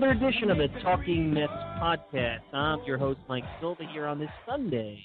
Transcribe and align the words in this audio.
Another 0.00 0.12
edition 0.12 0.48
of 0.52 0.58
the 0.58 0.68
Talking 0.80 1.34
Mets 1.34 1.50
podcast. 1.82 2.42
I'm 2.52 2.78
your 2.86 2.98
host, 2.98 3.18
Mike 3.28 3.42
Silva, 3.60 3.82
here 3.92 4.06
on 4.06 4.20
this 4.20 4.30
Sunday, 4.48 4.96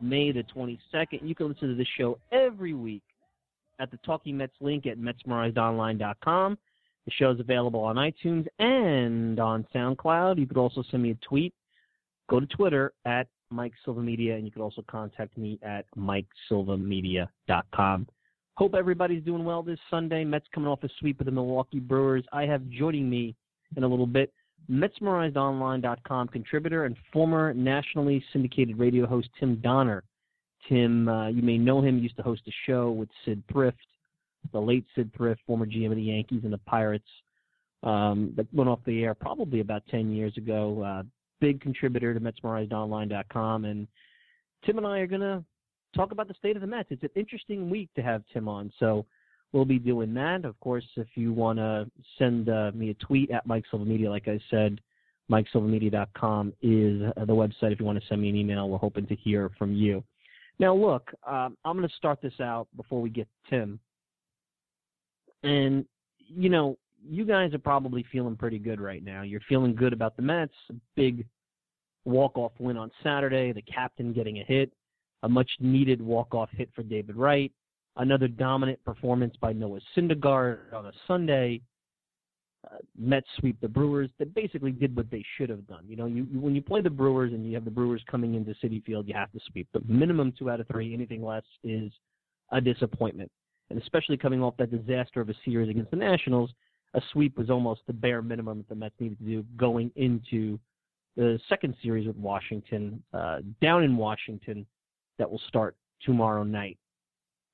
May 0.00 0.30
the 0.30 0.44
22nd. 0.54 1.18
You 1.22 1.34
can 1.34 1.48
listen 1.48 1.70
to 1.70 1.74
the 1.74 1.86
show 1.98 2.16
every 2.30 2.72
week 2.72 3.02
at 3.80 3.90
the 3.90 3.96
Talking 4.06 4.36
Mets 4.36 4.52
link 4.60 4.86
at 4.86 4.98
MetsMerizedOnline.com. 4.98 6.58
The 7.06 7.10
show 7.10 7.32
is 7.32 7.40
available 7.40 7.80
on 7.80 7.96
iTunes 7.96 8.46
and 8.60 9.40
on 9.40 9.66
SoundCloud. 9.74 10.38
You 10.38 10.46
could 10.46 10.58
also 10.58 10.84
send 10.92 11.02
me 11.02 11.10
a 11.10 11.18
tweet. 11.26 11.52
Go 12.28 12.38
to 12.38 12.46
Twitter 12.46 12.92
at 13.04 13.26
Mike 13.50 13.72
Silva 13.84 14.00
Media, 14.00 14.36
and 14.36 14.44
you 14.44 14.52
can 14.52 14.62
also 14.62 14.84
contact 14.88 15.36
me 15.36 15.58
at 15.64 15.86
MikeSilvaMedia.com. 15.98 18.06
Hope 18.54 18.74
everybody's 18.76 19.24
doing 19.24 19.44
well 19.44 19.64
this 19.64 19.80
Sunday. 19.90 20.22
Mets 20.22 20.46
coming 20.54 20.68
off 20.68 20.84
a 20.84 20.88
sweep 21.00 21.18
of 21.18 21.26
the 21.26 21.32
Milwaukee 21.32 21.80
Brewers. 21.80 22.22
I 22.32 22.42
have 22.42 22.62
joining 22.68 23.10
me 23.10 23.34
in 23.76 23.84
a 23.84 23.88
little 23.88 24.06
bit 24.06 24.32
MetsMerizedOnline.com 24.70 26.28
contributor 26.28 26.84
and 26.84 26.96
former 27.12 27.52
nationally 27.54 28.22
syndicated 28.32 28.78
radio 28.78 29.06
host 29.06 29.28
Tim 29.38 29.56
Donner. 29.56 30.04
Tim, 30.68 31.08
uh, 31.08 31.28
you 31.28 31.42
may 31.42 31.58
know 31.58 31.80
him, 31.80 31.98
used 31.98 32.16
to 32.16 32.22
host 32.22 32.42
a 32.46 32.52
show 32.66 32.90
with 32.90 33.08
Syd 33.24 33.42
Thrift, 33.50 33.78
the 34.52 34.60
late 34.60 34.84
Syd 34.94 35.12
Thrift, 35.16 35.40
former 35.46 35.66
GM 35.66 35.90
of 35.90 35.96
the 35.96 36.02
Yankees 36.02 36.42
and 36.44 36.52
the 36.52 36.58
Pirates, 36.58 37.08
um, 37.82 38.32
that 38.36 38.46
went 38.52 38.68
off 38.68 38.78
the 38.86 39.02
air 39.02 39.14
probably 39.14 39.60
about 39.60 39.82
10 39.90 40.12
years 40.12 40.36
ago. 40.36 40.82
Uh, 40.82 41.02
big 41.40 41.60
contributor 41.60 42.12
to 42.12 42.20
MetsMerizedOnline.com. 42.20 43.64
And 43.64 43.88
Tim 44.64 44.78
and 44.78 44.86
I 44.86 44.98
are 44.98 45.06
going 45.06 45.22
to 45.22 45.42
talk 45.96 46.12
about 46.12 46.28
the 46.28 46.34
state 46.34 46.56
of 46.56 46.60
the 46.60 46.68
Mets. 46.68 46.90
It's 46.90 47.02
an 47.02 47.10
interesting 47.16 47.70
week 47.70 47.88
to 47.96 48.02
have 48.02 48.22
Tim 48.32 48.46
on, 48.46 48.70
so 48.78 49.06
we'll 49.52 49.64
be 49.64 49.78
doing 49.78 50.14
that. 50.14 50.44
Of 50.44 50.58
course, 50.60 50.84
if 50.96 51.08
you 51.14 51.32
want 51.32 51.58
to 51.58 51.90
send 52.18 52.48
uh, 52.48 52.70
me 52.74 52.90
a 52.90 52.94
tweet 52.94 53.30
at 53.30 53.46
Mike 53.46 53.64
Silva 53.70 53.84
Media, 53.84 54.10
like 54.10 54.28
I 54.28 54.40
said, 54.50 54.80
MikeSilvaMedia.com 55.30 56.52
is 56.60 57.02
uh, 57.16 57.24
the 57.24 57.32
website. 57.32 57.72
If 57.72 57.80
you 57.80 57.86
want 57.86 58.00
to 58.00 58.06
send 58.08 58.20
me 58.20 58.30
an 58.30 58.36
email, 58.36 58.68
we're 58.68 58.78
hoping 58.78 59.06
to 59.06 59.14
hear 59.14 59.50
from 59.58 59.74
you. 59.74 60.02
Now, 60.58 60.74
look, 60.74 61.10
um, 61.26 61.56
I'm 61.64 61.76
going 61.76 61.88
to 61.88 61.94
start 61.94 62.20
this 62.20 62.40
out 62.40 62.66
before 62.76 63.00
we 63.00 63.10
get 63.10 63.28
Tim. 63.48 63.78
And, 65.42 65.84
you 66.18 66.48
know, 66.48 66.76
you 67.02 67.24
guys 67.24 67.54
are 67.54 67.58
probably 67.58 68.04
feeling 68.12 68.36
pretty 68.36 68.58
good 68.58 68.80
right 68.80 69.02
now. 69.02 69.22
You're 69.22 69.40
feeling 69.48 69.74
good 69.74 69.92
about 69.92 70.16
the 70.16 70.22
Mets. 70.22 70.52
Big 70.96 71.24
walk-off 72.04 72.52
win 72.58 72.76
on 72.76 72.90
Saturday. 73.02 73.52
The 73.52 73.62
captain 73.62 74.12
getting 74.12 74.40
a 74.40 74.44
hit 74.44 74.72
a 75.22 75.28
much 75.28 75.50
needed 75.60 76.00
walk-off 76.00 76.48
hit 76.52 76.70
for 76.74 76.82
David 76.82 77.16
Wright, 77.16 77.52
another 77.96 78.28
dominant 78.28 78.82
performance 78.84 79.34
by 79.40 79.52
Noah 79.52 79.80
Syndergaard 79.96 80.72
on 80.72 80.86
a 80.86 80.92
Sunday. 81.06 81.60
Uh, 82.70 82.76
Mets 82.98 83.26
sweep 83.38 83.58
the 83.60 83.68
Brewers. 83.68 84.10
They 84.18 84.26
basically 84.26 84.72
did 84.72 84.94
what 84.94 85.10
they 85.10 85.24
should 85.36 85.48
have 85.48 85.66
done. 85.66 85.84
You 85.88 85.96
know, 85.96 86.06
you, 86.06 86.24
when 86.32 86.54
you 86.54 86.60
play 86.60 86.82
the 86.82 86.90
Brewers 86.90 87.32
and 87.32 87.46
you 87.46 87.54
have 87.54 87.64
the 87.64 87.70
Brewers 87.70 88.02
coming 88.10 88.34
into 88.34 88.54
Citi 88.62 88.84
Field, 88.84 89.08
you 89.08 89.14
have 89.14 89.32
to 89.32 89.40
sweep. 89.50 89.66
The 89.72 89.80
minimum 89.86 90.32
two 90.38 90.50
out 90.50 90.60
of 90.60 90.68
three. 90.68 90.92
Anything 90.92 91.24
less 91.24 91.44
is 91.64 91.90
a 92.52 92.60
disappointment. 92.60 93.30
And 93.70 93.80
especially 93.80 94.16
coming 94.16 94.42
off 94.42 94.56
that 94.58 94.70
disaster 94.70 95.20
of 95.20 95.30
a 95.30 95.34
series 95.44 95.70
against 95.70 95.90
the 95.90 95.96
Nationals, 95.96 96.50
a 96.94 97.00
sweep 97.12 97.38
was 97.38 97.50
almost 97.50 97.82
the 97.86 97.92
bare 97.92 98.20
minimum 98.20 98.58
that 98.58 98.68
the 98.68 98.74
Mets 98.74 98.94
needed 98.98 99.18
to 99.18 99.24
do 99.24 99.44
going 99.56 99.90
into 99.96 100.58
the 101.16 101.38
second 101.48 101.74
series 101.82 102.06
with 102.06 102.16
Washington, 102.16 103.02
uh, 103.14 103.38
down 103.62 103.84
in 103.84 103.96
Washington 103.96 104.66
that 105.18 105.30
will 105.30 105.40
start 105.48 105.76
tomorrow 106.02 106.42
night. 106.42 106.78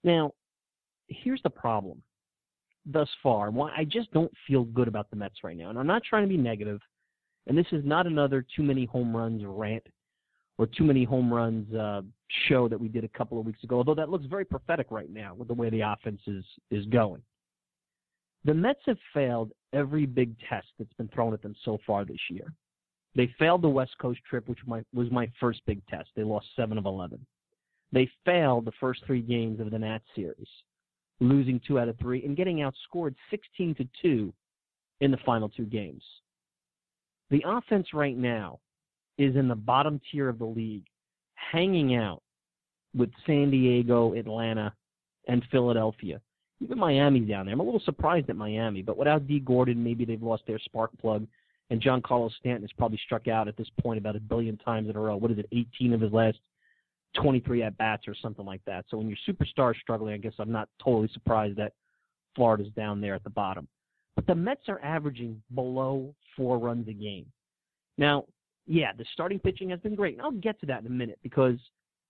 Now, 0.06 0.32
here's 1.08 1.42
the 1.42 1.50
problem 1.50 2.02
thus 2.86 3.08
far. 3.22 3.50
Why 3.50 3.74
I 3.76 3.84
just 3.84 4.10
don't 4.12 4.32
feel 4.46 4.64
good 4.64 4.88
about 4.88 5.10
the 5.10 5.16
Mets 5.16 5.44
right 5.44 5.56
now. 5.56 5.68
And 5.68 5.78
I'm 5.78 5.86
not 5.86 6.02
trying 6.04 6.22
to 6.22 6.28
be 6.28 6.38
negative. 6.38 6.66
negative, 6.66 6.80
and 7.46 7.56
this 7.56 7.66
is 7.72 7.84
not 7.84 8.06
another 8.06 8.44
too 8.56 8.62
many 8.62 8.86
home 8.86 9.16
runs 9.16 9.42
rant 9.44 9.86
or 10.58 10.66
too 10.66 10.84
many 10.84 11.04
home 11.04 11.32
runs 11.32 11.72
uh, 11.74 12.02
show 12.48 12.68
that 12.68 12.80
we 12.80 12.88
did 12.88 13.04
a 13.04 13.08
couple 13.08 13.38
of 13.38 13.46
weeks 13.46 13.62
ago, 13.62 13.76
although 13.76 13.94
that 13.94 14.08
looks 14.08 14.26
very 14.26 14.44
prophetic 14.44 14.86
right 14.90 15.10
now 15.10 15.34
with 15.34 15.48
the 15.48 15.54
way 15.54 15.70
the 15.70 15.80
offense 15.80 16.20
is, 16.26 16.44
is 16.70 16.86
going. 16.86 17.22
The 18.44 18.54
Mets 18.54 18.80
have 18.86 18.98
failed 19.12 19.52
every 19.72 20.06
big 20.06 20.34
test 20.48 20.68
that's 20.78 20.92
been 20.94 21.08
thrown 21.08 21.34
at 21.34 21.42
them 21.42 21.54
so 21.64 21.78
far 21.86 22.04
this 22.04 22.16
year. 22.30 22.52
They 23.14 23.32
failed 23.38 23.62
the 23.62 23.68
West 23.68 23.96
Coast 24.00 24.20
trip, 24.28 24.48
which 24.48 24.60
was 24.66 25.10
my 25.10 25.30
first 25.40 25.60
big 25.66 25.84
test. 25.86 26.10
They 26.14 26.22
lost 26.22 26.46
7 26.54 26.78
of 26.78 26.86
11. 26.86 27.24
They 27.92 28.10
failed 28.24 28.64
the 28.64 28.72
first 28.80 29.04
three 29.06 29.22
games 29.22 29.60
of 29.60 29.70
the 29.70 29.78
Nats 29.78 30.04
series, 30.14 30.48
losing 31.20 31.60
two 31.66 31.78
out 31.78 31.88
of 31.88 31.98
three 31.98 32.24
and 32.24 32.36
getting 32.36 32.58
outscored 32.58 33.14
16 33.30 33.74
to 33.76 33.88
2 34.02 34.32
in 35.00 35.10
the 35.10 35.19
final 35.24 35.48
two 35.48 35.66
games. 35.66 36.02
The 37.30 37.42
offense 37.47 37.88
right 37.92 38.16
now 38.16 38.60
is 39.19 39.36
in 39.36 39.48
the 39.48 39.54
bottom 39.54 40.00
tier 40.10 40.28
of 40.28 40.38
the 40.38 40.44
league, 40.44 40.86
hanging 41.34 41.94
out 41.94 42.22
with 42.94 43.10
San 43.26 43.50
Diego, 43.50 44.14
Atlanta, 44.14 44.72
and 45.28 45.44
Philadelphia. 45.50 46.20
Even 46.60 46.78
Miami's 46.78 47.28
down 47.28 47.47
there. 47.47 47.53
I'm 47.53 47.60
a 47.60 47.64
little 47.64 47.80
surprised 47.80 48.30
at 48.30 48.36
Miami, 48.36 48.82
but 48.82 48.97
without 48.97 49.26
Dee 49.26 49.41
Gordon, 49.41 49.82
maybe 49.82 50.04
they've 50.04 50.22
lost 50.22 50.44
their 50.47 50.58
spark 50.58 50.91
plug. 50.98 51.26
And 51.68 51.82
Giancarlo 51.82 52.30
Stanton 52.38 52.62
has 52.62 52.70
probably 52.78 53.00
struck 53.04 53.28
out 53.28 53.48
at 53.48 53.56
this 53.56 53.68
point 53.80 53.98
about 53.98 54.16
a 54.16 54.20
billion 54.20 54.56
times 54.58 54.88
in 54.88 54.97
a 54.97 55.00
row. 55.00 55.16
What 55.16 55.32
is 55.32 55.38
it, 55.38 55.48
18 55.53 55.92
of 55.92 56.00
his 56.00 56.12
last 56.12 56.38
23 57.16 57.62
at 57.62 57.77
bats 57.78 58.09
or 58.09 58.15
something 58.15 58.44
like 58.44 58.62
that. 58.66 58.84
So 58.88 58.99
when 58.99 59.09
your 59.09 59.19
superstar 59.28 59.72
is 59.72 59.81
struggling, 59.81 60.15
I 60.15 60.19
guess 60.19 60.34
I'm 60.38 60.53
not 60.53 60.69
totally 60.82 61.09
surprised 61.12 61.56
that 61.56 61.72
Florida's 62.34 62.72
down 62.77 63.00
there 63.00 63.15
at 63.15 63.25
the 63.25 63.31
bottom. 63.31 63.66
But 64.15 64.27
the 64.27 64.34
Mets 64.34 64.69
are 64.69 64.81
averaging 64.82 65.43
below 65.54 66.15
four 66.37 66.59
runs 66.59 66.88
a 66.88 66.93
game. 66.93 67.27
Now, 67.99 68.25
yeah, 68.66 68.93
the 68.97 69.04
starting 69.12 69.38
pitching 69.38 69.71
has 69.71 69.81
been 69.81 69.94
great. 69.94 70.15
And 70.15 70.22
I'll 70.22 70.32
get 70.32 70.59
to 70.60 70.66
that 70.66 70.81
in 70.81 70.87
a 70.87 70.91
minute 70.91 71.19
because 71.22 71.56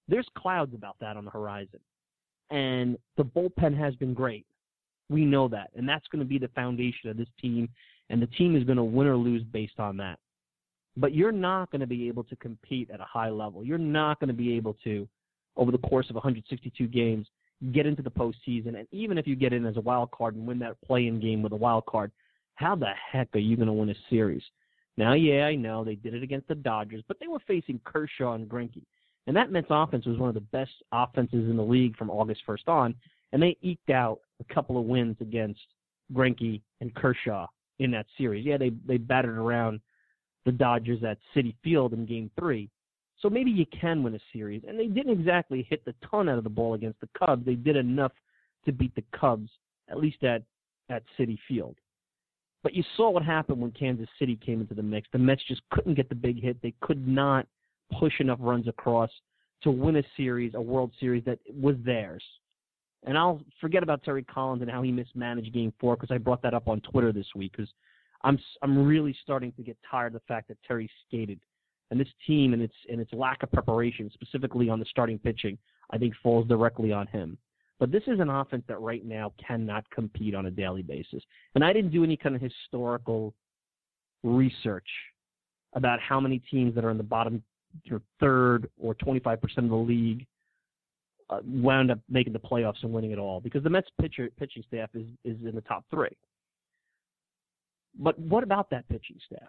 there's 0.08 0.28
clouds 0.36 0.74
about 0.74 0.96
that 1.00 1.16
on 1.16 1.24
the 1.24 1.30
horizon. 1.30 1.80
And 2.50 2.96
the 3.16 3.24
bullpen 3.24 3.76
has 3.76 3.94
been 3.96 4.14
great. 4.14 4.46
We 5.08 5.24
know 5.24 5.48
that. 5.48 5.70
And 5.74 5.88
that's 5.88 6.06
going 6.08 6.20
to 6.20 6.28
be 6.28 6.38
the 6.38 6.48
foundation 6.48 7.10
of 7.10 7.16
this 7.16 7.28
team. 7.40 7.68
And 8.08 8.22
the 8.22 8.28
team 8.28 8.56
is 8.56 8.64
going 8.64 8.78
to 8.78 8.84
win 8.84 9.08
or 9.08 9.16
lose 9.16 9.42
based 9.42 9.78
on 9.78 9.96
that 9.98 10.18
but 10.96 11.14
you're 11.14 11.32
not 11.32 11.70
going 11.70 11.80
to 11.80 11.86
be 11.86 12.08
able 12.08 12.24
to 12.24 12.36
compete 12.36 12.90
at 12.90 13.00
a 13.00 13.04
high 13.04 13.30
level. 13.30 13.64
You're 13.64 13.78
not 13.78 14.18
going 14.20 14.28
to 14.28 14.34
be 14.34 14.54
able 14.54 14.74
to, 14.84 15.08
over 15.56 15.70
the 15.70 15.78
course 15.78 16.08
of 16.08 16.14
162 16.16 16.86
games, 16.86 17.26
get 17.72 17.86
into 17.86 18.02
the 18.02 18.10
postseason. 18.10 18.78
And 18.78 18.86
even 18.92 19.18
if 19.18 19.26
you 19.26 19.36
get 19.36 19.52
in 19.52 19.66
as 19.66 19.76
a 19.76 19.80
wild 19.80 20.10
card 20.10 20.34
and 20.34 20.46
win 20.46 20.58
that 20.60 20.80
play-in 20.82 21.20
game 21.20 21.42
with 21.42 21.52
a 21.52 21.56
wild 21.56 21.86
card, 21.86 22.10
how 22.54 22.74
the 22.74 22.92
heck 23.12 23.28
are 23.34 23.38
you 23.38 23.56
going 23.56 23.66
to 23.66 23.72
win 23.72 23.90
a 23.90 23.94
series? 24.08 24.42
Now, 24.96 25.12
yeah, 25.12 25.44
I 25.44 25.54
know 25.54 25.84
they 25.84 25.94
did 25.94 26.14
it 26.14 26.22
against 26.22 26.48
the 26.48 26.54
Dodgers, 26.54 27.02
but 27.06 27.18
they 27.20 27.28
were 27.28 27.40
facing 27.46 27.80
Kershaw 27.84 28.32
and 28.32 28.48
Greinke. 28.48 28.82
And 29.26 29.36
that 29.36 29.50
Mets 29.50 29.66
offense 29.70 30.06
was 30.06 30.18
one 30.18 30.28
of 30.28 30.34
the 30.34 30.40
best 30.40 30.72
offenses 30.92 31.50
in 31.50 31.56
the 31.56 31.62
league 31.62 31.96
from 31.96 32.10
August 32.10 32.42
1st 32.48 32.68
on, 32.68 32.94
and 33.32 33.42
they 33.42 33.56
eked 33.60 33.90
out 33.90 34.20
a 34.40 34.54
couple 34.54 34.78
of 34.78 34.84
wins 34.86 35.16
against 35.20 35.60
Greinke 36.14 36.62
and 36.80 36.94
Kershaw 36.94 37.46
in 37.78 37.90
that 37.90 38.06
series. 38.16 38.46
Yeah, 38.46 38.56
they 38.56 38.70
they 38.86 38.96
battered 38.96 39.36
around 39.36 39.80
the 40.46 40.52
Dodgers 40.52 41.04
at 41.04 41.18
Citi 41.34 41.54
Field 41.62 41.92
in 41.92 42.06
Game 42.06 42.30
Three. 42.38 42.70
So 43.20 43.28
maybe 43.28 43.50
you 43.50 43.66
can 43.78 44.02
win 44.02 44.14
a 44.14 44.20
series. 44.32 44.62
And 44.66 44.78
they 44.78 44.86
didn't 44.86 45.18
exactly 45.18 45.66
hit 45.68 45.84
the 45.84 45.94
ton 46.10 46.28
out 46.28 46.38
of 46.38 46.44
the 46.44 46.50
ball 46.50 46.74
against 46.74 47.00
the 47.00 47.08
Cubs. 47.18 47.44
They 47.44 47.54
did 47.54 47.76
enough 47.76 48.12
to 48.64 48.72
beat 48.72 48.94
the 48.94 49.04
Cubs, 49.18 49.50
at 49.90 49.98
least 49.98 50.22
at 50.22 50.42
at 50.88 51.02
Citi 51.18 51.36
Field. 51.48 51.76
But 52.62 52.74
you 52.74 52.82
saw 52.96 53.10
what 53.10 53.22
happened 53.22 53.60
when 53.60 53.72
Kansas 53.72 54.08
City 54.18 54.38
came 54.44 54.60
into 54.60 54.74
the 54.74 54.82
mix. 54.82 55.08
The 55.12 55.18
Mets 55.18 55.42
just 55.46 55.62
couldn't 55.70 55.94
get 55.94 56.08
the 56.08 56.14
big 56.14 56.40
hit. 56.40 56.56
They 56.62 56.74
could 56.80 57.06
not 57.06 57.46
push 57.98 58.20
enough 58.20 58.38
runs 58.40 58.68
across 58.68 59.10
to 59.62 59.70
win 59.70 59.96
a 59.96 60.02
series, 60.16 60.54
a 60.54 60.60
World 60.60 60.92
Series 61.00 61.24
that 61.24 61.38
was 61.48 61.76
theirs. 61.84 62.22
And 63.04 63.16
I'll 63.16 63.40
forget 63.60 63.82
about 63.82 64.02
Terry 64.02 64.24
Collins 64.24 64.62
and 64.62 64.70
how 64.70 64.82
he 64.82 64.90
mismanaged 64.90 65.52
Game 65.52 65.72
Four 65.80 65.96
because 65.96 66.12
I 66.12 66.18
brought 66.18 66.42
that 66.42 66.54
up 66.54 66.68
on 66.68 66.80
Twitter 66.80 67.12
this 67.12 67.26
week 67.34 67.52
because 67.52 67.72
I'm 68.26 68.38
I'm 68.60 68.86
really 68.86 69.16
starting 69.22 69.52
to 69.52 69.62
get 69.62 69.78
tired 69.88 70.08
of 70.08 70.20
the 70.20 70.26
fact 70.26 70.48
that 70.48 70.58
Terry 70.66 70.90
skated, 71.06 71.38
and 71.90 72.00
this 72.00 72.08
team 72.26 72.52
and 72.52 72.60
its 72.60 72.74
and 72.90 73.00
its 73.00 73.12
lack 73.12 73.42
of 73.44 73.52
preparation, 73.52 74.10
specifically 74.12 74.68
on 74.68 74.80
the 74.80 74.84
starting 74.90 75.18
pitching, 75.18 75.56
I 75.90 75.98
think 75.98 76.12
falls 76.22 76.46
directly 76.48 76.92
on 76.92 77.06
him. 77.06 77.38
But 77.78 77.92
this 77.92 78.02
is 78.08 78.18
an 78.18 78.28
offense 78.28 78.64
that 78.68 78.80
right 78.80 79.04
now 79.04 79.32
cannot 79.46 79.88
compete 79.90 80.34
on 80.34 80.46
a 80.46 80.50
daily 80.50 80.82
basis. 80.82 81.22
And 81.54 81.64
I 81.64 81.72
didn't 81.72 81.92
do 81.92 82.02
any 82.02 82.16
kind 82.16 82.34
of 82.34 82.40
historical 82.40 83.32
research 84.24 84.88
about 85.74 86.00
how 86.00 86.18
many 86.18 86.40
teams 86.50 86.74
that 86.74 86.84
are 86.84 86.90
in 86.90 86.96
the 86.96 87.04
bottom 87.04 87.42
or 87.90 88.00
third 88.18 88.68
or 88.80 88.94
25% 88.94 89.36
of 89.58 89.68
the 89.68 89.74
league 89.74 90.26
uh, 91.28 91.40
wound 91.44 91.90
up 91.90 91.98
making 92.08 92.32
the 92.32 92.38
playoffs 92.38 92.82
and 92.82 92.92
winning 92.92 93.10
it 93.10 93.18
all 93.18 93.40
because 93.40 93.62
the 93.62 93.70
Mets 93.70 93.88
pitcher, 94.00 94.30
pitching 94.38 94.64
staff 94.66 94.88
is, 94.94 95.06
is 95.24 95.36
in 95.46 95.54
the 95.54 95.60
top 95.60 95.84
three. 95.90 96.16
But 97.98 98.18
what 98.18 98.44
about 98.44 98.70
that 98.70 98.88
pitching 98.88 99.18
staff? 99.26 99.48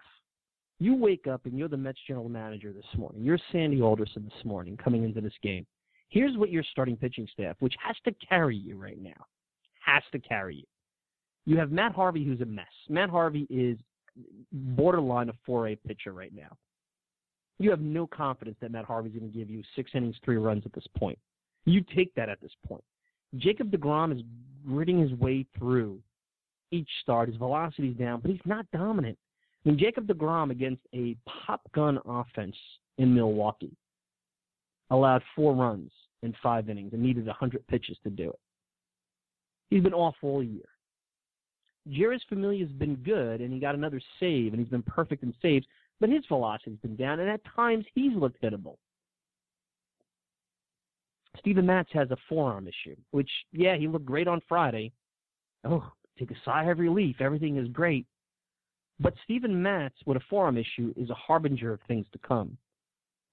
You 0.80 0.94
wake 0.94 1.26
up 1.26 1.44
and 1.44 1.58
you're 1.58 1.68
the 1.68 1.76
Mets 1.76 1.98
general 2.06 2.28
manager 2.28 2.72
this 2.72 2.86
morning. 2.96 3.22
You're 3.22 3.38
Sandy 3.52 3.82
Alderson 3.82 4.24
this 4.24 4.44
morning 4.44 4.76
coming 4.76 5.04
into 5.04 5.20
this 5.20 5.32
game. 5.42 5.66
Here's 6.08 6.36
what 6.36 6.50
your 6.50 6.62
starting 6.70 6.96
pitching 6.96 7.28
staff, 7.32 7.56
which 7.60 7.74
has 7.84 7.96
to 8.04 8.14
carry 8.26 8.56
you 8.56 8.76
right 8.76 9.00
now, 9.00 9.26
has 9.84 10.02
to 10.12 10.18
carry 10.18 10.56
you. 10.56 10.64
You 11.44 11.58
have 11.58 11.70
Matt 11.70 11.92
Harvey, 11.92 12.24
who's 12.24 12.40
a 12.40 12.46
mess. 12.46 12.66
Matt 12.88 13.10
Harvey 13.10 13.46
is 13.50 13.78
borderline 14.52 15.30
a 15.30 15.50
4A 15.50 15.78
pitcher 15.86 16.12
right 16.12 16.32
now. 16.34 16.56
You 17.58 17.70
have 17.70 17.80
no 17.80 18.06
confidence 18.06 18.56
that 18.60 18.70
Matt 18.70 18.84
Harvey's 18.84 19.14
going 19.14 19.30
to 19.30 19.36
give 19.38 19.50
you 19.50 19.62
six 19.74 19.90
innings, 19.94 20.16
three 20.24 20.36
runs 20.36 20.62
at 20.64 20.72
this 20.72 20.86
point. 20.96 21.18
You 21.64 21.82
take 21.94 22.14
that 22.14 22.28
at 22.28 22.40
this 22.40 22.52
point. 22.66 22.84
Jacob 23.36 23.70
DeGrom 23.70 24.16
is 24.16 24.22
gritting 24.66 25.00
his 25.00 25.12
way 25.14 25.44
through 25.58 26.00
each 26.70 26.88
start. 27.02 27.28
His 27.28 27.38
velocity's 27.38 27.96
down, 27.96 28.20
but 28.20 28.30
he's 28.30 28.40
not 28.44 28.66
dominant. 28.72 29.18
I 29.64 29.70
mean, 29.70 29.78
Jacob 29.78 30.06
DeGrom 30.06 30.50
against 30.50 30.82
a 30.94 31.16
pop 31.26 31.60
gun 31.74 31.98
offense 32.06 32.56
in 32.98 33.14
Milwaukee 33.14 33.76
allowed 34.90 35.22
four 35.36 35.54
runs 35.54 35.90
in 36.22 36.34
five 36.42 36.68
innings 36.68 36.92
and 36.92 37.02
needed 37.02 37.26
100 37.26 37.66
pitches 37.66 37.96
to 38.04 38.10
do 38.10 38.30
it. 38.30 38.38
He's 39.70 39.82
been 39.82 39.94
off 39.94 40.14
all 40.22 40.42
year. 40.42 40.64
Jeurys 41.88 42.20
Familia's 42.28 42.72
been 42.72 42.96
good, 42.96 43.40
and 43.40 43.52
he 43.52 43.58
got 43.58 43.74
another 43.74 44.00
save, 44.20 44.52
and 44.52 44.60
he's 44.60 44.70
been 44.70 44.82
perfect 44.82 45.22
in 45.22 45.34
saves, 45.40 45.66
but 46.00 46.08
his 46.08 46.24
velocity's 46.26 46.78
been 46.82 46.96
down, 46.96 47.20
and 47.20 47.28
at 47.28 47.40
times 47.56 47.84
he's 47.94 48.12
looked 48.14 48.42
hittable. 48.42 48.76
Steven 51.38 51.64
Matz 51.64 51.88
has 51.92 52.10
a 52.10 52.16
forearm 52.28 52.66
issue, 52.68 52.96
which, 53.10 53.30
yeah, 53.52 53.76
he 53.76 53.88
looked 53.88 54.04
great 54.04 54.28
on 54.28 54.42
Friday. 54.48 54.92
Oh, 55.64 55.90
take 56.18 56.30
a 56.30 56.40
sigh 56.44 56.64
of 56.64 56.78
relief. 56.78 57.16
Everything 57.20 57.56
is 57.56 57.68
great. 57.68 58.06
But 59.00 59.14
Steven 59.24 59.62
Matz 59.62 59.94
with 60.06 60.16
a 60.16 60.22
forearm 60.28 60.56
issue 60.56 60.92
is 60.96 61.10
a 61.10 61.14
harbinger 61.14 61.72
of 61.72 61.80
things 61.86 62.06
to 62.12 62.18
come. 62.18 62.56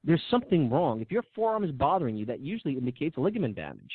There's 0.04 0.22
something 0.30 0.70
wrong. 0.70 1.02
If 1.02 1.12
your 1.12 1.24
forearm 1.34 1.64
is 1.64 1.72
bothering 1.72 2.16
you, 2.16 2.26
that 2.28 2.40
usually 2.40 2.78
indicates 2.78 3.18
ligament 3.18 3.56
damage. 3.56 3.92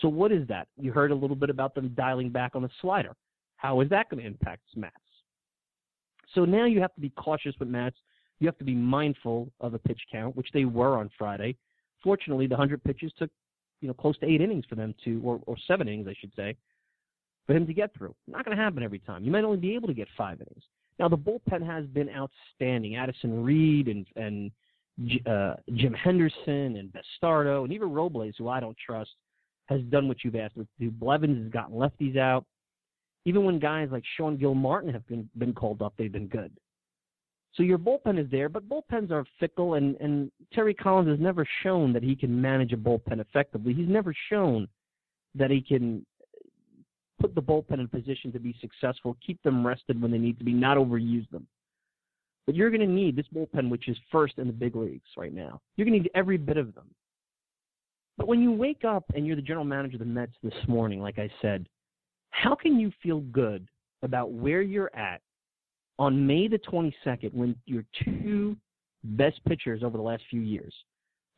So 0.00 0.08
what 0.08 0.30
is 0.30 0.46
that? 0.48 0.68
You 0.76 0.92
heard 0.92 1.10
a 1.10 1.14
little 1.14 1.36
bit 1.36 1.50
about 1.50 1.74
them 1.74 1.92
dialing 1.96 2.30
back 2.30 2.54
on 2.54 2.62
the 2.62 2.70
slider. 2.80 3.16
How 3.56 3.80
is 3.80 3.88
that 3.88 4.08
going 4.08 4.22
to 4.22 4.26
impact 4.26 4.62
Matz? 4.76 4.94
So 6.34 6.44
now 6.44 6.66
you 6.66 6.80
have 6.80 6.94
to 6.94 7.00
be 7.00 7.10
cautious 7.10 7.54
with 7.58 7.68
Matz. 7.68 7.96
You 8.38 8.46
have 8.46 8.58
to 8.58 8.64
be 8.64 8.74
mindful 8.74 9.50
of 9.60 9.74
a 9.74 9.78
pitch 9.78 10.00
count, 10.12 10.36
which 10.36 10.48
they 10.52 10.66
were 10.66 10.98
on 10.98 11.10
Friday. 11.18 11.56
Fortunately, 12.02 12.46
the 12.46 12.54
100 12.54 12.84
pitches 12.84 13.12
took, 13.18 13.30
you 13.80 13.88
know, 13.88 13.94
close 13.94 14.18
to 14.18 14.26
eight 14.26 14.42
innings 14.42 14.64
for 14.68 14.74
them 14.74 14.94
to, 15.04 15.20
or, 15.24 15.40
or 15.46 15.56
seven 15.66 15.88
innings, 15.88 16.06
I 16.08 16.14
should 16.20 16.32
say, 16.36 16.54
for 17.46 17.54
him 17.54 17.66
to 17.66 17.74
get 17.74 17.94
through. 17.94 18.14
Not 18.26 18.44
going 18.44 18.56
to 18.56 18.62
happen 18.62 18.82
every 18.82 18.98
time. 18.98 19.24
You 19.24 19.30
might 19.30 19.44
only 19.44 19.58
be 19.58 19.74
able 19.74 19.88
to 19.88 19.94
get 19.94 20.08
five 20.16 20.40
innings. 20.40 20.64
Now 20.98 21.08
the 21.08 21.18
bullpen 21.18 21.64
has 21.64 21.86
been 21.86 22.08
outstanding. 22.10 22.96
Addison 22.96 23.42
Reed 23.42 23.88
and 23.88 24.06
and 24.16 24.50
uh, 25.26 25.54
Jim 25.74 25.92
Henderson 25.92 26.76
and 26.76 26.90
Bastardo 26.92 27.64
and 27.64 27.72
even 27.72 27.92
Robles, 27.92 28.34
who 28.38 28.48
I 28.48 28.60
don't 28.60 28.76
trust, 28.84 29.10
has 29.66 29.82
done 29.90 30.08
what 30.08 30.24
you've 30.24 30.36
asked 30.36 30.56
him 30.56 30.64
to 30.64 30.84
do. 30.84 30.90
Blevins 30.90 31.42
has 31.42 31.52
gotten 31.52 31.76
lefties 31.76 32.16
out. 32.16 32.46
Even 33.26 33.44
when 33.44 33.58
guys 33.58 33.88
like 33.90 34.04
Sean 34.16 34.36
Gilmartin 34.38 34.92
have 34.92 35.06
been 35.06 35.28
been 35.36 35.52
called 35.52 35.82
up, 35.82 35.92
they've 35.98 36.12
been 36.12 36.28
good. 36.28 36.52
So 37.54 37.62
your 37.62 37.78
bullpen 37.78 38.18
is 38.18 38.30
there, 38.30 38.48
but 38.48 38.68
bullpens 38.68 39.10
are 39.10 39.24
fickle, 39.40 39.74
and, 39.74 39.96
and 39.96 40.30
Terry 40.52 40.74
Collins 40.74 41.08
has 41.08 41.18
never 41.18 41.46
shown 41.62 41.92
that 41.94 42.02
he 42.02 42.14
can 42.14 42.38
manage 42.38 42.74
a 42.74 42.76
bullpen 42.76 43.18
effectively. 43.18 43.72
He's 43.72 43.88
never 43.88 44.14
shown 44.28 44.68
that 45.34 45.50
he 45.50 45.62
can 45.62 46.04
put 47.20 47.34
the 47.34 47.42
bullpen 47.42 47.80
in 47.80 47.88
position 47.88 48.32
to 48.32 48.38
be 48.38 48.54
successful, 48.60 49.16
keep 49.24 49.42
them 49.42 49.66
rested 49.66 50.00
when 50.00 50.10
they 50.10 50.18
need 50.18 50.38
to 50.38 50.44
be, 50.44 50.52
not 50.52 50.76
overuse 50.76 51.28
them. 51.30 51.46
But 52.46 52.54
you're 52.54 52.70
going 52.70 52.80
to 52.80 52.86
need 52.86 53.16
this 53.16 53.26
bullpen, 53.34 53.70
which 53.70 53.88
is 53.88 53.96
first 54.12 54.38
in 54.38 54.46
the 54.46 54.52
big 54.52 54.76
leagues 54.76 55.08
right 55.16 55.34
now. 55.34 55.60
You're 55.76 55.86
going 55.86 55.98
to 55.98 56.02
need 56.02 56.10
every 56.14 56.36
bit 56.36 56.56
of 56.56 56.74
them. 56.74 56.86
But 58.16 58.28
when 58.28 58.40
you 58.40 58.52
wake 58.52 58.84
up 58.84 59.04
and 59.14 59.26
you're 59.26 59.36
the 59.36 59.42
general 59.42 59.64
manager 59.64 59.96
of 59.96 60.00
the 60.00 60.06
Mets 60.06 60.32
this 60.42 60.54
morning, 60.68 61.00
like 61.00 61.18
I 61.18 61.30
said, 61.42 61.66
how 62.30 62.54
can 62.54 62.78
you 62.78 62.92
feel 63.02 63.20
good 63.20 63.68
about 64.02 64.32
where 64.32 64.62
you're 64.62 64.94
at 64.94 65.20
on 65.98 66.26
May 66.26 66.48
the 66.48 66.58
22nd 66.58 67.32
when 67.34 67.56
your 67.66 67.84
two 68.04 68.56
best 69.04 69.44
pitchers 69.44 69.82
over 69.82 69.96
the 69.96 70.02
last 70.02 70.22
few 70.30 70.40
years, 70.40 70.74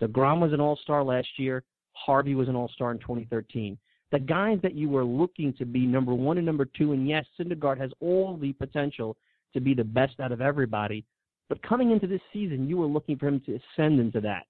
DeGrom 0.03 0.41
was 0.41 0.53
an 0.53 0.61
all 0.61 0.77
star 0.77 1.03
last 1.03 1.29
year, 1.37 1.65
Harvey 1.93 2.35
was 2.35 2.49
an 2.49 2.57
all 2.57 2.69
star 2.69 2.93
in 2.93 2.99
2013. 2.99 3.79
The 4.11 4.19
guys 4.19 4.59
that 4.63 4.75
you 4.75 4.89
were 4.89 5.05
looking 5.05 5.53
to 5.55 5.67
be 5.67 5.87
number 5.87 6.15
one 6.15 6.39
and 6.39 6.47
number 6.47 6.65
two, 6.65 6.93
and 6.93 7.07
yes, 7.09 7.27
Syndergaard 7.39 7.79
has 7.79 7.91
all 8.01 8.37
the 8.37 8.53
potential 8.55 9.17
to 9.53 9.61
be 9.61 9.75
the 9.75 9.85
best 9.85 10.19
out 10.21 10.33
of 10.33 10.41
everybody. 10.41 11.05
But 11.49 11.63
coming 11.63 11.91
into 11.91 12.07
this 12.07 12.21
season, 12.33 12.69
you 12.69 12.77
were 12.77 12.87
looking 12.87 13.17
for 13.17 13.29
him 13.29 13.41
to 13.47 13.59
ascend 13.59 14.01
into 14.01 14.21
that. 14.23 14.47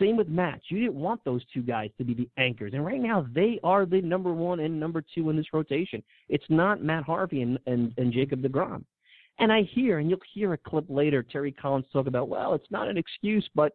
Same 0.00 0.16
with 0.16 0.28
Matz. 0.28 0.64
You 0.68 0.80
didn't 0.80 0.96
want 1.00 1.24
those 1.24 1.42
two 1.54 1.62
guys 1.62 1.90
to 1.98 2.04
be 2.04 2.12
the 2.12 2.28
anchors. 2.36 2.72
And 2.74 2.84
right 2.84 3.00
now, 3.00 3.26
they 3.34 3.58
are 3.62 3.86
the 3.86 4.00
number 4.02 4.32
one 4.32 4.60
and 4.60 4.78
number 4.78 5.02
two 5.14 5.30
in 5.30 5.36
this 5.36 5.52
rotation. 5.52 6.02
It's 6.28 6.44
not 6.48 6.82
Matt 6.82 7.04
Harvey 7.04 7.42
and, 7.42 7.58
and, 7.66 7.94
and 7.96 8.12
Jacob 8.12 8.42
DeGrom. 8.42 8.84
And 9.38 9.52
I 9.52 9.62
hear, 9.62 9.98
and 9.98 10.10
you'll 10.10 10.18
hear 10.34 10.52
a 10.52 10.58
clip 10.58 10.86
later, 10.88 11.22
Terry 11.22 11.52
Collins 11.52 11.86
talk 11.92 12.06
about, 12.06 12.28
well, 12.28 12.54
it's 12.54 12.70
not 12.70 12.88
an 12.88 12.96
excuse, 12.96 13.48
but 13.54 13.72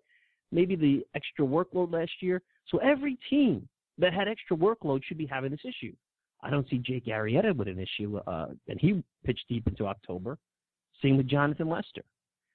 maybe 0.51 0.75
the 0.75 1.05
extra 1.15 1.45
workload 1.45 1.93
last 1.93 2.11
year. 2.19 2.41
So 2.67 2.77
every 2.79 3.17
team 3.29 3.67
that 4.01 4.13
had 4.13 4.27
extra 4.27 4.57
workload 4.57 5.03
should 5.03 5.17
be 5.17 5.25
having 5.25 5.51
this 5.51 5.61
issue. 5.63 5.93
I 6.43 6.49
don't 6.49 6.67
see 6.69 6.79
Jake 6.79 7.05
Arrieta 7.05 7.55
with 7.55 7.67
an 7.67 7.79
issue, 7.79 8.17
uh, 8.27 8.47
and 8.67 8.79
he 8.79 9.03
pitched 9.23 9.45
deep 9.47 9.67
into 9.67 9.85
October. 9.85 10.37
Same 11.01 11.17
with 11.17 11.27
Jonathan 11.27 11.69
Lester. 11.69 12.03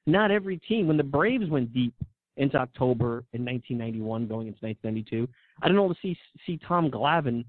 Not 0.06 0.30
every 0.30 0.58
team. 0.58 0.86
When 0.88 0.96
the 0.96 1.04
Braves 1.04 1.48
went 1.48 1.72
deep 1.72 1.94
into 2.36 2.56
October 2.56 3.24
in 3.32 3.44
1991, 3.44 4.26
going 4.26 4.48
into 4.48 4.58
1992, 4.64 5.28
I 5.62 5.68
don't 5.68 5.76
know 5.76 5.88
to 5.88 5.98
see 6.02 6.16
see 6.44 6.58
Tom 6.66 6.90
Glavine 6.90 7.44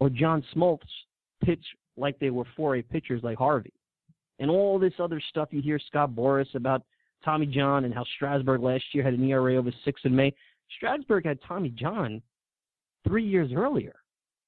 or 0.00 0.08
John 0.08 0.44
Smoltz 0.54 0.80
pitch 1.44 1.64
like 1.96 2.18
they 2.18 2.30
were 2.30 2.44
4A 2.58 2.88
pitchers 2.88 3.22
like 3.22 3.38
Harvey, 3.38 3.72
and 4.38 4.50
all 4.50 4.78
this 4.78 4.94
other 4.98 5.20
stuff 5.30 5.48
you 5.50 5.60
hear 5.60 5.78
Scott 5.78 6.10
Boras 6.10 6.52
about 6.54 6.82
Tommy 7.24 7.46
John 7.46 7.84
and 7.84 7.94
how 7.94 8.04
Strasburg 8.16 8.62
last 8.62 8.84
year 8.92 9.04
had 9.04 9.14
an 9.14 9.28
ERA 9.28 9.56
over 9.56 9.72
six 9.84 10.00
in 10.04 10.14
May. 10.14 10.32
Strasburg 10.76 11.26
had 11.26 11.38
Tommy 11.46 11.68
John 11.70 12.22
three 13.06 13.24
years 13.24 13.50
earlier. 13.54 13.94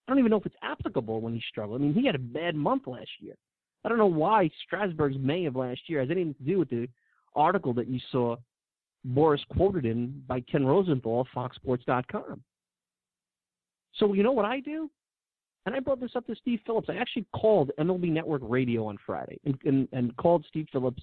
I 0.07 0.13
don't 0.13 0.19
even 0.19 0.31
know 0.31 0.39
if 0.39 0.47
it's 0.47 0.55
applicable 0.63 1.21
when 1.21 1.35
he 1.35 1.43
struggled. 1.49 1.81
I 1.81 1.85
mean, 1.85 1.95
he 1.95 2.07
had 2.07 2.15
a 2.15 2.19
bad 2.19 2.55
month 2.55 2.87
last 2.87 3.11
year. 3.21 3.35
I 3.85 3.89
don't 3.89 3.99
know 3.99 4.07
why 4.07 4.51
Strasburg's 4.67 5.17
May 5.19 5.47
of 5.47 5.57
last 5.57 5.81
year 5.87 6.01
has 6.01 6.11
anything 6.11 6.35
to 6.35 6.43
do 6.43 6.59
with 6.59 6.71
the 6.71 6.89
article 7.35 7.75
that 7.75 7.89
you 7.89 7.99
saw 8.11 8.37
Boras 9.07 9.47
quoted 9.51 9.85
in 9.85 10.23
by 10.27 10.41
Ken 10.41 10.65
Rosenthal 10.65 11.27
FoxSports.com. 11.35 12.43
So 13.97 14.13
you 14.13 14.23
know 14.23 14.33
what 14.33 14.47
I 14.47 14.61
do? 14.61 14.91
And 15.67 15.75
I 15.75 15.81
brought 15.81 16.01
this 16.01 16.17
up 16.17 16.27
to 16.27 16.35
Steve 16.35 16.61
Phillips. 16.67 16.89
I 16.91 16.97
actually 16.97 17.27
called 17.35 17.71
MLB 17.79 18.11
Network 18.11 18.43
Radio 18.45 18.87
on 18.87 18.99
Friday 19.05 19.39
and, 19.45 19.59
and, 19.65 19.89
and 19.93 20.17
called 20.17 20.45
Steve 20.49 20.67
Phillips 20.73 21.03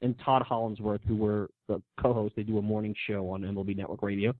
and 0.00 0.14
Todd 0.24 0.42
Hollandsworth, 0.42 1.00
who 1.06 1.16
were 1.16 1.50
the 1.66 1.82
co-hosts. 2.00 2.36
They 2.36 2.42
do 2.42 2.58
a 2.58 2.62
morning 2.62 2.94
show 3.06 3.28
on 3.30 3.42
MLB 3.42 3.76
Network 3.76 4.02
Radio. 4.02 4.34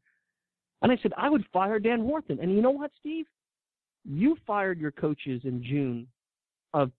And 0.83 0.93
I 0.93 0.99
said, 1.03 1.13
I 1.17 1.29
would 1.29 1.45
fire 1.53 1.79
Dan 1.79 2.03
Warthen. 2.03 2.41
And 2.41 2.55
you 2.55 2.63
know 2.63 2.71
what, 2.71 2.91
Steve? 3.01 3.27
You 4.05 4.37
fired 4.47 4.79
your 4.79 4.93
coaches 4.93 5.43
in 5.45 5.63
June 5.63 6.07
of 6.73 6.91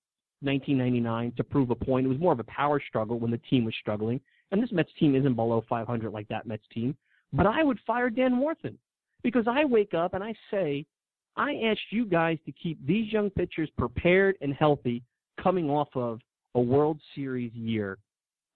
1999 0.41 1.33
to 1.37 1.43
prove 1.43 1.69
a 1.69 1.75
point. 1.75 2.05
It 2.05 2.09
was 2.09 2.19
more 2.19 2.33
of 2.33 2.39
a 2.39 2.45
power 2.45 2.81
struggle 2.87 3.19
when 3.19 3.31
the 3.31 3.39
team 3.49 3.65
was 3.65 3.73
struggling. 3.79 4.19
And 4.51 4.61
this 4.61 4.71
Mets 4.71 4.91
team 4.99 5.15
isn't 5.15 5.35
below 5.35 5.63
500 5.69 6.11
like 6.11 6.27
that 6.29 6.45
Mets 6.45 6.63
team. 6.73 6.95
But 7.31 7.45
I 7.45 7.63
would 7.63 7.79
fire 7.85 8.09
Dan 8.09 8.39
Warthen 8.39 8.75
because 9.23 9.45
I 9.47 9.65
wake 9.65 9.93
up 9.93 10.13
and 10.13 10.23
I 10.23 10.33
say, 10.51 10.85
I 11.35 11.53
asked 11.65 11.91
you 11.91 12.05
guys 12.05 12.37
to 12.45 12.51
keep 12.51 12.85
these 12.85 13.11
young 13.13 13.29
pitchers 13.29 13.69
prepared 13.77 14.35
and 14.41 14.53
healthy 14.53 15.03
coming 15.41 15.69
off 15.69 15.89
of 15.95 16.19
a 16.55 16.59
World 16.59 16.99
Series 17.15 17.53
year 17.53 17.97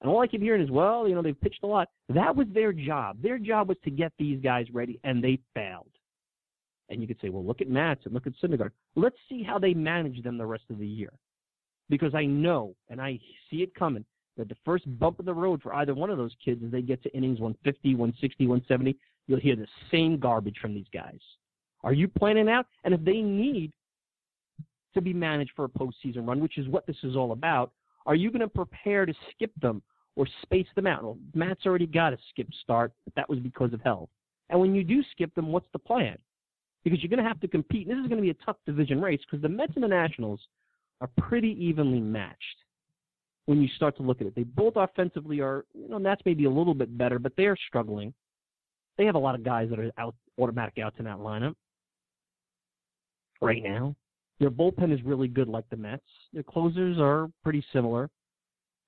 and 0.04 0.12
all 0.12 0.22
I 0.22 0.28
keep 0.28 0.42
hearing 0.42 0.62
is, 0.62 0.70
well, 0.70 1.08
you 1.08 1.16
know, 1.16 1.22
they've 1.22 1.40
pitched 1.40 1.64
a 1.64 1.68
lot. 1.68 1.88
That 2.10 2.36
was 2.36 2.46
their 2.54 2.74
job. 2.74 3.22
Their 3.22 3.40
job 3.40 3.70
was 3.70 3.78
to 3.86 3.90
get 3.90 4.12
these 4.20 4.40
guys 4.42 4.68
ready, 4.74 5.00
and 5.06 5.24
they 5.24 5.40
failed. 5.56 5.90
And 6.90 7.02
you 7.02 7.08
could 7.08 7.20
say, 7.22 7.30
well, 7.30 7.46
look 7.46 7.62
at 7.62 7.70
Matz 7.70 8.02
and 8.04 8.14
look 8.14 8.28
at 8.28 8.34
Syndergaard. 8.44 8.72
Let's 8.96 9.16
see 9.30 9.44
how 9.44 9.58
they 9.58 9.74
manage 9.74 10.22
them 10.22 10.38
the 10.38 10.46
rest 10.46 10.66
of 10.70 10.78
the 10.78 10.86
year. 10.86 11.12
Because 11.90 12.14
I 12.14 12.26
know, 12.26 12.76
and 12.90 13.02
I 13.02 13.18
see 13.50 13.64
it 13.64 13.74
coming, 13.76 14.04
that 14.36 14.50
the 14.50 14.58
first 14.66 14.84
bump 15.00 15.22
in 15.22 15.26
the 15.26 15.34
road 15.34 15.62
for 15.62 15.74
either 15.76 15.94
one 15.94 16.10
of 16.10 16.18
those 16.18 16.36
kids 16.44 16.62
as 16.66 16.72
they 16.72 16.82
get 16.82 17.02
to 17.04 17.14
innings 17.16 17.40
150, 17.40 17.96
160, 17.96 18.48
170, 18.48 18.98
you'll 19.28 19.40
hear 19.40 19.56
the 19.56 19.68
same 19.90 20.20
garbage 20.20 20.58
from 20.62 20.74
these 20.74 20.88
guys. 20.94 21.20
Are 21.82 21.94
you 21.94 22.10
planning 22.10 22.50
out? 22.50 22.66
And 22.84 22.94
if 22.94 23.04
they 23.06 23.22
need 23.22 23.72
to 24.96 25.02
be 25.02 25.14
managed 25.14 25.52
for 25.56 25.64
a 25.66 25.70
postseason 25.70 26.28
run, 26.28 26.42
which 26.42 26.58
is 26.58 26.68
what 26.68 26.86
this 26.88 26.98
is 27.04 27.16
all 27.16 27.32
about, 27.32 27.72
are 28.06 28.16
you 28.16 28.32
going 28.32 28.42
to 28.42 28.50
prepare 28.50 29.06
to 29.06 29.14
skip 29.32 29.52
them 29.62 29.82
or 30.16 30.28
space 30.44 30.68
them 30.76 30.88
out. 30.88 31.04
Well, 31.04 31.18
Matz 31.34 31.66
already 31.66 31.88
got 31.88 32.14
a 32.14 32.18
skip 32.30 32.48
start, 32.62 32.92
but 33.06 33.16
that 33.16 33.30
was 33.30 33.40
because 33.40 33.74
of 33.74 33.82
health. 33.82 34.10
And 34.50 34.60
when 34.60 34.76
you 34.76 34.84
do 34.84 35.02
skip 35.12 35.34
them, 35.36 35.52
what's 35.52 35.68
the 35.74 35.80
plan? 35.80 36.18
Because 36.84 37.02
you're 37.02 37.10
going 37.10 37.24
to 37.24 37.28
have 37.28 37.40
to 37.40 37.48
compete. 37.48 37.88
And 37.88 37.98
this 37.98 38.04
is 38.04 38.10
going 38.10 38.22
to 38.22 38.24
be 38.24 38.30
a 38.30 38.46
tough 38.46 38.58
division 38.66 39.02
race 39.02 39.22
because 39.22 39.42
the 39.42 39.50
Mets 39.50 39.74
and 39.76 39.84
the 39.84 39.88
Nationals 39.88 40.40
are 41.02 41.10
pretty 41.18 41.58
evenly 41.60 42.00
matched 42.00 42.38
when 43.46 43.62
you 43.62 43.68
start 43.76 43.98
to 43.98 44.04
look 44.04 44.22
at 44.22 44.28
it. 44.28 44.36
They 44.36 44.44
both 44.44 44.74
offensively 44.76 45.40
are, 45.42 45.66
you 45.74 45.90
know, 45.90 45.98
Nats 45.98 46.22
maybe 46.26 46.46
a 46.46 46.50
little 46.50 46.74
bit 46.74 46.98
better, 46.98 47.20
but 47.20 47.34
they're 47.36 47.58
struggling. 47.68 48.14
They 48.98 49.06
have 49.06 49.16
a 49.16 49.20
lot 49.20 49.36
of 49.36 49.44
guys 49.44 49.70
that 49.70 49.80
are 49.80 49.92
out 49.98 50.16
automatic 50.40 50.78
outs 50.84 50.96
in 51.00 51.06
that 51.06 51.18
lineup 51.18 51.56
right 53.42 53.64
now. 53.64 53.96
Their 54.40 54.52
bullpen 54.52 54.94
is 54.94 55.04
really 55.04 55.28
good, 55.28 55.48
like 55.48 55.66
the 55.70 55.78
Mets. 55.78 56.04
Their 56.34 56.44
closers 56.44 56.98
are 57.00 57.30
pretty 57.44 57.64
similar. 57.72 58.10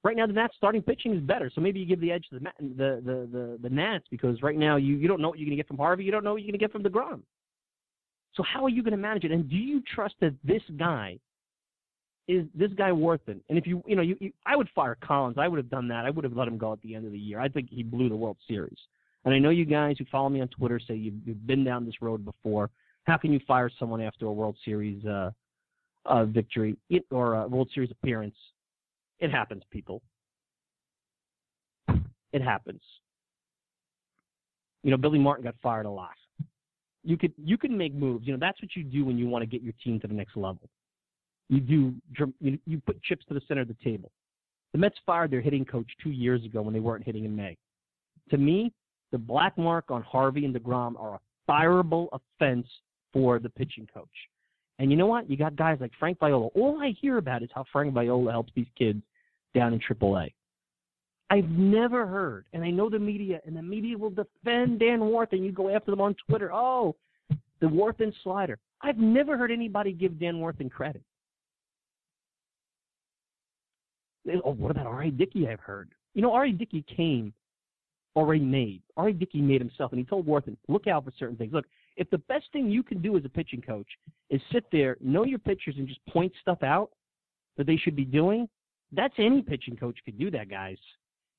Right 0.06 0.16
now, 0.16 0.28
the 0.28 0.34
Nats 0.34 0.54
starting 0.56 0.84
pitching 0.84 1.16
is 1.16 1.20
better, 1.20 1.52
so 1.54 1.62
maybe 1.62 1.80
you 1.80 1.86
give 1.88 2.00
the 2.00 2.12
edge 2.12 2.26
to 2.30 2.38
the 2.38 2.52
the 2.60 3.02
the 3.04 3.28
the, 3.32 3.60
the 3.64 3.70
Nats 3.72 4.06
because 4.12 4.40
right 4.44 4.56
now 4.56 4.76
you 4.76 4.98
you 4.98 5.08
don't 5.08 5.20
know 5.20 5.30
what 5.30 5.40
you're 5.40 5.48
going 5.48 5.58
to 5.58 5.64
get 5.64 5.68
from 5.68 5.78
Harvey, 5.78 6.04
you 6.04 6.12
don't 6.12 6.24
know 6.24 6.34
what 6.34 6.44
you're 6.44 6.52
going 6.52 6.60
to 6.60 6.64
get 6.64 6.72
from 6.72 6.84
Degrom. 6.84 7.22
So 8.36 8.44
how 8.44 8.64
are 8.64 8.70
you 8.70 8.84
going 8.84 8.92
to 8.92 8.98
manage 8.98 9.24
it? 9.24 9.32
And 9.32 9.50
do 9.50 9.56
you 9.56 9.82
trust 9.96 10.14
that 10.22 10.36
this 10.44 10.62
guy 10.78 11.18
is 12.28 12.46
this 12.54 12.72
guy 12.78 12.92
worth 12.92 13.22
it? 13.26 13.42
And 13.50 13.58
if 13.58 13.66
you 13.66 13.82
you 13.88 13.96
know 13.96 14.04
you, 14.04 14.16
you 14.20 14.32
I 14.46 14.56
would 14.56 14.70
fire 14.76 14.96
Collins, 15.04 15.38
I 15.40 15.48
would 15.48 15.58
have 15.58 15.72
done 15.72 15.88
that. 15.88 16.06
I 16.06 16.12
would 16.12 16.24
have 16.24 16.38
let 16.38 16.48
him 16.48 16.60
go 16.60 16.72
at 16.72 16.82
the 16.84 16.94
end 16.94 17.08
of 17.08 17.12
the 17.12 17.18
year. 17.18 17.40
I 17.40 17.50
think 17.50 17.70
he 17.72 17.82
blew 17.82 18.08
the 18.08 18.16
World 18.16 18.38
Series. 18.48 18.78
And 19.24 19.34
I 19.34 19.40
know 19.40 19.50
you 19.50 19.66
guys 19.66 19.96
who 19.98 20.06
follow 20.12 20.30
me 20.30 20.40
on 20.40 20.50
Twitter 20.50 20.80
say 20.80 20.94
you've, 20.94 21.16
you've 21.26 21.48
been 21.48 21.64
down 21.64 21.84
this 21.84 22.00
road 22.00 22.24
before. 22.24 22.70
How 23.06 23.18
can 23.18 23.34
you 23.34 23.40
fire 23.48 23.72
someone 23.80 24.02
after 24.02 24.28
a 24.28 24.32
World 24.32 24.56
Series 24.64 25.04
uh, 25.04 25.32
uh, 26.06 26.26
victory 26.26 26.78
or 27.10 27.34
a 27.42 27.48
World 27.48 27.72
Series 27.74 27.90
appearance? 27.90 28.36
It 29.20 29.32
happens, 29.32 29.64
people. 29.72 30.02
It 32.34 32.42
happens. 32.42 32.82
You 34.84 34.92
know, 34.92 34.98
Billy 34.98 35.20
Martin 35.20 35.44
got 35.44 35.56
fired 35.64 35.86
a 35.86 35.90
lot. 35.90 36.16
You 37.04 37.18
could 37.18 37.34
you 37.38 37.58
can 37.58 37.78
make 37.78 37.94
moves. 37.94 38.28
You 38.28 38.34
know, 38.34 38.40
that's 38.40 38.62
what 38.62 38.76
you 38.76 38.84
do 38.84 39.06
when 39.06 39.18
you 39.18 39.28
want 39.28 39.42
to 39.42 39.46
get 39.46 39.62
your 39.62 39.74
team 39.84 40.00
to 40.02 40.08
the 40.08 40.14
next 40.14 40.36
level. 40.36 40.70
You 41.50 41.60
do 41.60 41.94
you, 42.40 42.60
you 42.66 42.82
put 42.86 43.02
chips 43.04 43.26
to 43.28 43.34
the 43.34 43.42
center 43.48 43.62
of 43.62 43.68
the 43.68 43.78
table. 43.84 44.12
The 44.74 44.80
Mets 44.80 44.98
fired 45.06 45.32
their 45.32 45.42
hitting 45.42 45.64
coach 45.64 45.88
two 46.04 46.10
years 46.10 46.44
ago 46.44 46.62
when 46.62 46.74
they 46.74 46.80
weren't 46.80 47.06
hitting 47.06 47.24
in 47.26 47.36
May. 47.36 47.58
To 48.32 48.38
me, 48.38 48.74
the 49.12 49.18
black 49.18 49.58
mark 49.58 49.86
on 49.90 50.02
Harvey 50.02 50.46
and 50.46 50.54
DeGrom 50.54 51.00
are 51.00 51.16
a 51.16 51.52
fireable 51.52 52.10
offense 52.12 52.68
for 53.14 53.40
the 53.40 53.50
pitching 53.50 53.88
coach. 53.94 54.10
And 54.80 54.92
you 54.92 54.98
know 54.98 55.08
what? 55.08 55.30
You 55.30 55.38
got 55.38 55.56
guys 55.56 55.78
like 55.80 55.92
Frank 56.00 56.20
Viola. 56.20 56.48
All 56.48 56.82
I 56.82 56.94
hear 57.00 57.18
about 57.18 57.44
is 57.44 57.50
how 57.54 57.66
Frank 57.72 57.94
Viola 57.94 58.32
helps 58.32 58.52
these 58.56 58.68
kids 58.78 59.02
down 59.54 59.74
in 59.74 59.80
AAA. 59.80 60.34
I've 61.30 61.50
never 61.50 62.06
heard, 62.06 62.46
and 62.54 62.64
I 62.64 62.70
know 62.70 62.90
the 62.90 63.00
media, 63.00 63.42
and 63.46 63.56
the 63.56 63.62
media 63.62 63.98
will 63.98 64.12
defend 64.12 64.80
Dan 64.80 65.00
Warthen. 65.00 65.44
You 65.44 65.52
go 65.52 65.74
after 65.74 65.92
them 65.92 66.02
on 66.02 66.16
Twitter. 66.28 66.52
Oh, 66.54 66.96
the 67.62 67.68
Warthen 67.68 68.14
slider. 68.24 68.60
I've 68.82 68.98
never 68.98 69.38
heard 69.38 69.52
anybody 69.52 69.92
give 69.92 70.20
Dan 70.20 70.36
Warthen 70.36 70.70
credit. 70.70 71.02
Oh, 74.44 74.54
what 74.54 74.72
about 74.72 74.88
R.A. 74.88 75.10
Dickey? 75.10 75.48
I've 75.48 75.60
heard. 75.60 75.90
You 76.14 76.22
know, 76.22 76.34
R.A. 76.34 76.52
Dickey 76.52 76.84
came 76.96 77.34
already 78.16 78.44
made. 78.44 78.82
R.A. 78.96 79.14
Dickey 79.14 79.42
made 79.42 79.62
himself, 79.62 79.92
and 79.92 80.00
he 80.00 80.06
told 80.06 80.28
Warthen, 80.28 80.58
look 80.68 80.88
out 80.88 81.06
for 81.06 81.12
certain 81.18 81.38
things. 81.38 81.54
Look, 81.54 81.66
if 81.98 82.10
the 82.10 82.18
best 82.18 82.46
thing 82.52 82.70
you 82.70 82.84
can 82.84 83.02
do 83.02 83.18
as 83.18 83.26
a 83.26 83.30
pitching 83.30 83.62
coach 83.62 83.88
is 84.30 84.42
sit 84.52 84.66
there, 84.72 84.98
know 85.00 85.24
your 85.24 85.40
pitchers, 85.40 85.76
and 85.78 85.88
just 85.88 86.06
point 86.08 86.32
stuff 86.42 86.62
out 86.64 86.92
that 87.58 87.68
they 87.68 87.78
should 87.78 87.96
be 87.96 88.06
doing, 88.06 88.48
that's 88.92 89.14
any 89.18 89.42
pitching 89.42 89.76
coach 89.76 89.98
could 90.04 90.20
do 90.20 90.30
that, 90.32 90.50
guys. 90.50 90.78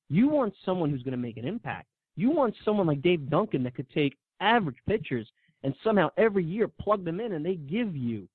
You 0.09 0.27
want 0.29 0.53
someone 0.65 0.89
who's 0.89 1.03
going 1.03 1.11
to 1.11 1.17
make 1.17 1.37
an 1.37 1.47
impact. 1.47 1.87
You 2.15 2.31
want 2.31 2.55
someone 2.65 2.87
like 2.87 3.01
Dave 3.01 3.29
Duncan 3.29 3.63
that 3.63 3.75
could 3.75 3.89
take 3.91 4.15
average 4.39 4.77
pitchers 4.87 5.27
and 5.63 5.73
somehow 5.83 6.09
every 6.17 6.43
year 6.43 6.67
plug 6.67 7.03
them 7.03 7.19
in 7.19 7.33
and 7.33 7.45
they 7.45 7.55
give 7.55 7.95
you 7.95 8.27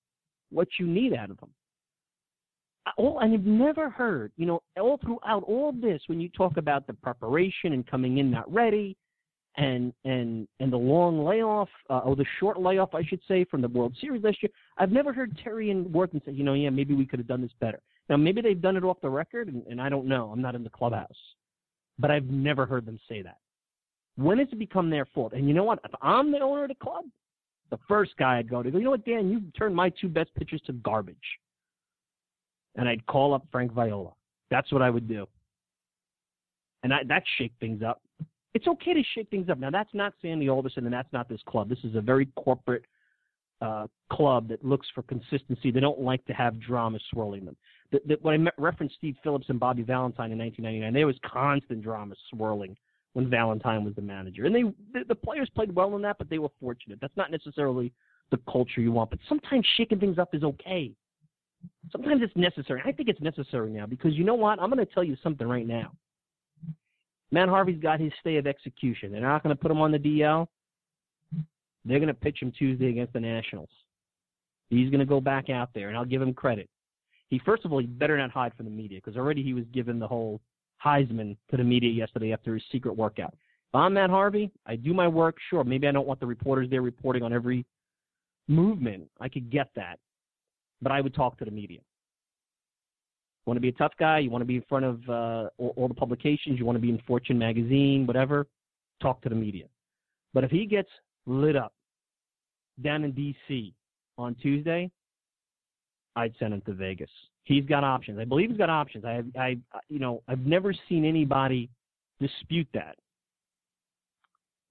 what 0.50 0.68
you 0.78 0.86
need 0.86 1.14
out 1.14 1.30
of 1.30 1.38
them. 1.40 1.50
All, 2.96 3.20
and 3.20 3.32
I've 3.32 3.44
never 3.44 3.88
heard, 3.88 4.32
you 4.36 4.44
know, 4.44 4.60
all 4.80 4.98
throughout 4.98 5.44
all 5.44 5.72
this, 5.72 6.02
when 6.06 6.20
you 6.20 6.28
talk 6.28 6.56
about 6.56 6.86
the 6.86 6.94
preparation 6.94 7.72
and 7.72 7.86
coming 7.86 8.18
in 8.18 8.30
not 8.30 8.52
ready, 8.52 8.96
and 9.56 9.92
and 10.04 10.48
and 10.60 10.72
the 10.72 10.76
long 10.76 11.24
layoff, 11.24 11.68
uh, 11.90 11.98
or 11.98 12.16
the 12.16 12.24
short 12.40 12.60
layoff, 12.60 12.94
I 12.94 13.04
should 13.04 13.20
say, 13.28 13.44
from 13.44 13.60
the 13.60 13.68
World 13.68 13.94
Series 14.00 14.22
last 14.22 14.42
year, 14.42 14.50
I've 14.78 14.92
never 14.92 15.12
heard 15.12 15.38
Terry 15.42 15.70
and 15.70 15.86
Warthen 15.86 16.24
say, 16.24 16.32
you 16.32 16.44
know, 16.44 16.54
yeah, 16.54 16.70
maybe 16.70 16.94
we 16.94 17.06
could 17.06 17.18
have 17.18 17.28
done 17.28 17.42
this 17.42 17.52
better. 17.60 17.80
Now, 18.08 18.16
maybe 18.16 18.40
they've 18.40 18.60
done 18.60 18.76
it 18.76 18.84
off 18.84 19.00
the 19.00 19.10
record, 19.10 19.48
and, 19.48 19.64
and 19.66 19.80
I 19.80 19.88
don't 19.88 20.06
know. 20.06 20.30
I'm 20.32 20.42
not 20.42 20.54
in 20.54 20.64
the 20.64 20.70
clubhouse, 20.70 21.08
but 21.98 22.10
I've 22.10 22.26
never 22.26 22.66
heard 22.66 22.86
them 22.86 22.98
say 23.08 23.22
that. 23.22 23.38
When 24.16 24.38
has 24.38 24.48
it 24.52 24.58
become 24.58 24.90
their 24.90 25.06
fault? 25.06 25.32
And 25.32 25.48
you 25.48 25.54
know 25.54 25.64
what? 25.64 25.80
If 25.84 25.92
I'm 26.02 26.32
the 26.32 26.40
owner 26.40 26.64
of 26.64 26.68
the 26.68 26.74
club, 26.74 27.04
the 27.70 27.78
first 27.88 28.12
guy 28.18 28.38
I'd 28.38 28.50
go 28.50 28.62
to 28.62 28.70
go, 28.70 28.78
you 28.78 28.84
know 28.84 28.90
what, 28.90 29.04
Dan, 29.06 29.30
you 29.30 29.42
turned 29.56 29.74
my 29.74 29.88
two 29.88 30.08
best 30.08 30.34
pitchers 30.34 30.60
to 30.66 30.72
garbage 30.74 31.16
and 32.76 32.88
I'd 32.88 33.04
call 33.06 33.34
up 33.34 33.46
Frank 33.50 33.72
Viola. 33.72 34.12
That's 34.50 34.72
what 34.72 34.82
I 34.82 34.90
would 34.90 35.08
do. 35.08 35.26
And 36.82 36.92
I, 36.92 36.98
that 37.08 37.22
shake 37.38 37.52
things 37.60 37.82
up. 37.82 38.02
It's 38.54 38.66
okay 38.66 38.94
to 38.94 39.02
shake 39.14 39.30
things 39.30 39.48
up. 39.48 39.58
Now, 39.58 39.70
that's 39.70 39.92
not 39.94 40.12
Sandy 40.20 40.48
Alderson, 40.48 40.84
and 40.84 40.92
that's 40.92 41.12
not 41.12 41.28
this 41.28 41.40
club. 41.46 41.68
This 41.68 41.78
is 41.84 41.94
a 41.94 42.00
very 42.00 42.26
corporate 42.36 42.84
uh, 43.62 43.86
club 44.10 44.48
that 44.48 44.64
looks 44.64 44.86
for 44.94 45.02
consistency. 45.02 45.70
They 45.70 45.80
don't 45.80 46.00
like 46.00 46.24
to 46.26 46.32
have 46.32 46.60
drama 46.60 46.98
swirling 47.10 47.44
them. 47.44 47.56
The, 47.92 48.00
the, 48.06 48.18
when 48.20 48.46
I 48.48 48.50
referenced 48.58 48.96
Steve 48.96 49.16
Phillips 49.22 49.46
and 49.48 49.60
Bobby 49.60 49.82
Valentine 49.82 50.32
in 50.32 50.38
1999, 50.38 50.92
there 50.92 51.06
was 51.06 51.16
constant 51.24 51.82
drama 51.82 52.14
swirling 52.30 52.76
when 53.12 53.30
Valentine 53.30 53.84
was 53.84 53.94
the 53.94 54.02
manager. 54.02 54.46
And 54.46 54.54
they 54.54 54.62
the, 54.92 55.04
the 55.06 55.14
players 55.14 55.48
played 55.54 55.74
well 55.74 55.94
in 55.96 56.02
that, 56.02 56.18
but 56.18 56.28
they 56.28 56.38
were 56.38 56.50
fortunate. 56.60 56.98
That's 57.00 57.16
not 57.16 57.30
necessarily 57.30 57.92
the 58.30 58.38
culture 58.50 58.80
you 58.80 58.92
want. 58.92 59.10
But 59.10 59.20
sometimes 59.28 59.66
shaking 59.76 60.00
things 60.00 60.18
up 60.18 60.34
is 60.34 60.42
okay. 60.42 60.90
Sometimes 61.90 62.22
it's 62.22 62.34
necessary. 62.34 62.82
I 62.84 62.92
think 62.92 63.08
it's 63.08 63.20
necessary 63.20 63.70
now 63.70 63.86
because 63.86 64.14
you 64.14 64.24
know 64.24 64.34
what? 64.34 64.58
I'm 64.58 64.70
going 64.70 64.84
to 64.84 64.92
tell 64.92 65.04
you 65.04 65.16
something 65.22 65.46
right 65.46 65.66
now. 65.66 65.92
Matt 67.32 67.48
Harvey's 67.48 67.80
got 67.80 67.98
his 67.98 68.12
stay 68.20 68.36
of 68.36 68.46
execution. 68.46 69.10
They're 69.10 69.20
not 69.20 69.42
going 69.42 69.54
to 69.54 69.60
put 69.60 69.70
him 69.70 69.80
on 69.80 69.90
the 69.90 69.98
DL. 69.98 70.46
They're 71.84 71.98
going 71.98 72.06
to 72.06 72.14
pitch 72.14 72.40
him 72.40 72.52
Tuesday 72.56 72.90
against 72.90 73.12
the 73.12 73.20
Nationals. 73.20 73.70
He's 74.70 74.90
going 74.90 75.00
to 75.00 75.06
go 75.06 75.20
back 75.20 75.50
out 75.50 75.70
there, 75.74 75.88
and 75.88 75.96
I'll 75.96 76.04
give 76.04 76.22
him 76.22 76.32
credit. 76.32 76.68
He 77.28 77.40
first 77.44 77.64
of 77.64 77.72
all, 77.72 77.78
he 77.78 77.86
better 77.86 78.16
not 78.16 78.30
hide 78.30 78.52
from 78.54 78.66
the 78.66 78.70
media 78.70 79.00
because 79.02 79.16
already 79.16 79.42
he 79.42 79.54
was 79.54 79.64
given 79.72 79.98
the 79.98 80.06
whole 80.06 80.40
Heisman 80.84 81.36
to 81.50 81.56
the 81.56 81.64
media 81.64 81.90
yesterday 81.90 82.32
after 82.32 82.54
his 82.54 82.62
secret 82.70 82.94
workout. 82.94 83.32
If 83.32 83.74
I'm 83.74 83.94
Matt 83.94 84.10
Harvey, 84.10 84.52
I 84.66 84.76
do 84.76 84.92
my 84.92 85.08
work. 85.08 85.36
Sure, 85.48 85.64
maybe 85.64 85.88
I 85.88 85.92
don't 85.92 86.06
want 86.06 86.20
the 86.20 86.26
reporters 86.26 86.68
there 86.70 86.82
reporting 86.82 87.22
on 87.22 87.32
every 87.32 87.64
movement. 88.48 89.08
I 89.20 89.28
could 89.28 89.50
get 89.50 89.70
that 89.76 89.98
but 90.82 90.92
I 90.92 91.00
would 91.00 91.14
talk 91.14 91.38
to 91.38 91.44
the 91.44 91.50
media. 91.50 91.80
You 93.44 93.50
want 93.50 93.56
to 93.56 93.60
be 93.60 93.68
a 93.68 93.72
tough 93.72 93.92
guy? 93.98 94.18
You 94.20 94.30
want 94.30 94.42
to 94.42 94.46
be 94.46 94.56
in 94.56 94.64
front 94.68 94.84
of 94.84 95.00
uh, 95.08 95.48
all, 95.58 95.74
all 95.76 95.88
the 95.88 95.94
publications? 95.94 96.58
You 96.58 96.64
want 96.64 96.76
to 96.76 96.80
be 96.80 96.90
in 96.90 97.00
Fortune 97.06 97.38
magazine, 97.38 98.06
whatever? 98.06 98.46
Talk 99.00 99.20
to 99.22 99.28
the 99.28 99.34
media. 99.34 99.64
But 100.32 100.44
if 100.44 100.50
he 100.50 100.64
gets 100.64 100.88
lit 101.26 101.56
up 101.56 101.72
down 102.82 103.04
in 103.04 103.12
D.C. 103.12 103.74
on 104.16 104.34
Tuesday, 104.36 104.90
I'd 106.14 106.34
send 106.38 106.54
him 106.54 106.62
to 106.62 106.72
Vegas. 106.72 107.10
He's 107.44 107.64
got 107.64 107.82
options. 107.82 108.18
I 108.20 108.24
believe 108.24 108.50
he's 108.50 108.58
got 108.58 108.70
options. 108.70 109.04
I, 109.04 109.22
I, 109.36 109.56
you 109.88 109.98
know, 109.98 110.22
I've 110.28 110.46
never 110.46 110.72
seen 110.88 111.04
anybody 111.04 111.68
dispute 112.20 112.68
that. 112.74 112.96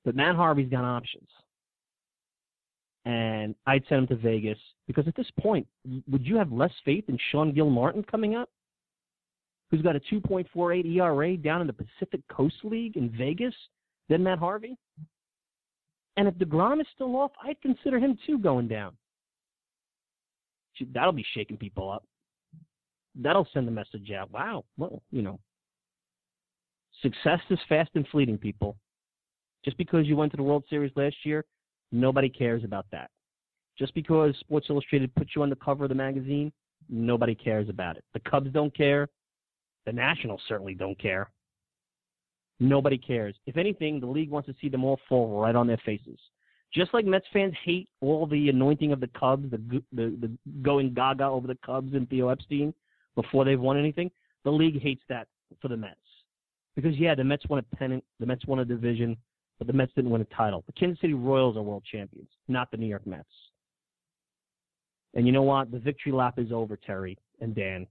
But 0.06 0.16
Matt 0.16 0.36
Harvey's 0.36 0.70
got 0.70 0.86
options 0.86 1.28
and 3.06 3.56
I'd 3.66 3.84
send 3.90 4.02
him 4.02 4.08
to 4.08 4.16
Vegas 4.16 4.58
because 4.88 5.08
at 5.08 5.16
this 5.16 5.30
point, 5.40 5.68
would 6.10 6.26
you 6.26 6.38
have 6.38 6.52
less 6.52 6.72
faith 6.86 7.06
in 7.08 7.18
Sean 7.32 7.54
Gilmartin 7.54 8.04
coming 8.04 8.36
up, 8.36 8.50
who's 9.72 9.82
got 9.82 9.96
a 9.96 10.00
2.48 10.00 10.86
ERA 10.96 11.38
down 11.38 11.62
in 11.62 11.68
the 11.68 11.74
Pacific 11.74 12.22
Coast 12.30 12.58
League 12.64 12.98
in 12.98 13.10
Vegas, 13.10 13.56
than 14.10 14.24
Matt 14.24 14.38
Harvey? 14.38 14.78
And 16.18 16.28
if 16.28 16.36
DeGrom 16.36 16.80
is 16.82 16.88
still 16.94 17.16
off, 17.16 17.32
I'd 17.44 17.60
consider 17.62 17.98
him 17.98 18.18
too 18.28 18.38
going 18.38 18.68
down. 18.68 18.96
That'll 20.94 21.12
be 21.14 21.26
shaking 21.34 21.58
people 21.58 21.90
up. 21.90 22.04
That'll 23.16 23.48
send 23.54 23.68
the 23.68 23.72
message 23.72 24.12
out. 24.12 24.32
Wow, 24.32 24.66
well, 24.78 25.02
you 25.12 25.22
know, 25.22 25.40
success 27.02 27.40
is 27.50 27.60
fast 27.70 27.92
and 27.96 28.08
fleeting, 28.08 28.38
people. 28.38 28.78
Just 29.64 29.78
because 29.78 30.08
you 30.08 30.16
went 30.16 30.32
to 30.32 30.38
the 30.38 30.44
World 30.44 30.64
Series 30.70 30.92
last 30.96 31.16
year 31.24 31.46
Nobody 31.92 32.30
cares 32.30 32.64
about 32.64 32.86
that. 32.92 33.10
Just 33.78 33.94
because 33.94 34.36
Sports 34.40 34.68
Illustrated 34.70 35.14
put 35.16 35.30
you 35.36 35.44
on 35.44 35.50
the 35.50 35.56
cover 35.58 35.86
of 35.86 35.90
the 35.90 35.96
magazine, 35.96 36.52
nobody 36.90 37.36
cares 37.36 37.70
about 37.70 37.98
it. 37.98 38.04
The 38.14 38.20
Cubs 38.22 38.52
don't 38.52 38.76
care. 38.76 39.08
The 39.86 39.92
Nationals 39.92 40.42
certainly 40.48 40.74
don't 40.74 41.00
care. 41.00 41.30
Nobody 42.60 42.98
cares. 42.98 43.36
If 43.48 43.58
anything, 43.58 44.00
the 44.00 44.06
league 44.06 44.30
wants 44.30 44.48
to 44.48 44.56
see 44.62 44.70
them 44.70 44.84
all 44.84 45.00
fall 45.10 45.42
right 45.42 45.56
on 45.56 45.66
their 45.66 45.82
faces. 45.84 46.20
Just 46.74 46.94
like 46.94 47.06
Mets 47.06 47.26
fans 47.34 47.54
hate 47.66 47.90
all 48.00 48.28
the 48.28 48.50
anointing 48.50 48.92
of 48.92 49.00
the 49.00 49.10
Cubs, 49.20 49.50
the 49.52 49.82
the, 49.92 50.16
the 50.22 50.32
going 50.62 50.94
gaga 50.94 51.26
over 51.26 51.48
the 51.48 51.58
Cubs 51.66 51.94
and 51.94 52.10
Theo 52.10 52.30
Epstein 52.30 52.74
before 53.16 53.44
they've 53.44 53.60
won 53.60 53.78
anything, 53.78 54.10
the 54.46 54.52
league 54.52 54.82
hates 54.82 55.04
that 55.10 55.28
for 55.62 55.68
the 55.68 55.76
Mets. 55.76 55.98
Because 56.76 56.96
yeah, 56.98 57.16
the 57.16 57.24
Mets 57.24 57.46
won 57.50 57.60
a 57.60 57.76
pennant, 57.76 58.04
the 58.20 58.26
Mets 58.26 58.46
won 58.46 58.60
a 58.60 58.66
division, 58.66 59.18
but 59.58 59.68
the 59.68 59.74
Mets 59.74 59.92
didn't 59.96 60.12
win 60.12 60.22
a 60.22 60.36
title. 60.36 60.64
The 60.66 60.74
Kansas 60.74 61.02
City 61.02 61.14
Royals 61.14 61.58
are 61.58 61.62
world 61.62 61.84
champions, 61.92 62.30
not 62.48 62.72
the 62.72 62.78
New 62.78 62.88
York 62.88 63.06
Mets. 63.06 63.26
And 65.14 65.26
you 65.26 65.34
know 65.34 65.42
what? 65.42 65.72
The 65.72 65.80
victory 65.80 66.14
lap 66.14 66.40
is 66.40 66.52
over, 66.54 66.78
Terry 66.78 67.18
and 67.42 67.54
Dan. 67.54 67.86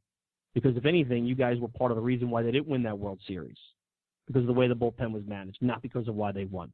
Because 0.55 0.77
if 0.77 0.85
anything, 0.85 1.27
you 1.27 1.35
guys 1.35 1.59
were 1.59 1.69
part 1.69 1.91
of 1.93 1.97
the 1.97 2.03
reason 2.03 2.31
why 2.31 2.43
they 2.43 2.51
didn't 2.51 2.69
win 2.69 2.83
that 2.83 2.99
World 2.99 3.21
Series. 3.27 3.59
Because 4.27 4.43
of 4.43 4.47
the 4.47 4.53
way 4.53 4.69
the 4.69 4.75
bullpen 4.77 5.13
was 5.13 5.23
managed, 5.27 5.59
not 5.61 5.83
because 5.83 6.07
of 6.09 6.15
why 6.15 6.33
they 6.33 6.45
won. 6.45 6.73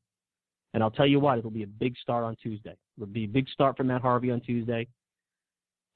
And 0.75 0.83
I'll 0.83 0.91
tell 0.91 1.07
you 1.07 1.21
what, 1.21 1.39
it'll 1.39 1.51
be 1.51 1.63
a 1.63 1.67
big 1.67 1.97
start 1.97 2.25
on 2.25 2.37
Tuesday. 2.37 2.77
It'll 2.97 3.07
be 3.07 3.25
a 3.25 3.29
big 3.29 3.49
start 3.49 3.77
for 3.77 3.85
Matt 3.85 4.03
Harvey 4.03 4.31
on 4.31 4.41
Tuesday. 4.41 4.87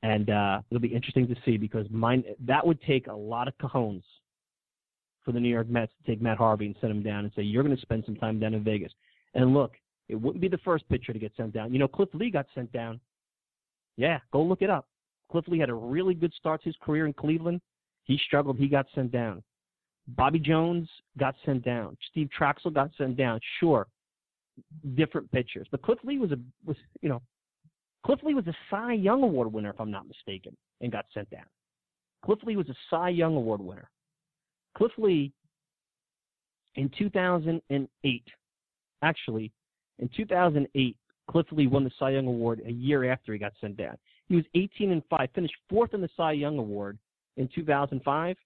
and 0.03 0.31
uh, 0.31 0.61
it'll 0.71 0.81
be 0.81 0.95
interesting 0.95 1.27
to 1.29 1.37
see 1.45 1.57
because 1.57 1.87
mine 1.91 2.25
that 2.47 2.67
would 2.67 2.81
take 2.83 3.07
a 3.07 3.13
lot 3.13 3.49
of 3.49 3.55
cajones 3.59 4.03
for 5.25 5.33
the 5.33 5.41
New 5.41 5.51
York 5.51 5.69
Mets 5.69 5.93
to 5.99 6.11
take 6.11 6.23
Matt 6.23 6.39
Harvey 6.39 6.67
and 6.67 6.75
send 6.81 6.91
him 6.91 7.03
down 7.03 7.25
and 7.25 7.33
say 7.37 7.43
you're 7.43 7.63
going 7.63 7.77
to 7.77 7.83
spend 7.83 8.05
some 8.07 8.17
time 8.17 8.41
down 8.41 8.55
in 8.55 8.65
Vegas. 8.65 8.93
And 9.35 9.53
look, 9.53 9.73
it 10.09 10.15
wouldn't 10.15 10.41
be 10.41 10.49
the 10.49 10.59
first 10.59 10.89
pitcher 10.89 11.13
to 11.13 11.19
get 11.19 11.33
sent 11.37 11.53
down. 11.53 11.73
You 11.73 11.79
know, 11.79 11.89
Cliff 11.89 12.09
Lee 12.15 12.31
got 12.31 12.47
sent 12.55 12.73
down. 12.73 13.01
Yeah, 13.97 14.19
go 14.33 14.43
look 14.43 14.63
it 14.63 14.71
up. 14.71 14.89
Cliff 15.31 15.45
Lee 15.47 15.59
had 15.59 15.69
a 15.69 15.75
really 15.75 16.15
good 16.15 16.33
start 16.33 16.63
to 16.63 16.69
his 16.71 16.77
career 16.83 17.07
in 17.07 17.13
Cleveland. 17.13 17.61
He 18.11 18.19
struggled. 18.27 18.59
He 18.59 18.67
got 18.67 18.87
sent 18.93 19.13
down. 19.13 19.41
Bobby 20.09 20.41
Jones 20.41 20.89
got 21.17 21.37
sent 21.47 21.65
down. 21.65 21.97
Steve 22.11 22.29
Trachsel 22.37 22.75
got 22.75 22.91
sent 22.99 23.17
down. 23.17 23.39
Sure, 23.61 23.87
different 24.97 25.31
pitchers, 25.31 25.69
but 25.71 25.81
Cliff 25.81 26.01
Lee 26.03 26.19
was 26.19 26.33
a 26.33 26.39
was 26.67 26.77
you 27.03 27.09
know, 27.09 27.23
Cliff 28.05 28.19
Lee 28.25 28.35
was 28.35 28.49
a 28.49 28.55
Cy 28.69 28.95
Young 28.95 29.23
Award 29.23 29.53
winner 29.53 29.71
if 29.71 29.81
I'm 29.81 29.93
not 29.93 30.09
mistaken, 30.09 30.57
and 30.81 30.91
got 30.91 31.05
sent 31.15 31.31
down. 31.31 31.45
Cliff 32.25 32.41
Lee 32.43 32.57
was 32.57 32.69
a 32.69 32.75
Cy 32.91 33.11
Young 33.11 33.37
Award 33.37 33.61
winner. 33.61 33.89
Cliff 34.77 34.91
Lee 34.99 35.33
in 36.75 36.91
2008, 36.99 38.25
actually, 39.03 39.53
in 40.01 40.11
2008, 40.17 40.97
Cliff 41.31 41.47
Lee 41.53 41.69
won 41.69 41.85
the 41.85 41.93
Cy 41.97 42.11
Young 42.11 42.27
Award 42.27 42.61
a 42.67 42.73
year 42.73 43.09
after 43.13 43.33
he 43.33 43.39
got 43.39 43.53
sent 43.61 43.77
down. 43.77 43.97
He 44.27 44.35
was 44.35 44.45
18 44.57 44.91
and 44.91 45.03
5, 45.09 45.29
finished 45.33 45.55
fourth 45.69 45.95
in 45.95 46.01
the 46.01 46.11
Cy 46.17 46.33
Young 46.33 46.59
Award 46.59 46.99
in 47.37 47.49
2005. 47.55 48.37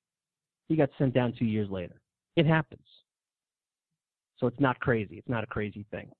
He 0.69 0.77
got 0.77 0.91
sent 0.99 1.15
down 1.15 1.35
two 1.39 1.45
years 1.45 1.71
later. 1.71 2.01
It 2.37 2.47
happens. 2.47 2.87
So 4.39 4.47
it's 4.47 4.61
not 4.61 4.79
crazy. 4.81 5.17
It's 5.17 5.29
not 5.29 5.45
a 5.45 5.47
crazy 5.47 5.85
thing. 5.91 6.11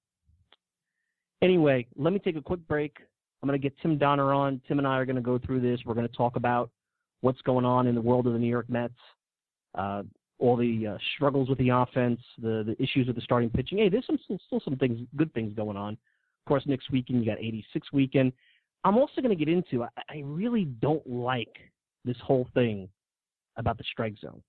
Anyway, 1.43 1.87
let 1.97 2.13
me 2.13 2.19
take 2.19 2.37
a 2.37 2.43
quick 2.43 2.67
break. 2.67 2.97
I'm 3.43 3.49
going 3.49 3.61
to 3.61 3.63
get 3.63 3.77
Tim 3.83 3.99
Donner 3.99 4.33
on. 4.33 4.61
Tim 4.67 4.79
and 4.79 4.89
I 4.89 4.97
are 4.97 5.05
going 5.05 5.17
to 5.17 5.23
go 5.23 5.39
through 5.39 5.61
this. 5.61 5.81
We're 5.85 5.95
going 5.95 6.09
to 6.09 6.17
talk 6.17 6.37
about 6.37 6.71
what's 7.21 7.41
going 7.43 7.65
on 7.65 7.87
in 7.87 7.95
the 7.95 8.01
world 8.01 8.27
of 8.27 8.33
the 8.33 8.39
New 8.39 8.49
York 8.49 8.69
Mets, 8.71 8.95
uh, 9.77 10.03
all 10.39 10.57
the 10.57 10.87
uh, 10.87 10.99
struggles 11.15 11.49
with 11.49 11.59
the 11.59 11.71
offense, 11.71 12.21
the 12.41 12.65
the 12.67 12.83
issues 12.83 13.07
with 13.07 13.17
the 13.17 13.23
starting 13.23 13.51
pitching. 13.51 13.79
Hey, 13.79 13.89
there's 13.89 14.07
some 14.07 14.19
still 14.47 14.61
some 14.65 14.77
things, 14.77 14.99
good 15.17 15.33
things 15.35 15.53
going 15.55 15.77
on. 15.77 15.93
Of 15.93 16.49
course, 16.49 16.63
next 16.67 16.91
weekend 16.91 17.21
you 17.25 17.31
got 17.31 17.39
86 17.39 17.93
weekend. 17.93 18.33
I'm 18.85 18.97
also 18.97 19.21
going 19.21 19.37
to 19.37 19.45
get 19.45 19.53
into. 19.53 19.83
I, 19.83 19.89
I 20.09 20.23
really 20.25 20.65
don't 20.65 21.07
like 21.07 21.57
this 22.05 22.17
whole 22.23 22.49
thing 22.55 22.89
about 23.57 23.79
the 23.79 23.85
strike 23.91 24.15
zone 24.21 24.43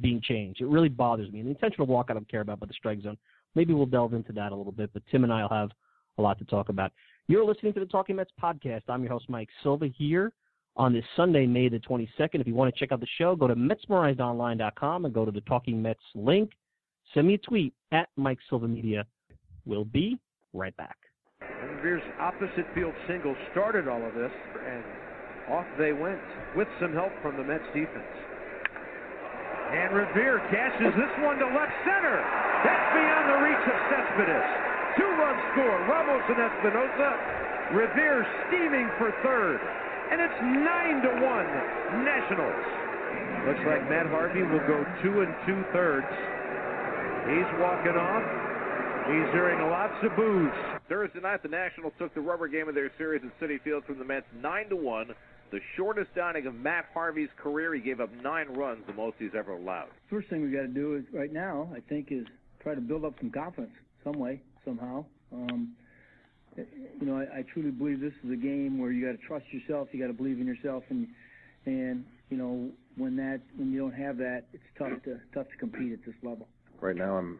being 0.00 0.20
changed. 0.20 0.60
It 0.60 0.66
really 0.66 0.88
bothers 0.88 1.30
me. 1.32 1.40
And 1.40 1.48
the 1.48 1.52
intentional 1.52 1.86
walk 1.86 2.06
I 2.10 2.14
don't 2.14 2.28
care 2.28 2.42
about, 2.42 2.60
but 2.60 2.68
the 2.68 2.74
strike 2.74 3.00
zone. 3.02 3.16
Maybe 3.54 3.72
we'll 3.72 3.86
delve 3.86 4.14
into 4.14 4.32
that 4.32 4.52
a 4.52 4.54
little 4.54 4.72
bit. 4.72 4.90
But 4.92 5.02
Tim 5.10 5.24
and 5.24 5.32
I 5.32 5.42
will 5.42 5.48
have 5.48 5.70
a 6.18 6.22
lot 6.22 6.38
to 6.38 6.44
talk 6.44 6.68
about. 6.68 6.92
You're 7.26 7.44
listening 7.44 7.72
to 7.74 7.80
the 7.80 7.86
Talking 7.86 8.16
Mets 8.16 8.30
podcast. 8.42 8.82
I'm 8.88 9.02
your 9.02 9.12
host 9.12 9.28
Mike 9.28 9.48
Silva 9.62 9.88
here 9.88 10.32
on 10.76 10.92
this 10.92 11.04
Sunday, 11.16 11.46
May 11.46 11.68
the 11.68 11.78
22nd. 11.80 12.40
If 12.40 12.46
you 12.46 12.54
want 12.54 12.72
to 12.72 12.78
check 12.78 12.92
out 12.92 13.00
the 13.00 13.06
show, 13.18 13.34
go 13.34 13.48
to 13.48 13.56
MetsMerizedOnline.com 13.56 15.04
and 15.04 15.14
go 15.14 15.24
to 15.24 15.30
the 15.30 15.40
Talking 15.42 15.82
Mets 15.82 16.00
link. 16.14 16.52
Send 17.14 17.26
me 17.26 17.34
a 17.34 17.38
tweet 17.38 17.74
at 17.92 18.08
Mike 18.16 18.38
Silva 18.48 18.68
Media. 18.68 19.04
We'll 19.64 19.84
be 19.84 20.18
right 20.52 20.76
back. 20.76 20.96
Revere's 21.40 22.02
opposite 22.20 22.66
field 22.74 22.94
single 23.06 23.34
started 23.52 23.88
all 23.88 24.04
of 24.04 24.14
this, 24.14 24.32
and 24.66 24.84
off 25.50 25.66
they 25.78 25.92
went 25.92 26.20
with 26.56 26.68
some 26.80 26.92
help 26.92 27.12
from 27.22 27.36
the 27.36 27.44
Mets 27.44 27.66
defense. 27.74 28.14
And 29.68 29.92
Revere 29.92 30.40
cashes 30.48 30.96
this 30.96 31.12
one 31.20 31.36
to 31.36 31.48
left 31.52 31.76
center. 31.84 32.16
That's 32.64 32.88
beyond 32.96 33.24
the 33.28 33.38
reach 33.44 33.64
of 33.68 33.78
Cespedes. 33.92 34.48
Two 34.96 35.10
runs 35.20 35.42
score. 35.52 35.76
Ramos 35.84 36.24
and 36.32 36.40
Espinosa. 36.40 37.10
Revere 37.76 38.24
steaming 38.48 38.88
for 38.96 39.12
third. 39.20 39.60
And 40.08 40.24
it's 40.24 40.40
9 40.40 41.02
to 41.04 41.12
1 41.20 42.04
Nationals. 42.08 42.64
Looks 43.44 43.60
like 43.68 43.84
Matt 43.92 44.08
Harvey 44.08 44.40
will 44.40 44.64
go 44.64 44.84
two 45.04 45.20
and 45.20 45.32
two 45.44 45.60
thirds. 45.72 46.08
He's 47.28 47.48
walking 47.60 47.92
off. 47.92 48.24
He's 49.04 49.28
hearing 49.32 49.60
lots 49.68 49.96
of 50.02 50.16
boos. 50.16 50.52
Thursday 50.88 51.20
night, 51.20 51.42
the 51.42 51.48
Nationals 51.48 51.92
took 51.98 52.14
the 52.14 52.20
rubber 52.20 52.48
game 52.48 52.68
of 52.68 52.74
their 52.74 52.90
series 52.96 53.22
at 53.24 53.32
Citi 53.40 53.60
Field 53.60 53.84
from 53.84 53.98
the 53.98 54.04
Mets 54.04 54.26
9 54.40 54.68
to 54.70 54.76
1 54.76 55.14
the 55.50 55.60
shortest 55.76 56.16
outing 56.20 56.46
of 56.46 56.54
Matt 56.54 56.86
Harvey's 56.92 57.30
career. 57.36 57.74
He 57.74 57.80
gave 57.80 58.00
up 58.00 58.10
nine 58.22 58.48
runs, 58.48 58.86
the 58.86 58.92
most 58.92 59.16
he's 59.18 59.34
ever 59.36 59.52
allowed. 59.52 59.88
First 60.10 60.28
thing 60.28 60.42
we 60.42 60.50
got 60.50 60.62
to 60.62 60.68
do 60.68 60.96
is 60.96 61.04
right 61.12 61.32
now, 61.32 61.70
I 61.74 61.80
think, 61.80 62.08
is 62.10 62.26
try 62.62 62.74
to 62.74 62.80
build 62.80 63.04
up 63.04 63.14
some 63.18 63.30
confidence 63.30 63.72
some 64.04 64.18
way, 64.18 64.40
somehow. 64.64 65.04
Um, 65.32 65.74
you 66.56 67.06
know, 67.06 67.16
I, 67.16 67.38
I 67.38 67.44
truly 67.52 67.70
believe 67.70 68.00
this 68.00 68.12
is 68.24 68.30
a 68.32 68.36
game 68.36 68.78
where 68.78 68.90
you 68.90 69.06
got 69.06 69.20
to 69.20 69.26
trust 69.26 69.46
yourself, 69.52 69.88
you 69.92 70.00
got 70.00 70.08
to 70.08 70.12
believe 70.12 70.40
in 70.40 70.46
yourself, 70.46 70.84
and 70.90 71.08
and 71.66 72.04
you 72.30 72.36
know 72.36 72.70
when 72.96 73.16
that 73.16 73.40
when 73.56 73.70
you 73.70 73.78
don't 73.78 73.94
have 73.94 74.16
that, 74.18 74.44
it's 74.52 74.62
tough 74.78 75.02
to 75.04 75.20
tough 75.34 75.48
to 75.48 75.56
compete 75.58 75.92
at 75.92 76.04
this 76.04 76.14
level. 76.22 76.48
Right 76.80 76.96
now, 76.96 77.16
I'm. 77.16 77.38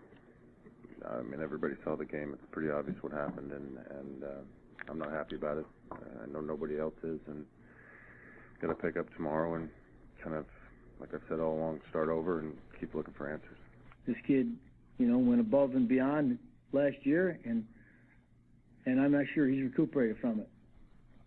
I 1.09 1.23
mean, 1.23 1.41
everybody 1.41 1.75
saw 1.85 1.97
the 1.97 2.05
game. 2.05 2.33
It's 2.35 2.43
pretty 2.51 2.71
obvious 2.71 2.97
what 3.03 3.13
happened, 3.13 3.53
and 3.53 3.79
and 3.99 4.25
uh, 4.25 4.91
I'm 4.91 4.99
not 4.99 5.11
happy 5.11 5.37
about 5.37 5.59
it. 5.59 5.67
Uh, 5.91 5.97
I 6.25 6.33
know 6.33 6.41
nobody 6.41 6.79
else 6.79 6.95
is, 7.03 7.21
and 7.27 7.45
got 8.61 8.69
to 8.69 8.75
pick 8.75 8.97
up 8.97 9.13
tomorrow 9.15 9.55
and 9.55 9.69
kind 10.23 10.37
of, 10.37 10.45
like 11.01 11.11
I 11.15 11.19
said 11.29 11.41
all 11.41 11.55
along, 11.55 11.81
start 11.91 12.09
over 12.09 12.41
and 12.41 12.57
keep 12.79 12.95
looking 12.95 13.15
for 13.15 13.31
answers. 13.31 13.57
This 14.07 14.17
kid, 14.27 14.57
you 14.99 15.07
know, 15.07 15.19
went 15.19 15.41
above 15.41 15.75
and 15.75 15.89
beyond 15.89 16.39
last 16.73 16.97
year, 17.03 17.39
and 17.45 17.65
and 18.87 19.01
I'm 19.01 19.13
not 19.13 19.25
sure 19.35 19.47
he's 19.47 19.63
recuperated 19.63 20.17
from 20.21 20.41
it. 20.41 20.49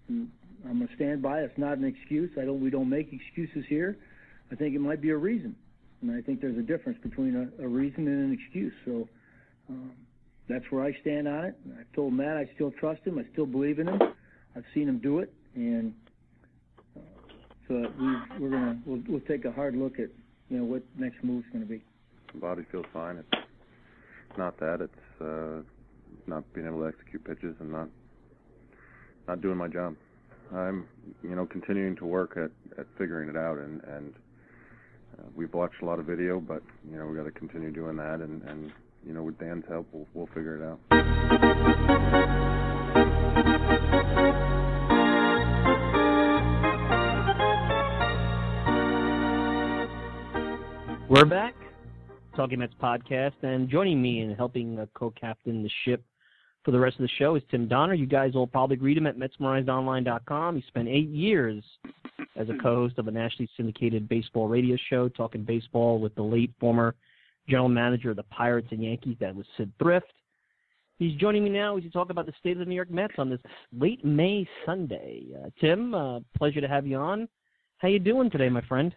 And 0.10 0.30
I'm 0.66 0.80
gonna 0.80 0.96
stand 0.96 1.22
by. 1.22 1.42
It's 1.42 1.58
not 1.58 1.78
an 1.78 1.86
excuse. 1.86 2.32
I 2.40 2.46
don't. 2.46 2.62
We 2.62 2.70
don't 2.70 2.90
make 2.90 3.14
excuses 3.14 3.66
here. 3.70 3.98
I 4.52 4.56
think 4.56 4.76
it 4.76 4.82
might 4.82 5.02
be 5.02 5.12
a 5.12 5.18
reason, 5.18 5.56
and 6.02 6.12
I 6.12 6.22
think 6.22 6.42
there's 6.42 6.58
a 6.58 6.64
difference 6.64 6.98
between 7.02 7.36
a, 7.36 7.64
a 7.64 7.68
reason 7.68 8.08
and 8.08 8.32
an 8.32 8.40
excuse. 8.40 8.74
So. 8.86 9.08
Um, 9.70 9.92
that's 10.50 10.66
where 10.70 10.84
I 10.84 10.92
stand 11.00 11.30
on 11.30 11.46
it. 11.46 11.56
I 11.80 11.96
told 11.96 12.14
Matt 12.14 12.36
I 12.36 12.50
still 12.56 12.72
trust 12.72 13.06
him. 13.06 13.18
I 13.18 13.24
still 13.32 13.46
believe 13.46 13.80
in 13.80 13.88
him. 13.88 14.02
I've 14.54 14.66
seen 14.74 14.90
him 14.90 14.98
do 14.98 15.20
it, 15.20 15.32
and 15.56 15.94
but 17.72 17.98
we 17.98 18.08
we're 18.40 18.50
gonna 18.50 18.78
we'll, 18.86 19.02
we'll 19.08 19.22
take 19.22 19.46
a 19.46 19.52
hard 19.52 19.76
look 19.76 19.94
at 19.94 20.10
you 20.50 20.58
know 20.58 20.66
what 20.66 20.84
next 20.98 21.24
move's 21.24 21.46
to 21.54 21.60
be. 21.60 21.82
The 22.34 22.40
body 22.40 22.64
feels 22.72 22.86
fine. 22.92 23.18
It's 23.18 24.38
not 24.38 24.60
that. 24.60 24.82
It's 24.82 25.22
uh, 25.22 25.62
not 26.28 26.44
being 26.54 26.68
able 26.68 26.80
to 26.80 26.88
execute 26.88 27.24
pitches 27.24 27.56
and 27.60 27.72
not 27.72 27.88
not 29.28 29.42
doing 29.42 29.58
my 29.58 29.68
job. 29.68 29.96
I'm 30.54 30.88
you 31.24 31.36
know 31.36 31.46
continuing 31.46 31.96
to 31.98 32.06
work 32.06 32.36
at 32.36 32.52
at 32.78 32.88
figuring 32.98 33.30
it 33.30 33.38
out 33.38 33.58
and 33.58 33.82
and 33.84 34.14
uh, 35.18 35.24
we've 35.36 35.54
watched 35.54 35.82
a 35.82 35.86
lot 35.86 36.00
of 36.00 36.06
video, 36.06 36.40
but 36.42 36.62
you 36.90 36.98
know 36.98 37.06
we 37.06 37.16
got 37.16 37.24
to 37.24 37.32
continue 37.32 37.72
doing 37.72 37.96
that 37.98 38.20
and 38.20 38.42
and 38.44 38.72
you 39.06 39.14
know 39.14 39.24
with 39.24 39.40
Dan's 39.40 39.66
help 39.70 39.88
we'll 39.94 40.08
we'll 40.14 40.28
figure 40.28 40.58
it 40.58 40.64
out. 40.92 42.51
We're 51.12 51.26
back, 51.26 51.56
Talking 52.38 52.60
Mets 52.60 52.74
podcast, 52.82 53.34
and 53.42 53.68
joining 53.68 54.02
me 54.02 54.22
in 54.22 54.34
helping 54.34 54.80
uh, 54.80 54.86
co-captain 54.94 55.62
the 55.62 55.70
ship 55.84 56.02
for 56.64 56.72
the 56.72 56.80
rest 56.80 56.96
of 56.96 57.02
the 57.02 57.10
show 57.20 57.36
is 57.36 57.44
Tim 57.52 57.68
Donner. 57.68 57.94
You 57.94 58.06
guys 58.06 58.34
will 58.34 58.48
probably 58.48 58.78
read 58.78 58.98
him 58.98 59.06
at 59.06 59.18
MetsMerizedOnline.com. 59.18 60.56
He 60.56 60.64
spent 60.70 60.88
eight 60.88 61.10
years 61.10 61.66
as 62.38 62.48
a 62.48 62.54
co-host 62.64 62.98
of 62.98 63.10
a 63.10 63.12
nationally 63.12 63.50
syndicated 63.58 64.08
baseball 64.08 64.48
radio 64.48 64.78
show, 64.90 65.10
talking 65.10 65.44
baseball 65.44 66.00
with 66.00 66.16
the 66.16 66.24
late 66.24 66.54
former 66.62 66.96
general 67.50 67.68
manager 67.68 68.12
of 68.12 68.16
the 68.16 68.24
Pirates 68.24 68.70
and 68.72 68.82
Yankees, 68.82 69.18
that 69.20 69.36
was 69.36 69.46
Syd 69.58 69.70
Thrift. 69.80 70.14
He's 70.98 71.20
joining 71.20 71.44
me 71.44 71.50
now 71.50 71.76
as 71.76 71.84
we 71.84 71.90
talk 71.90 72.10
about 72.10 72.26
the 72.26 72.34
state 72.40 72.54
of 72.54 72.60
the 72.60 72.66
New 72.66 72.76
York 72.76 72.90
Mets 72.90 73.16
on 73.18 73.30
this 73.30 73.42
late 73.78 74.06
May 74.06 74.48
Sunday. 74.66 75.26
Uh, 75.38 75.50
Tim, 75.60 75.94
uh, 75.94 76.22
pleasure 76.38 76.62
to 76.62 76.70
have 76.70 76.88
you 76.88 76.96
on. 76.96 77.28
How 77.80 77.90
you 77.90 78.00
doing 78.00 78.30
today, 78.30 78.48
my 78.48 78.62
friend? 78.62 78.96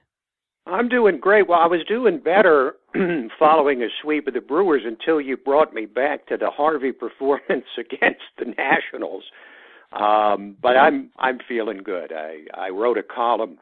I'm 0.67 0.89
doing 0.89 1.21
great. 1.21 1.47
Well, 1.47 1.61
I 1.61 1.67
was 1.67 1.85
doing 1.87 2.19
better 2.19 2.77
following 3.39 3.83
a 3.83 3.89
sweep 4.03 4.27
of 4.27 4.35
the 4.35 4.41
Brewers 4.41 4.83
until 4.85 5.21
you 5.21 5.37
brought 5.37 5.75
me 5.75 5.85
back 5.85 6.27
to 6.29 6.37
the 6.39 6.51
Harvey 6.51 6.93
performance 6.93 7.67
against 7.79 8.23
the 8.39 8.47
Nationals. 8.57 9.25
Um, 9.93 10.57
but 10.61 10.77
I'm 10.77 11.11
I'm 11.19 11.39
feeling 11.47 11.83
good. 11.85 12.13
I 12.13 12.45
I 12.55 12.71
wrote 12.71 12.99
a 12.99 13.03
column 13.03 13.59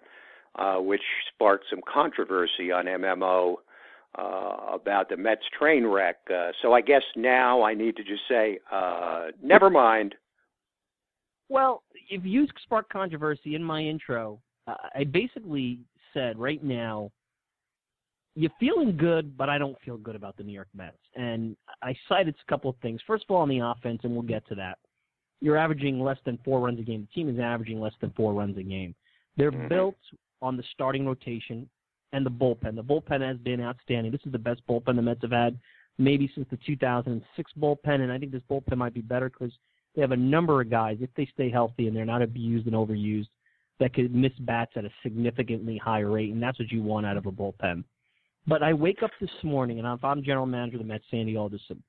uh, 0.55 0.77
which 0.77 1.03
sparked 1.35 1.65
some 1.69 1.81
controversy 1.93 2.71
on 2.73 2.87
MMO 2.87 3.57
uh, 4.19 4.75
about 4.75 5.09
the 5.09 5.17
Mets 5.17 5.43
train 5.59 5.87
wreck. 5.87 6.17
Uh, 6.33 6.51
so 6.61 6.73
I 6.73 6.81
guess 6.81 7.03
now 7.17 7.63
I 7.63 7.75
need 7.75 7.97
to 7.97 8.05
just 8.05 8.23
say, 8.29 8.59
uh, 8.71 9.29
never 9.43 9.71
mind. 9.71 10.15
Well, 11.49 11.83
if 12.09 12.25
you 12.25 12.47
spark 12.63 12.89
controversy 12.89 13.55
in 13.55 13.63
my 13.63 13.83
intro, 13.83 14.41
uh, 14.67 14.75
I 14.95 15.05
basically 15.05 15.81
said 16.13 16.39
right 16.39 16.63
now, 16.63 17.11
you're 18.35 18.51
feeling 18.59 18.97
good, 18.97 19.37
but 19.37 19.49
I 19.51 19.59
don't 19.59 19.79
feel 19.85 19.99
good 19.99 20.17
about 20.17 20.37
the 20.37 20.43
New 20.43 20.53
York 20.53 20.69
Mets. 20.75 20.97
And 21.15 21.57
I 21.83 21.95
cited 22.09 22.35
a 22.35 22.51
couple 22.51 22.71
of 22.71 22.77
things. 22.79 23.01
First 23.07 23.25
of 23.29 23.35
all, 23.35 23.43
on 23.43 23.49
the 23.49 23.59
offense, 23.59 24.01
and 24.05 24.13
we'll 24.13 24.23
get 24.23 24.47
to 24.49 24.55
that. 24.57 24.79
you're 25.45 25.57
averaging 25.57 25.99
less 25.99 26.19
than 26.25 26.39
four 26.45 26.61
runs 26.61 26.79
a 26.79 26.85
game. 26.85 27.01
The 27.01 27.21
team 27.21 27.29
is 27.29 27.41
averaging 27.41 27.81
less 27.81 27.95
than 28.01 28.11
four 28.13 28.33
runs 28.33 28.57
a 28.59 28.63
game. 28.63 28.95
They're 29.37 29.51
Mhm. 29.51 29.69
built 29.69 29.99
on 30.41 30.57
the 30.57 30.63
starting 30.73 31.05
rotation 31.05 31.69
and 32.13 32.25
the 32.25 32.31
bullpen. 32.31 32.77
The 32.77 32.85
bullpen 32.85 33.21
has 33.23 33.39
been 33.39 33.61
outstanding. 33.61 34.13
This 34.13 34.25
is 34.25 34.31
the 34.31 34.39
best 34.39 34.65
bullpen 34.69 34.95
the 34.95 35.03
Mets 35.03 35.23
have 35.23 35.33
had 35.33 35.59
maybe 35.99 36.29
since 36.29 36.49
the 36.49 36.59
2006 36.59 37.53
bullpen, 37.55 38.03
and 38.03 38.13
I 38.13 38.19
think 38.19 38.31
this 38.31 38.45
bullpen 38.49 38.77
might 38.77 38.95
be 38.95 39.01
better 39.01 39.31
because 39.31 39.53
they 39.95 40.01
have 40.01 40.13
a 40.13 40.17
number 40.17 40.61
of 40.61 40.71
guys, 40.71 40.99
if 41.01 41.13
they 41.15 41.27
stay 41.27 41.51
healthy 41.51 41.89
and 41.89 41.97
they're 41.97 42.05
not 42.05 42.23
abused 42.23 42.69
and 42.69 42.77
overused, 42.77 43.29
that 43.83 43.95
could 43.95 44.15
miss 44.15 44.33
bats 44.41 44.71
at 44.77 44.85
a 44.85 44.91
significantly 45.03 45.77
higher 45.77 46.09
rate, 46.09 46.33
and 46.33 46.41
that's 46.41 46.57
what 46.61 46.71
you 46.71 46.83
want 46.83 47.05
out 47.05 47.17
of 47.17 47.27
a 47.27 47.33
bullpen. 47.33 47.83
But 48.47 48.63
I 48.63 48.73
wake 48.73 49.03
up 49.03 49.11
this 49.21 49.31
morning, 49.43 49.81
and 49.81 49.89
if 49.89 50.05
I'm 50.05 50.23
general 50.23 50.47
manager 50.47 50.77
of 50.77 50.83
the 50.83 50.89
Mets, 50.89 51.05
Sandy 51.11 51.37
Alderson, 51.37 51.83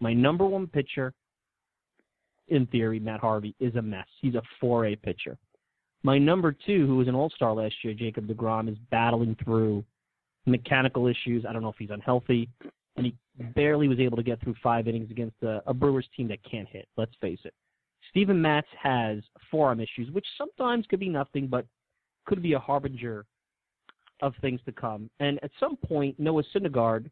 my 0.00 0.14
number 0.14 0.46
one 0.46 0.66
pitcher, 0.66 1.12
in 2.48 2.66
theory, 2.66 2.98
Matt 2.98 3.20
Harvey, 3.20 3.54
is 3.60 3.74
a 3.76 3.82
mess. 3.82 4.06
He's 4.22 4.34
a 4.34 4.42
4A 4.62 5.02
pitcher. 5.02 5.36
My 6.02 6.18
number 6.18 6.56
two, 6.64 6.86
who 6.86 6.96
was 6.96 7.08
an 7.08 7.14
All-Star 7.14 7.52
last 7.52 7.74
year, 7.82 7.92
Jacob 7.92 8.26
DeGrom, 8.26 8.70
is 8.70 8.78
battling 8.90 9.36
through 9.44 9.84
mechanical 10.46 11.08
issues. 11.08 11.44
I 11.46 11.52
don't 11.52 11.62
know 11.62 11.68
if 11.68 11.76
he's 11.78 11.90
unhealthy, 11.90 12.48
and 12.96 13.04
he 13.04 13.14
barely 13.54 13.86
was 13.86 14.00
able 14.00 14.16
to 14.16 14.22
get 14.22 14.40
through 14.40 14.54
five 14.62 14.88
innings 14.88 15.10
against 15.10 15.36
a, 15.42 15.62
a 15.66 15.74
Brewers 15.74 16.06
team 16.16 16.28
that 16.28 16.38
can't 16.50 16.68
hit. 16.68 16.88
Let's 16.96 17.12
face 17.20 17.40
it. 17.44 17.52
Steven 18.10 18.40
Matz 18.40 18.68
has 18.80 19.18
forearm 19.50 19.80
issues, 19.80 20.10
which 20.10 20.26
sometimes 20.36 20.86
could 20.88 21.00
be 21.00 21.08
nothing, 21.08 21.46
but 21.46 21.66
could 22.26 22.42
be 22.42 22.54
a 22.54 22.58
harbinger 22.58 23.24
of 24.20 24.34
things 24.40 24.60
to 24.66 24.72
come. 24.72 25.10
And 25.20 25.42
at 25.42 25.50
some 25.58 25.76
point, 25.76 26.18
Noah 26.18 26.44
Syndergaard, 26.54 27.10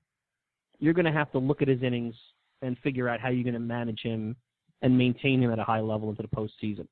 you're 0.78 0.94
going 0.94 1.06
to 1.06 1.12
have 1.12 1.30
to 1.32 1.38
look 1.38 1.62
at 1.62 1.68
his 1.68 1.82
innings 1.82 2.14
and 2.62 2.76
figure 2.78 3.08
out 3.08 3.20
how 3.20 3.28
you're 3.28 3.44
going 3.44 3.54
to 3.54 3.60
manage 3.60 4.00
him 4.02 4.36
and 4.82 4.96
maintain 4.96 5.42
him 5.42 5.52
at 5.52 5.58
a 5.58 5.64
high 5.64 5.80
level 5.80 6.10
into 6.10 6.22
the 6.22 6.28
postseason. 6.28 6.86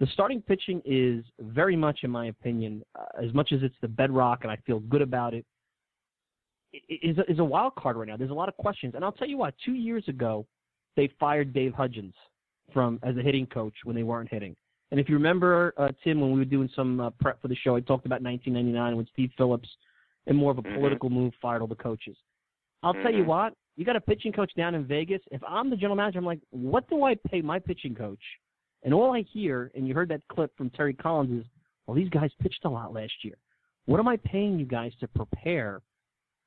The 0.00 0.06
starting 0.12 0.42
pitching 0.42 0.82
is 0.84 1.24
very 1.40 1.76
much, 1.76 2.00
in 2.02 2.10
my 2.10 2.26
opinion, 2.26 2.82
uh, 2.98 3.22
as 3.22 3.32
much 3.32 3.52
as 3.52 3.62
it's 3.62 3.76
the 3.80 3.88
bedrock 3.88 4.40
and 4.42 4.50
I 4.50 4.56
feel 4.66 4.80
good 4.80 5.02
about 5.02 5.34
it, 5.34 5.44
is 6.88 7.18
a, 7.18 7.30
is 7.30 7.38
a 7.38 7.44
wild 7.44 7.76
card 7.76 7.96
right 7.96 8.08
now. 8.08 8.16
There's 8.16 8.30
a 8.30 8.34
lot 8.34 8.48
of 8.48 8.56
questions, 8.56 8.94
and 8.96 9.04
I'll 9.04 9.12
tell 9.12 9.28
you 9.28 9.38
what. 9.38 9.54
Two 9.64 9.74
years 9.74 10.08
ago, 10.08 10.46
they 10.96 11.08
fired 11.20 11.52
Dave 11.52 11.72
Hudgens 11.74 12.14
from 12.72 12.98
as 13.02 13.16
a 13.16 13.22
hitting 13.22 13.46
coach 13.46 13.74
when 13.84 13.94
they 13.94 14.02
weren't 14.02 14.30
hitting. 14.30 14.56
And 14.90 15.00
if 15.00 15.08
you 15.08 15.14
remember, 15.14 15.74
uh, 15.76 15.88
Tim, 16.02 16.20
when 16.20 16.32
we 16.32 16.38
were 16.38 16.44
doing 16.44 16.68
some 16.74 17.00
uh, 17.00 17.10
prep 17.10 17.40
for 17.42 17.48
the 17.48 17.56
show, 17.56 17.76
I 17.76 17.80
talked 17.80 18.06
about 18.06 18.22
1999 18.22 18.96
when 18.96 19.06
Steve 19.12 19.30
Phillips, 19.36 19.68
in 20.26 20.36
more 20.36 20.50
of 20.50 20.58
a 20.58 20.62
Mhm. 20.62 20.74
political 20.74 21.10
move, 21.10 21.34
fired 21.42 21.60
all 21.60 21.66
the 21.68 21.74
coaches. 21.74 22.16
I'll 22.82 22.94
tell 22.94 23.12
you 23.12 23.24
Mhm. 23.24 23.26
what, 23.26 23.54
you 23.76 23.84
got 23.84 23.96
a 23.96 24.00
pitching 24.00 24.32
coach 24.32 24.54
down 24.54 24.74
in 24.74 24.84
Vegas. 24.84 25.20
If 25.32 25.42
I'm 25.46 25.68
the 25.68 25.76
general 25.76 25.96
manager, 25.96 26.18
I'm 26.18 26.24
like, 26.24 26.40
what 26.50 26.88
do 26.88 27.02
I 27.02 27.14
pay 27.14 27.42
my 27.42 27.58
pitching 27.58 27.94
coach? 27.94 28.22
And 28.82 28.94
all 28.94 29.12
I 29.12 29.22
hear, 29.22 29.70
and 29.74 29.88
you 29.88 29.94
heard 29.94 30.08
that 30.10 30.26
clip 30.28 30.54
from 30.56 30.70
Terry 30.70 30.94
Collins, 30.94 31.44
is, 31.44 31.50
well, 31.86 31.94
these 31.94 32.10
guys 32.10 32.30
pitched 32.34 32.64
a 32.64 32.68
lot 32.68 32.92
last 32.92 33.24
year. 33.24 33.36
What 33.86 34.00
am 34.00 34.08
I 34.08 34.16
paying 34.18 34.58
you 34.58 34.66
guys 34.66 34.94
to 34.96 35.08
prepare? 35.08 35.82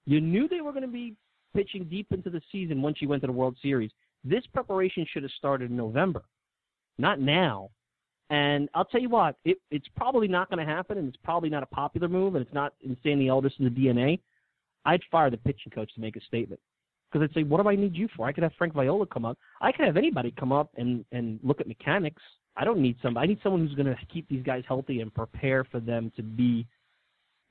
You 0.06 0.22
knew 0.22 0.48
they 0.48 0.62
were 0.62 0.72
going 0.72 0.84
to 0.84 0.88
be 0.88 1.16
pitching 1.54 1.86
deep 1.86 2.12
into 2.12 2.30
the 2.30 2.42
season 2.52 2.82
once 2.82 3.02
you 3.02 3.10
went 3.10 3.22
to 3.22 3.28
the 3.28 3.34
World 3.34 3.58
Series. 3.62 3.92
This 4.30 4.46
preparation 4.54 5.06
should 5.10 5.24
have 5.24 5.32
started 5.38 5.72
in 5.72 5.78
November, 5.78 6.24
not 6.98 7.20
now. 7.20 7.70
And 8.30 8.68
I'll 8.74 8.86
tell 8.86 9.00
you 9.00 9.10
what, 9.10 9.38
it, 9.46 9.58
it's 9.72 9.88
probably 9.96 10.28
not 10.28 10.50
going 10.50 10.66
to 10.66 10.72
happen, 10.72 10.98
and 10.98 11.08
it's 11.08 11.18
probably 11.24 11.50
not 11.50 11.64
a 11.64 11.68
popular 11.68 12.10
move, 12.10 12.36
and 12.36 12.46
it's 12.46 12.54
not 12.54 12.74
insane. 12.82 13.20
The 13.20 13.30
eldest 13.30 13.60
in 13.60 13.66
Sandy 13.66 13.78
Alderson's 13.80 13.98
DNA. 13.98 14.20
I'd 14.84 15.02
fire 15.10 15.30
the 15.30 15.38
pitching 15.38 15.72
coach 15.74 15.94
to 15.96 16.02
make 16.02 16.18
a 16.18 16.22
statement. 16.22 16.60
Because 17.10 17.30
I'd 17.30 17.34
say, 17.34 17.44
what 17.44 17.62
do 17.62 17.70
I 17.70 17.76
need 17.76 17.96
you 17.96 18.10
for? 18.18 18.28
I 18.28 18.34
could 18.34 18.44
have 18.44 18.52
Frank 18.58 18.74
Viola 18.74 19.06
come 19.06 19.24
up. 19.24 19.38
I 19.62 19.72
could 19.72 19.86
have 19.86 19.96
anybody 19.96 20.34
come 20.38 20.52
up 20.52 20.72
and, 20.76 21.06
and 21.14 21.40
look 21.42 21.62
at 21.62 21.68
mechanics. 21.68 22.22
I 22.58 22.66
don't 22.66 22.80
need 22.80 22.98
somebody. 23.02 23.24
I 23.24 23.28
need 23.28 23.40
someone 23.42 23.66
who's 23.66 23.76
going 23.76 23.88
to 23.88 23.98
keep 24.12 24.28
these 24.28 24.44
guys 24.44 24.64
healthy 24.68 25.00
and 25.00 25.14
prepare 25.14 25.64
for 25.64 25.80
them 25.80 26.12
to 26.18 26.24
be, 26.24 26.68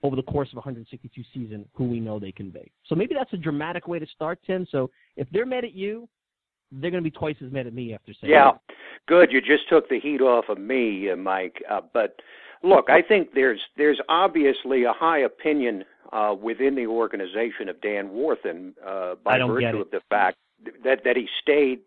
over 0.03 0.15
the 0.15 0.23
course 0.23 0.51
of 0.51 0.57
162 0.57 1.23
season, 1.33 1.67
who 1.73 1.85
we 1.85 2.01
know 2.01 2.19
they 2.19 2.33
can 2.33 2.51
be. 2.51 2.71
So 2.85 2.95
maybe 2.95 3.15
that's 3.15 3.33
a 3.33 3.39
dramatic 3.39 3.89
way 3.89 3.99
to 3.99 4.07
start, 4.15 4.39
Tim. 4.47 4.67
So 4.71 4.91
if 5.17 5.27
they're 5.33 5.47
mad 5.47 5.65
at 5.65 5.73
you, 5.73 6.07
they're 6.73 6.91
going 6.91 7.03
to 7.03 7.11
be 7.11 7.17
twice 7.17 7.37
as 7.45 7.53
mad 7.53 7.67
at 7.67 7.75
me 7.75 7.95
after 7.95 8.13
saying 8.21 8.33
Yeah, 8.33 8.53
that. 8.53 8.77
good. 9.07 9.33
You 9.33 9.41
just 9.41 9.69
took 9.69 9.89
the 9.89 10.01
heat 10.01 10.21
off 10.21 10.47
of 10.49 10.59
me, 10.59 11.11
uh, 11.11 11.17
Mike. 11.17 11.63
Uh, 11.71 11.81
but 11.93 12.17
look, 12.63 12.91
I 12.91 13.03
think 13.03 13.35
there's 13.35 13.61
there's 13.77 14.01
obviously 14.09 14.85
a 14.85 14.93
high 14.93 15.21
opinion 15.21 15.85
uh, 16.13 16.35
within 16.41 16.75
the 16.75 16.87
organization 16.87 17.69
of 17.69 17.81
Dan 17.81 18.09
Warthen 18.11 18.73
uh, 18.85 19.15
by 19.25 19.35
I 19.35 19.39
don't 19.39 19.59
get 19.59 19.73
virtue 19.73 19.83
of 19.83 19.91
the 19.91 20.01
fact 20.09 20.39
that 20.85 21.03
that 21.05 21.17
he 21.17 21.29
stayed. 21.41 21.81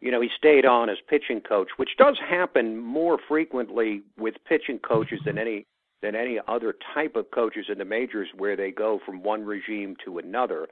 You 0.00 0.10
know, 0.10 0.20
he 0.20 0.28
stayed 0.36 0.66
on 0.66 0.90
as 0.90 0.98
pitching 1.08 1.40
coach, 1.40 1.68
which 1.78 1.90
does 1.96 2.18
happen 2.18 2.76
more 2.76 3.18
frequently 3.26 4.02
with 4.18 4.34
pitching 4.46 4.78
coaches 4.78 5.20
than 5.24 5.38
any 5.38 5.66
than 6.02 6.14
any 6.14 6.38
other 6.46 6.74
type 6.94 7.16
of 7.16 7.30
coaches 7.30 7.66
in 7.70 7.78
the 7.78 7.84
majors, 7.84 8.28
where 8.36 8.56
they 8.56 8.70
go 8.70 9.00
from 9.06 9.22
one 9.22 9.44
regime 9.44 9.96
to 10.04 10.18
another. 10.18 10.68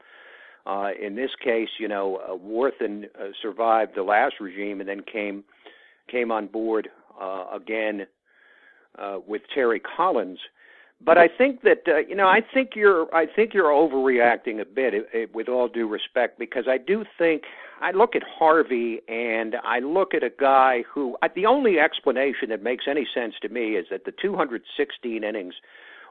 Uh, 0.67 0.91
in 1.01 1.15
this 1.15 1.31
case, 1.43 1.69
you 1.79 1.89
know, 1.89 2.17
uh, 2.17 2.37
Warthen 2.37 3.05
uh, 3.21 3.33
survived 3.43 3.93
the 3.95 4.03
last 4.03 4.37
regime 4.41 4.81
and 4.81 4.89
then 4.89 5.03
came 5.03 5.45
came 6.11 6.31
on 6.31 6.47
board 6.47 6.89
uh, 7.21 7.47
again 7.53 8.07
uh, 8.99 9.19
with 9.27 9.43
Terry 9.55 9.81
Collins. 9.81 10.39
But 11.05 11.19
I 11.19 11.29
think 11.29 11.63
that 11.63 11.83
uh, 11.87 11.99
you 11.99 12.15
know 12.15 12.29
I 12.29 12.41
think 12.41 12.71
you're 12.75 13.15
I 13.15 13.27
think 13.27 13.53
you're 13.53 13.71
overreacting 13.71 14.61
a 14.61 14.65
bit, 14.65 14.95
uh, 14.95 15.19
uh, 15.19 15.27
with 15.35 15.49
all 15.49 15.69
due 15.69 15.89
respect, 15.89 16.39
because 16.39 16.65
I 16.69 16.79
do 16.79 17.05
think 17.19 17.43
I 17.81 17.91
look 17.91 18.17
at 18.17 18.23
Harvey 18.23 19.01
and 19.09 19.57
I 19.65 19.81
look 19.81 20.15
at 20.15 20.23
a 20.23 20.31
guy 20.31 20.85
who 20.91 21.17
uh, 21.21 21.29
the 21.35 21.47
only 21.47 21.79
explanation 21.79 22.49
that 22.51 22.63
makes 22.63 22.85
any 22.89 23.07
sense 23.13 23.35
to 23.43 23.49
me 23.49 23.77
is 23.77 23.87
that 23.91 24.05
the 24.05 24.13
216 24.13 25.25
innings 25.25 25.55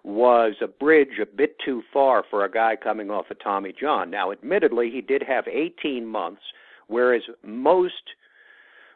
was 0.03 0.55
a 0.61 0.67
bridge 0.67 1.19
a 1.21 1.25
bit 1.25 1.55
too 1.63 1.81
far 1.93 2.23
for 2.29 2.43
a 2.43 2.51
guy 2.51 2.75
coming 2.75 3.09
off 3.09 3.31
of 3.31 3.41
Tommy 3.41 3.73
John. 3.79 4.09
Now, 4.09 4.31
admittedly, 4.31 4.89
he 4.91 5.01
did 5.01 5.23
have 5.23 5.47
18 5.47 6.05
months, 6.05 6.41
whereas 6.87 7.21
most 7.43 7.93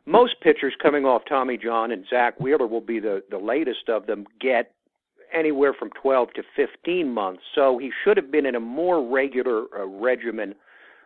most 0.05 0.35
pitchers 0.41 0.73
coming 0.81 1.05
off 1.05 1.23
Tommy 1.27 1.57
John 1.57 1.91
and 1.91 2.05
Zack 2.09 2.39
Wheeler 2.39 2.67
will 2.67 2.81
be 2.81 2.99
the 2.99 3.23
the 3.29 3.37
latest 3.37 3.89
of 3.89 4.05
them 4.05 4.25
get 4.39 4.73
anywhere 5.33 5.73
from 5.73 5.89
12 6.01 6.33
to 6.35 6.43
15 6.55 7.13
months. 7.13 7.43
So 7.53 7.77
he 7.77 7.91
should 8.03 8.17
have 8.17 8.31
been 8.31 8.45
in 8.45 8.55
a 8.55 8.59
more 8.59 9.05
regular 9.05 9.65
uh, 9.77 9.85
regimen 9.85 10.55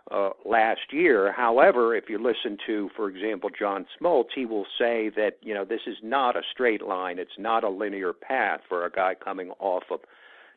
uh, 0.09 0.29
last 0.45 0.91
year. 0.91 1.31
However, 1.31 1.95
if 1.95 2.05
you 2.09 2.17
listen 2.17 2.57
to, 2.65 2.89
for 2.95 3.09
example, 3.09 3.49
John 3.57 3.85
Smoltz, 3.99 4.29
he 4.33 4.45
will 4.45 4.65
say 4.77 5.09
that 5.15 5.37
you 5.41 5.53
know 5.53 5.65
this 5.65 5.81
is 5.85 5.97
not 6.03 6.35
a 6.35 6.41
straight 6.51 6.81
line. 6.81 7.19
It's 7.19 7.37
not 7.37 7.63
a 7.63 7.69
linear 7.69 8.13
path 8.13 8.61
for 8.67 8.85
a 8.85 8.91
guy 8.91 9.15
coming 9.15 9.51
off 9.59 9.83
of 9.91 9.99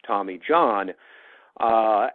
Tommy 0.06 0.40
John. 0.46 0.90
Uh, 1.60 2.08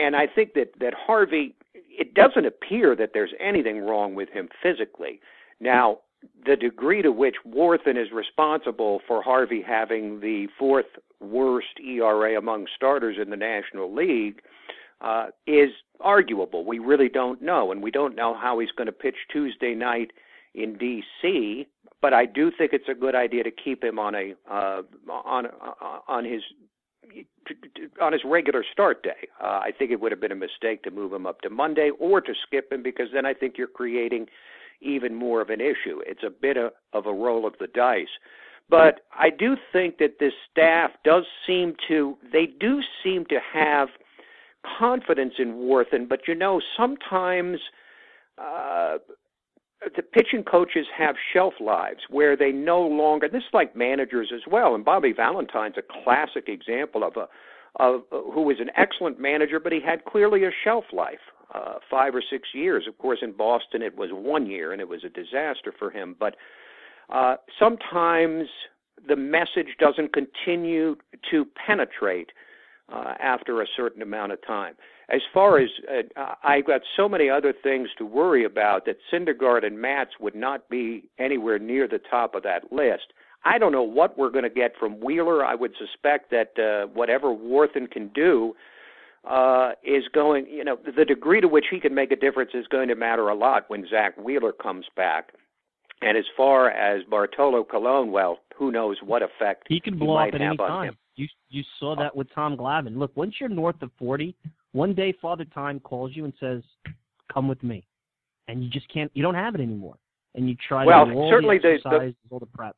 and 0.00 0.14
I 0.14 0.26
think 0.32 0.54
that 0.54 0.72
that 0.80 0.94
Harvey, 0.94 1.54
it 1.74 2.14
doesn't 2.14 2.46
appear 2.46 2.94
that 2.96 3.10
there's 3.14 3.32
anything 3.40 3.80
wrong 3.80 4.14
with 4.14 4.28
him 4.28 4.48
physically. 4.62 5.20
Now, 5.60 5.98
the 6.46 6.56
degree 6.56 7.02
to 7.02 7.12
which 7.12 7.36
Warthen 7.46 7.96
is 8.00 8.10
responsible 8.12 9.00
for 9.06 9.22
Harvey 9.22 9.62
having 9.66 10.20
the 10.20 10.48
fourth 10.58 10.86
worst 11.20 11.80
ERA 11.84 12.38
among 12.38 12.66
starters 12.74 13.16
in 13.20 13.30
the 13.30 13.36
National 13.36 13.92
League 13.94 14.40
uh, 15.00 15.26
is 15.46 15.70
arguable. 16.00 16.64
We 16.64 16.78
really 16.78 17.08
don't 17.08 17.42
know, 17.42 17.72
and 17.72 17.82
we 17.82 17.90
don't 17.90 18.14
know 18.14 18.34
how 18.34 18.58
he's 18.58 18.70
going 18.72 18.86
to 18.86 18.92
pitch 18.92 19.16
Tuesday 19.32 19.74
night 19.74 20.12
in 20.54 20.76
D.C. 20.76 21.66
But 22.00 22.12
I 22.12 22.26
do 22.26 22.50
think 22.56 22.72
it's 22.72 22.88
a 22.88 22.94
good 22.94 23.14
idea 23.14 23.44
to 23.44 23.50
keep 23.50 23.82
him 23.82 23.98
on 23.98 24.14
a 24.14 24.34
uh, 24.50 24.82
on 25.08 25.46
uh, 25.46 25.98
on 26.06 26.24
his 26.24 26.42
on 28.00 28.12
his 28.12 28.22
regular 28.24 28.64
start 28.72 29.02
day. 29.02 29.28
Uh, 29.42 29.60
I 29.62 29.70
think 29.76 29.90
it 29.90 30.00
would 30.00 30.12
have 30.12 30.20
been 30.20 30.32
a 30.32 30.36
mistake 30.36 30.82
to 30.84 30.90
move 30.90 31.12
him 31.12 31.26
up 31.26 31.40
to 31.42 31.50
Monday 31.50 31.90
or 31.98 32.20
to 32.20 32.32
skip 32.46 32.72
him 32.72 32.82
because 32.82 33.08
then 33.12 33.26
I 33.26 33.34
think 33.34 33.56
you're 33.56 33.66
creating 33.66 34.26
even 34.80 35.14
more 35.14 35.40
of 35.40 35.50
an 35.50 35.60
issue. 35.60 36.00
It's 36.06 36.22
a 36.22 36.30
bit 36.30 36.56
of, 36.56 36.72
of 36.92 37.06
a 37.06 37.12
roll 37.12 37.46
of 37.46 37.54
the 37.58 37.68
dice. 37.68 38.06
But 38.68 39.00
I 39.18 39.30
do 39.30 39.56
think 39.72 39.98
that 39.98 40.18
this 40.20 40.32
staff 40.50 40.90
does 41.04 41.24
seem 41.46 41.76
to 41.88 42.16
they 42.32 42.46
do 42.46 42.80
seem 43.02 43.26
to 43.26 43.38
have 43.52 43.88
confidence 44.78 45.34
in 45.38 45.54
Warthen, 45.54 46.08
but 46.08 46.20
you 46.26 46.34
know 46.34 46.60
sometimes 46.76 47.58
uh, 48.38 48.98
the 49.96 50.02
pitching 50.02 50.44
coaches 50.44 50.86
have 50.96 51.16
shelf 51.32 51.54
lives 51.60 52.00
where 52.08 52.36
they 52.36 52.52
no 52.52 52.80
longer. 52.80 53.28
This 53.28 53.42
is 53.42 53.54
like 53.54 53.76
managers 53.76 54.32
as 54.34 54.42
well, 54.50 54.74
and 54.74 54.84
Bobby 54.84 55.12
Valentine's 55.12 55.76
a 55.76 56.02
classic 56.04 56.48
example 56.48 57.04
of 57.04 57.16
a 57.16 57.28
of 57.76 58.02
who 58.10 58.42
was 58.42 58.58
an 58.60 58.70
excellent 58.76 59.18
manager, 59.18 59.58
but 59.58 59.72
he 59.72 59.80
had 59.80 60.04
clearly 60.04 60.44
a 60.44 60.50
shelf 60.62 60.84
life, 60.92 61.18
uh, 61.52 61.74
five 61.90 62.14
or 62.14 62.22
six 62.22 62.48
years. 62.54 62.84
Of 62.88 62.98
course, 62.98 63.18
in 63.20 63.32
Boston 63.32 63.82
it 63.82 63.96
was 63.96 64.10
one 64.12 64.46
year, 64.46 64.72
and 64.72 64.80
it 64.80 64.88
was 64.88 65.02
a 65.04 65.08
disaster 65.08 65.72
for 65.76 65.90
him. 65.90 66.14
But 66.18 66.36
uh, 67.12 67.36
sometimes 67.58 68.48
the 69.08 69.16
message 69.16 69.76
doesn't 69.78 70.12
continue 70.12 70.96
to 71.30 71.46
penetrate 71.66 72.30
uh, 72.92 73.14
after 73.20 73.62
a 73.62 73.66
certain 73.76 74.02
amount 74.02 74.32
of 74.32 74.44
time. 74.46 74.74
As 75.08 75.20
far 75.32 75.58
as 75.58 75.68
uh, 76.16 76.34
I've 76.42 76.66
got 76.66 76.80
so 76.96 77.08
many 77.08 77.28
other 77.28 77.52
things 77.52 77.88
to 77.98 78.06
worry 78.06 78.44
about 78.44 78.86
that 78.86 78.96
Syndergaard 79.12 79.64
and 79.64 79.78
Matz 79.78 80.12
would 80.20 80.34
not 80.34 80.68
be 80.68 81.04
anywhere 81.18 81.58
near 81.58 81.86
the 81.86 82.00
top 82.10 82.34
of 82.34 82.42
that 82.44 82.72
list. 82.72 83.12
I 83.44 83.58
don't 83.58 83.72
know 83.72 83.82
what 83.82 84.16
we're 84.16 84.30
going 84.30 84.44
to 84.44 84.50
get 84.50 84.72
from 84.78 85.00
Wheeler. 85.00 85.44
I 85.44 85.54
would 85.54 85.74
suspect 85.78 86.30
that 86.30 86.58
uh, 86.58 86.88
whatever 86.94 87.28
Warthen 87.28 87.90
can 87.90 88.08
do 88.08 88.54
uh, 89.28 89.72
is 89.82 90.04
going, 90.12 90.46
you 90.46 90.64
know, 90.64 90.78
the 90.96 91.04
degree 91.04 91.40
to 91.40 91.48
which 91.48 91.66
he 91.70 91.80
can 91.80 91.94
make 91.94 92.10
a 92.10 92.16
difference 92.16 92.52
is 92.54 92.66
going 92.68 92.88
to 92.88 92.94
matter 92.94 93.28
a 93.28 93.34
lot 93.34 93.64
when 93.68 93.86
Zack 93.88 94.16
Wheeler 94.16 94.52
comes 94.52 94.86
back. 94.96 95.32
And 96.00 96.16
as 96.18 96.24
far 96.36 96.70
as 96.70 97.02
Bartolo 97.04 97.64
Colon, 97.64 98.12
well, 98.12 98.38
who 98.56 98.70
knows 98.70 98.98
what 99.02 99.22
effect 99.22 99.64
he 99.68 99.80
can 99.80 99.98
blow 99.98 100.22
he 100.22 100.28
up 100.28 100.34
at 100.34 100.40
any 100.40 100.56
time. 100.56 100.88
Him. 100.88 100.96
You 101.16 101.28
you 101.48 101.62
saw 101.78 101.94
that 101.96 102.14
with 102.14 102.26
Tom 102.34 102.56
Glavine. 102.56 102.96
Look, 102.96 103.16
once 103.16 103.34
you're 103.40 103.48
north 103.48 103.80
of 103.82 103.90
40, 103.98 104.34
one 104.72 104.94
day 104.94 105.14
Father 105.20 105.44
Time 105.44 105.80
calls 105.80 106.12
you 106.14 106.24
and 106.24 106.32
says, 106.40 106.62
"Come 107.32 107.48
with 107.48 107.62
me," 107.62 107.86
and 108.48 108.62
you 108.64 108.70
just 108.70 108.88
can't. 108.92 109.10
You 109.14 109.22
don't 109.22 109.34
have 109.34 109.54
it 109.54 109.60
anymore, 109.60 109.96
and 110.34 110.48
you 110.48 110.56
try 110.68 110.84
well, 110.84 111.06
to 111.06 111.12
do 111.12 111.18
all 111.18 111.30
certainly 111.30 111.58
the 111.58 111.74
exercises, 111.74 112.14
the, 112.28 112.34
all 112.34 112.40
the 112.40 112.46
prep. 112.46 112.76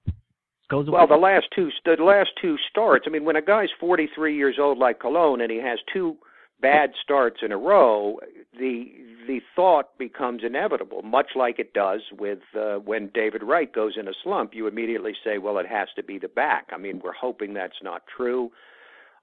Goes 0.69 0.91
well, 0.91 1.07
the 1.07 1.17
last 1.17 1.47
two 1.55 1.71
the 1.85 1.97
last 2.03 2.31
two 2.43 2.57
starts. 2.71 3.05
I 3.07 3.11
mean, 3.11 3.25
when 3.25 3.37
a 3.37 3.43
guy's 3.43 3.69
43 3.79 4.37
years 4.37 4.57
old 4.59 4.79
like 4.79 4.99
Colon 5.01 5.41
and 5.41 5.51
he 5.51 5.59
has 5.59 5.79
two 5.93 6.17
bad 6.61 6.91
starts 7.03 7.39
in 7.43 7.53
a 7.53 7.57
row, 7.57 8.19
the 8.59 8.85
the 9.27 9.41
thought 9.57 9.99
becomes 9.99 10.43
inevitable, 10.45 11.03
much 11.03 11.31
like 11.35 11.59
it 11.59 11.73
does 11.75 12.01
with 12.17 12.39
uh, 12.59 12.77
when 12.77 13.11
David 13.13 13.43
Wright 13.43 13.73
goes 13.73 13.95
in 13.99 14.07
a 14.07 14.13
slump. 14.23 14.55
You 14.55 14.67
immediately 14.67 15.15
say, 15.25 15.39
"Well, 15.39 15.59
it 15.59 15.67
has 15.67 15.89
to 15.97 16.03
be 16.03 16.19
the 16.19 16.29
back." 16.29 16.69
I 16.73 16.79
mean, 16.79 17.01
we're 17.03 17.13
hoping 17.13 17.55
that's 17.55 17.83
not 17.83 18.03
true, 18.17 18.51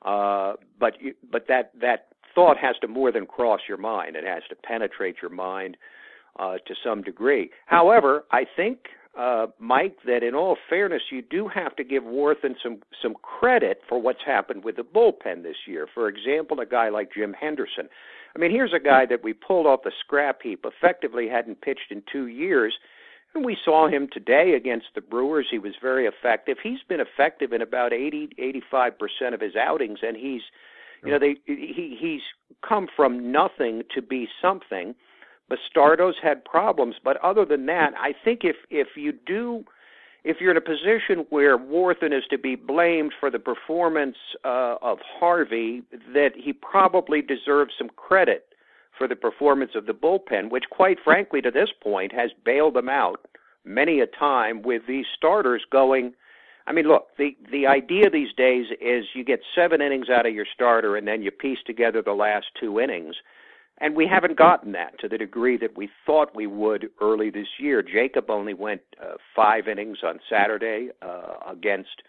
uh, 0.04 0.54
but 0.80 1.02
you, 1.02 1.13
but 1.32 1.48
that 1.48 1.72
that 1.80 2.08
thought 2.36 2.58
has 2.58 2.76
to 2.82 2.88
more 2.88 3.12
than 3.12 3.26
cross 3.26 3.62
your 3.67 3.78
mind; 3.78 4.15
it 4.15 4.26
has 4.26 4.43
to 4.50 4.56
penetrate 4.56 5.17
your 5.22 5.32
mind 5.32 5.78
uh, 6.39 6.58
to 6.65 6.76
some 6.84 7.02
degree. 7.02 7.50
However, 7.65 8.26
I 8.32 8.46
think 8.56 8.80
uh, 9.17 9.47
Mike, 9.60 9.97
that 10.06 10.23
in 10.23 10.34
all 10.34 10.58
fairness, 10.69 11.04
you 11.12 11.21
do 11.21 11.47
have 11.47 11.76
to 11.76 11.84
give 11.84 12.04
Warthen 12.04 12.56
some 12.62 12.80
some 13.02 13.13
credit 13.21 13.82
for 13.88 14.02
what's 14.02 14.23
happened 14.26 14.63
with 14.63 14.78
the 14.78 14.84
bullpen 14.84 15.43
this 15.43 15.56
year. 15.67 15.88
For 15.93 16.08
example, 16.08 16.60
a 16.60 16.65
guy 16.65 16.89
like 16.89 17.13
Jim 17.13 17.34
Henderson. 17.34 17.89
I 18.36 18.39
mean, 18.39 18.49
here's 18.49 18.73
a 18.73 18.80
guy 18.80 19.06
that 19.06 19.23
we 19.23 19.34
pulled 19.34 19.67
off 19.67 19.82
the 19.84 19.91
scrap 19.99 20.41
heap, 20.41 20.65
effectively 20.65 21.28
hadn't 21.28 21.62
pitched 21.62 21.91
in 21.91 22.02
two 22.12 22.26
years. 22.28 22.73
And 23.36 23.45
we 23.45 23.58
saw 23.63 23.88
him 23.88 24.08
today 24.12 24.54
against 24.56 24.88
the 24.95 25.02
Brewers. 25.02 25.47
He 25.49 25.60
was 25.60 25.73
very 25.82 26.06
effective. 26.06 26.58
He's 26.62 26.84
been 26.88 26.99
effective 26.99 27.52
in 27.52 27.62
about 27.62 27.91
80, 27.91 28.30
85% 28.73 29.34
of 29.34 29.41
his 29.41 29.56
outings, 29.56 29.99
and 30.04 30.15
he's, 30.15 30.41
you 31.04 31.12
know, 31.12 31.19
they 31.19 31.36
he 31.45 31.97
he's 31.99 32.21
come 32.67 32.88
from 32.95 33.32
nothing 33.32 33.84
to 33.93 34.02
be 34.02 34.28
something. 34.41 34.95
Bastardo's 35.52 36.16
had 36.22 36.44
problems, 36.46 36.96
but 37.04 37.18
other 37.18 37.46
than 37.46 37.66
that, 37.68 37.94
I 38.00 38.14
think 38.24 38.42
if 38.44 38.56
if 38.70 38.90
you 38.96 39.12
do, 39.12 39.66
if 40.24 40.38
you're 40.40 40.52
in 40.52 40.58
a 40.58 40.62
position 40.62 41.26
where 41.30 41.58
Warthen 41.58 42.18
is 42.18 42.24
to 42.30 42.38
be 42.38 42.56
blamed 42.56 43.14
for 43.20 43.30
the 43.30 43.40
performance 43.40 44.18
uh, 44.46 44.76
of 44.82 45.00
Harvey, 45.20 45.84
that 46.14 46.32
he 46.36 46.54
probably 46.54 47.22
deserves 47.22 47.74
some 47.78 47.90
credit 47.90 48.46
for 48.98 49.08
the 49.08 49.16
performance 49.16 49.72
of 49.76 49.86
the 49.86 49.94
bullpen, 49.94 50.50
which, 50.50 50.66
quite 50.70 50.98
frankly, 51.04 51.42
to 51.42 51.52
this 51.52 51.70
point, 51.82 52.14
has 52.14 52.32
bailed 52.46 52.76
them 52.76 52.90
out 52.90 53.28
many 53.66 54.00
a 54.00 54.08
time 54.08 54.62
with 54.62 54.84
these 54.88 55.06
starters 55.16 55.64
going. 55.72 56.14
I 56.68 56.72
mean, 56.72 56.88
look, 56.88 57.08
the 57.18 57.36
the 57.52 57.68
idea 57.68 58.10
these 58.10 58.34
days 58.34 58.68
is 58.82 59.06
you 59.14 59.24
get 59.24 59.42
seven 59.56 59.82
innings 59.82 60.10
out 60.10 60.26
of 60.26 60.34
your 60.34 60.46
starter, 60.54 60.96
and 60.96 61.08
then 61.08 61.22
you 61.22 61.32
piece 61.32 61.60
together 61.66 62.02
the 62.02 62.14
last 62.14 62.46
two 62.60 62.80
innings. 62.80 63.16
And 63.84 63.98
we 63.98 64.08
haven't 64.08 64.38
gotten 64.38 64.72
that 64.72 64.98
to 65.02 65.10
the 65.10 65.17
degree 65.17 65.58
that 65.58 65.76
we 65.76 65.89
thought 66.06 66.34
we 66.34 66.48
would 66.48 66.89
early 67.02 67.30
this 67.30 67.48
year. 67.60 67.84
Jacob 67.84 68.30
only 68.30 68.54
went 68.54 68.80
uh, 69.02 69.15
five 69.36 69.67
innings 69.67 69.98
on 70.06 70.22
Saturday 70.30 70.88
uh, 71.02 71.34
against 71.52 72.02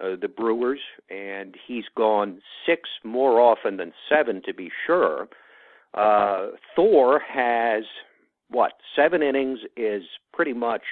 uh, 0.00 0.16
the 0.18 0.28
Brewers, 0.28 0.80
and 1.10 1.54
he's 1.66 1.84
gone 1.94 2.40
six 2.64 2.88
more 3.04 3.38
often 3.38 3.76
than 3.76 3.92
seven, 4.08 4.40
to 4.46 4.54
be 4.54 4.70
sure. 4.86 5.28
Uh, 5.92 6.52
Thor 6.74 7.20
has, 7.20 7.84
what, 8.48 8.72
seven 8.96 9.22
innings 9.22 9.58
is 9.76 10.04
pretty 10.32 10.54
much 10.54 10.84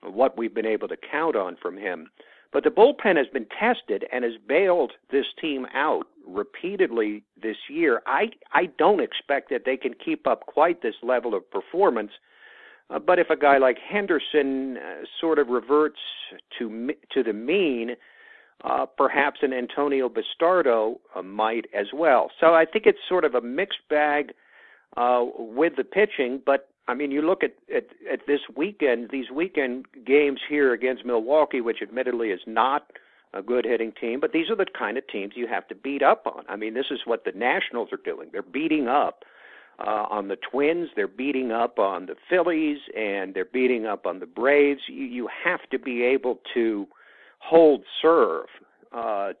what 0.00 0.38
we've 0.38 0.54
been 0.54 0.64
able 0.64 0.86
to 0.86 0.96
count 1.10 1.34
on 1.34 1.56
from 1.60 1.76
him. 1.76 2.08
But 2.52 2.64
the 2.64 2.70
bullpen 2.70 3.16
has 3.16 3.28
been 3.28 3.46
tested 3.46 4.04
and 4.12 4.24
has 4.24 4.34
bailed 4.46 4.92
this 5.10 5.26
team 5.40 5.66
out 5.72 6.06
repeatedly 6.26 7.22
this 7.40 7.56
year. 7.68 8.02
I 8.06 8.30
I 8.52 8.66
don't 8.78 9.00
expect 9.00 9.50
that 9.50 9.62
they 9.64 9.76
can 9.76 9.94
keep 9.94 10.26
up 10.26 10.46
quite 10.46 10.82
this 10.82 10.96
level 11.02 11.34
of 11.34 11.48
performance. 11.50 12.12
Uh, 12.88 12.98
but 12.98 13.20
if 13.20 13.30
a 13.30 13.36
guy 13.36 13.58
like 13.58 13.78
Henderson 13.78 14.76
uh, 14.78 15.04
sort 15.20 15.38
of 15.38 15.48
reverts 15.48 16.00
to 16.58 16.90
to 17.12 17.22
the 17.22 17.32
mean, 17.32 17.96
uh, 18.64 18.86
perhaps 18.86 19.40
an 19.42 19.52
Antonio 19.52 20.08
Bastardo 20.08 20.96
uh, 21.14 21.22
might 21.22 21.66
as 21.72 21.86
well. 21.94 22.30
So 22.40 22.54
I 22.54 22.64
think 22.64 22.86
it's 22.86 22.98
sort 23.08 23.24
of 23.24 23.34
a 23.34 23.40
mixed 23.40 23.88
bag 23.88 24.32
uh, 24.96 25.24
with 25.38 25.76
the 25.76 25.84
pitching, 25.84 26.42
but 26.44 26.69
I 26.88 26.94
mean, 26.94 27.10
you 27.10 27.22
look 27.22 27.42
at, 27.44 27.54
at 27.74 27.86
at 28.10 28.20
this 28.26 28.40
weekend, 28.56 29.10
these 29.10 29.30
weekend 29.30 29.86
games 30.04 30.40
here 30.48 30.72
against 30.72 31.04
Milwaukee, 31.04 31.60
which 31.60 31.82
admittedly 31.82 32.30
is 32.30 32.40
not 32.46 32.90
a 33.32 33.42
good 33.42 33.64
hitting 33.64 33.92
team, 34.00 34.18
but 34.20 34.32
these 34.32 34.50
are 34.50 34.56
the 34.56 34.66
kind 34.76 34.98
of 34.98 35.06
teams 35.06 35.34
you 35.36 35.46
have 35.46 35.68
to 35.68 35.74
beat 35.74 36.02
up 36.02 36.26
on. 36.26 36.44
I 36.48 36.56
mean, 36.56 36.74
this 36.74 36.90
is 36.90 37.00
what 37.04 37.24
the 37.24 37.32
Nationals 37.32 37.90
are 37.92 38.00
doing. 38.04 38.28
They're 38.32 38.42
beating 38.42 38.88
up 38.88 39.24
uh, 39.78 40.06
on 40.10 40.28
the 40.28 40.36
Twins, 40.50 40.88
they're 40.96 41.08
beating 41.08 41.52
up 41.52 41.78
on 41.78 42.06
the 42.06 42.16
Phillies, 42.28 42.78
and 42.96 43.34
they're 43.34 43.44
beating 43.44 43.86
up 43.86 44.04
on 44.04 44.18
the 44.18 44.26
Braves. 44.26 44.80
You, 44.88 45.04
you 45.04 45.28
have 45.44 45.60
to 45.70 45.78
be 45.78 46.02
able 46.02 46.40
to 46.54 46.86
hold 47.38 47.84
serve 48.02 48.46
uh, 48.92 49.32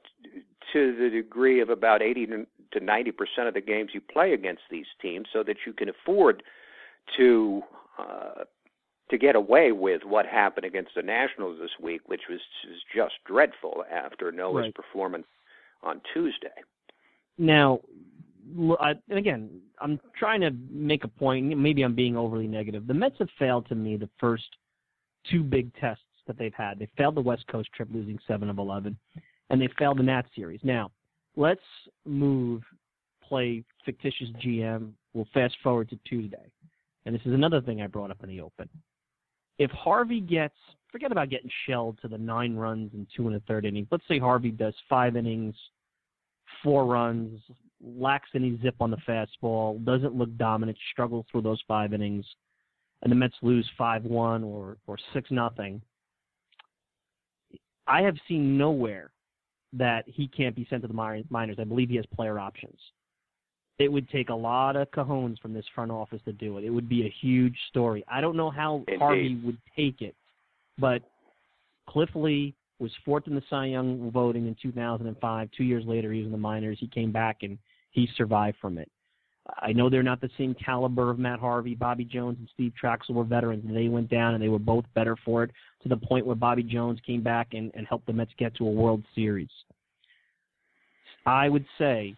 to 0.72 0.96
the 0.96 1.10
degree 1.10 1.60
of 1.60 1.68
about 1.68 2.00
80 2.00 2.26
to 2.72 2.80
90 2.80 3.12
percent 3.12 3.48
of 3.48 3.54
the 3.54 3.60
games 3.60 3.90
you 3.92 4.00
play 4.00 4.32
against 4.32 4.62
these 4.70 4.86
teams, 5.02 5.26
so 5.32 5.42
that 5.42 5.56
you 5.66 5.72
can 5.72 5.88
afford 5.88 6.42
to 7.16 7.62
uh, 7.98 8.44
to 9.10 9.18
get 9.18 9.36
away 9.36 9.72
with 9.72 10.02
what 10.04 10.24
happened 10.24 10.64
against 10.64 10.92
the 10.94 11.02
Nationals 11.02 11.58
this 11.60 11.70
week, 11.82 12.00
which 12.06 12.22
was, 12.30 12.40
just 12.94 13.14
dreadful 13.26 13.84
after 13.92 14.32
Noah's 14.32 14.62
right. 14.62 14.74
performance 14.74 15.26
on 15.82 16.00
Tuesday. 16.14 16.48
Now, 17.36 17.80
I, 18.80 18.94
and 19.08 19.18
again, 19.18 19.60
I'm 19.80 20.00
trying 20.18 20.40
to 20.42 20.50
make 20.70 21.04
a 21.04 21.08
point. 21.08 21.56
Maybe 21.56 21.82
I'm 21.82 21.94
being 21.94 22.16
overly 22.16 22.46
negative. 22.46 22.86
The 22.86 22.94
Mets 22.94 23.16
have 23.18 23.28
failed 23.38 23.68
to 23.68 23.74
me 23.74 23.96
the 23.96 24.08
first 24.18 24.44
two 25.30 25.42
big 25.42 25.74
tests 25.76 26.04
that 26.26 26.38
they've 26.38 26.54
had. 26.54 26.78
They 26.78 26.88
failed 26.96 27.16
the 27.16 27.20
West 27.20 27.46
Coast 27.48 27.68
trip, 27.74 27.88
losing 27.92 28.18
seven 28.26 28.48
of 28.50 28.58
eleven, 28.58 28.96
and 29.50 29.60
they 29.60 29.68
failed 29.78 29.98
the 29.98 30.02
Nat 30.02 30.22
series. 30.34 30.60
Now, 30.62 30.90
let's 31.36 31.60
move, 32.04 32.62
play 33.26 33.64
fictitious 33.84 34.28
GM. 34.44 34.92
We'll 35.14 35.28
fast 35.32 35.56
forward 35.62 35.88
to 35.90 35.98
Tuesday 36.04 36.50
and 37.06 37.14
this 37.14 37.22
is 37.24 37.32
another 37.32 37.60
thing 37.60 37.80
I 37.80 37.86
brought 37.86 38.10
up 38.10 38.22
in 38.22 38.28
the 38.28 38.40
open. 38.40 38.68
If 39.58 39.70
Harvey 39.70 40.20
gets, 40.20 40.54
forget 40.90 41.12
about 41.12 41.30
getting 41.30 41.50
shelled 41.66 41.98
to 42.02 42.08
the 42.08 42.18
nine 42.18 42.56
runs 42.56 42.92
in 42.94 43.06
two 43.14 43.26
and 43.26 43.36
a 43.36 43.40
third 43.40 43.64
innings. 43.64 43.88
Let's 43.90 44.04
say 44.08 44.18
Harvey 44.18 44.50
does 44.50 44.74
five 44.88 45.16
innings, 45.16 45.54
four 46.62 46.86
runs, 46.86 47.40
lacks 47.82 48.28
any 48.34 48.58
zip 48.62 48.76
on 48.80 48.90
the 48.90 48.98
fastball, 49.08 49.82
doesn't 49.84 50.14
look 50.14 50.34
dominant, 50.36 50.78
struggles 50.92 51.26
through 51.30 51.42
those 51.42 51.62
five 51.66 51.92
innings, 51.92 52.26
and 53.02 53.10
the 53.10 53.16
Mets 53.16 53.34
lose 53.42 53.68
five 53.78 54.04
one 54.04 54.44
or 54.44 54.76
or 54.86 54.96
six 55.12 55.30
nothing. 55.30 55.80
I 57.86 58.02
have 58.02 58.16
seen 58.28 58.56
nowhere 58.56 59.10
that 59.72 60.04
he 60.06 60.28
can't 60.28 60.54
be 60.54 60.66
sent 60.68 60.82
to 60.82 60.88
the 60.88 61.24
minors. 61.30 61.56
I 61.58 61.64
believe 61.64 61.88
he 61.88 61.96
has 61.96 62.06
player 62.14 62.38
options 62.38 62.78
it 63.80 63.90
would 63.90 64.08
take 64.10 64.28
a 64.28 64.34
lot 64.34 64.76
of 64.76 64.90
cajones 64.90 65.38
from 65.40 65.54
this 65.54 65.64
front 65.74 65.90
office 65.90 66.20
to 66.26 66.32
do 66.32 66.58
it. 66.58 66.64
It 66.64 66.70
would 66.70 66.88
be 66.88 67.06
a 67.06 67.14
huge 67.20 67.56
story. 67.68 68.04
I 68.08 68.20
don't 68.20 68.36
know 68.36 68.50
how 68.50 68.84
Indeed. 68.88 68.98
Harvey 68.98 69.40
would 69.44 69.58
take 69.74 70.02
it, 70.02 70.14
but 70.78 71.02
Cliff 71.88 72.10
Lee 72.14 72.54
was 72.78 72.92
fourth 73.04 73.26
in 73.26 73.34
the 73.34 73.42
Cy 73.48 73.66
Young 73.66 74.10
voting 74.10 74.46
in 74.46 74.56
2005. 74.62 75.48
Two 75.56 75.64
years 75.64 75.84
later, 75.86 76.12
he 76.12 76.20
was 76.20 76.26
in 76.26 76.32
the 76.32 76.38
minors. 76.38 76.78
He 76.80 76.88
came 76.88 77.10
back 77.10 77.38
and 77.42 77.58
he 77.90 78.08
survived 78.16 78.56
from 78.60 78.78
it. 78.78 78.90
I 79.58 79.72
know 79.72 79.90
they're 79.90 80.02
not 80.02 80.20
the 80.20 80.30
same 80.38 80.54
caliber 80.54 81.10
of 81.10 81.18
Matt 81.18 81.40
Harvey. 81.40 81.74
Bobby 81.74 82.04
Jones 82.04 82.36
and 82.38 82.48
Steve 82.54 82.72
Trachsel 82.80 83.14
were 83.14 83.24
veterans, 83.24 83.64
and 83.66 83.74
they 83.74 83.88
went 83.88 84.08
down, 84.08 84.34
and 84.34 84.42
they 84.42 84.48
were 84.48 84.58
both 84.58 84.84
better 84.94 85.16
for 85.24 85.42
it 85.42 85.50
to 85.82 85.88
the 85.88 85.96
point 85.96 86.26
where 86.26 86.36
Bobby 86.36 86.62
Jones 86.62 87.00
came 87.06 87.22
back 87.22 87.48
and, 87.52 87.72
and 87.74 87.86
helped 87.86 88.06
the 88.06 88.12
Mets 88.12 88.30
get 88.38 88.54
to 88.56 88.66
a 88.66 88.70
World 88.70 89.02
Series. 89.14 89.48
I 91.26 91.48
would 91.48 91.64
say 91.78 92.14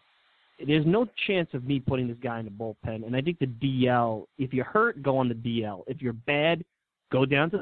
there's 0.67 0.87
no 0.87 1.07
chance 1.27 1.49
of 1.55 1.65
me 1.65 1.81
putting 1.81 2.09
this 2.09 2.17
guy 2.23 2.39
in 2.39 2.45
the 2.45 2.51
bullpen. 2.51 3.07
And 3.07 3.17
I 3.17 3.21
think 3.21 3.39
the 3.39 3.47
DL, 3.47 4.27
if 4.39 4.53
you're 4.53 4.65
hurt, 4.65 5.03
go 5.03 5.17
on 5.19 5.29
the 5.29 5.35
DL. 5.35 5.83
If 5.87 6.01
you're 6.01 6.13
bad, 6.13 6.65
go 7.11 7.25
down 7.27 7.51
to 7.51 7.59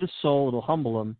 the 0.00 0.08
soul. 0.22 0.48
It'll 0.48 0.60
humble 0.60 1.00
him. 1.00 1.16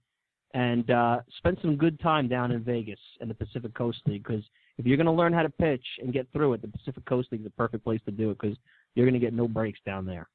and 0.54 0.90
uh, 0.90 1.18
spend 1.38 1.58
some 1.60 1.76
good 1.76 1.98
time 2.00 2.28
down 2.28 2.52
in 2.52 2.62
Vegas 2.62 3.00
and 3.20 3.28
the 3.28 3.34
Pacific 3.34 3.74
Coast 3.74 4.00
League 4.06 4.22
because 4.22 4.44
if 4.78 4.86
you're 4.86 4.96
going 4.96 5.06
to 5.06 5.12
learn 5.12 5.32
how 5.32 5.42
to 5.42 5.50
pitch 5.50 5.84
and 6.00 6.12
get 6.12 6.26
through 6.32 6.54
it, 6.54 6.62
the 6.62 6.68
Pacific 6.68 7.04
Coast 7.04 7.28
League 7.30 7.42
is 7.42 7.46
the 7.46 7.50
perfect 7.50 7.84
place 7.84 8.00
to 8.06 8.12
do 8.12 8.30
it 8.30 8.38
because 8.40 8.56
you're 8.94 9.06
going 9.06 9.20
to 9.20 9.24
get 9.24 9.34
no 9.34 9.48
breaks 9.48 9.80
down 9.84 10.06
there. 10.06 10.28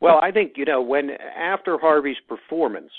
Well, 0.00 0.18
I 0.20 0.32
think 0.32 0.52
you 0.56 0.64
know 0.64 0.82
when 0.82 1.10
after 1.10 1.78
Harvey's 1.78 2.16
performance, 2.28 2.90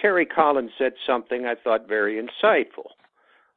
Terry 0.00 0.26
Collins 0.26 0.70
said 0.78 0.92
something 1.06 1.46
I 1.46 1.54
thought 1.64 1.88
very 1.88 2.22
insightful, 2.22 2.90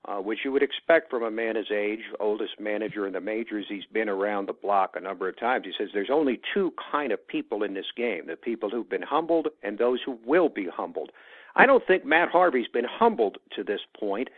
uh, 0.05 0.17
which 0.17 0.39
you 0.43 0.51
would 0.51 0.63
expect 0.63 1.09
from 1.09 1.23
a 1.23 1.31
man 1.31 1.55
his 1.55 1.71
age, 1.71 1.99
oldest 2.19 2.59
manager 2.59 3.05
in 3.05 3.13
the 3.13 3.21
majors. 3.21 3.65
He's 3.69 3.85
been 3.93 4.09
around 4.09 4.47
the 4.47 4.53
block 4.53 4.95
a 4.95 4.99
number 4.99 5.29
of 5.29 5.39
times. 5.39 5.65
He 5.65 5.73
says 5.77 5.89
there's 5.93 6.09
only 6.11 6.39
two 6.53 6.73
kind 6.91 7.11
of 7.11 7.25
people 7.27 7.63
in 7.63 7.73
this 7.73 7.91
game: 7.95 8.27
the 8.27 8.35
people 8.35 8.69
who've 8.69 8.89
been 8.89 9.03
humbled 9.03 9.49
and 9.63 9.77
those 9.77 9.99
who 10.05 10.17
will 10.25 10.49
be 10.49 10.67
humbled. 10.67 11.11
I 11.55 11.65
don't 11.65 11.85
think 11.85 12.05
Matt 12.05 12.29
Harvey's 12.29 12.67
been 12.67 12.85
humbled 12.85 13.37
to 13.55 13.63
this 13.63 13.81
point. 13.99 14.29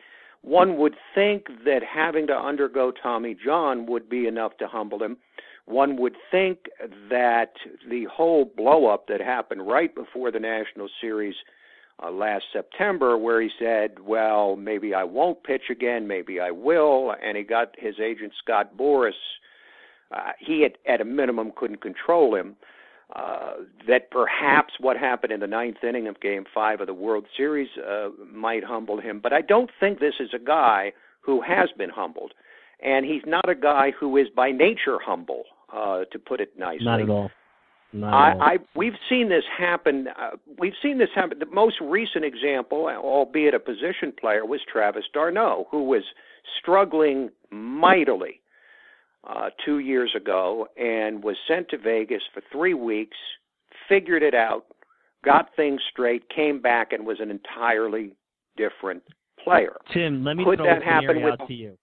One 0.42 0.78
would 0.78 0.96
think 1.16 1.48
that 1.64 1.82
having 1.84 2.28
to 2.28 2.34
undergo 2.34 2.92
Tommy 2.92 3.34
John 3.34 3.86
would 3.86 4.10
be 4.10 4.28
enough 4.28 4.58
to 4.58 4.68
humble 4.68 5.02
him. 5.02 5.18
One 5.66 5.96
would 5.98 6.16
think 6.30 6.66
that 7.10 7.54
the 7.90 8.06
whole 8.12 8.46
blowup 8.46 9.08
that 9.08 9.22
happened 9.22 9.66
right 9.66 9.94
before 9.96 10.32
the 10.32 10.40
National 10.40 10.90
Series 11.00 11.36
uh, 12.02 12.12
last 12.12 12.46
September, 12.52 13.18
where 13.18 13.42
he 13.42 13.50
said, 13.60 14.00
"Well, 14.00 14.56
maybe 14.56 14.94
I 14.94 15.04
won't 15.04 15.44
pitch 15.44 15.70
again, 15.70 16.08
maybe 16.08 16.40
I 16.40 16.52
will," 16.52 17.14
and 17.22 17.38
he 17.38 17.44
got 17.44 17.76
his 17.78 17.96
agent 18.00 18.34
Scott 18.44 18.78
Boras. 18.78 19.12
Uh, 20.12 20.32
he 20.40 20.62
had, 20.62 20.74
at 20.88 21.02
a 21.02 21.06
minimum, 21.06 21.52
couldn't 21.56 21.82
control 21.82 22.36
him. 22.36 22.56
Uh, 23.16 23.54
that 23.88 24.10
perhaps 24.10 24.74
what 24.80 24.98
happened 24.98 25.32
in 25.32 25.40
the 25.40 25.48
ninth 25.48 25.84
inning 25.84 26.08
of 26.08 26.20
Game 26.20 26.46
Five 26.52 26.82
of 26.82 26.88
the 26.88 26.94
World 26.94 27.26
Series 27.38 27.70
uh, 27.78 28.10
might 28.34 28.64
humble 28.64 29.00
him, 29.00 29.20
but 29.22 29.34
I 29.34 29.42
don't 29.42 29.70
think 29.80 30.00
this 30.00 30.16
is 30.20 30.30
a 30.34 30.40
guy 30.40 30.94
who 31.22 31.42
has 31.42 31.70
been 31.78 31.92
humbled, 31.92 32.34
and 32.82 33.06
he's 33.06 33.22
not 33.28 33.48
a 33.48 33.56
guy 33.56 33.92
who 34.00 34.18
is 34.18 34.28
by 34.36 34.52
nature 34.52 34.98
humble, 35.04 35.44
uh, 35.72 36.06
to 36.12 36.18
put 36.18 36.40
it 36.40 36.58
nicely. 36.58 36.86
Not 36.86 37.02
at 37.02 37.10
all. 37.10 37.30
I. 38.02 38.34
I 38.40 38.58
we've 38.76 38.96
seen 39.10 39.30
this 39.30 39.44
happen. 39.58 40.08
Uh, 40.08 40.38
we've 40.58 40.74
seen 40.82 40.98
this 40.98 41.10
happen. 41.14 41.40
The 41.40 41.46
most 41.46 41.76
recent 41.82 42.26
example, 42.26 42.88
albeit 42.88 43.54
a 43.54 43.60
position 43.60 44.14
player, 44.20 44.46
was 44.46 44.62
Travis 44.72 45.06
d'Arnaud, 45.14 45.68
who 45.70 45.84
was 45.84 46.04
struggling 46.60 47.30
mightily 47.52 48.42
uh, 49.28 49.50
two 49.66 49.80
years 49.80 50.14
ago 50.16 50.68
and 50.78 51.24
was 51.24 51.36
sent 51.48 51.70
to 51.70 51.78
Vegas 51.78 52.24
for 52.34 52.42
three 52.52 52.74
weeks, 52.74 53.18
figured 53.88 54.24
it 54.24 54.34
out, 54.34 54.66
got 55.24 55.50
things 55.56 55.82
straight, 55.92 56.28
came 56.30 56.62
back, 56.62 56.94
and 56.94 57.06
was 57.06 57.20
an 57.20 57.32
entirely 57.32 58.16
different 58.58 59.04
player. 59.44 59.76
Tim, 59.94 60.24
let 60.24 60.36
me 60.36 60.44
Could 60.44 60.60
throw 60.60 60.66
that 60.66 60.84
happen 60.84 61.22
with- 61.22 61.40
out 61.42 61.48
to 61.48 61.54
you. 61.54 61.78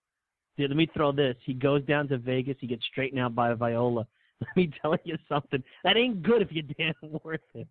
Yeah, 0.57 0.67
let 0.67 0.77
me 0.77 0.87
throw 0.93 1.11
this. 1.11 1.37
He 1.45 1.55
goes 1.55 1.83
down 1.85 2.09
to 2.09 2.19
Vegas. 2.19 2.57
He 2.61 2.67
gets 2.67 2.85
straightened 2.85 3.21
out 3.21 3.35
by 3.35 3.55
Viola. 3.55 4.07
Let 4.47 4.57
me 4.57 4.71
tell 4.81 4.97
you 5.05 5.17
something. 5.29 5.63
That 5.85 5.97
ain't 5.97 6.23
good 6.23 6.43
if 6.43 6.49
you're 6.51 6.63
Dan 6.63 6.95
Warthen. 7.03 7.67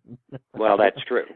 Well, 0.54 0.76
that's 0.76 1.02
true. 1.08 1.26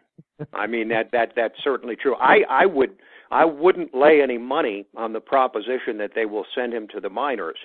I 0.52 0.66
mean 0.66 0.88
that 0.88 1.10
that 1.12 1.32
that's 1.36 1.54
certainly 1.62 1.96
true. 1.96 2.14
I 2.16 2.40
I 2.48 2.66
would 2.66 2.96
I 3.30 3.44
wouldn't 3.44 3.94
lay 3.94 4.20
any 4.22 4.38
money 4.38 4.86
on 4.96 5.12
the 5.12 5.20
proposition 5.20 5.98
that 5.98 6.12
they 6.14 6.24
will 6.24 6.46
send 6.54 6.72
him 6.72 6.88
to 6.94 7.00
the 7.00 7.10
minors. 7.10 7.58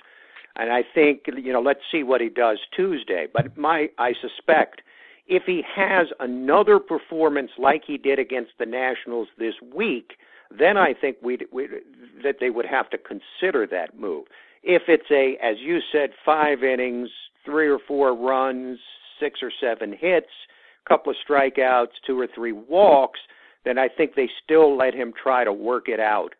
And 0.56 0.72
I 0.72 0.82
think 0.94 1.22
you 1.26 1.52
know, 1.52 1.62
let's 1.62 1.80
see 1.92 2.02
what 2.02 2.20
he 2.20 2.28
does 2.28 2.58
Tuesday. 2.74 3.26
But 3.32 3.56
my 3.56 3.88
I 3.98 4.14
suspect 4.20 4.82
if 5.26 5.44
he 5.46 5.62
has 5.76 6.08
another 6.18 6.80
performance 6.80 7.52
like 7.56 7.82
he 7.86 7.96
did 7.96 8.18
against 8.18 8.50
the 8.58 8.66
Nationals 8.66 9.28
this 9.38 9.54
week, 9.74 10.12
then 10.56 10.76
I 10.76 10.92
think 10.92 11.18
we'd, 11.22 11.44
we 11.52 11.68
that 12.24 12.36
they 12.40 12.50
would 12.50 12.66
have 12.66 12.90
to 12.90 12.98
consider 12.98 13.66
that 13.68 13.98
move. 13.98 14.24
If 14.62 14.82
it's 14.88 15.10
a, 15.10 15.38
as 15.42 15.56
you 15.60 15.78
said, 15.92 16.10
five 16.24 16.64
innings, 16.64 17.08
three 17.44 17.68
or 17.68 17.78
four 17.86 18.14
runs, 18.14 18.78
six 19.18 19.40
or 19.42 19.52
seven 19.60 19.92
hits, 19.92 20.30
a 20.84 20.88
couple 20.88 21.10
of 21.10 21.16
strikeouts, 21.28 21.88
two 22.06 22.18
or 22.18 22.28
three 22.34 22.52
walks, 22.52 23.20
then 23.64 23.78
I 23.78 23.88
think 23.88 24.14
they 24.14 24.28
still 24.42 24.76
let 24.76 24.94
him 24.94 25.12
try 25.22 25.44
to 25.44 25.52
work 25.52 25.88
it 25.88 26.00
out 26.00 26.34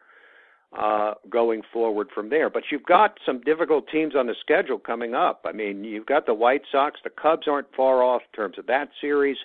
uh, 0.78 1.14
going 1.28 1.62
forward 1.72 2.08
from 2.14 2.30
there. 2.30 2.48
But 2.48 2.64
you've 2.70 2.84
got 2.84 3.18
some 3.26 3.40
difficult 3.40 3.86
teams 3.90 4.14
on 4.16 4.26
the 4.26 4.34
schedule 4.40 4.78
coming 4.78 5.14
up. 5.14 5.44
I 5.44 5.52
mean, 5.52 5.84
you've 5.84 6.06
got 6.06 6.26
the 6.26 6.34
White 6.34 6.62
Sox, 6.70 7.00
the 7.02 7.10
Cubs 7.10 7.48
aren't 7.48 7.74
far 7.76 8.02
off 8.02 8.22
in 8.32 8.36
terms 8.36 8.58
of 8.58 8.66
that 8.66 8.88
series. 9.00 9.36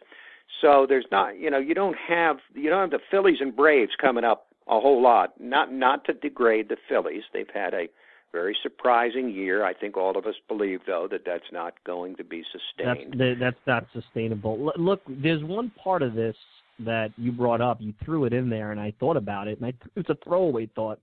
So 0.61 0.85
there's 0.87 1.07
not, 1.11 1.37
you 1.39 1.49
know, 1.49 1.57
you 1.57 1.73
don't 1.73 1.97
have 2.07 2.37
you 2.53 2.69
don't 2.69 2.91
have 2.91 2.91
the 2.91 3.05
Phillies 3.09 3.39
and 3.41 3.55
Braves 3.55 3.93
coming 3.99 4.23
up 4.23 4.47
a 4.67 4.79
whole 4.79 5.01
lot. 5.01 5.33
Not 5.39 5.73
not 5.73 6.05
to 6.05 6.13
degrade 6.13 6.69
the 6.69 6.77
Phillies, 6.87 7.23
they've 7.33 7.49
had 7.53 7.73
a 7.73 7.87
very 8.35 8.57
surprising 8.61 9.29
year. 9.29 9.63
I 9.63 9.73
think 9.73 9.95
all 9.95 10.17
of 10.17 10.25
us 10.25 10.35
believe, 10.49 10.81
though, 10.85 11.07
that 11.09 11.21
that's 11.25 11.49
not 11.53 11.73
going 11.85 12.17
to 12.17 12.23
be 12.25 12.43
That's 12.43 12.99
sustained. 12.99 13.13
that- 13.17 13.39
that's 13.39 13.65
not 13.65 13.87
sustainable. 13.93 14.73
Look, 14.75 15.01
there's 15.07 15.41
one 15.41 15.69
part 15.71 16.01
of 16.01 16.15
this 16.15 16.35
that 16.79 17.13
you 17.17 17.31
brought 17.31 17.61
up. 17.61 17.79
You 17.79 17.93
threw 18.03 18.25
it 18.25 18.33
in 18.33 18.49
there, 18.49 18.71
and 18.71 18.79
I 18.79 18.91
thought 18.99 19.15
about 19.15 19.47
it, 19.47 19.57
and 19.59 19.65
I 19.65 19.73
it's 19.95 20.09
a 20.09 20.15
throwaway 20.15 20.65
thought 20.75 20.99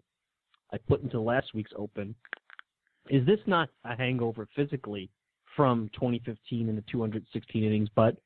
I 0.72 0.76
put 0.76 1.02
into 1.02 1.18
last 1.20 1.54
week's 1.54 1.72
Open. 1.74 2.14
Is 3.08 3.24
this 3.24 3.40
not 3.46 3.70
a 3.84 3.96
hangover 3.96 4.46
physically 4.54 5.08
from 5.56 5.88
2015 5.94 6.68
and 6.68 6.76
the 6.76 6.82
216 6.82 7.64
innings? 7.64 7.88
But 7.94 8.16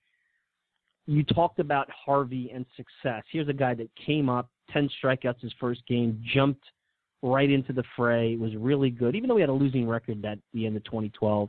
you 1.06 1.22
talked 1.22 1.60
about 1.60 1.88
Harvey 1.90 2.50
and 2.52 2.66
success. 2.76 3.22
Here's 3.30 3.48
a 3.48 3.52
guy 3.52 3.74
that 3.74 3.88
came 3.94 4.28
up, 4.28 4.50
10 4.72 4.88
strikeouts 5.00 5.40
his 5.40 5.52
first 5.60 5.86
game, 5.86 6.20
jumped 6.34 6.64
right 7.22 7.50
into 7.50 7.72
the 7.72 7.84
fray, 7.96 8.36
was 8.36 8.54
really 8.56 8.90
good, 8.90 9.14
even 9.14 9.28
though 9.28 9.36
he 9.36 9.40
had 9.40 9.50
a 9.50 9.52
losing 9.52 9.88
record 9.88 10.24
at 10.24 10.38
the 10.52 10.66
end 10.66 10.76
of 10.76 10.84
2012. 10.84 11.48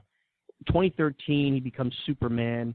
2013, 0.67 1.53
he 1.53 1.59
becomes 1.59 1.93
Superman, 2.05 2.73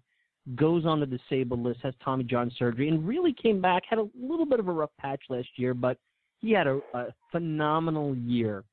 goes 0.54 0.86
on 0.86 1.00
the 1.00 1.06
disabled 1.06 1.60
list, 1.60 1.80
has 1.82 1.94
Tommy 2.04 2.24
John 2.24 2.50
surgery, 2.58 2.88
and 2.88 3.06
really 3.06 3.32
came 3.32 3.60
back. 3.60 3.82
Had 3.88 3.98
a 3.98 4.08
little 4.20 4.46
bit 4.46 4.60
of 4.60 4.68
a 4.68 4.72
rough 4.72 4.90
patch 4.98 5.20
last 5.28 5.48
year, 5.56 5.74
but 5.74 5.98
he 6.40 6.52
had 6.52 6.66
a, 6.66 6.80
a 6.94 7.06
phenomenal 7.30 8.16
year 8.16 8.64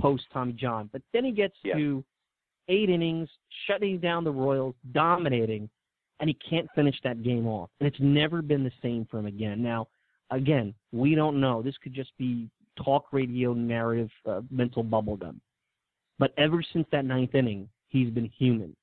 post 0.00 0.24
Tommy 0.32 0.52
John. 0.52 0.88
But 0.92 1.02
then 1.12 1.24
he 1.24 1.32
gets 1.32 1.54
Yeah. 1.62 1.74
to 1.76 2.04
eight 2.68 2.88
innings, 2.88 3.28
shutting 3.66 3.98
down 3.98 4.24
the 4.24 4.30
Royals, 4.30 4.74
dominating, 4.92 5.68
and 6.20 6.28
he 6.28 6.34
can't 6.34 6.68
finish 6.74 6.96
that 7.02 7.22
game 7.22 7.46
off. 7.46 7.70
And 7.80 7.86
it's 7.86 8.00
never 8.00 8.42
been 8.42 8.62
the 8.62 8.72
same 8.82 9.06
for 9.10 9.18
him 9.18 9.26
again. 9.26 9.62
Now, 9.62 9.88
again, 10.30 10.74
we 10.92 11.14
don't 11.14 11.40
know. 11.40 11.62
This 11.62 11.76
could 11.78 11.92
just 11.92 12.16
be 12.16 12.48
talk 12.84 13.06
radio 13.12 13.52
narrative, 13.54 14.10
uh, 14.26 14.40
mental 14.50 14.84
bubblegum. 14.84 15.36
But 16.18 16.32
ever 16.36 16.62
since 16.72 16.86
that 16.92 17.04
ninth 17.04 17.34
inning, 17.34 17.68
he's 17.88 18.10
been 18.10 18.26
human. 18.38 18.76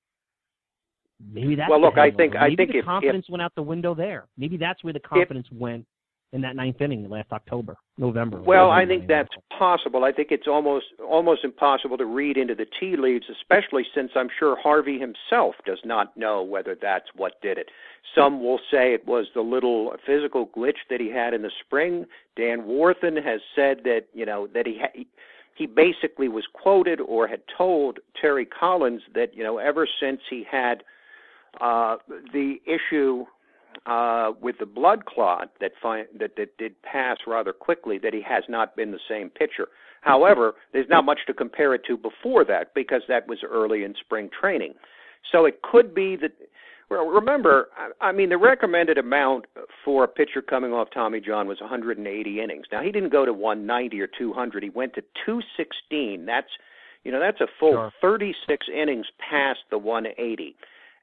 Maybe 1.31 1.55
that's 1.55 1.69
Well, 1.69 1.81
look, 1.81 1.97
I 1.97 2.12
think- 2.12 2.36
I 2.36 2.43
Maybe 2.49 2.55
think 2.57 2.71
the 2.71 2.77
if- 2.77 2.83
if- 2.83 2.86
confidence 2.86 3.29
went 3.29 3.41
out 3.41 3.53
the 3.55 3.63
window 3.63 3.93
there. 3.93 4.27
Maybe 4.38 4.57
that's 4.57 4.83
where 4.83 4.93
the 4.93 4.99
confidence 4.99 5.47
went 5.51 5.86
in 6.34 6.42
that 6.42 6.56
ninth 6.56 6.82
inning 6.82 7.10
last 7.10 7.32
October, 7.32 7.78
November. 7.98 8.42
Well, 8.42 8.70
I 8.70 8.86
think 8.86 9.08
that's 9.08 9.34
possible. 9.58 10.04
I 10.04 10.12
think 10.12 10.30
it's 10.32 10.48
almost 10.48 10.86
almost 11.00 11.44
impossible 11.44 11.98
to 11.98 12.06
read 12.06 12.38
into 12.38 12.54
the 12.54 12.66
tea 12.80 12.96
leaves, 12.98 13.25
especially 13.32 13.84
since 13.96 14.12
I'm 14.15 14.28
sure 14.38 14.58
Harvey 14.62 15.00
himself 15.00 15.56
does 15.65 15.80
not 15.86 16.15
know 16.17 16.44
whether 16.44 16.75
that's 16.80 17.08
what 17.15 17.42
did 17.42 17.58
it. 17.58 17.69
Some 18.13 18.44
will 18.44 18.60
say 18.69 18.94
it 18.94 19.08
was 19.08 19.28
the 19.34 19.42
little 19.42 19.96
physical 20.06 20.48
glitch 20.48 20.78
that 20.90 21.00
he 21.00 21.10
had 21.10 21.34
in 21.34 21.42
the 21.42 21.52
spring. 21.65 22.06
Dan 22.36 22.63
Warthen 22.63 23.15
has 23.23 23.40
said 23.56 23.80
that 23.86 24.02
you 24.13 24.25
know 24.25 24.48
that 24.54 24.67
he 24.67 24.80
ha- 24.82 25.06
he 25.56 25.65
basically 25.65 26.28
was 26.28 26.46
quoted 26.54 27.00
or 27.00 27.28
had 27.28 27.42
told 27.58 28.00
Terry 28.19 28.46
Collins 28.46 29.02
that 29.15 29.34
you 29.34 29.44
know 29.44 29.60
ever 29.60 29.88
since 30.00 30.19
he 30.30 30.46
had 30.50 30.84
uh, 31.62 31.96
the 32.34 32.58
issue 32.65 33.25
uh, 33.86 34.32
with 34.42 34.58
the 34.60 34.65
blood 34.65 35.06
clot 35.06 35.52
that, 35.62 35.71
fi- 35.82 36.06
that 36.19 36.36
that 36.38 36.58
did 36.58 36.82
pass 36.82 37.17
rather 37.28 37.54
quickly, 37.54 37.98
that 38.00 38.13
he 38.13 38.21
has 38.21 38.44
not 38.50 38.75
been 38.75 38.92
the 38.92 39.00
same 39.10 39.30
pitcher. 39.30 39.67
However, 40.02 40.56
there's 40.73 40.90
not 40.90 41.06
much 41.06 41.19
to 41.28 41.34
compare 41.34 41.73
it 41.73 41.82
to 41.88 41.98
before 41.98 42.46
that 42.46 42.73
because 42.73 43.02
that 43.08 43.28
was 43.28 43.40
early 43.48 43.84
in 43.84 43.94
spring 44.00 44.30
training. 44.40 44.73
So 45.32 45.46
it 45.46 45.62
could 45.62 45.94
be 45.94 46.15
that. 46.17 46.32
Well, 46.90 47.06
remember, 47.06 47.67
I, 47.78 48.08
I 48.08 48.12
mean, 48.13 48.30
the 48.30 48.38
recommended 48.38 48.98
amount 48.98 49.46
for 49.84 50.06
a 50.06 50.08
pitcher 50.08 50.42
coming 50.42 50.71
off 50.71 50.88
Tommy 50.94 51.19
John 51.19 51.46
was 51.46 51.60
180 51.60 52.40
innings. 52.42 52.65
Now 52.71 52.82
he 52.82 52.92
didn't 52.94 53.12
go 53.12 53.25
to 53.25 53.34
190 53.34 54.00
or 54.00 54.08
200. 54.08 54.63
He 54.63 54.69
went 54.69 54.94
to 54.94 55.02
216. 55.25 56.25
That's, 56.25 56.48
you 57.04 57.12
know, 57.12 57.19
that's 57.19 57.42
a 57.42 57.48
full 57.60 57.73
Sure. 57.73 57.92
36 58.02 58.67
innings 58.73 59.08
past 59.19 59.60
the 59.69 59.78
180. 59.78 60.56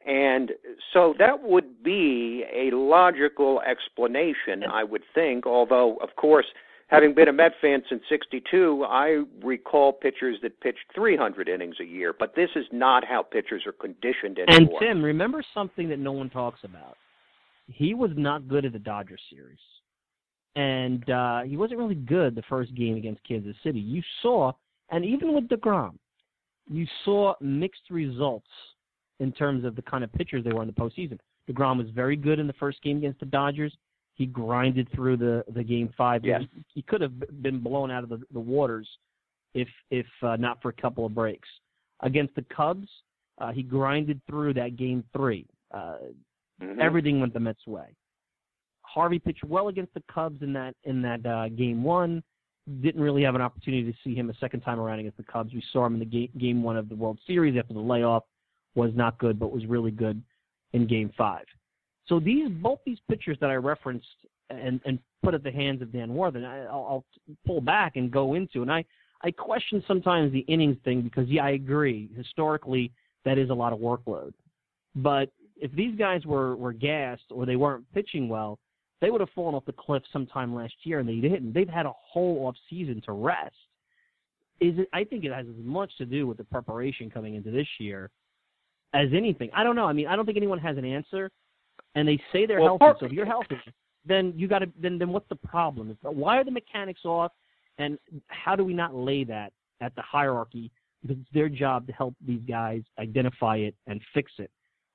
And 0.06 0.52
so 0.92 1.14
that 1.18 1.42
would 1.42 1.82
be 1.82 2.44
a 2.54 2.74
logical 2.76 3.60
explanation, 3.62 4.62
I 4.70 4.84
would 4.84 5.02
think, 5.14 5.46
although, 5.46 5.96
of 5.96 6.14
course, 6.16 6.46
having 6.88 7.14
been 7.14 7.28
a 7.28 7.32
Met 7.32 7.52
fan 7.60 7.82
since 7.88 8.02
62, 8.10 8.84
I 8.86 9.22
recall 9.42 9.92
pitchers 9.92 10.36
that 10.42 10.60
pitched 10.60 10.84
300 10.94 11.48
innings 11.48 11.76
a 11.80 11.84
year, 11.84 12.12
but 12.18 12.34
this 12.36 12.50
is 12.54 12.66
not 12.70 13.02
how 13.04 13.22
pitchers 13.22 13.62
are 13.66 13.72
conditioned 13.72 14.38
anymore. 14.38 14.78
And. 14.82 14.88
Tim, 14.88 15.02
remember 15.02 15.42
something 15.54 15.88
that 15.88 15.98
no 15.98 16.12
one 16.12 16.28
talks 16.28 16.60
about. 16.64 16.96
He 17.66 17.94
was 17.94 18.10
not 18.14 18.46
good 18.46 18.66
at 18.66 18.74
the 18.74 18.78
Dodgers 18.78 19.22
series. 19.30 19.58
and 20.56 21.08
uh, 21.10 21.42
he 21.42 21.56
wasn't 21.56 21.78
really 21.78 21.94
good 21.94 22.34
the 22.34 22.42
first 22.48 22.74
game 22.74 22.96
against 22.96 23.26
Kansas 23.26 23.56
City. 23.62 23.80
You 23.80 24.02
saw, 24.22 24.52
and 24.90 25.04
even 25.04 25.34
with 25.34 25.48
Degrom, 25.48 25.96
you 26.70 26.86
saw 27.04 27.34
mixed 27.40 27.90
results 27.90 28.46
in 29.20 29.32
terms 29.32 29.64
of 29.64 29.76
the 29.76 29.82
kind 29.82 30.04
of 30.04 30.12
pitchers 30.12 30.44
they 30.44 30.52
were 30.52 30.62
in 30.62 30.68
the 30.68 30.74
postseason. 30.74 31.18
Degrom 31.48 31.78
was 31.78 31.88
very 31.90 32.16
good 32.16 32.38
in 32.38 32.46
the 32.46 32.52
first 32.54 32.82
game 32.82 32.98
against 32.98 33.20
the 33.20 33.26
Dodgers. 33.26 33.72
He 34.14 34.26
grinded 34.26 34.88
through 34.94 35.16
the 35.18 35.44
the 35.54 35.62
game 35.62 35.92
five. 35.96 36.24
Yes. 36.24 36.42
He, 36.54 36.64
he 36.74 36.82
could 36.82 37.00
have 37.00 37.42
been 37.42 37.60
blown 37.60 37.90
out 37.90 38.02
of 38.04 38.08
the, 38.08 38.22
the 38.32 38.40
waters 38.40 38.88
if 39.54 39.68
if 39.90 40.06
uh, 40.22 40.36
not 40.36 40.60
for 40.62 40.68
a 40.68 40.72
couple 40.72 41.04
of 41.04 41.14
breaks. 41.14 41.48
Against 42.00 42.34
the 42.34 42.44
Cubs, 42.54 42.88
uh, 43.38 43.52
he 43.52 43.62
grinded 43.62 44.20
through 44.28 44.54
that 44.54 44.76
game 44.76 45.04
three. 45.12 45.46
Uh, 45.72 45.96
Mhm. 46.62 46.78
Everything 46.78 47.20
went 47.20 47.32
the 47.32 47.40
Mets' 47.40 47.66
way. 47.66 47.94
Harvey 48.82 49.18
pitched 49.18 49.44
well 49.44 49.68
against 49.68 49.92
the 49.94 50.02
Cubs 50.12 50.40
in 50.42 50.52
that 50.52 50.74
in 50.84 51.02
that 51.02 51.24
uh, 51.26 51.48
game 51.48 51.82
one. 51.82 52.22
Didn't 52.80 53.02
really 53.02 53.22
have 53.24 53.34
an 53.34 53.40
opportunity 53.40 53.90
to 53.90 53.98
see 54.04 54.14
him 54.14 54.30
a 54.30 54.34
second 54.34 54.60
time 54.60 54.80
around 54.80 55.00
against 55.00 55.16
the 55.16 55.24
Cubs. 55.24 55.52
We 55.52 55.62
saw 55.72 55.84
him 55.84 55.94
in 55.94 55.98
the 55.98 56.06
game, 56.06 56.30
game 56.38 56.62
one 56.62 56.76
of 56.76 56.88
the 56.88 56.94
World 56.94 57.18
Series 57.26 57.58
after 57.58 57.74
the 57.74 57.80
layoff. 57.80 58.24
Was 58.74 58.90
not 58.94 59.18
good, 59.18 59.38
but 59.38 59.52
was 59.52 59.66
really 59.66 59.90
good 59.90 60.22
in 60.72 60.86
Game 60.86 61.10
Five. 61.16 61.44
So 62.06 62.20
these 62.20 62.48
both 62.48 62.80
these 62.84 62.98
pitchers 63.08 63.38
that 63.40 63.50
I 63.50 63.54
referenced 63.54 64.06
and 64.50 64.80
and 64.84 64.98
put 65.22 65.34
at 65.34 65.42
the 65.42 65.50
hands 65.50 65.80
of 65.82 65.92
Dan 65.92 66.10
Warthen, 66.10 66.44
I, 66.44 66.64
I'll, 66.64 66.86
I'll 66.88 67.04
pull 67.46 67.60
back 67.60 67.96
and 67.96 68.10
go 68.10 68.34
into. 68.34 68.62
And 68.62 68.70
I 68.70 68.84
I 69.22 69.30
question 69.30 69.82
sometimes 69.88 70.32
the 70.32 70.40
innings 70.40 70.76
thing 70.84 71.02
because 71.02 71.28
yeah, 71.28 71.44
I 71.44 71.50
agree. 71.50 72.10
Historically, 72.16 72.92
that 73.24 73.38
is 73.38 73.50
a 73.50 73.54
lot 73.54 73.72
of 73.72 73.78
workload. 73.78 74.32
But 74.96 75.30
if 75.56 75.72
these 75.72 75.96
guys 75.96 76.26
were 76.26 76.56
were 76.56 76.72
gassed 76.72 77.30
or 77.30 77.46
they 77.46 77.56
weren't 77.56 77.90
pitching 77.94 78.28
well, 78.28 78.58
they 79.00 79.10
would 79.10 79.20
have 79.20 79.30
fallen 79.34 79.54
off 79.54 79.64
the 79.64 79.72
cliff 79.72 80.02
sometime 80.12 80.54
last 80.54 80.74
year, 80.82 80.98
and 80.98 81.08
they 81.08 81.16
didn't. 81.16 81.52
They've 81.52 81.68
had 81.68 81.86
a 81.86 81.92
whole 81.94 82.46
off 82.46 82.56
season 82.68 83.00
to 83.06 83.12
rest. 83.12 83.54
Is 84.60 84.78
it? 84.78 84.88
I 84.92 85.04
think 85.04 85.24
it 85.24 85.32
has 85.32 85.46
as 85.46 85.64
much 85.64 85.96
to 85.98 86.04
do 86.04 86.26
with 86.26 86.36
the 86.36 86.44
preparation 86.44 87.10
coming 87.10 87.34
into 87.34 87.50
this 87.50 87.68
year 87.78 88.10
as 88.94 89.08
anything. 89.12 89.50
I 89.54 89.62
don't 89.64 89.76
know. 89.76 89.86
I 89.86 89.92
mean, 89.92 90.06
I 90.06 90.16
don't 90.16 90.24
think 90.24 90.38
anyone 90.38 90.58
has 90.60 90.78
an 90.78 90.84
answer, 90.84 91.30
and 91.94 92.08
they 92.08 92.18
say 92.32 92.46
they're 92.46 92.60
Well, 92.60 92.78
healthy. 92.80 92.98
So 93.00 93.06
if 93.06 93.12
you're 93.12 93.26
healthy, 93.26 93.58
then 94.06 94.32
you 94.36 94.48
got 94.48 94.60
to. 94.60 94.66
Then 94.80 94.98
then 94.98 95.10
what's 95.10 95.28
the 95.28 95.36
problem? 95.36 95.96
Why 96.02 96.38
are 96.38 96.44
the 96.44 96.50
mechanics 96.50 97.04
off? 97.04 97.32
And 97.78 97.98
how 98.28 98.54
do 98.54 98.64
we 98.64 98.72
not 98.72 98.94
lay 98.94 99.24
that 99.24 99.52
at 99.80 99.94
the 99.96 100.02
hierarchy? 100.02 100.70
Because 101.02 101.18
it's 101.20 101.30
their 101.34 101.48
job 101.48 101.86
to 101.88 101.92
help 101.92 102.14
these 102.24 102.40
guys 102.48 102.82
identify 102.98 103.56
it 103.56 103.74
and 103.86 104.00
fix 104.14 104.32
it. 104.38 104.50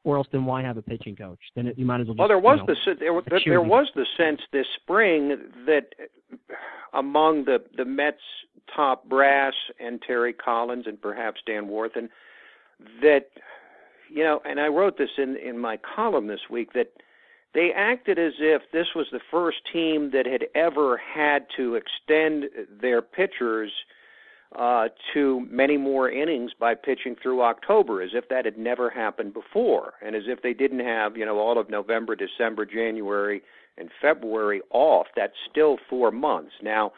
Or 0.05 0.15
else, 0.15 0.27
then 0.31 0.45
why 0.45 0.61
have 0.61 0.77
a 0.77 0.81
pitching 0.81 1.15
coach? 1.17 1.39
Then 1.55 1.67
it, 1.67 1.77
you 1.77 1.85
might 1.85 1.99
as 1.99 2.07
well. 2.07 2.15
Just, 2.15 2.19
Well, 2.19 2.27
there 2.29 2.39
was 2.39 2.59
you 2.59 2.65
know, 2.65 2.93
the 2.93 2.99
there, 2.99 3.21
there, 3.29 3.41
there 3.45 3.61
was 3.61 3.87
the 3.95 4.05
sense 4.15 4.39
this 4.53 4.65
spring 4.81 5.37
that 5.65 5.87
among 6.93 7.43
the 7.43 7.61
the 7.75 7.83
Mets 7.83 8.17
top 8.73 9.07
brass 9.09 9.53
and 9.79 10.01
Terry 10.01 10.31
Collins 10.31 10.85
and 10.87 11.01
perhaps 11.01 11.41
Dan 11.45 11.67
Warthen 11.67 12.09
that 13.01 13.25
you 14.09 14.23
know, 14.23 14.41
and 14.45 14.59
I 14.59 14.67
wrote 14.67 14.97
this 14.97 15.09
in 15.17 15.37
in 15.37 15.57
my 15.57 15.77
column 15.95 16.27
this 16.27 16.49
week 16.49 16.73
that 16.73 16.91
they 17.53 17.71
acted 17.75 18.19
as 18.19 18.33
if 18.39 18.61
this 18.71 18.87
was 18.95 19.07
the 19.11 19.19
first 19.31 19.57
team 19.71 20.11
that 20.11 20.25
had 20.25 20.45
ever 20.55 20.97
had 20.97 21.47
to 21.57 21.75
extend 21.75 22.45
their 22.81 23.01
pitchers 23.01 23.71
uh, 24.57 24.87
to 25.13 25.45
many 25.49 25.77
more 25.77 26.09
innings 26.09 26.51
by 26.59 26.73
pitching 26.75 27.15
through 27.21 27.41
October, 27.41 28.01
as 28.01 28.11
if 28.13 28.27
that 28.29 28.45
had 28.45 28.57
never 28.57 28.89
happened 28.89 29.33
before, 29.33 29.93
and 30.03 30.15
as 30.15 30.23
if 30.27 30.41
they 30.41 30.53
didn't 30.53 30.79
have, 30.79 31.15
you 31.15 31.25
know, 31.25 31.37
all 31.37 31.59
of 31.59 31.69
November, 31.69 32.15
December, 32.15 32.65
January, 32.65 33.41
and 33.77 33.89
February 34.01 34.61
off. 34.71 35.07
That's 35.15 35.33
still 35.49 35.77
four 35.89 36.11
months. 36.11 36.51
Now, 36.61 36.91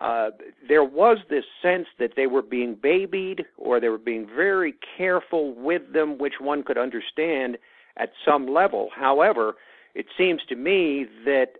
uh, 0.00 0.30
there 0.68 0.84
was 0.84 1.18
this 1.30 1.44
sense 1.62 1.86
that 1.98 2.12
they 2.16 2.26
were 2.26 2.42
being 2.42 2.74
babied 2.74 3.44
or 3.56 3.80
they 3.80 3.88
were 3.88 3.98
being 3.98 4.26
very 4.26 4.74
careful 4.96 5.54
with 5.54 5.92
them, 5.92 6.18
which 6.18 6.34
one 6.40 6.62
could 6.62 6.78
understand 6.78 7.56
at 7.96 8.12
some 8.24 8.46
level. 8.46 8.90
However, 8.94 9.56
it 9.94 10.06
seems 10.18 10.42
to 10.48 10.56
me 10.56 11.06
that 11.24 11.54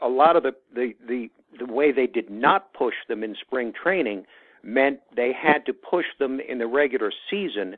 a 0.00 0.08
lot 0.08 0.36
of 0.36 0.44
the, 0.44 0.54
the, 0.74 0.94
the, 1.08 1.30
the 1.58 1.66
way 1.66 1.90
they 1.90 2.06
did 2.06 2.30
not 2.30 2.72
push 2.72 2.94
them 3.08 3.24
in 3.24 3.34
spring 3.34 3.72
training 3.72 4.24
meant 4.62 5.00
they 5.16 5.32
had 5.32 5.66
to 5.66 5.72
push 5.72 6.06
them 6.18 6.38
in 6.40 6.58
the 6.58 6.66
regular 6.66 7.12
season 7.28 7.76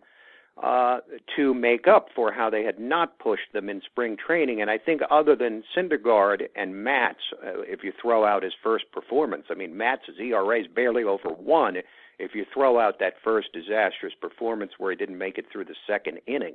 uh, 0.62 0.98
to 1.36 1.52
make 1.52 1.88
up 1.88 2.08
for 2.14 2.32
how 2.32 2.48
they 2.48 2.62
had 2.62 2.78
not 2.78 3.18
pushed 3.18 3.52
them 3.52 3.68
in 3.68 3.80
spring 3.84 4.16
training. 4.16 4.60
And 4.60 4.70
I 4.70 4.78
think, 4.78 5.00
other 5.10 5.34
than 5.34 5.64
Syndergaard 5.76 6.42
and 6.54 6.84
Matz, 6.84 7.18
uh, 7.44 7.62
if 7.62 7.82
you 7.82 7.92
throw 8.00 8.24
out 8.24 8.44
his 8.44 8.52
first 8.62 8.84
performance, 8.92 9.46
I 9.50 9.54
mean, 9.54 9.76
Matz's 9.76 10.18
ERA 10.20 10.60
is 10.60 10.66
barely 10.68 11.02
over 11.02 11.28
one 11.28 11.78
if 12.20 12.34
you 12.34 12.46
throw 12.54 12.78
out 12.78 13.00
that 13.00 13.14
first 13.24 13.48
disastrous 13.52 14.12
performance 14.20 14.72
where 14.78 14.92
he 14.92 14.96
didn't 14.96 15.18
make 15.18 15.38
it 15.38 15.46
through 15.50 15.64
the 15.64 15.74
second 15.86 16.20
inning. 16.26 16.54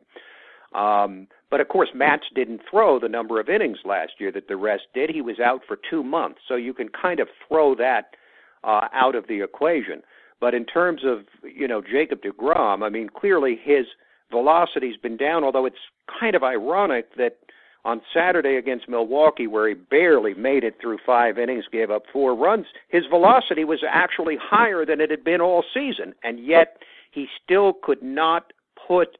Um, 0.73 1.27
but 1.49 1.59
of 1.59 1.67
course, 1.67 1.89
Matz 1.93 2.25
didn't 2.33 2.61
throw 2.69 2.99
the 2.99 3.09
number 3.09 3.39
of 3.39 3.49
innings 3.49 3.79
last 3.83 4.13
year 4.19 4.31
that 4.31 4.47
the 4.47 4.55
rest 4.55 4.83
did. 4.93 5.09
He 5.09 5.21
was 5.21 5.39
out 5.39 5.61
for 5.67 5.77
two 5.89 6.03
months, 6.03 6.39
so 6.47 6.55
you 6.55 6.73
can 6.73 6.89
kind 6.89 7.19
of 7.19 7.27
throw 7.47 7.75
that 7.75 8.15
uh, 8.63 8.87
out 8.93 9.15
of 9.15 9.27
the 9.27 9.41
equation. 9.41 10.03
But 10.39 10.53
in 10.53 10.65
terms 10.65 11.01
of 11.05 11.25
you 11.43 11.67
know 11.67 11.81
Jacob 11.81 12.21
Degrom, 12.21 12.83
I 12.83 12.89
mean 12.89 13.09
clearly 13.09 13.59
his 13.61 13.85
velocity's 14.31 14.97
been 14.97 15.17
down. 15.17 15.43
Although 15.43 15.65
it's 15.65 15.77
kind 16.19 16.35
of 16.35 16.43
ironic 16.43 17.15
that 17.17 17.37
on 17.85 18.01
Saturday 18.13 18.55
against 18.55 18.89
Milwaukee, 18.89 19.47
where 19.47 19.67
he 19.67 19.73
barely 19.73 20.33
made 20.33 20.63
it 20.63 20.77
through 20.81 20.97
five 21.05 21.37
innings, 21.37 21.65
gave 21.71 21.89
up 21.89 22.03
four 22.11 22.35
runs, 22.35 22.65
his 22.89 23.03
velocity 23.09 23.63
was 23.63 23.79
actually 23.89 24.37
higher 24.41 24.85
than 24.85 24.99
it 24.99 25.09
had 25.09 25.23
been 25.23 25.41
all 25.41 25.63
season, 25.73 26.13
and 26.23 26.45
yet 26.45 26.77
he 27.11 27.27
still 27.43 27.73
could 27.73 28.03
not 28.03 28.51
put 28.87 29.17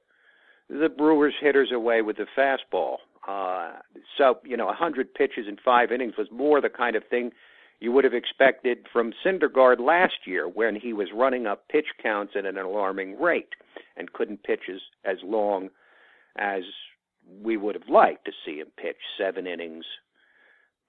the 0.69 0.89
Brewers 0.89 1.33
hitters 1.39 1.71
away 1.73 2.01
with 2.01 2.17
the 2.17 2.27
fastball. 2.37 2.97
Uh, 3.27 3.79
so 4.17 4.39
you 4.43 4.57
know, 4.57 4.65
100 4.65 5.13
pitches 5.13 5.47
in 5.47 5.57
five 5.63 5.91
innings 5.91 6.13
was 6.17 6.27
more 6.31 6.61
the 6.61 6.69
kind 6.69 6.95
of 6.95 7.03
thing 7.09 7.31
you 7.79 7.91
would 7.91 8.03
have 8.03 8.13
expected 8.13 8.87
from 8.91 9.13
Syndergaard 9.25 9.79
last 9.79 10.25
year 10.25 10.47
when 10.47 10.75
he 10.75 10.91
was 10.93 11.07
running 11.13 11.47
up 11.47 11.67
pitch 11.69 11.87
counts 12.01 12.33
at 12.37 12.45
an 12.45 12.57
alarming 12.57 13.19
rate 13.19 13.53
and 13.95 14.11
couldn't 14.11 14.43
pitch 14.43 14.63
as, 14.69 14.81
as 15.05 15.17
long 15.23 15.69
as 16.37 16.63
we 17.41 17.57
would 17.57 17.75
have 17.75 17.89
liked 17.89 18.25
to 18.25 18.31
see 18.45 18.57
him 18.57 18.67
pitch 18.77 18.97
seven 19.17 19.47
innings, 19.47 19.85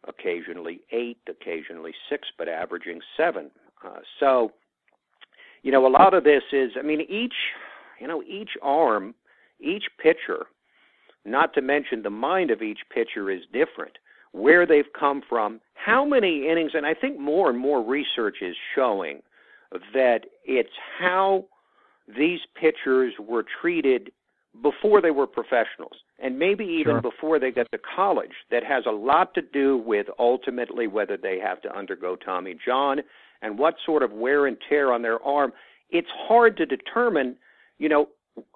occasionally 0.08 0.80
eight, 0.90 1.18
occasionally 1.28 1.94
six, 2.08 2.28
but 2.36 2.48
averaging 2.48 3.00
seven. 3.16 3.50
Uh, 3.84 4.00
so, 4.18 4.52
you 5.62 5.70
know, 5.70 5.86
a 5.86 5.88
lot 5.88 6.14
of 6.14 6.24
this 6.24 6.42
is, 6.52 6.72
I 6.76 6.82
mean, 6.82 7.02
each, 7.02 7.34
you 8.00 8.08
know, 8.08 8.22
each 8.22 8.50
arm, 8.62 9.14
each 9.60 9.84
pitcher, 10.02 10.46
not 11.24 11.54
to 11.54 11.60
mention 11.60 12.02
the 12.02 12.10
mind 12.10 12.50
of 12.50 12.62
each 12.62 12.80
pitcher 12.92 13.30
is 13.30 13.42
different 13.52 13.98
where 14.32 14.66
they've 14.66 14.92
come 14.98 15.22
from, 15.28 15.60
how 15.74 16.04
many 16.04 16.48
innings, 16.48 16.72
and 16.74 16.86
I 16.86 16.94
think 16.94 17.18
more 17.18 17.50
and 17.50 17.58
more 17.58 17.82
research 17.82 18.36
is 18.42 18.56
showing 18.74 19.22
that 19.94 20.26
it's 20.44 20.74
how 20.98 21.46
these 22.08 22.40
pitchers 22.60 23.14
were 23.18 23.44
treated 23.60 24.12
before 24.62 25.00
they 25.00 25.12
were 25.12 25.28
professionals, 25.28 26.02
and 26.18 26.38
maybe 26.38 26.64
even 26.64 26.94
Sure. 26.94 27.00
before 27.00 27.38
they 27.38 27.52
get 27.52 27.70
to 27.70 27.78
college, 27.78 28.32
that 28.50 28.64
has 28.64 28.84
a 28.86 28.90
lot 28.90 29.32
to 29.34 29.42
do 29.42 29.76
with 29.76 30.08
ultimately 30.18 30.88
whether 30.88 31.16
they 31.16 31.38
have 31.38 31.60
to 31.62 31.76
undergo 31.76 32.16
Tommy 32.16 32.54
John 32.54 33.00
and 33.42 33.58
what 33.58 33.76
sort 33.86 34.02
of 34.02 34.12
wear 34.12 34.46
and 34.46 34.60
tear 34.68 34.92
on 34.92 35.02
their 35.02 35.22
arm. 35.24 35.52
It's 35.90 36.10
hard 36.10 36.56
to 36.56 36.66
determine, 36.66 37.36
you 37.78 37.88
know, 37.88 38.08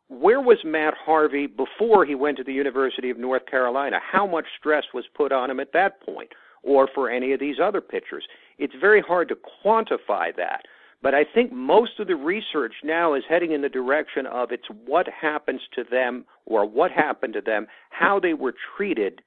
where 0.08 0.40
was 0.40 0.58
Matt 0.64 0.94
Harvey 0.94 1.46
before 1.46 2.04
he 2.04 2.14
went 2.14 2.36
to 2.36 2.44
the 2.44 2.52
University 2.52 3.10
of 3.10 3.18
North 3.18 3.46
Carolina? 3.46 3.98
How 4.00 4.26
much 4.26 4.46
stress 4.58 4.84
was 4.92 5.04
put 5.14 5.32
on 5.32 5.50
him 5.50 5.60
at 5.60 5.72
that 5.72 6.00
point, 6.02 6.30
or 6.62 6.88
for 6.94 7.10
any 7.10 7.32
of 7.32 7.40
these 7.40 7.56
other 7.62 7.80
pitchers? 7.80 8.24
It's 8.58 8.74
very 8.80 9.00
hard 9.00 9.28
to 9.28 9.36
quantify 9.64 10.34
that. 10.36 10.62
But 11.02 11.14
I 11.14 11.24
think 11.34 11.52
most 11.52 12.00
of 12.00 12.06
the 12.06 12.16
research 12.16 12.72
now 12.82 13.14
is 13.14 13.22
heading 13.28 13.52
in 13.52 13.60
the 13.60 13.68
direction 13.68 14.26
of 14.26 14.52
it's 14.52 14.68
what 14.86 15.06
happens 15.08 15.60
to 15.74 15.84
them 15.90 16.24
or 16.46 16.66
what 16.66 16.90
happened 16.90 17.34
to 17.34 17.42
them, 17.42 17.66
how 17.90 18.18
they 18.18 18.32
were 18.32 18.54
treated 18.76 19.20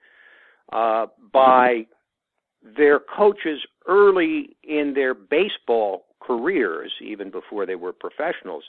uh, 0.73 1.05
by 1.31 1.85
their 2.75 2.99
coaches 2.99 3.59
early 3.87 4.55
in 4.63 4.93
their 4.95 5.13
baseball 5.13 6.05
careers, 6.19 6.91
even 7.01 7.29
before 7.29 7.65
they 7.65 7.75
were 7.75 7.93
professionals, 7.93 8.63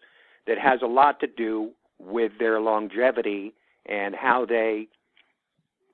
that 0.46 0.58
has 0.58 0.80
a 0.82 0.86
lot 0.86 1.18
to 1.20 1.26
do 1.26 1.70
with 1.98 2.32
their 2.38 2.60
longevity 2.60 3.54
and 3.86 4.14
how 4.14 4.46
they 4.46 4.88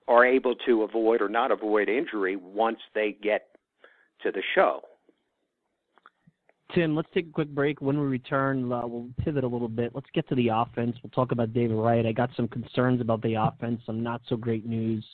are 0.06 0.24
able 0.24 0.54
to 0.66 0.82
avoid 0.82 1.22
or 1.22 1.28
not 1.28 1.50
avoid 1.50 1.88
injury 1.88 2.36
once 2.36 2.78
they 2.94 3.16
get 3.22 3.46
to 4.22 4.30
the 4.30 4.42
show. 4.54 4.82
Tim, 6.74 6.96
let's 6.96 7.08
take 7.14 7.28
a 7.28 7.32
quick 7.32 7.48
break. 7.48 7.80
When 7.80 7.98
we 7.98 8.06
return, 8.06 8.70
uh, 8.72 8.86
we'll 8.86 9.08
pivot 9.20 9.44
a 9.44 9.48
little 9.48 9.68
bit. 9.68 9.92
Let's 9.94 10.08
get 10.12 10.28
to 10.28 10.34
the 10.34 10.48
offense. 10.48 10.96
We'll 11.02 11.10
talk 11.10 11.30
about 11.30 11.52
David 11.52 11.76
Wright. 11.76 12.04
I 12.04 12.12
got 12.12 12.30
some 12.36 12.48
concerns 12.48 13.00
about 13.00 13.22
the 13.22 13.34
offense, 13.34 13.82
some 13.86 14.02
not 14.02 14.22
so 14.28 14.36
great 14.36 14.66
news 14.66 15.04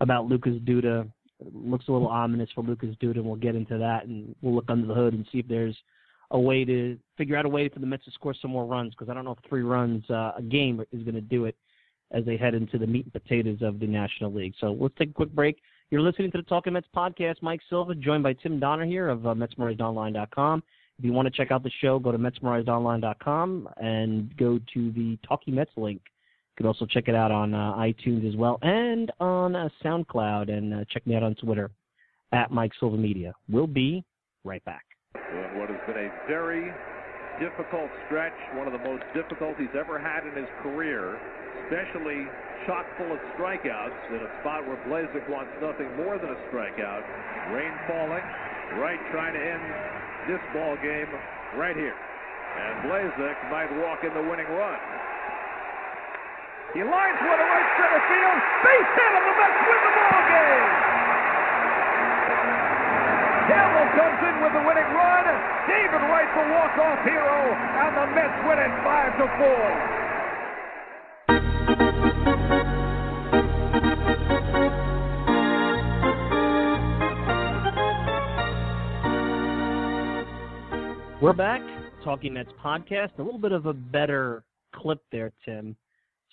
about 0.00 0.26
Lucas 0.26 0.54
Duda. 0.64 1.08
It 1.40 1.54
looks 1.54 1.88
a 1.88 1.92
little 1.92 2.08
ominous 2.08 2.50
for 2.54 2.62
Lucas 2.62 2.94
Duda, 3.00 3.16
and 3.16 3.24
we'll 3.24 3.36
get 3.36 3.54
into 3.54 3.78
that, 3.78 4.04
and 4.04 4.34
we'll 4.42 4.54
look 4.54 4.66
under 4.68 4.86
the 4.86 4.94
hood 4.94 5.14
and 5.14 5.26
see 5.32 5.38
if 5.38 5.48
there's 5.48 5.76
a 6.32 6.38
way 6.38 6.64
to 6.64 6.98
figure 7.16 7.36
out 7.36 7.44
a 7.44 7.48
way 7.48 7.68
for 7.68 7.78
the 7.78 7.86
Mets 7.86 8.04
to 8.06 8.10
score 8.10 8.34
some 8.40 8.50
more 8.50 8.66
runs 8.66 8.94
because 8.94 9.08
I 9.08 9.14
don't 9.14 9.24
know 9.24 9.32
if 9.32 9.38
three 9.48 9.62
runs 9.62 10.02
uh, 10.10 10.32
a 10.36 10.42
game 10.42 10.84
is 10.92 11.02
going 11.02 11.14
to 11.14 11.20
do 11.20 11.44
it 11.44 11.56
as 12.10 12.24
they 12.24 12.36
head 12.36 12.54
into 12.54 12.78
the 12.78 12.86
meat 12.86 13.04
and 13.04 13.12
potatoes 13.12 13.58
of 13.62 13.78
the 13.80 13.86
National 13.86 14.32
League. 14.32 14.54
So 14.60 14.76
let's 14.78 14.94
take 14.98 15.10
a 15.10 15.14
quick 15.14 15.32
break. 15.32 15.60
You're 15.90 16.00
listening 16.00 16.30
to 16.32 16.38
the 16.38 16.44
Talking 16.44 16.72
Mets 16.72 16.86
podcast. 16.94 17.36
Mike 17.42 17.60
Silva, 17.68 17.94
joined 17.94 18.22
by 18.22 18.32
Tim 18.34 18.58
Donner 18.58 18.84
here 18.84 19.08
of 19.08 19.26
uh, 19.26 19.34
MetsMerizedOnline.com. 19.34 20.62
If 20.98 21.04
you 21.04 21.12
want 21.12 21.26
to 21.26 21.32
check 21.32 21.50
out 21.50 21.62
the 21.62 21.70
show, 21.80 21.98
go 21.98 22.12
to 22.12 22.18
MetsMerizedOnline.com 22.18 23.68
and 23.78 24.36
go 24.36 24.58
to 24.74 24.92
the 24.92 25.18
Talking 25.26 25.54
Mets 25.54 25.70
link. 25.76 26.00
You 26.04 26.64
can 26.64 26.66
also 26.66 26.86
check 26.86 27.08
it 27.08 27.14
out 27.14 27.30
on 27.30 27.54
uh, 27.54 27.74
iTunes 27.74 28.28
as 28.28 28.36
well 28.36 28.58
and 28.62 29.10
on 29.20 29.56
uh, 29.56 29.68
SoundCloud. 29.82 30.50
And 30.50 30.74
uh, 30.74 30.84
check 30.90 31.06
me 31.06 31.14
out 31.14 31.22
on 31.22 31.34
Twitter 31.34 31.70
at 32.32 32.50
Mike 32.50 32.72
Silva 32.78 32.96
Media. 32.96 33.34
We'll 33.48 33.66
be 33.66 34.04
right 34.44 34.64
back. 34.64 34.84
What 35.62 35.68
has 35.68 35.80
been 35.86 35.96
a 35.96 36.10
very 36.28 36.72
difficult 37.40 37.88
stretch, 38.08 38.36
one 38.56 38.66
of 38.66 38.72
the 38.72 38.84
most 38.84 39.04
difficult 39.12 39.56
he's 39.56 39.72
ever 39.76 39.98
had 40.00 40.24
in 40.24 40.32
his 40.36 40.48
career, 40.64 41.20
especially 41.64 42.28
chock 42.66 42.84
full 42.96 43.12
of 43.12 43.20
strikeouts 43.36 44.00
in 44.12 44.20
a 44.24 44.30
spot 44.40 44.66
where 44.66 44.80
Blazek 44.88 45.24
wants 45.28 45.52
nothing 45.60 45.88
more 45.96 46.16
than 46.16 46.32
a 46.32 46.38
strikeout. 46.48 47.04
Rain 47.52 47.72
falling, 47.88 48.24
Wright 48.80 49.00
trying 49.12 49.32
to 49.32 49.42
end 49.42 49.64
this 50.28 50.42
ball 50.56 50.76
game 50.80 51.08
right 51.56 51.76
here. 51.76 51.96
And 51.96 52.88
Blazek 52.88 53.36
might 53.48 53.72
walk 53.80 54.04
in 54.04 54.12
the 54.12 54.24
winning 54.24 54.48
run. 54.52 54.80
He 56.72 56.80
lines 56.80 57.18
one 57.20 57.40
right 57.40 57.70
center 57.76 58.02
field. 58.08 58.38
Base 58.64 58.90
hit, 58.96 59.12
and 59.12 59.24
the 59.28 59.34
Mets 59.36 59.60
win 59.68 59.80
the 59.84 59.92
ball 59.92 60.22
game. 60.28 60.91
Campbell 63.48 63.88
comes 63.98 64.22
in 64.22 64.38
with 64.38 64.52
the 64.54 64.62
winning 64.62 64.90
run. 64.94 65.26
David 65.66 66.02
Wright 66.06 66.30
the 66.30 66.46
walk-off 66.54 67.02
hero, 67.02 67.50
and 67.50 67.96
the 67.96 68.06
Mets 68.14 68.38
win 68.46 68.58
it 68.58 68.70
five 68.84 69.18
to 69.18 69.26
four. 69.38 70.02
We're 81.20 81.32
back, 81.32 81.62
Talking 82.04 82.34
Mets 82.34 82.50
podcast. 82.64 83.18
A 83.18 83.22
little 83.22 83.38
bit 83.40 83.52
of 83.52 83.66
a 83.66 83.72
better 83.72 84.44
clip 84.72 85.00
there, 85.10 85.32
Tim, 85.44 85.76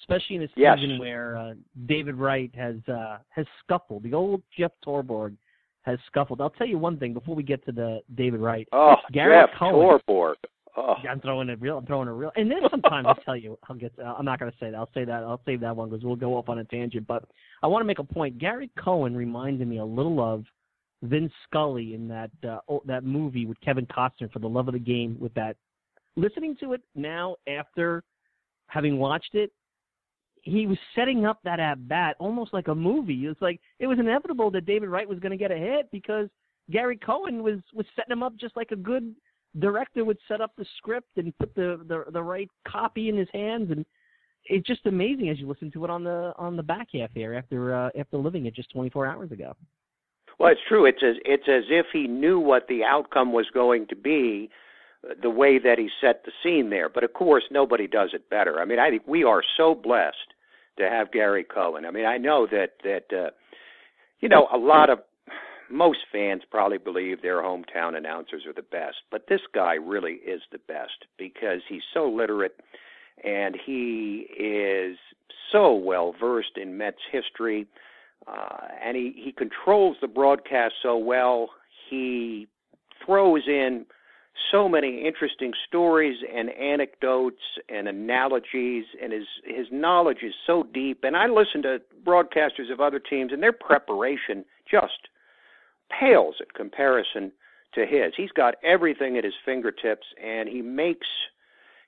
especially 0.01 0.35
in 0.35 0.43
a 0.43 0.47
season 0.49 0.89
yes. 0.91 0.99
where 0.99 1.37
uh, 1.37 1.53
David 1.87 2.15
Wright 2.15 2.51
has 2.55 2.75
uh, 2.87 3.17
has 3.29 3.47
scuffled. 3.63 4.03
The 4.03 4.13
old 4.13 4.43
Jeff 4.55 4.71
Torborg 4.85 5.35
has 5.83 5.97
scuffled. 6.07 6.41
I'll 6.41 6.49
tell 6.49 6.67
you 6.67 6.77
one 6.77 6.97
thing 6.97 7.13
before 7.13 7.35
we 7.35 7.43
get 7.43 7.65
to 7.65 7.71
the 7.71 8.01
David 8.15 8.39
Wright. 8.39 8.67
Oh, 8.71 8.95
Gary 9.11 9.41
Jeff 9.41 9.57
Cohen, 9.57 9.99
Torborg. 10.07 10.35
Oh. 10.77 10.95
I'm 11.09 11.19
throwing 11.19 11.49
a 11.49 11.55
real. 11.57 11.77
I'm 11.77 11.85
throwing 11.85 12.07
a 12.07 12.13
real. 12.13 12.31
And 12.35 12.49
then 12.49 12.59
sometimes 12.69 13.05
I'll 13.07 13.15
tell 13.15 13.35
you. 13.35 13.57
I'll 13.67 13.75
get. 13.75 13.91
I'm 14.03 14.25
not 14.25 14.39
going 14.39 14.51
to 14.51 14.57
say 14.59 14.69
that. 14.69 14.77
I'll 14.77 14.89
say 14.93 15.03
that. 15.03 15.23
I'll 15.23 15.41
save 15.45 15.61
that 15.61 15.75
one 15.75 15.89
because 15.89 16.03
we'll 16.03 16.15
go 16.15 16.35
off 16.35 16.49
on 16.49 16.59
a 16.59 16.63
tangent. 16.65 17.07
But 17.07 17.23
I 17.63 17.67
want 17.67 17.81
to 17.81 17.85
make 17.85 17.99
a 17.99 18.03
point. 18.03 18.37
Gary 18.37 18.69
Cohen 18.81 19.15
reminded 19.15 19.67
me 19.67 19.79
a 19.79 19.85
little 19.85 20.21
of 20.21 20.45
Vin 21.03 21.31
Scully 21.45 21.95
in 21.95 22.07
that 22.09 22.31
uh, 22.47 22.59
oh, 22.69 22.81
that 22.85 23.03
movie 23.03 23.45
with 23.45 23.59
Kevin 23.61 23.85
Costner 23.87 24.31
for 24.31 24.39
the 24.39 24.49
love 24.49 24.67
of 24.67 24.73
the 24.73 24.79
game. 24.79 25.17
With 25.19 25.33
that, 25.33 25.55
listening 26.15 26.55
to 26.61 26.73
it 26.73 26.81
now 26.95 27.35
after 27.47 28.03
having 28.67 28.99
watched 28.99 29.33
it, 29.33 29.51
he 30.43 30.67
was 30.67 30.77
setting 30.95 31.25
up 31.25 31.39
that 31.43 31.59
at 31.59 31.87
bat 31.87 32.15
almost 32.19 32.53
like 32.53 32.67
a 32.67 32.75
movie. 32.75 33.25
It's 33.25 33.41
like 33.41 33.59
it 33.79 33.87
was 33.87 33.99
inevitable 33.99 34.51
that 34.51 34.65
David 34.65 34.89
Wright 34.89 35.07
was 35.07 35.19
going 35.19 35.31
to 35.31 35.37
get 35.37 35.51
a 35.51 35.57
hit 35.57 35.89
because 35.91 36.29
Gary 36.71 36.97
Cohen 36.97 37.43
was 37.43 37.59
was 37.73 37.85
setting 37.95 38.11
him 38.11 38.23
up 38.23 38.35
just 38.37 38.55
like 38.55 38.71
a 38.71 38.75
good 38.75 39.15
director 39.59 40.05
would 40.05 40.17
set 40.27 40.41
up 40.41 40.51
the 40.57 40.65
script 40.77 41.17
and 41.17 41.37
put 41.37 41.53
the 41.55 41.81
the, 41.87 42.05
the 42.11 42.21
right 42.21 42.49
copy 42.67 43.09
in 43.09 43.17
his 43.17 43.27
hands 43.33 43.71
and 43.71 43.85
it's 44.45 44.65
just 44.65 44.85
amazing 44.85 45.29
as 45.29 45.39
you 45.39 45.47
listen 45.47 45.71
to 45.71 45.83
it 45.83 45.89
on 45.89 46.03
the 46.03 46.33
on 46.37 46.55
the 46.55 46.63
back 46.63 46.87
half 46.93 47.11
here 47.13 47.33
after 47.33 47.73
uh, 47.75 47.89
after 47.97 48.17
living 48.17 48.45
it 48.45 48.55
just 48.55 48.71
24 48.71 49.07
hours 49.07 49.31
ago. 49.31 49.55
Well, 50.39 50.51
it's 50.51 50.61
true. 50.67 50.85
It's 50.85 51.03
as 51.03 51.15
it's 51.25 51.47
as 51.47 51.63
if 51.69 51.87
he 51.91 52.07
knew 52.07 52.39
what 52.39 52.67
the 52.67 52.83
outcome 52.83 53.33
was 53.33 53.45
going 53.53 53.87
to 53.87 53.95
be, 53.95 54.49
the 55.21 55.29
way 55.29 55.59
that 55.59 55.77
he 55.77 55.89
set 56.01 56.23
the 56.25 56.31
scene 56.43 56.69
there. 56.69 56.89
But 56.89 57.03
of 57.03 57.13
course, 57.13 57.43
nobody 57.51 57.87
does 57.87 58.09
it 58.13 58.29
better. 58.29 58.59
I 58.59 58.65
mean, 58.65 58.79
I 58.79 58.89
think 58.89 59.03
we 59.07 59.23
are 59.23 59.41
so 59.57 59.75
blessed 59.75 60.33
to 60.77 60.89
have 60.89 61.11
Gary 61.11 61.43
Cohen. 61.43 61.85
I 61.85 61.91
mean, 61.91 62.05
I 62.05 62.17
know 62.17 62.47
that 62.51 62.73
that 62.83 63.15
uh, 63.15 63.29
you 64.19 64.29
know 64.29 64.47
a 64.53 64.57
lot 64.57 64.89
of 64.89 64.99
most 65.69 65.99
fans 66.11 66.41
probably 66.49 66.79
believe 66.79 67.21
their 67.21 67.41
hometown 67.41 67.95
announcers 67.95 68.45
are 68.47 68.53
the 68.53 68.61
best, 68.61 68.97
but 69.11 69.25
this 69.29 69.41
guy 69.53 69.75
really 69.75 70.13
is 70.13 70.41
the 70.51 70.57
best 70.67 71.05
because 71.17 71.61
he's 71.69 71.83
so 71.93 72.09
literate 72.09 72.59
and 73.23 73.55
he 73.65 74.27
is 74.37 74.97
so 75.51 75.73
well 75.73 76.15
versed 76.19 76.57
in 76.57 76.77
Mets 76.77 77.01
history 77.11 77.67
uh, 78.27 78.67
and 78.83 78.95
he 78.95 79.13
he 79.15 79.31
controls 79.31 79.97
the 80.01 80.07
broadcast 80.07 80.75
so 80.81 80.97
well. 80.97 81.49
He 81.89 82.47
throws 83.05 83.43
in 83.47 83.85
so 84.51 84.69
many 84.69 85.05
interesting 85.05 85.53
stories 85.67 86.17
and 86.35 86.49
anecdotes 86.51 87.41
and 87.69 87.87
analogies 87.87 88.85
and 89.01 89.11
his 89.13 89.27
his 89.43 89.67
knowledge 89.71 90.23
is 90.23 90.33
so 90.45 90.63
deep 90.73 91.03
and 91.03 91.15
I 91.15 91.27
listen 91.27 91.61
to 91.63 91.81
broadcasters 92.05 92.71
of 92.71 92.79
other 92.79 92.99
teams 92.99 93.31
and 93.31 93.41
their 93.41 93.53
preparation 93.53 94.45
just 94.69 95.09
pales 95.89 96.35
in 96.39 96.45
comparison 96.55 97.31
to 97.73 97.85
his. 97.85 98.13
He's 98.15 98.31
got 98.31 98.55
everything 98.63 99.17
at 99.17 99.23
his 99.23 99.33
fingertips 99.45 100.07
and 100.23 100.49
he 100.49 100.61
makes 100.61 101.07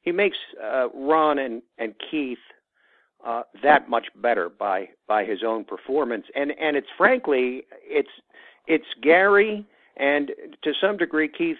he 0.01 0.11
makes 0.11 0.37
uh, 0.63 0.89
Ron 0.93 1.39
and 1.39 1.61
and 1.77 1.93
Keith 2.09 2.37
uh, 3.25 3.43
that 3.63 3.89
much 3.89 4.07
better 4.15 4.49
by 4.49 4.89
by 5.07 5.25
his 5.25 5.43
own 5.45 5.63
performance. 5.63 6.25
And 6.35 6.51
and 6.59 6.75
it's 6.75 6.87
frankly 6.97 7.63
it's 7.83 8.09
it's 8.67 8.85
Gary 9.01 9.65
and 9.97 10.31
to 10.63 10.73
some 10.79 10.97
degree 10.97 11.27
Keith 11.27 11.57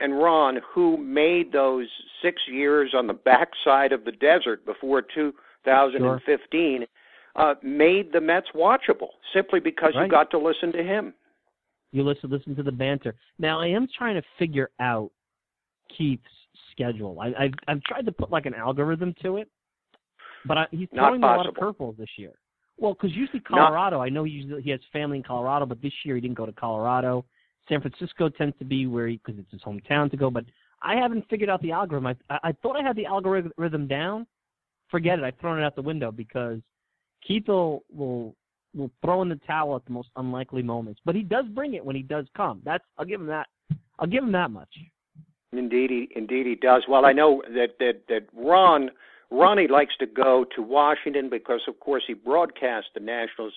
and 0.00 0.18
Ron 0.18 0.60
who 0.74 0.96
made 0.96 1.52
those 1.52 1.86
six 2.22 2.40
years 2.50 2.94
on 2.96 3.06
the 3.06 3.14
backside 3.14 3.92
of 3.92 4.04
the 4.04 4.12
desert 4.12 4.64
before 4.64 5.02
2015 5.02 6.78
sure. 6.78 6.86
uh, 7.36 7.54
made 7.62 8.12
the 8.12 8.20
Mets 8.20 8.48
watchable 8.54 9.10
simply 9.34 9.60
because 9.60 9.92
right. 9.94 10.04
you 10.04 10.10
got 10.10 10.30
to 10.30 10.38
listen 10.38 10.72
to 10.72 10.82
him. 10.82 11.14
You 11.92 12.02
listen 12.02 12.30
listen 12.30 12.54
to 12.56 12.62
the 12.62 12.72
banter. 12.72 13.14
Now 13.38 13.60
I 13.60 13.68
am 13.68 13.88
trying 13.96 14.14
to 14.16 14.22
figure 14.38 14.70
out 14.80 15.10
Keith's 15.96 16.22
schedule. 16.72 17.18
I, 17.20 17.28
I've 17.44 17.54
I've 17.66 17.82
tried 17.82 18.06
to 18.06 18.12
put 18.12 18.30
like 18.30 18.46
an 18.46 18.54
algorithm 18.54 19.14
to 19.22 19.38
it, 19.38 19.48
but 20.44 20.58
I, 20.58 20.66
he's 20.70 20.88
throwing 20.94 21.22
a 21.22 21.26
lot 21.26 21.48
of 21.48 21.54
curveballs 21.54 21.96
this 21.96 22.10
year. 22.16 22.32
Well, 22.76 22.94
because 22.94 23.16
usually 23.16 23.40
Colorado, 23.40 23.98
Not, 23.98 24.04
I 24.04 24.08
know 24.08 24.24
he 24.24 24.32
usually 24.32 24.62
he 24.62 24.70
has 24.70 24.80
family 24.92 25.16
in 25.16 25.22
Colorado, 25.22 25.66
but 25.66 25.82
this 25.82 25.92
year 26.04 26.14
he 26.14 26.20
didn't 26.20 26.36
go 26.36 26.46
to 26.46 26.52
Colorado. 26.52 27.24
San 27.68 27.80
Francisco 27.80 28.28
tends 28.28 28.56
to 28.58 28.64
be 28.64 28.86
where 28.86 29.08
he 29.08 29.20
because 29.24 29.38
it's 29.38 29.50
his 29.50 29.62
hometown 29.62 30.10
to 30.10 30.16
go. 30.16 30.30
But 30.30 30.44
I 30.82 30.96
haven't 30.96 31.28
figured 31.28 31.50
out 31.50 31.60
the 31.62 31.72
algorithm. 31.72 32.06
I, 32.06 32.38
I 32.42 32.52
thought 32.62 32.76
I 32.76 32.82
had 32.82 32.96
the 32.96 33.06
algorithm 33.06 33.86
down. 33.86 34.26
Forget 34.90 35.18
it. 35.18 35.24
I've 35.24 35.38
thrown 35.40 35.58
it 35.58 35.64
out 35.64 35.76
the 35.76 35.82
window 35.82 36.10
because 36.10 36.60
Keith 37.26 37.48
will 37.48 37.84
will 37.94 38.34
will 38.74 38.90
throw 39.02 39.22
in 39.22 39.28
the 39.28 39.40
towel 39.46 39.76
at 39.76 39.84
the 39.84 39.92
most 39.92 40.08
unlikely 40.16 40.62
moments. 40.62 41.00
But 41.04 41.14
he 41.14 41.22
does 41.22 41.46
bring 41.54 41.74
it 41.74 41.84
when 41.84 41.96
he 41.96 42.02
does 42.02 42.26
come. 42.36 42.62
That's 42.64 42.84
I'll 42.96 43.04
give 43.04 43.20
him 43.20 43.26
that. 43.26 43.48
I'll 43.98 44.06
give 44.06 44.22
him 44.22 44.32
that 44.32 44.50
much. 44.50 44.68
Indeed, 45.52 45.90
he 45.90 46.08
indeed 46.14 46.46
he 46.46 46.54
does. 46.54 46.84
Well, 46.88 47.04
I 47.04 47.12
know 47.12 47.42
that 47.54 47.78
that 47.80 48.02
that 48.08 48.26
Ron 48.34 48.90
Ronnie 49.30 49.68
likes 49.68 49.94
to 49.98 50.06
go 50.06 50.46
to 50.56 50.62
Washington 50.62 51.28
because, 51.28 51.60
of 51.68 51.78
course, 51.80 52.02
he 52.06 52.14
broadcasts 52.14 52.90
the 52.94 53.00
Nationals 53.00 53.52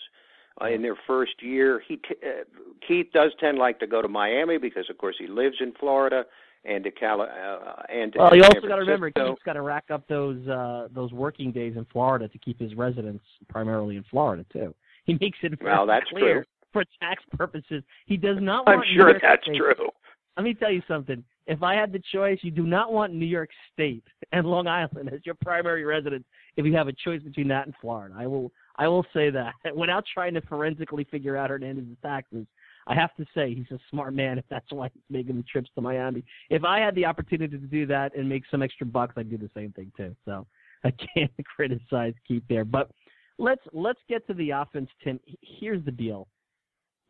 uh, 0.60 0.68
in 0.68 0.82
their 0.82 0.98
first 1.08 1.42
year. 1.42 1.82
He 1.88 1.98
t- 1.98 2.16
uh, 2.24 2.44
Keith 2.88 3.08
does 3.14 3.32
tend 3.40 3.58
like 3.58 3.80
to 3.80 3.88
go 3.88 4.02
to 4.02 4.08
Miami 4.08 4.58
because, 4.58 4.90
of 4.90 4.98
course, 4.98 5.16
he 5.20 5.28
lives 5.28 5.58
in 5.60 5.74
Florida 5.80 6.26
and 6.66 6.84
to 6.84 6.92
Cali- 6.92 7.28
uh, 7.30 7.82
and 7.90 8.14
to 8.14 8.20
well, 8.20 8.36
you 8.36 8.44
also 8.44 8.62
got 8.68 8.76
to 8.76 8.82
remember. 8.82 9.12
Keith's 9.12 9.42
got 9.46 9.54
to 9.54 9.62
rack 9.62 9.86
up 9.90 10.08
those 10.08 10.46
uh, 10.48 10.88
those 10.94 11.12
working 11.12 11.52
days 11.52 11.76
in 11.76 11.86
Florida 11.86 12.28
to 12.28 12.38
keep 12.38 12.60
his 12.60 12.76
residence 12.76 13.22
primarily 13.50 13.98
in 13.98 14.04
Florida 14.10 14.46
too. 14.52 14.74
He 15.06 15.18
makes 15.20 15.38
it 15.42 15.58
very 15.60 15.72
Well, 15.72 15.88
that's 15.88 16.10
clear 16.10 16.44
true. 16.44 16.44
for 16.74 16.84
tax 17.00 17.24
purposes. 17.36 17.84
He 18.06 18.18
does 18.18 18.38
not 18.40 18.68
I'm 18.70 18.84
sure 18.94 19.14
that's 19.20 19.46
true. 19.46 19.90
Let 20.38 20.44
me 20.44 20.54
tell 20.54 20.72
you 20.72 20.82
something. 20.88 21.24
If 21.48 21.64
I 21.64 21.76
had 21.76 21.92
the 21.92 22.02
choice, 22.14 22.40
you 22.42 22.52
do 22.52 22.66
not 22.66 22.94
want 22.94 23.14
New 23.14 23.26
York 23.26 23.50
State 23.74 24.04
and 24.32 24.46
Long 24.46 24.68
Island 24.68 25.10
as 25.12 25.20
your 25.26 25.36
primary 25.36 25.84
residence. 25.84 26.24
If 26.56 26.66
you 26.66 26.74
have 26.76 26.88
a 26.88 26.94
choice 26.94 27.22
between 27.22 27.48
that 27.50 27.66
and 27.66 27.76
Florida, 27.82 28.16
I 28.18 28.28
will. 28.28 28.52
I 28.78 28.88
will 28.88 29.06
say 29.14 29.30
that 29.30 29.54
without 29.76 30.06
trying 30.14 30.34
to 30.36 30.42
forensically 30.42 31.04
figure 31.06 31.36
out 31.36 31.50
Hernandez's 31.50 31.98
taxes. 32.02 32.46
I 32.88 32.96
have 32.96 33.14
to 33.16 33.26
say 33.36 33.54
he's 33.54 33.70
a 33.72 33.80
smart 33.90 34.14
man. 34.14 34.40
If 34.40 34.46
that's 34.50 34.72
why 34.72 34.90
he's 34.94 35.04
making 35.10 35.38
the 35.38 35.44
trips 35.44 35.70
to 35.76 35.82
Miami. 35.82 36.24
If 36.50 36.64
I 36.64 36.80
had 36.80 36.96
the 36.96 37.06
opportunity 37.06 37.58
to 37.58 37.68
do 37.68 37.86
that 37.88 38.16
and 38.16 38.28
make 38.28 38.44
some 38.50 38.64
extra 38.64 38.88
bucks, 38.88 39.14
I'd 39.18 39.30
do 39.30 39.38
the 39.38 39.52
same 39.54 39.72
thing 39.74 39.92
too. 39.96 40.16
So 40.26 40.48
I 40.84 40.92
can't 41.14 41.32
criticize 41.56 42.14
Keith 42.28 42.44
there. 42.50 42.66
But 42.66 42.92
let's 43.38 43.62
let's 43.74 44.00
get 44.08 44.26
to 44.28 44.34
the 44.34 44.52
offense, 44.52 44.90
Tim. 45.04 45.20
Here's 45.42 45.84
the 45.86 45.92
deal 45.92 46.28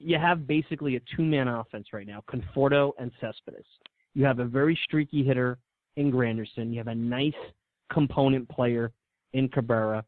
you 0.03 0.17
have 0.17 0.47
basically 0.47 0.95
a 0.95 1.01
two-man 1.15 1.47
offense 1.47 1.87
right 1.93 2.07
now, 2.07 2.23
Conforto 2.29 2.91
and 2.99 3.11
Cespedes. 3.19 3.65
You 4.13 4.25
have 4.25 4.39
a 4.39 4.45
very 4.45 4.77
streaky 4.83 5.23
hitter 5.23 5.57
in 5.95 6.11
Granderson. 6.11 6.71
You 6.71 6.77
have 6.77 6.87
a 6.87 6.95
nice 6.95 7.33
component 7.91 8.47
player 8.49 8.91
in 9.33 9.47
Cabrera. 9.49 10.03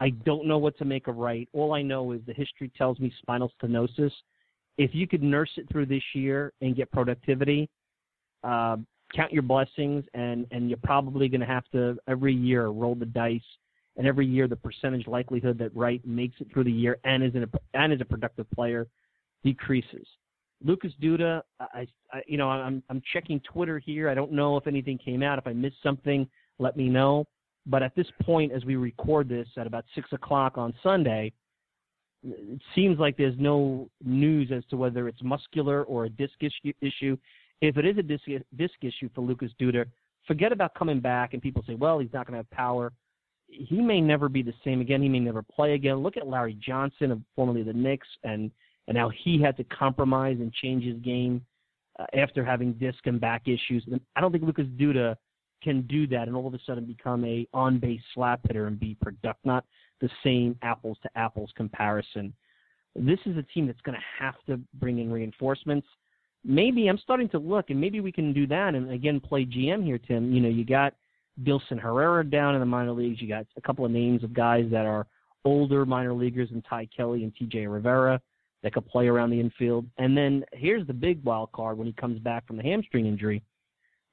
I 0.00 0.10
don't 0.10 0.46
know 0.46 0.58
what 0.58 0.76
to 0.78 0.84
make 0.84 1.06
of 1.06 1.16
right. 1.16 1.48
All 1.52 1.72
I 1.72 1.82
know 1.82 2.12
is 2.12 2.20
the 2.26 2.34
history 2.34 2.70
tells 2.76 2.98
me 2.98 3.12
spinal 3.22 3.50
stenosis. 3.62 4.12
If 4.78 4.94
you 4.94 5.06
could 5.06 5.22
nurse 5.22 5.50
it 5.56 5.66
through 5.70 5.86
this 5.86 6.02
year 6.14 6.52
and 6.60 6.76
get 6.76 6.90
productivity, 6.92 7.70
uh, 8.44 8.76
count 9.14 9.32
your 9.32 9.42
blessings, 9.42 10.04
and 10.12 10.46
and 10.50 10.68
you're 10.68 10.78
probably 10.82 11.28
going 11.28 11.40
to 11.40 11.46
have 11.46 11.64
to 11.72 11.96
every 12.08 12.34
year 12.34 12.66
roll 12.66 12.94
the 12.94 13.06
dice, 13.06 13.40
and 13.96 14.06
every 14.06 14.26
year 14.26 14.46
the 14.46 14.56
percentage 14.56 15.06
likelihood 15.06 15.56
that 15.58 15.74
Wright 15.74 16.06
makes 16.06 16.36
it 16.40 16.48
through 16.52 16.64
the 16.64 16.72
year 16.72 16.98
and 17.04 17.22
is 17.22 17.34
a 17.34 17.48
and 17.72 17.92
is 17.92 18.02
a 18.02 18.04
productive 18.04 18.50
player 18.50 18.86
decreases. 19.44 20.06
Lucas 20.64 20.92
Duda, 21.02 21.42
I, 21.60 21.86
I 22.12 22.22
you 22.26 22.38
know 22.38 22.48
I'm 22.48 22.82
I'm 22.88 23.02
checking 23.12 23.40
Twitter 23.40 23.78
here. 23.78 24.08
I 24.08 24.14
don't 24.14 24.32
know 24.32 24.56
if 24.56 24.66
anything 24.66 24.98
came 24.98 25.22
out. 25.22 25.38
If 25.38 25.46
I 25.46 25.52
missed 25.52 25.82
something, 25.82 26.26
let 26.58 26.76
me 26.76 26.88
know. 26.88 27.26
But 27.66 27.82
at 27.82 27.94
this 27.94 28.06
point, 28.22 28.52
as 28.52 28.64
we 28.64 28.76
record 28.76 29.28
this 29.28 29.48
at 29.56 29.66
about 29.66 29.84
six 29.94 30.12
o'clock 30.12 30.56
on 30.56 30.72
Sunday, 30.82 31.32
it 32.22 32.60
seems 32.74 32.98
like 32.98 33.16
there's 33.16 33.38
no 33.38 33.88
news 34.04 34.50
as 34.52 34.64
to 34.70 34.76
whether 34.76 35.08
it's 35.08 35.22
muscular 35.22 35.84
or 35.84 36.04
a 36.04 36.08
disc 36.08 36.34
issue. 36.80 37.16
If 37.60 37.76
it 37.76 37.84
is 37.84 37.98
a 37.98 38.02
disc, 38.02 38.24
disc 38.56 38.74
issue 38.82 39.08
for 39.14 39.22
Lucas 39.22 39.50
Duda, 39.60 39.84
forget 40.26 40.52
about 40.52 40.74
coming 40.74 41.00
back 41.00 41.34
and 41.34 41.42
people 41.42 41.62
say, 41.66 41.74
well, 41.74 41.98
he's 41.98 42.12
not 42.12 42.26
going 42.26 42.32
to 42.32 42.38
have 42.38 42.50
power. 42.50 42.92
He 43.48 43.80
may 43.80 44.00
never 44.00 44.28
be 44.28 44.42
the 44.42 44.54
same 44.64 44.80
again. 44.80 45.02
He 45.02 45.08
may 45.08 45.20
never 45.20 45.42
play 45.42 45.74
again. 45.74 45.98
Look 45.98 46.16
at 46.16 46.26
Larry 46.26 46.58
Johnson, 46.60 47.24
formerly 47.34 47.62
the 47.62 47.72
Knicks, 47.72 48.08
and 48.24 48.50
and 48.88 48.96
how 48.96 49.10
he 49.24 49.40
had 49.40 49.56
to 49.56 49.64
compromise 49.64 50.36
and 50.40 50.52
change 50.52 50.84
his 50.84 50.96
game 50.98 51.44
uh, 51.98 52.04
after 52.16 52.44
having 52.44 52.72
disc 52.74 52.98
and 53.06 53.20
back 53.20 53.42
issues. 53.46 53.84
And 53.90 54.00
I 54.14 54.20
don't 54.20 54.32
think 54.32 54.44
Lucas 54.44 54.66
Duda 54.78 55.16
can 55.62 55.82
do 55.82 56.06
that 56.08 56.28
and 56.28 56.36
all 56.36 56.46
of 56.46 56.54
a 56.54 56.58
sudden 56.66 56.84
become 56.84 57.24
a 57.24 57.46
on 57.52 57.78
base 57.78 58.00
slap 58.14 58.40
hitter 58.46 58.66
and 58.66 58.78
be 58.78 58.96
productive. 59.00 59.44
Not 59.44 59.64
the 60.00 60.10
same 60.22 60.56
apples 60.62 60.98
to 61.02 61.10
apples 61.16 61.50
comparison. 61.56 62.32
This 62.94 63.18
is 63.26 63.36
a 63.36 63.42
team 63.42 63.66
that's 63.66 63.80
going 63.80 63.96
to 63.96 64.24
have 64.24 64.34
to 64.46 64.60
bring 64.74 64.98
in 64.98 65.10
reinforcements. 65.10 65.86
Maybe 66.44 66.86
I'm 66.88 66.98
starting 66.98 67.28
to 67.30 67.38
look, 67.38 67.70
and 67.70 67.80
maybe 67.80 68.00
we 68.00 68.12
can 68.12 68.32
do 68.32 68.46
that 68.46 68.74
and 68.74 68.90
again 68.90 69.20
play 69.20 69.44
GM 69.44 69.84
here, 69.84 69.98
Tim. 69.98 70.32
You 70.32 70.40
know, 70.40 70.48
you 70.48 70.64
got 70.64 70.94
Dilson 71.42 71.80
Herrera 71.80 72.24
down 72.24 72.54
in 72.54 72.60
the 72.60 72.66
minor 72.66 72.92
leagues. 72.92 73.20
You 73.20 73.28
got 73.28 73.46
a 73.56 73.60
couple 73.60 73.84
of 73.84 73.90
names 73.90 74.22
of 74.22 74.32
guys 74.32 74.66
that 74.70 74.86
are 74.86 75.06
older 75.44 75.84
minor 75.84 76.12
leaguers 76.12 76.50
and 76.52 76.64
Ty 76.68 76.88
Kelly 76.96 77.24
and 77.24 77.32
TJ 77.34 77.72
Rivera 77.72 78.20
that 78.62 78.72
could 78.72 78.86
play 78.86 79.06
around 79.06 79.30
the 79.30 79.40
infield. 79.40 79.86
And 79.98 80.16
then 80.16 80.44
here's 80.52 80.86
the 80.86 80.94
big 80.94 81.22
wild 81.24 81.52
card 81.52 81.78
when 81.78 81.86
he 81.86 81.92
comes 81.92 82.18
back 82.18 82.46
from 82.46 82.56
the 82.56 82.62
hamstring 82.62 83.06
injury 83.06 83.42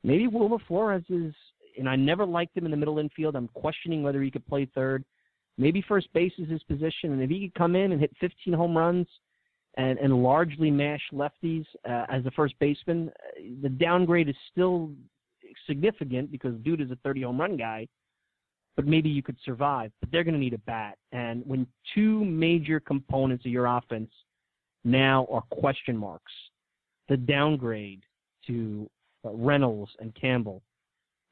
maybe 0.04 0.28
Wilmer 0.28 0.58
Flores 0.68 1.04
is, 1.10 1.34
and 1.78 1.90
I 1.90 1.96
never 1.96 2.26
liked 2.26 2.56
him 2.56 2.66
in 2.66 2.72
the 2.72 2.78
middle 2.78 3.00
infield. 3.00 3.36
I'm 3.36 3.50
questioning 3.50 4.04
whether 4.04 4.22
he 4.22 4.32
could 4.32 4.46
play 4.46 4.70
third. 4.76 5.04
Maybe 5.58 5.84
first 5.88 6.12
base 6.14 6.34
is 6.38 6.50
his 6.50 6.64
position, 6.64 7.12
and 7.12 7.22
if 7.22 7.30
he 7.30 7.48
could 7.48 7.56
come 7.56 7.76
in 7.76 7.92
and 7.92 8.02
hit 8.02 8.12
15 8.20 8.54
home 8.54 8.78
runs 8.78 9.08
and, 9.78 9.98
and 10.00 10.24
largely 10.24 10.72
mash 10.72 11.02
lefties 11.14 11.66
uh, 11.88 12.06
as 12.10 12.26
a 12.26 12.32
first 12.32 12.56
baseman, 12.60 13.12
the 13.62 13.70
downgrade 13.70 14.30
is 14.30 14.36
still 14.52 14.92
significant 15.68 16.32
because 16.32 16.56
Duda 16.56 16.82
is 16.82 16.92
a 16.92 16.98
30 17.04 17.24
home 17.24 17.40
run 17.40 17.58
guy. 17.58 17.88
But 18.76 18.88
maybe 18.88 19.08
you 19.08 19.22
could 19.22 19.38
survive. 19.46 19.92
But 20.00 20.12
they're 20.12 20.24
going 20.24 20.34
to 20.34 20.40
need 20.40 20.56
a 20.56 20.60
bat, 20.60 20.98
and 21.12 21.44
when 21.46 21.68
two 21.94 22.26
major 22.26 22.80
components 22.80 23.46
of 23.46 23.52
your 23.52 23.68
offense 23.68 24.10
now 24.84 25.28
are 25.32 25.42
question 25.50 25.98
marks, 25.98 26.32
the 27.10 27.18
downgrade 27.18 28.04
to 28.48 28.90
Reynolds 29.24 29.92
and 30.00 30.14
Campbell, 30.16 30.62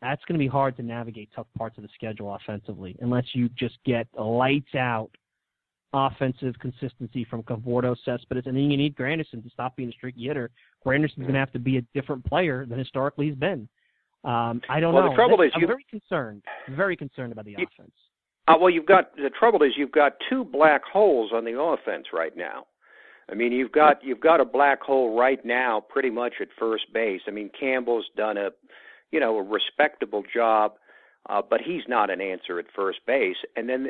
that's 0.02 0.24
going 0.26 0.39
to 0.39 0.43
be 0.43 0.47
hard 0.47 0.76
to 0.78 0.84
navigate 0.84 1.30
tough 1.36 1.47
parts 1.58 1.78
of 1.78 1.84
the 1.84 1.89
schedule 1.93 2.34
offensively 2.34 2.95
unless 3.02 3.26
you 3.34 3.49
just 3.49 3.78
get 3.86 4.08
lights 4.18 4.74
out 4.76 5.12
offensive 5.93 6.56
consistency 6.60 7.26
from 7.30 7.43
Conforto, 7.43 7.95
Cespedes, 8.06 8.45
and 8.45 8.56
then 8.56 8.72
you 8.72 8.78
need 8.78 8.95
Granderson 8.95 9.43
to 9.43 9.49
stop 9.49 9.76
being 9.76 9.89
a 9.89 9.91
streaky 9.91 10.28
hitter. 10.28 10.49
Granderson's 10.86 11.24
going 11.24 11.34
to 11.34 11.39
have 11.39 11.52
to 11.52 11.60
be 11.60 11.78
a 11.78 11.82
different 11.93 12.26
player 12.26 12.66
than 12.66 12.80
historically 12.80 13.28
he's 13.28 13.36
been. 13.36 13.68
Um, 14.24 14.62
I 14.70 14.80
don't 14.80 14.93
well, 14.93 15.04
know. 15.04 15.10
The 15.10 15.16
trouble 15.16 15.41
is 15.41 15.52
I'm 15.56 15.68
very 15.68 15.86
concerned, 15.89 16.43
very 16.70 16.95
concerned 16.95 17.32
about 17.32 17.45
the 17.45 17.56
you, 17.58 17.68
offense. 17.74 17.91
Uh, 18.47 18.56
well, 18.60 18.70
you've 18.70 18.86
got 18.86 19.16
the 19.16 19.32
trouble 19.38 19.64
is 19.64 19.72
you've 19.76 19.91
got 19.91 20.14
two 20.30 20.43
black 20.43 20.84
holes 20.84 21.32
on 21.34 21.43
the 21.43 21.60
offense 21.60 22.08
right 22.14 22.36
now. 22.38 22.66
I 23.30 23.36
mean, 23.36 23.52
you've 23.52 23.72
got 23.72 24.04
you've 24.04 24.20
got 24.20 24.42
a 24.42 24.46
black 24.46 24.82
hole 24.82 25.18
right 25.18 25.44
now, 25.46 25.84
pretty 25.88 26.10
much 26.10 26.34
at 26.42 26.50
first 26.58 26.92
base. 26.94 27.22
I 27.28 27.32
mean, 27.32 27.50
Campbell's 27.58 28.10
done 28.16 28.38
a, 28.38 28.50
you 29.12 29.20
know, 29.20 29.38
a 29.38 29.44
respectable 29.44 30.24
job, 30.34 30.74
uh, 31.30 31.42
but 31.48 31.62
he's 31.62 31.84
not 31.88 32.10
an 32.10 32.20
answer 32.20 32.60
at 32.60 32.66
first 32.76 33.00
base. 33.06 33.38
And 33.56 33.70
then 33.70 33.88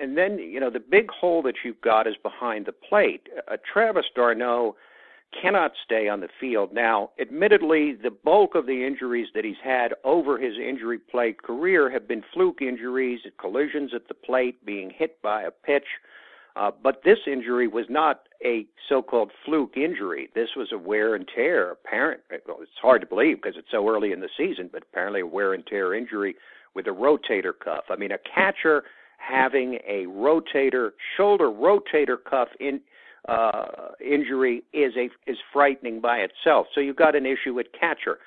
and 0.00 0.16
then 0.16 0.38
you 0.38 0.60
know 0.60 0.70
the 0.70 0.80
big 0.80 1.10
hole 1.10 1.42
that 1.42 1.54
you've 1.64 1.80
got 1.80 2.06
is 2.06 2.16
behind 2.22 2.66
the 2.66 2.72
plate. 2.72 3.28
Uh, 3.50 3.56
Travis 3.72 4.06
d'Arnaud 4.14 4.76
cannot 5.40 5.72
stay 5.82 6.08
on 6.08 6.20
the 6.20 6.28
field 6.40 6.72
now. 6.72 7.10
Admittedly, 7.20 7.94
the 7.94 8.10
bulk 8.10 8.54
of 8.54 8.66
the 8.66 8.86
injuries 8.86 9.28
that 9.34 9.44
he's 9.44 9.54
had 9.64 9.94
over 10.04 10.38
his 10.38 10.54
injury 10.58 10.98
plagued 10.98 11.42
career 11.42 11.90
have 11.90 12.06
been 12.06 12.22
fluke 12.34 12.60
injuries, 12.60 13.20
collisions 13.40 13.92
at 13.94 14.08
the 14.08 14.14
plate, 14.14 14.64
being 14.64 14.90
hit 14.90 15.20
by 15.22 15.42
a 15.42 15.50
pitch. 15.50 15.86
Uh, 16.54 16.70
but 16.82 17.02
this 17.02 17.18
injury 17.26 17.66
was 17.66 17.86
not 17.88 18.24
a 18.44 18.66
so-called 18.88 19.30
fluke 19.44 19.76
injury. 19.76 20.28
This 20.34 20.50
was 20.56 20.68
a 20.72 20.78
wear 20.78 21.14
and 21.14 21.26
tear. 21.34 21.72
Apparent, 21.72 22.20
well, 22.46 22.58
it's 22.60 22.70
hard 22.80 23.00
to 23.00 23.06
believe 23.06 23.40
because 23.42 23.56
it's 23.56 23.70
so 23.70 23.88
early 23.88 24.12
in 24.12 24.20
the 24.20 24.28
season, 24.36 24.70
but 24.72 24.82
apparently 24.82 25.20
a 25.20 25.26
wear 25.26 25.54
and 25.54 25.66
tear 25.66 25.94
injury 25.94 26.34
with 26.74 26.86
a 26.86 26.90
rotator 26.90 27.52
cuff. 27.62 27.84
I 27.90 27.96
mean, 27.96 28.12
a 28.12 28.18
catcher 28.18 28.84
having 29.18 29.78
a 29.86 30.06
rotator 30.06 30.90
shoulder 31.16 31.46
rotator 31.46 32.16
cuff 32.28 32.48
in 32.58 32.80
uh, 33.28 33.92
injury 34.04 34.64
is 34.72 34.92
a 34.96 35.08
is 35.30 35.36
frightening 35.52 36.00
by 36.00 36.18
itself. 36.18 36.66
So 36.74 36.80
you've 36.80 36.96
got 36.96 37.14
an 37.14 37.24
issue 37.24 37.58
at 37.60 37.66
catcher. 37.78 38.18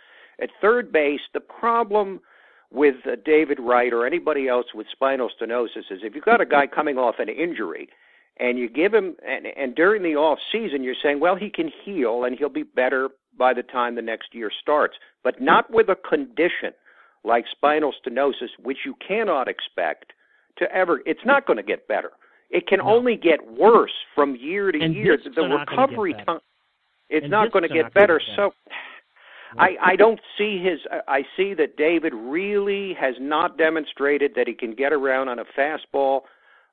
At 0.41 0.49
third 0.61 0.91
base, 0.91 1.21
the 1.33 1.39
problem 1.39 2.21
with 2.71 2.95
uh, 3.05 3.15
David 3.25 3.59
Wright 3.59 3.91
or 3.91 4.05
anybody 4.05 4.47
else 4.47 4.67
with 4.73 4.87
spinal 4.91 5.29
stenosis 5.29 5.91
is 5.91 5.99
if 6.01 6.15
you've 6.15 6.25
got 6.25 6.41
a 6.41 6.45
guy 6.45 6.67
coming 6.67 6.97
off 6.97 7.15
an 7.19 7.29
injury 7.29 7.89
and 8.37 8.57
you 8.57 8.69
give 8.69 8.93
him 8.93 9.15
and, 9.25 9.45
and 9.57 9.75
during 9.75 10.03
the 10.03 10.15
off 10.15 10.39
season 10.51 10.83
you're 10.83 10.95
saying 11.01 11.19
well 11.19 11.35
he 11.35 11.49
can 11.49 11.71
heal 11.83 12.23
and 12.25 12.37
he'll 12.37 12.49
be 12.49 12.63
better 12.63 13.09
by 13.37 13.53
the 13.53 13.63
time 13.63 13.95
the 13.95 14.01
next 14.01 14.33
year 14.33 14.51
starts 14.61 14.95
but 15.23 15.41
not 15.41 15.71
with 15.71 15.89
a 15.89 15.95
condition 15.95 16.71
like 17.23 17.45
spinal 17.51 17.93
stenosis 18.05 18.49
which 18.61 18.79
you 18.85 18.95
cannot 19.07 19.47
expect 19.47 20.13
to 20.57 20.71
ever 20.73 21.01
it's 21.05 21.25
not 21.25 21.45
going 21.45 21.57
to 21.57 21.63
get 21.63 21.87
better. 21.87 22.11
It 22.49 22.67
can 22.67 22.79
no. 22.79 22.85
only 22.85 23.15
get 23.15 23.39
worse 23.57 23.91
from 24.13 24.35
year 24.35 24.71
to 24.71 24.79
and 24.79 24.93
year. 24.93 25.17
the 25.35 25.41
recovery 25.41 26.13
time 26.25 26.39
it's 27.09 27.23
and 27.23 27.31
not 27.31 27.51
going 27.51 27.67
to 27.67 27.73
get 27.73 27.93
better. 27.93 28.21
so 28.35 28.51
I, 29.57 29.75
I 29.81 29.95
don't 29.95 30.19
see 30.37 30.61
his. 30.61 30.79
I 31.07 31.21
see 31.37 31.53
that 31.53 31.77
David 31.77 32.13
really 32.13 32.93
has 32.99 33.15
not 33.19 33.57
demonstrated 33.57 34.33
that 34.35 34.47
he 34.47 34.53
can 34.53 34.73
get 34.73 34.91
around 34.91 35.29
on 35.29 35.39
a 35.39 35.45
fastball 35.57 36.21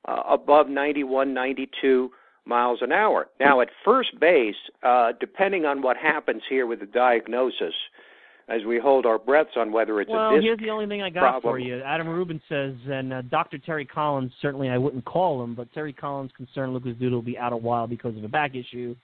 uh, 0.07 0.21
above 0.29 0.69
91, 0.69 1.33
92 1.33 2.11
miles 2.45 2.79
an 2.81 2.91
hour. 2.91 3.27
Now, 3.39 3.61
at 3.61 3.69
first 3.85 4.19
base, 4.19 4.55
uh, 4.83 5.13
depending 5.19 5.65
on 5.65 5.81
what 5.81 5.97
happens 5.97 6.41
here 6.49 6.67
with 6.67 6.81
the 6.81 6.85
diagnosis, 6.85 7.73
as 8.49 8.65
we 8.65 8.77
hold 8.77 9.05
our 9.05 9.17
breaths 9.17 9.51
on 9.55 9.71
whether 9.71 10.01
it's 10.01 10.11
well, 10.11 10.31
a 10.31 10.33
disc 10.33 10.43
here's 10.43 10.59
the 10.59 10.69
only 10.69 10.85
thing 10.85 11.01
I 11.01 11.09
got 11.09 11.21
problem. 11.21 11.53
for 11.53 11.59
you. 11.59 11.81
Adam 11.81 12.09
Rubin 12.09 12.41
says, 12.49 12.73
and 12.87 13.13
uh, 13.13 13.21
Dr. 13.23 13.57
Terry 13.57 13.85
Collins, 13.85 14.33
certainly 14.41 14.69
I 14.69 14.77
wouldn't 14.77 15.05
call 15.05 15.41
him, 15.41 15.55
but 15.55 15.71
Terry 15.73 15.93
Collins 15.93 16.31
concerned 16.35 16.73
Lucas 16.73 16.95
Duda 17.01 17.11
will 17.11 17.21
be 17.21 17.37
out 17.37 17.53
a 17.53 17.57
while 17.57 17.87
because 17.87 18.17
of 18.17 18.23
a 18.23 18.27
back 18.27 18.55
issue. 18.55 18.95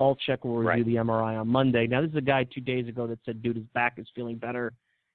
Altchek 0.00 0.44
will 0.44 0.56
review 0.56 0.68
Right. 0.68 0.84
the 0.84 0.94
MRI 0.96 1.40
on 1.40 1.48
Monday. 1.48 1.86
Now, 1.86 2.00
this 2.00 2.10
is 2.10 2.16
a 2.16 2.20
guy 2.20 2.44
two 2.44 2.60
days 2.60 2.88
ago 2.88 3.06
that 3.06 3.18
said 3.24 3.42
Duda's 3.42 3.66
back 3.74 3.98
is 3.98 4.06
feeling 4.14 4.36
better 4.36 4.72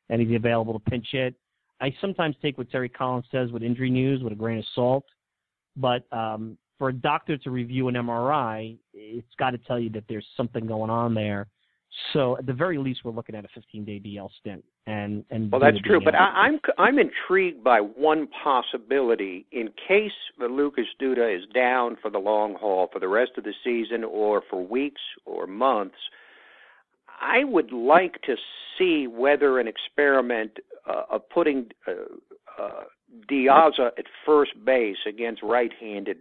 and 0.09 0.21
he's 0.21 0.35
available 0.35 0.73
to 0.73 0.89
pinch 0.89 1.07
hit. 1.11 1.35
I 1.81 1.93
sometimes 1.99 2.35
take 2.41 2.57
what 2.57 2.69
Terry 2.69 2.89
Collins 2.89 3.25
says 3.31 3.51
with 3.51 3.63
injury 3.63 3.89
news 3.89 4.23
with 4.23 4.33
a 4.33 4.35
grain 4.35 4.59
of 4.59 4.65
salt, 4.75 5.05
but 5.75 6.05
um, 6.11 6.57
for 6.77 6.89
a 6.89 6.93
doctor 6.93 7.37
to 7.37 7.51
review 7.51 7.87
an 7.87 7.95
MRI, 7.95 8.77
it's 8.93 9.35
got 9.37 9.51
to 9.51 9.57
tell 9.59 9.79
you 9.79 9.89
that 9.91 10.03
there's 10.09 10.25
something 10.35 10.65
going 10.65 10.89
on 10.89 11.13
there. 11.13 11.47
So 12.11 12.37
at 12.37 12.45
the 12.45 12.53
very 12.53 12.77
least, 12.77 13.01
we're 13.03 13.11
looking 13.11 13.35
at 13.35 13.45
a 13.45 13.47
15-day 13.47 14.01
DL 14.05 14.29
stint. 14.39 14.63
And 14.85 15.23
and 15.29 15.49
Well, 15.51 15.61
that's 15.61 15.79
true, 15.85 16.01
but. 16.03 16.13
I, 16.13 16.47
I'm 16.47 16.59
I'm 16.77 16.99
intrigued 16.99 17.63
by 17.63 17.79
one 17.79 18.27
possibility 18.43 19.45
in 19.53 19.69
case 19.87 20.11
the 20.37 20.47
Lucas 20.47 20.87
Duda 21.01 21.37
is 21.37 21.43
down 21.53 21.97
for 22.01 22.11
the 22.11 22.17
long 22.17 22.55
haul 22.55 22.89
for 22.91 22.99
the 22.99 23.07
rest 23.07 23.31
of 23.37 23.45
the 23.45 23.53
season 23.63 24.03
or 24.03 24.41
for 24.49 24.65
weeks 24.65 25.01
or 25.25 25.47
months. 25.47 25.95
I 27.21 27.45
would 27.45 27.71
like 27.71 28.21
to 28.23 28.35
see 28.77 29.07
whether 29.07 29.59
an 29.59 29.67
experiment 29.67 30.51
uh, 30.85 31.03
of 31.09 31.29
putting 31.29 31.67
uh, 31.87 31.91
uh, 32.61 32.83
De 33.27 33.45
Aza 33.45 33.87
at 33.97 34.05
first 34.25 34.51
base 34.65 34.97
against 35.07 35.41
right-handed 35.43 36.17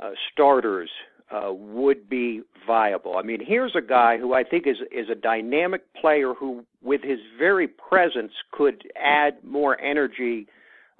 uh, 0.00 0.10
starters 0.32 0.90
uh, 1.30 1.52
would 1.52 2.08
be 2.08 2.42
viable. 2.66 3.16
I 3.16 3.22
mean, 3.22 3.40
here's 3.44 3.74
a 3.74 3.80
guy 3.80 4.18
who 4.18 4.34
I 4.34 4.44
think 4.44 4.66
is 4.66 4.76
is 4.92 5.08
a 5.10 5.14
dynamic 5.14 5.82
player 6.00 6.34
who, 6.34 6.64
with 6.82 7.02
his 7.02 7.18
very 7.38 7.66
presence, 7.66 8.32
could 8.52 8.82
add 8.94 9.42
more 9.42 9.80
energy 9.80 10.46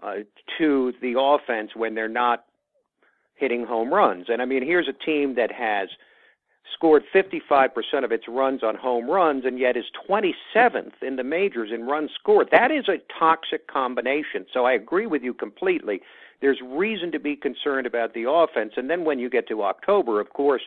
uh, 0.03 0.17
to 0.59 0.93
the 1.01 1.15
offense 1.19 1.71
when 1.77 1.95
they're 1.95 2.09
not 2.09 2.45
hitting 3.37 3.65
home 3.65 3.93
runs. 3.93 4.27
And 4.29 4.43
I 4.43 4.47
mean, 4.47 4.65
here's 4.65 4.89
a 4.89 5.05
team 5.05 5.35
that 5.37 5.53
has 5.53 5.89
scored 6.73 7.05
55% 7.15 7.71
of 8.05 8.13
its 8.13 8.25
runs 8.29 8.63
on 8.63 8.75
home 8.75 9.09
runs 9.09 9.45
and 9.45 9.59
yet 9.59 9.77
is 9.77 9.85
27th 10.09 11.03
in 11.03 11.17
the 11.17 11.25
majors 11.25 11.71
in 11.73 11.87
runs 11.87 12.11
scored. 12.19 12.49
That 12.51 12.71
is 12.71 12.89
a 12.89 12.99
toxic 13.19 13.67
combination. 13.69 14.47
So 14.53 14.65
I 14.65 14.73
agree 14.73 15.07
with 15.07 15.23
you 15.23 15.35
completely. 15.35 16.01
There's 16.41 16.61
reason 16.63 17.13
to 17.13 17.19
be 17.19 17.37
concerned 17.37 17.87
about 17.87 18.15
the 18.15 18.29
offense. 18.29 18.73
And 18.77 18.91
then 18.91 19.05
when 19.05 19.19
you 19.19 19.31
get 19.31 19.49
to 19.49 19.63
October, 19.63 20.21
of 20.21 20.31
course, 20.31 20.63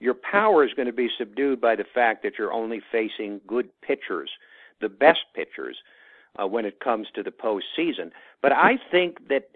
your 0.00 0.14
power 0.14 0.64
is 0.64 0.74
going 0.74 0.86
to 0.86 0.92
be 0.92 1.08
subdued 1.16 1.60
by 1.60 1.76
the 1.76 1.84
fact 1.94 2.22
that 2.24 2.34
you're 2.38 2.52
only 2.52 2.80
facing 2.92 3.40
good 3.46 3.68
pitchers, 3.80 4.30
the 4.80 4.88
best 4.88 5.20
pitchers, 5.34 5.76
uh, 6.36 6.46
when 6.46 6.64
it 6.64 6.80
comes 6.80 7.06
to 7.14 7.22
the 7.22 7.30
postseason. 7.30 8.10
But 8.42 8.52
I 8.52 8.78
think 8.90 9.28
that 9.28 9.50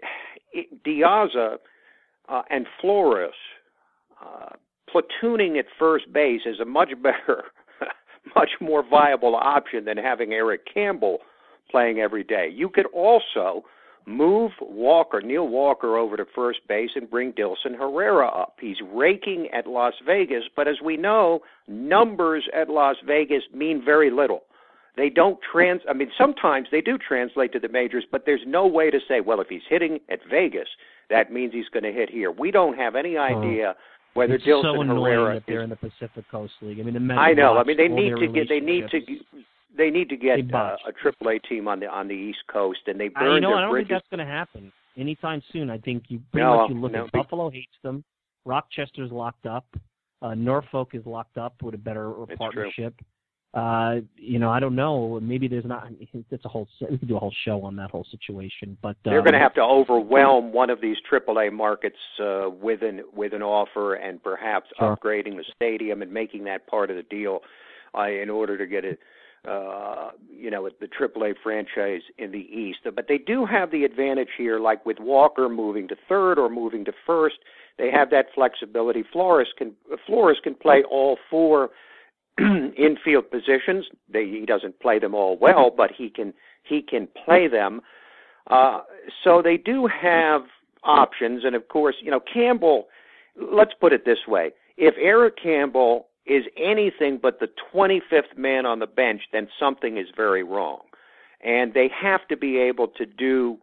De 0.83 1.01
Aza 1.01 1.57
uh, 2.29 2.41
and 2.49 2.65
Flores 2.79 3.33
uh, 4.21 4.55
platooning 4.93 5.57
at 5.57 5.65
first 5.77 6.11
base 6.11 6.41
is 6.45 6.59
a 6.59 6.65
much 6.65 6.89
better, 7.01 7.45
much 8.35 8.51
more 8.59 8.83
viable 8.87 9.35
option 9.35 9.85
than 9.85 9.97
having 9.97 10.33
Eric 10.33 10.61
Campbell 10.71 11.19
playing 11.69 11.99
every 11.99 12.23
day. 12.23 12.49
You 12.53 12.69
could 12.69 12.87
also 12.87 13.63
move 14.05 14.51
Walker, 14.59 15.21
Neil 15.21 15.47
Walker, 15.47 15.97
over 15.97 16.17
to 16.17 16.25
first 16.35 16.59
base 16.67 16.91
and 16.95 17.09
bring 17.09 17.31
Dilson 17.33 17.77
Herrera 17.77 18.27
up. 18.27 18.57
He's 18.59 18.77
raking 18.91 19.49
at 19.53 19.67
Las 19.67 19.93
Vegas, 20.05 20.43
but 20.55 20.67
as 20.67 20.77
we 20.83 20.97
know, 20.97 21.41
numbers 21.67 22.47
at 22.55 22.69
Las 22.69 22.95
Vegas 23.05 23.43
mean 23.53 23.83
very 23.83 24.09
little. 24.09 24.43
They 24.97 25.09
don't 25.09 25.39
trans. 25.51 25.81
I 25.87 25.93
mean, 25.93 26.11
sometimes 26.17 26.67
they 26.71 26.81
do 26.81 26.97
translate 26.97 27.53
to 27.53 27.59
the 27.59 27.69
majors, 27.69 28.05
but 28.11 28.23
there's 28.25 28.41
no 28.45 28.67
way 28.67 28.89
to 28.89 28.99
say, 29.07 29.21
well, 29.21 29.39
if 29.39 29.47
he's 29.47 29.61
hitting 29.69 29.99
at 30.09 30.19
Vegas, 30.29 30.67
that 31.09 31.31
means 31.31 31.53
he's 31.53 31.69
going 31.69 31.83
to 31.83 31.91
hit 31.91 32.09
here. 32.09 32.31
We 32.31 32.51
don't 32.51 32.77
have 32.77 32.95
any 32.95 33.13
hmm. 33.13 33.19
idea 33.19 33.75
whether 34.19 34.35
it's 34.35 34.45
Dilson 34.45 34.75
so 34.75 34.81
annoying 34.81 35.13
Herrera 35.13 35.33
that 35.35 35.43
they're 35.47 35.61
is, 35.61 35.63
in 35.65 35.69
the 35.71 35.75
Pacific 35.75 36.25
Coast 36.29 36.53
League. 36.61 36.79
I 36.79 36.83
mean, 36.83 36.93
the 36.93 36.99
Mets 36.99 37.19
I 37.19 37.33
know. 37.33 37.57
I 37.57 37.63
mean, 37.63 37.77
they 37.77 37.87
need 37.87 38.15
to 38.17 38.27
get. 38.27 38.47
They 38.49 38.59
need 38.59 38.85
to. 38.91 38.99
They 39.77 39.89
need 39.89 40.09
to 40.09 40.17
get 40.17 40.39
uh, 40.53 40.75
a 40.87 40.91
Triple 40.91 41.29
A 41.29 41.39
team 41.39 41.67
on 41.67 41.79
the 41.79 41.87
on 41.87 42.07
the 42.07 42.13
East 42.13 42.39
Coast, 42.51 42.79
and 42.87 42.99
they 42.99 43.09
I, 43.15 43.19
burned 43.19 43.35
you 43.35 43.41
know, 43.41 43.49
their 43.49 43.57
I 43.57 43.61
don't 43.61 43.71
bridges. 43.71 43.89
think 43.89 44.01
that's 44.01 44.09
going 44.09 44.25
to 44.27 44.31
happen 44.31 44.71
anytime 44.97 45.41
soon. 45.51 45.69
I 45.69 45.77
think 45.77 46.03
you 46.09 46.19
pretty 46.31 46.45
No, 46.45 46.57
much 46.57 46.69
you 46.69 46.79
look 46.79 46.91
no, 46.91 47.05
at 47.05 47.11
Buffalo 47.11 47.49
hates 47.49 47.67
them, 47.83 48.03
Rochester's 48.45 49.11
locked 49.11 49.45
up, 49.45 49.65
uh, 50.21 50.33
Norfolk 50.33 50.89
is 50.93 51.05
locked 51.05 51.37
up 51.37 51.53
with 51.61 51.75
a 51.75 51.77
better 51.77 52.11
It's 52.27 52.41
true. 52.51 52.71
Uh, 53.53 53.95
you 54.15 54.37
know, 54.37 54.51
I 54.51 54.59
don't 54.59 54.75
know. 54.75 55.19
Maybe 55.21 55.47
there's 55.47 55.65
not. 55.65 55.87
It's 56.13 56.45
a 56.45 56.47
whole. 56.47 56.67
We 56.89 56.99
could 56.99 57.07
do 57.07 57.15
a 57.15 57.19
whole 57.19 57.33
show 57.45 57.63
on 57.63 57.75
that 57.77 57.89
whole 57.89 58.05
situation. 58.11 58.77
But 58.81 58.95
They're 59.03 59.19
um, 59.19 59.23
going 59.23 59.33
to 59.33 59.39
have 59.39 59.55
to 59.55 59.61
overwhelm 59.61 60.53
one 60.53 60.69
of 60.69 60.81
these 60.81 60.97
AAA 61.11 61.51
markets 61.51 61.97
uh, 62.23 62.49
with 62.49 62.83
an 62.83 63.01
with 63.11 63.33
an 63.33 63.41
offer, 63.41 63.95
and 63.95 64.21
perhaps 64.21 64.67
Sure. 64.77 64.95
upgrading 64.95 65.37
the 65.37 65.45
stadium 65.55 66.03
and 66.03 66.11
making 66.11 66.43
that 66.43 66.67
part 66.67 66.91
of 66.91 66.95
the 66.95 67.03
deal 67.03 67.39
uh, 67.97 68.03
in 68.03 68.29
order 68.29 68.55
to 68.55 68.67
get 68.67 68.85
it. 68.85 68.99
Uh, 69.47 70.11
you 70.29 70.51
know, 70.51 70.69
the 70.81 70.87
AAA 70.87 71.33
franchise 71.41 72.01
in 72.17 72.29
the 72.29 72.45
East, 72.53 72.79
but 72.93 73.07
they 73.07 73.17
do 73.17 73.45
have 73.45 73.71
the 73.71 73.85
advantage 73.85 74.27
here, 74.37 74.59
like 74.59 74.85
with 74.85 74.99
Walker 74.99 75.47
moving 75.47 75.87
to 75.87 75.95
third 76.09 76.37
or 76.37 76.49
moving 76.49 76.83
to 76.85 76.91
first. 77.07 77.37
They 77.77 77.89
have 77.89 78.09
that 78.11 78.25
flexibility. 78.35 79.03
Flores 79.11 79.47
can 79.57 79.71
Flores 80.05 80.37
can 80.43 80.53
play 80.53 80.83
all 80.91 81.17
four 81.31 81.69
infield 82.77 83.29
positions. 83.29 83.85
They, 84.11 84.25
he 84.27 84.45
doesn't 84.45 84.79
play 84.79 84.99
them 84.99 85.13
all 85.13 85.37
well, 85.37 85.71
but 85.75 85.91
he 85.91 86.09
can 86.09 86.33
he 86.63 86.81
can 86.81 87.07
play 87.25 87.47
them. 87.47 87.81
Uh, 88.47 88.81
so 89.23 89.41
they 89.41 89.57
do 89.57 89.87
have 89.87 90.43
options, 90.83 91.43
and 91.43 91.55
of 91.55 91.67
course, 91.67 91.95
you 92.01 92.11
know 92.11 92.21
Campbell. 92.21 92.87
Let's 93.35 93.73
put 93.79 93.93
it 93.93 94.05
this 94.05 94.27
way: 94.27 94.51
if 94.77 94.95
Eric 94.99 95.35
Campbell 95.41 96.07
is 96.25 96.45
anything 96.57 97.19
but 97.21 97.39
the 97.39 97.49
25th 97.73 98.37
man 98.37 98.65
on 98.65 98.79
the 98.79 98.87
bench, 98.87 99.23
then 99.31 99.47
something 99.59 99.97
is 99.97 100.07
very 100.15 100.43
wrong, 100.43 100.81
and 101.43 101.73
they 101.73 101.89
have 101.89 102.27
to 102.29 102.37
be 102.37 102.57
able 102.57 102.87
to 102.87 103.05
do. 103.05 103.57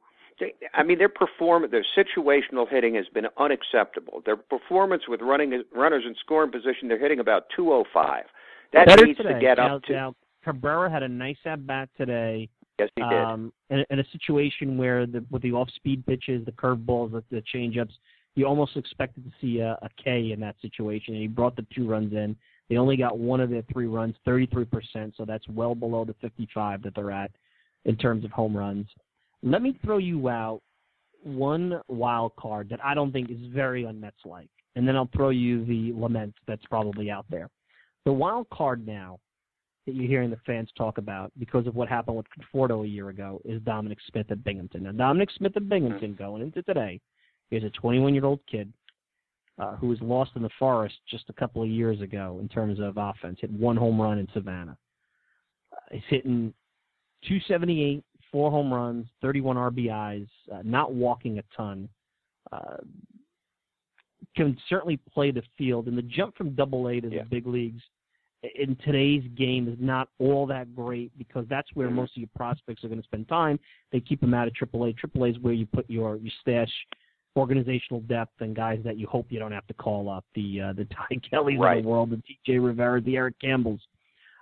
I 0.75 0.83
mean, 0.83 0.99
their 0.99 1.09
performance, 1.09 1.73
their 1.73 1.87
situational 1.97 2.69
hitting 2.69 2.95
has 2.97 3.07
been 3.09 3.27
unacceptable. 3.39 4.23
Their 4.27 4.37
performance 4.37 5.05
with 5.09 5.23
running 5.23 5.63
runners 5.75 6.05
in 6.07 6.15
scoring 6.21 6.51
position, 6.51 6.89
they're 6.89 6.99
hitting 6.99 7.21
about 7.21 7.45
205. 7.57 8.25
That 8.73 8.87
better 8.87 9.07
needs 9.07 9.19
today. 9.19 9.35
to 9.35 9.41
get 9.41 9.59
now, 9.59 9.77
up 9.77 9.83
to. 9.85 9.93
Now, 9.93 10.15
Cabrera 10.45 10.91
had 10.91 11.03
a 11.03 11.09
nice 11.09 11.37
at 11.45 11.67
bat 11.67 11.89
today. 11.97 12.49
yes, 12.79 12.89
he 12.97 13.03
did. 13.03 13.13
um, 13.13 13.53
in, 13.71 13.85
in 13.91 13.99
a 13.99 14.05
situation 14.13 14.77
where 14.79 15.07
the 15.07 15.25
with 15.31 15.43
the 15.43 15.53
off-speed 15.53 16.07
pitches, 16.07 16.45
the 16.45 16.53
curveballs, 16.53 17.13
the, 17.13 17.23
the 17.31 17.43
changeups, 17.55 17.93
you 18.35 18.47
almost 18.47 18.77
expected 18.77 19.25
to 19.25 19.31
see 19.41 19.59
a, 19.59 19.73
a 19.83 19.89
K 20.03 20.33
in 20.33 20.41
that 20.41 20.57
situation. 20.63 21.15
And 21.15 21.23
he 21.23 21.29
brought 21.29 21.57
the 21.57 21.67
two 21.75 21.89
runs 21.89 22.13
in. 22.13 22.37
They 22.69 22.77
only 22.77 22.97
got 22.97 23.19
one 23.19 23.41
of 23.41 23.51
their 23.51 23.63
three 23.73 23.87
runs, 23.87 24.15
33%, 24.27 25.13
so 25.17 25.25
that's 25.25 25.47
well 25.49 25.75
below 25.75 26.05
the 26.05 26.15
55 26.21 26.83
that 26.83 26.95
they're 26.95 27.13
at 27.13 27.31
in 27.85 27.97
terms 27.97 28.25
of 28.25 28.33
home 28.33 28.57
runs. 28.57 28.87
Let 29.43 29.63
me 29.63 29.79
throw 29.85 29.99
you 29.99 30.29
out 30.29 30.63
one 31.23 31.81
wild 31.89 32.35
card 32.37 32.69
that 32.71 32.85
I 32.85 32.95
don't 32.95 33.13
think 33.13 33.31
is 33.31 33.39
very 33.53 33.87
un-Mets 33.87 34.17
like, 34.25 34.49
and 34.75 34.87
then 34.87 34.97
I'll 34.97 35.09
throw 35.15 35.31
you 35.31 35.65
the 35.65 35.93
lament 35.95 36.35
that's 36.47 36.65
probably 36.67 37.11
out 37.11 37.27
there. 37.31 37.49
The 38.07 38.13
wild 38.13 38.49
card 38.51 38.87
now 38.87 39.19
that 39.85 39.97
you're 39.97 40.07
hearing 40.07 40.31
the 40.31 40.39
fans 40.47 40.69
talk 40.79 40.99
about 40.99 41.33
because 41.41 41.67
of 41.67 41.75
what 41.75 41.89
happened 41.89 42.17
with 42.17 42.27
Conforto 42.31 42.85
a 42.85 42.89
year 42.89 43.09
ago 43.09 43.41
is 43.45 43.61
Dominic 43.63 43.99
Smith 44.09 44.31
at 44.31 44.45
Binghamton. 44.45 44.85
Now, 44.85 44.93
Dominic 44.93 45.29
Smith 45.37 45.57
at 45.57 45.69
Binghamton 45.69 46.15
going 46.15 46.41
into 46.41 46.63
today 46.63 47.01
is 47.51 47.65
a 47.65 47.71
21 47.71 48.15
year 48.15 48.25
old 48.25 48.39
kid 48.49 48.73
uh, 49.59 49.75
who 49.75 49.89
was 49.89 50.01
lost 50.01 50.31
in 50.37 50.43
the 50.43 50.51
forest 50.57 50.95
just 51.11 51.25
a 51.31 51.33
couple 51.33 51.65
of 51.65 51.69
years 51.69 52.01
ago 52.01 52.39
in 52.41 52.49
terms 52.49 52.79
of 52.79 52.97
offense. 52.97 53.39
Hit 53.41 53.51
one 53.51 53.77
home 53.77 54.01
run 54.01 54.19
in 54.19 54.29
Savannah. 54.33 54.77
Uh, 55.73 55.81
he's 55.91 56.03
hitting 56.09 56.55
278, 57.27 58.05
four 58.31 58.53
home 58.53 58.73
runs, 58.73 59.07
31 59.21 59.57
RBIs, 59.57 60.29
uh, 60.55 60.63
not 60.63 60.95
walking 60.95 61.41
a 61.41 61.43
ton. 61.57 61.89
Uh, 62.53 62.77
can 64.37 64.57
certainly 64.69 64.99
play 65.13 65.33
the 65.33 65.43
field, 65.59 65.89
and 65.89 65.99
the 65.99 66.03
jump 66.03 66.37
from 66.37 66.55
Double 66.55 66.89
A 66.89 67.01
to 67.01 67.09
Yeah. 67.09 67.23
the 67.25 67.29
big 67.29 67.47
leagues 67.47 67.83
in 68.43 68.77
today's 68.85 69.25
game 69.35 69.69
is 69.69 69.77
not 69.81 70.09
all 70.19 70.47
that 70.47 70.75
great 70.75 71.11
because 71.19 71.47
that's 71.49 71.69
where 71.75 71.89
Mhm. 71.89 71.95
most 71.95 72.13
of 72.13 72.19
your 72.19 72.29
prospects 72.37 72.85
are 72.85 72.89
going 72.89 73.01
to 73.01 73.07
spend 73.07 73.29
time. 73.29 73.59
They 73.91 74.01
keep 74.01 74.21
them 74.21 74.35
out 74.35 74.47
of 74.47 74.55
AAA. 74.55 74.93
AAA 74.93 75.31
is 75.31 75.39
where 75.41 75.53
you 75.53 75.67
put 75.67 75.89
your 75.91 76.17
your 76.17 76.33
stash 76.41 76.73
organizational 77.37 78.01
depth 78.03 78.41
and 78.41 78.57
guys 78.57 78.83
that 78.83 78.97
you 78.97 79.07
hope 79.07 79.31
you 79.31 79.39
don't 79.39 79.53
have 79.53 79.67
to 79.67 79.75
call 79.75 80.09
up 80.09 80.25
the 80.35 80.61
uh, 80.61 80.73
the 80.73 80.85
Ty 80.91 81.17
Kellys 81.29 81.59
Right. 81.59 81.79
of 81.79 81.85
the 81.85 81.89
world, 81.89 82.11
the 82.11 82.17
T.J. 82.19 82.59
Rivera, 82.59 83.01
the 83.01 83.17
Eric 83.17 83.39
Campbells 83.41 83.87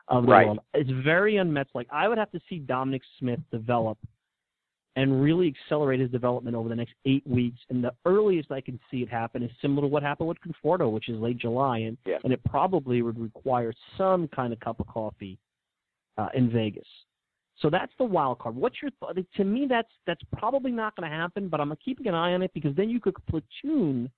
of 0.09 0.26
the 0.26 0.32
Right. 0.32 0.47
world. 0.47 0.61
It's 0.74 0.90
very 0.90 1.36
unmet. 1.38 1.68
Like 1.74 1.88
I 1.90 2.09
would 2.09 2.18
have 2.18 2.30
to 2.32 2.40
see 2.49 2.59
Dominic 2.59 3.03
Smith 3.18 3.40
develop 3.51 3.99
and 4.97 5.22
really 5.22 5.49
accelerate 5.49 5.99
his 6.01 6.11
development 6.11 6.55
over 6.55 6.68
the 6.68 6.76
next 6.76 6.95
eight 7.05 7.26
weeks. 7.26 7.59
And 7.68 7.82
the 7.82 7.92
earliest 8.05 8.53
I 8.53 8.61
can 8.61 8.78
see 8.90 8.99
it 8.99 9.09
happen 9.09 9.42
is 9.42 9.51
similar 9.61 9.82
to 9.82 9.88
what 9.88 10.03
happened 10.03 10.28
with 10.28 10.38
Conforto, 10.40 10.90
which 10.90 11.09
is 11.09 11.18
late 11.18 11.38
July, 11.38 11.78
and 11.78 11.99
Yeah. 12.07 12.18
and 12.22 12.32
it 12.32 12.42
probably 12.45 13.03
would 13.03 13.18
require 13.18 13.72
some 13.99 14.28
kind 14.28 14.53
of 14.53 14.61
cup 14.61 14.78
of 14.80 14.86
coffee 14.86 15.38
uh, 16.16 16.28
in 16.34 16.49
Vegas. 16.51 16.86
So 17.59 17.70
that's 17.70 17.92
the 17.99 18.05
wild 18.05 18.38
card. 18.38 18.57
What's 18.57 18.82
your 18.82 18.90
thought? 19.01 19.16
To 19.36 19.45
me, 19.45 19.66
that's 19.68 19.90
that's 20.07 20.22
probably 20.36 20.70
not 20.70 20.95
going 20.97 21.09
to 21.09 21.16
happen. 21.16 21.49
But 21.49 21.61
I'm 21.61 21.72
keeping 21.84 22.07
an 22.07 22.14
eye 22.14 22.34
on 22.34 22.42
it 22.42 22.53
because 22.55 22.74
then 22.76 22.88
you 22.90 23.01
could 23.01 23.14
platoon 23.26 24.11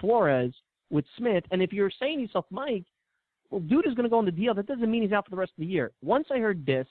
Flores 0.00 0.54
with 0.90 1.04
Smith. 1.16 1.44
And 1.50 1.62
if 1.62 1.72
you're 1.72 1.90
saying 1.98 2.18
to 2.18 2.22
yourself, 2.22 2.44
Mike, 2.50 2.84
well, 3.50 3.60
Duda 3.60 3.86
is 3.88 3.94
going 3.94 4.04
to 4.04 4.08
go 4.08 4.18
on 4.18 4.24
the 4.24 4.32
DL. 4.32 4.54
That 4.54 4.66
doesn't 4.66 4.90
mean 4.90 5.02
he's 5.02 5.12
out 5.12 5.24
for 5.24 5.30
the 5.30 5.36
rest 5.36 5.52
of 5.56 5.60
the 5.60 5.66
year. 5.66 5.92
Once 6.02 6.26
I 6.30 6.38
heard 6.38 6.64
disc, 6.64 6.88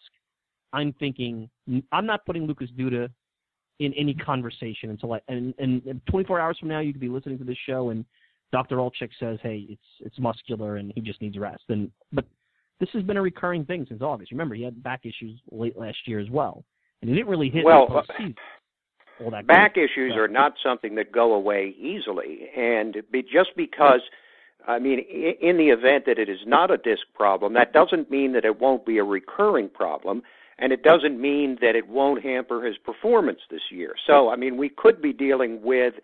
I'm 0.73 0.93
thinking 0.93 1.49
I'm 1.91 2.05
not 2.05 2.25
putting 2.25 2.45
Lucas 2.45 2.69
Duda 2.77 3.09
in 3.81 3.93
any 3.95 4.13
conversation 4.13 4.89
until 4.89 5.13
I 5.13 5.21
and, 5.27 5.53
and 5.57 5.83
and 5.85 6.01
24 6.07 6.39
hours 6.39 6.57
from 6.59 6.69
now 6.69 6.79
you 6.79 6.93
could 6.93 7.01
be 7.01 7.09
listening 7.09 7.37
to 7.39 7.43
this 7.43 7.57
show 7.65 7.89
and 7.89 8.05
Dr. 8.51 8.77
Altchek 8.77 9.09
says, 9.19 9.39
hey, 9.41 9.65
it's 9.69 9.81
it's 10.01 10.19
muscular 10.19 10.75
and 10.77 10.91
he 10.93 11.01
just 11.01 11.21
needs 11.21 11.37
rest. 11.37 11.63
And 11.69 11.89
but 12.11 12.25
this 12.79 12.89
has 12.93 13.03
been 13.03 13.17
a 13.17 13.21
recurring 13.21 13.65
thing 13.65 13.85
since 13.87 14.01
August. 14.01 14.31
Remember, 14.31 14.55
he 14.55 14.63
had 14.63 14.81
back 14.83 15.01
issues 15.05 15.39
late 15.51 15.77
last 15.77 15.97
year 16.05 16.19
as 16.19 16.29
well, 16.29 16.63
and 17.01 17.09
he 17.09 17.15
didn't 17.15 17.29
really 17.29 17.49
hit 17.49 17.63
Well, 17.63 18.03
in 18.19 18.35
uh, 18.35 19.23
all 19.23 19.31
that 19.31 19.47
back 19.47 19.77
issues 19.77 20.13
are 20.15 20.27
not 20.27 20.53
something 20.63 20.95
that 20.95 21.11
go 21.11 21.33
away 21.33 21.75
easily 21.79 22.49
and 22.55 22.97
be, 23.11 23.21
just 23.21 23.51
because 23.55 24.01
i 24.67 24.79
mean 24.79 24.99
in 24.99 25.57
the 25.57 25.69
event 25.69 26.05
that 26.05 26.17
it 26.17 26.29
is 26.29 26.39
not 26.45 26.71
a 26.71 26.77
disc 26.77 27.03
problem 27.13 27.53
that 27.53 27.73
doesn't 27.73 28.09
mean 28.09 28.33
that 28.33 28.45
it 28.45 28.59
won't 28.59 28.85
be 28.85 28.97
a 28.97 29.03
recurring 29.03 29.69
problem 29.69 30.21
and 30.61 30.71
it 30.71 30.83
doesn't 30.83 31.19
mean 31.19 31.57
that 31.61 31.75
it 31.75 31.87
won't 31.89 32.23
hamper 32.23 32.63
his 32.63 32.77
performance 32.77 33.39
this 33.49 33.61
year 33.69 33.93
so 34.07 34.29
i 34.29 34.35
mean 34.35 34.55
we 34.57 34.69
could 34.69 35.01
be 35.01 35.11
dealing 35.11 35.61
with 35.61 35.95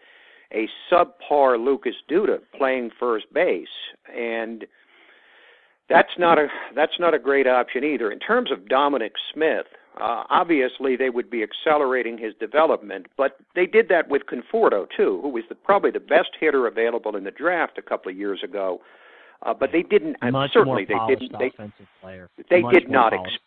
a 0.53 0.67
subpar 0.91 1.63
lucas 1.63 1.95
duda 2.09 2.39
playing 2.57 2.89
first 2.99 3.25
base 3.33 3.67
and 4.15 4.65
That's 5.89 6.17
not 6.19 6.37
a 6.37 6.47
that's 6.75 6.99
not 6.99 7.13
a 7.13 7.19
great 7.19 7.47
option 7.47 7.83
either. 7.83 8.11
In 8.11 8.19
terms 8.19 8.51
of 8.51 8.67
Dominic 8.67 9.13
Smith, 9.33 9.67
uh, 10.01 10.23
obviously 10.29 10.97
they 10.97 11.09
would 11.09 11.29
be 11.29 11.43
accelerating 11.43 12.17
his 12.17 12.33
development, 12.41 13.05
but 13.15 13.37
they 13.55 13.65
did 13.65 13.87
that 13.87 14.09
with 14.09 14.23
Conforto 14.25 14.85
too, 14.97 15.19
who 15.21 15.29
was 15.29 15.45
the, 15.47 15.55
probably 15.55 15.91
the 15.91 16.01
best 16.01 16.31
hitter 16.39 16.67
available 16.67 17.15
in 17.15 17.23
the 17.23 17.31
draft 17.31 17.77
a 17.77 17.81
couple 17.81 18.11
of 18.11 18.17
years 18.17 18.41
ago. 18.43 18.81
Uh, 19.43 19.53
but 19.53 19.71
they 19.71 19.83
didn't. 19.83 20.17
Much 20.31 20.51
certainly, 20.51 20.83
they 20.83 20.99
didn't. 21.07 21.31
They, 21.39 21.47
offensive 21.47 21.87
player. 22.01 22.29
they 22.49 22.61
Much 22.61 22.73
did 22.73 22.89
not. 22.89 23.13
Ex- 23.13 23.39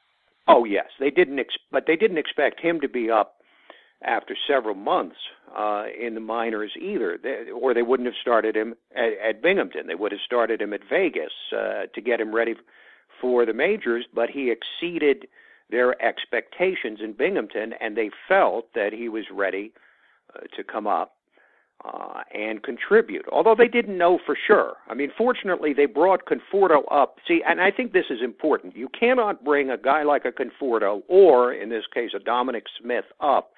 oh 0.51 0.64
yes, 0.64 0.86
they 0.98 1.11
didn't. 1.11 1.38
Ex- 1.38 1.57
but 1.70 1.86
they 1.86 1.96
didn't 1.96 2.18
expect 2.18 2.61
him 2.61 2.80
to 2.80 2.88
be 2.88 3.11
up 3.11 3.36
after 4.03 4.34
several 4.48 4.74
months 4.74 5.16
uh, 5.57 5.84
in 5.98 6.14
the 6.14 6.20
minors 6.20 6.72
either, 6.80 7.18
they, 7.22 7.51
or 7.51 7.74
they 7.74 7.82
wouldn't 7.82 8.07
have 8.07 8.14
started 8.20 8.57
him 8.57 8.74
at, 8.96 9.12
at 9.22 9.42
Binghamton. 9.42 9.86
They 9.86 9.94
would 9.94 10.12
have 10.12 10.20
started 10.24 10.62
him 10.62 10.72
at 10.72 10.80
Vegas 10.88 11.32
uh, 11.53 11.86
to 11.94 12.01
get 12.01 12.20
him 12.20 12.34
ready 12.34 12.55
for 13.20 13.44
the 13.44 13.53
majors. 13.53 14.07
But 14.14 14.30
he 14.30 14.51
exceeded 14.51 15.26
their 15.70 16.01
expectations 16.03 17.01
in 17.03 17.12
Binghamton, 17.12 17.74
and 17.80 17.96
they 17.96 18.11
felt 18.26 18.72
that 18.74 18.92
he 18.92 19.09
was 19.09 19.24
ready 19.32 19.72
uh, 20.34 20.40
to 20.57 20.64
come 20.64 20.86
up 20.86 21.16
uh, 21.85 22.22
and 22.35 22.62
contribute, 22.62 23.24
although 23.33 23.55
they 23.57 23.68
didn't 23.68 23.97
know 23.97 24.18
for 24.24 24.37
sure. 24.47 24.74
I 24.89 24.95
mean, 24.95 25.11
fortunately, 25.16 25.72
they 25.72 25.87
brought 25.87 26.26
Conforto 26.26 26.83
up. 26.91 27.16
See, 27.26 27.41
and 27.49 27.61
I 27.61 27.70
think 27.70 27.93
this 27.93 28.07
is 28.11 28.18
important. 28.22 28.76
You 28.76 28.89
cannot 28.89 29.45
bring 29.45 29.70
a 29.70 29.78
guy 29.78 30.03
like 30.03 30.24
a 30.24 30.33
Conforto, 30.33 31.03
or 31.09 31.53
in 31.53 31.70
this 31.70 31.85
case, 31.93 32.11
a 32.14 32.18
Dominic 32.18 32.64
Smith, 32.81 33.07
up 33.20 33.53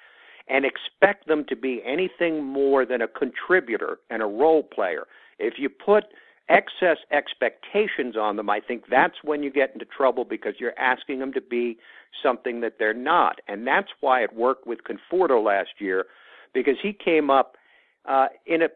and 0.47 0.65
expect 0.65 1.27
them 1.27 1.45
to 1.47 1.55
be 1.55 1.81
anything 1.85 2.43
more 2.43 2.85
than 2.85 3.01
a 3.01 3.07
contributor 3.07 3.99
and 4.09 4.21
a 4.21 4.25
role 4.25 4.63
player. 4.63 5.05
If 5.39 5.55
you 5.57 5.69
put 5.69 6.05
excess 6.49 6.97
expectations 7.11 8.17
on 8.17 8.35
them, 8.35 8.49
I 8.49 8.59
think 8.59 8.83
that's 8.89 9.15
when 9.23 9.43
you 9.43 9.51
get 9.51 9.71
into 9.73 9.85
trouble 9.85 10.25
because 10.25 10.55
you're 10.59 10.77
asking 10.77 11.19
them 11.19 11.33
to 11.33 11.41
be 11.41 11.77
something 12.21 12.61
that 12.61 12.73
they're 12.77 12.93
not. 12.93 13.39
And 13.47 13.65
that's 13.65 13.89
why 14.01 14.23
it 14.23 14.35
worked 14.35 14.67
with 14.67 14.79
Conforto 14.83 15.43
last 15.43 15.69
year 15.79 16.05
because 16.53 16.75
he 16.81 16.93
came 16.93 17.29
up 17.29 17.55
uh, 18.05 18.27
in 18.45 18.61
a 18.61 18.67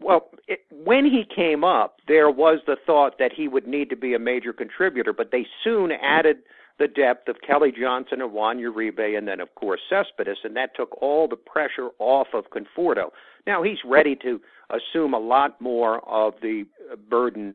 well, 0.00 0.28
it, 0.48 0.60
when 0.70 1.04
he 1.04 1.24
came 1.34 1.64
up, 1.64 1.96
there 2.06 2.30
was 2.30 2.60
the 2.66 2.76
thought 2.84 3.18
that 3.18 3.32
he 3.32 3.48
would 3.48 3.66
need 3.66 3.88
to 3.90 3.96
be 3.96 4.14
a 4.14 4.18
major 4.18 4.52
contributor, 4.52 5.12
but 5.12 5.30
they 5.32 5.46
soon 5.62 5.92
added 5.92 6.38
the 6.78 6.88
depth 6.88 7.28
of 7.28 7.36
Kelly 7.46 7.72
Johnson 7.72 8.20
and 8.20 8.32
Juan 8.32 8.58
Uribe, 8.58 9.16
and 9.16 9.26
then 9.28 9.40
of 9.40 9.54
course 9.54 9.80
Cespedes, 9.88 10.38
and 10.44 10.56
that 10.56 10.74
took 10.76 11.00
all 11.00 11.28
the 11.28 11.36
pressure 11.36 11.90
off 11.98 12.28
of 12.34 12.44
Conforto. 12.50 13.10
Now 13.46 13.62
he's 13.62 13.78
ready 13.84 14.16
to 14.16 14.40
assume 14.70 15.14
a 15.14 15.18
lot 15.18 15.60
more 15.60 16.06
of 16.08 16.34
the 16.42 16.64
burden 17.08 17.54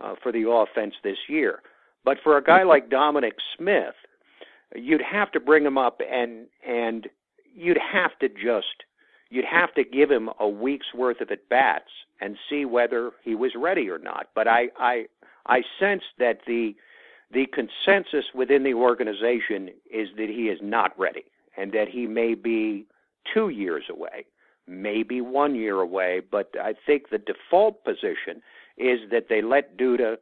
uh, 0.00 0.14
for 0.22 0.32
the 0.32 0.48
offense 0.48 0.94
this 1.04 1.18
year. 1.28 1.60
But 2.04 2.18
for 2.24 2.38
a 2.38 2.42
guy 2.42 2.62
like 2.62 2.88
Dominic 2.88 3.34
Smith, 3.56 3.94
you'd 4.74 5.02
have 5.02 5.30
to 5.32 5.40
bring 5.40 5.64
him 5.64 5.76
up 5.76 6.00
and 6.10 6.46
and 6.66 7.06
you'd 7.54 7.78
have 7.92 8.18
to 8.20 8.28
just 8.28 8.84
you'd 9.30 9.44
have 9.44 9.74
to 9.74 9.84
give 9.84 10.10
him 10.10 10.30
a 10.40 10.48
week's 10.48 10.94
worth 10.94 11.20
of 11.20 11.30
at 11.30 11.48
bats 11.48 11.90
and 12.20 12.36
see 12.48 12.64
whether 12.64 13.12
he 13.22 13.34
was 13.34 13.52
ready 13.56 13.88
or 13.88 13.98
not. 13.98 14.28
But 14.34 14.48
I 14.48 14.68
I 14.78 15.06
I 15.46 15.62
sense 15.78 16.02
that 16.18 16.40
the 16.46 16.74
the 17.30 17.46
consensus 17.46 18.26
within 18.34 18.62
the 18.62 18.74
organization 18.74 19.70
is 19.90 20.08
that 20.16 20.28
he 20.28 20.48
is 20.48 20.58
not 20.62 20.98
ready 20.98 21.24
and 21.56 21.72
that 21.72 21.88
he 21.88 22.06
may 22.06 22.34
be 22.34 22.86
two 23.34 23.50
years 23.50 23.84
away, 23.90 24.24
maybe 24.66 25.20
one 25.20 25.54
year 25.54 25.80
away. 25.80 26.20
But 26.30 26.50
I 26.60 26.74
think 26.86 27.10
the 27.10 27.18
default 27.18 27.84
position 27.84 28.42
is 28.78 29.00
that 29.10 29.26
they 29.28 29.42
let 29.42 29.76
Duda 29.76 30.16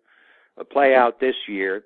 play 0.72 0.94
out 0.96 1.20
this 1.20 1.36
year, 1.46 1.84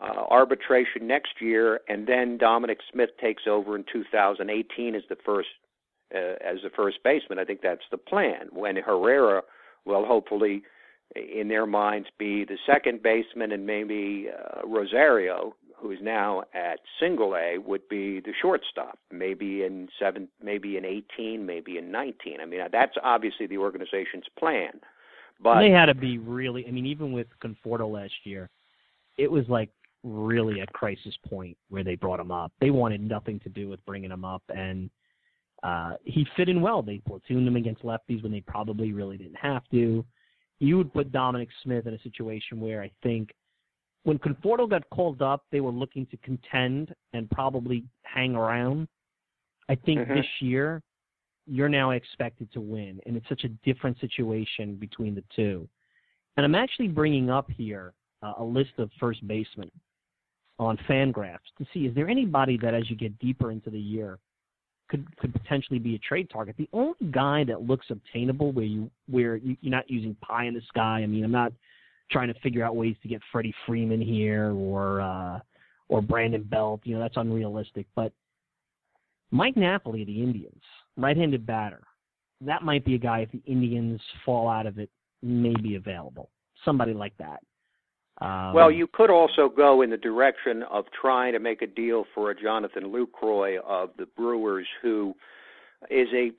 uh, 0.00 0.24
arbitration 0.30 1.06
next 1.06 1.40
year, 1.40 1.80
and 1.88 2.06
then 2.06 2.38
Dominic 2.38 2.78
Smith 2.90 3.10
takes 3.20 3.42
over 3.46 3.76
in 3.76 3.84
2018 3.92 4.94
as 4.94 5.02
the 5.08 5.16
first 5.24 5.48
uh, 6.14 6.34
as 6.44 6.58
the 6.62 6.70
first 6.74 6.98
baseman. 7.04 7.38
I 7.38 7.44
think 7.44 7.60
that's 7.62 7.84
the 7.90 7.98
plan. 7.98 8.48
When 8.52 8.76
Herrera 8.76 9.42
will 9.84 10.04
hopefully, 10.04 10.62
in 11.14 11.48
their 11.48 11.66
minds, 11.66 12.08
be 12.18 12.44
the 12.44 12.58
second 12.66 13.02
baseman, 13.02 13.52
and 13.52 13.66
maybe 13.66 14.28
uh, 14.28 14.66
Rosario, 14.66 15.54
who 15.76 15.90
is 15.90 15.98
now 16.02 16.42
at 16.54 16.80
Single 16.98 17.34
A, 17.34 17.58
would 17.58 17.88
be 17.88 18.20
the 18.20 18.32
shortstop. 18.40 18.98
Maybe 19.10 19.62
in 19.62 19.88
seven, 19.98 20.28
maybe 20.42 20.76
in 20.76 20.84
18, 20.84 21.44
maybe 21.44 21.78
in 21.78 21.90
19. 21.90 22.38
I 22.40 22.46
mean, 22.46 22.60
that's 22.70 22.94
obviously 23.02 23.46
the 23.46 23.58
organization's 23.58 24.26
plan. 24.38 24.80
But 25.42 25.60
they 25.60 25.70
had 25.70 25.86
to 25.86 25.94
be 25.94 26.18
really. 26.18 26.66
I 26.66 26.70
mean, 26.70 26.86
even 26.86 27.12
with 27.12 27.28
Conforto 27.42 27.90
last 27.90 28.12
year, 28.24 28.50
it 29.16 29.30
was 29.30 29.44
like 29.48 29.70
really 30.02 30.60
a 30.60 30.66
crisis 30.66 31.14
point 31.28 31.56
where 31.68 31.84
they 31.84 31.94
brought 31.94 32.20
him 32.20 32.30
up. 32.30 32.52
They 32.60 32.70
wanted 32.70 33.00
nothing 33.00 33.40
to 33.40 33.48
do 33.48 33.68
with 33.68 33.84
bringing 33.86 34.10
him 34.10 34.24
up, 34.24 34.42
and 34.48 34.90
uh, 35.62 35.94
he 36.04 36.26
fit 36.36 36.48
in 36.48 36.60
well. 36.60 36.82
They 36.82 36.98
platooned 37.08 37.46
him 37.46 37.56
against 37.56 37.82
lefties 37.82 38.22
when 38.22 38.32
they 38.32 38.40
probably 38.40 38.92
really 38.92 39.16
didn't 39.16 39.36
have 39.36 39.62
to. 39.70 40.04
You 40.58 40.76
would 40.78 40.92
put 40.92 41.12
Dominic 41.12 41.48
Smith 41.62 41.86
in 41.86 41.94
a 41.94 42.02
situation 42.02 42.60
where 42.60 42.82
I 42.82 42.90
think 43.02 43.30
when 44.04 44.18
Conforto 44.18 44.68
got 44.68 44.88
called 44.90 45.22
up, 45.22 45.44
they 45.50 45.60
were 45.60 45.70
looking 45.70 46.06
to 46.06 46.16
contend 46.18 46.94
and 47.12 47.30
probably 47.30 47.84
hang 48.02 48.34
around. 48.34 48.88
I 49.68 49.74
think 49.74 50.00
Mhm. 50.00 50.14
this 50.14 50.42
year, 50.42 50.82
you're 51.46 51.68
now 51.68 51.90
expected 51.90 52.50
to 52.52 52.60
win, 52.60 53.00
and 53.06 53.16
it's 53.16 53.28
such 53.28 53.44
a 53.44 53.48
different 53.48 53.98
situation 53.98 54.76
between 54.76 55.14
the 55.14 55.24
two. 55.34 55.68
And 56.36 56.44
I'm 56.44 56.54
actually 56.54 56.88
bringing 56.88 57.28
up 57.30 57.50
here 57.50 57.92
uh, 58.22 58.34
a 58.36 58.44
list 58.44 58.78
of 58.78 58.92
first 59.00 59.26
basemen 59.26 59.70
on 60.58 60.76
Fangraphs 60.78 61.38
to 61.56 61.66
see 61.72 61.86
is 61.86 61.94
there 61.94 62.08
anybody 62.08 62.58
that, 62.58 62.74
as 62.74 62.88
you 62.90 62.96
get 62.96 63.18
deeper 63.18 63.50
into 63.50 63.70
the 63.70 63.80
year, 63.80 64.18
could 64.90 65.16
could 65.16 65.32
potentially 65.32 65.78
be 65.78 65.94
a 65.94 65.98
trade 65.98 66.28
target. 66.30 66.56
The 66.58 66.68
only 66.72 66.94
guy 67.10 67.44
that 67.44 67.62
looks 67.62 67.86
obtainable 67.88 68.52
where 68.52 68.64
you 68.64 68.90
where 69.08 69.36
you, 69.36 69.56
you're 69.60 69.70
not 69.70 69.88
using 69.88 70.14
pie 70.20 70.44
in 70.44 70.54
the 70.54 70.60
sky. 70.68 71.00
I 71.02 71.06
mean, 71.06 71.24
I'm 71.24 71.32
not 71.32 71.52
trying 72.10 72.28
to 72.32 72.38
figure 72.40 72.64
out 72.64 72.76
ways 72.76 72.96
to 73.02 73.08
get 73.08 73.22
Freddie 73.32 73.54
Freeman 73.66 74.02
here 74.02 74.52
or 74.52 75.00
uh, 75.00 75.40
or 75.88 76.02
Brandon 76.02 76.42
Belt. 76.42 76.80
You 76.84 76.96
know, 76.96 77.00
that's 77.00 77.16
unrealistic. 77.16 77.86
But 77.94 78.12
Mike 79.30 79.56
Napoli 79.56 80.04
the 80.04 80.22
Indians, 80.22 80.62
right-handed 80.96 81.46
batter, 81.46 81.82
that 82.40 82.62
might 82.62 82.84
be 82.84 82.96
a 82.96 82.98
guy 82.98 83.20
if 83.20 83.30
the 83.30 83.42
Indians 83.46 84.00
fall 84.24 84.48
out 84.48 84.66
of 84.66 84.78
it, 84.78 84.90
may 85.22 85.54
be 85.62 85.76
available. 85.76 86.30
Somebody 86.64 86.92
like 86.92 87.16
that. 87.18 87.40
Um, 88.20 88.52
Well, 88.52 88.70
you 88.70 88.86
could 88.86 89.10
also 89.10 89.48
go 89.48 89.82
in 89.82 89.90
the 89.90 89.96
direction 89.96 90.62
of 90.64 90.86
trying 90.90 91.32
to 91.32 91.38
make 91.38 91.62
a 91.62 91.66
deal 91.66 92.04
for 92.14 92.30
a 92.30 92.40
Jonathan 92.40 92.84
Lucroy 92.92 93.58
of 93.64 93.90
the 93.96 94.06
Brewers, 94.06 94.66
who 94.82 95.14
is 95.90 96.08
a 96.12 96.32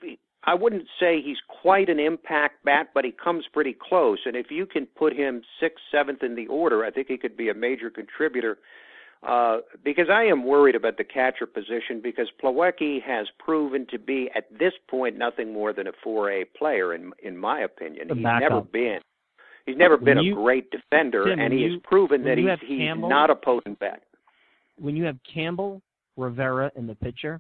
I 0.44 0.56
wouldn't 0.56 0.88
say 1.00 1.22
he's 1.22 1.38
quite 1.48 1.88
an 1.88 2.00
impact 2.00 2.66
bat, 2.66 2.90
but 2.96 3.06
he 3.06 3.12
comes 3.12 3.46
pretty 3.54 3.74
close. 3.80 4.20
And 4.26 4.36
if 4.36 4.50
you 4.50 4.66
can 4.66 4.88
put 4.88 5.14
him 5.16 5.44
sixth, 5.60 5.84
seventh 5.92 6.24
in 6.24 6.34
the 6.34 6.48
order, 6.48 6.84
I 6.84 6.90
think 6.90 7.10
he 7.10 7.18
could 7.18 7.38
be 7.38 7.50
a 7.50 7.54
major 7.54 7.92
contributor. 7.92 8.58
Uh, 9.22 9.58
because 9.84 10.08
I 10.10 10.24
am 10.24 10.44
worried 10.44 10.74
about 10.74 10.98
the 10.98 11.04
catcher 11.04 11.46
position 11.46 12.02
because 12.02 12.28
Plawecki 12.44 13.04
has 13.04 13.28
proven 13.38 13.86
to 13.92 14.00
be 14.00 14.32
at 14.36 14.46
this 14.58 14.74
point 14.90 15.16
nothing 15.16 15.54
more 15.54 15.74
than 15.74 15.86
a 15.86 15.92
4A 16.04 16.46
player 16.58 16.96
in 16.96 17.12
in 17.22 17.38
my 17.38 17.60
opinion. 17.60 18.08
The 18.08 18.16
he's 18.16 18.24
backup. 18.24 18.50
never 18.50 18.62
been 18.62 19.00
he's 19.66 19.78
never 19.78 19.96
When 19.98 20.06
been 20.06 20.20
you- 20.24 20.34
a 20.34 20.42
great 20.44 20.70
defender 20.72 21.26
Tim, 21.26 21.40
and 21.40 21.54
he 21.54 21.60
you- 21.66 21.72
has 21.74 21.82
proven 21.84 22.24
that 22.24 22.38
he's 22.38 22.48
he's 22.62 22.80
Campbell- 22.80 23.10
not 23.10 23.30
a 23.30 23.36
potent 23.36 23.80
bat. 23.80 24.04
when 24.78 24.96
you 24.96 25.04
have 25.06 25.18
Campbell, 25.24 25.82
Rivera, 26.18 26.72
and 26.76 26.88
the 26.90 26.96
pitcher, 26.96 27.40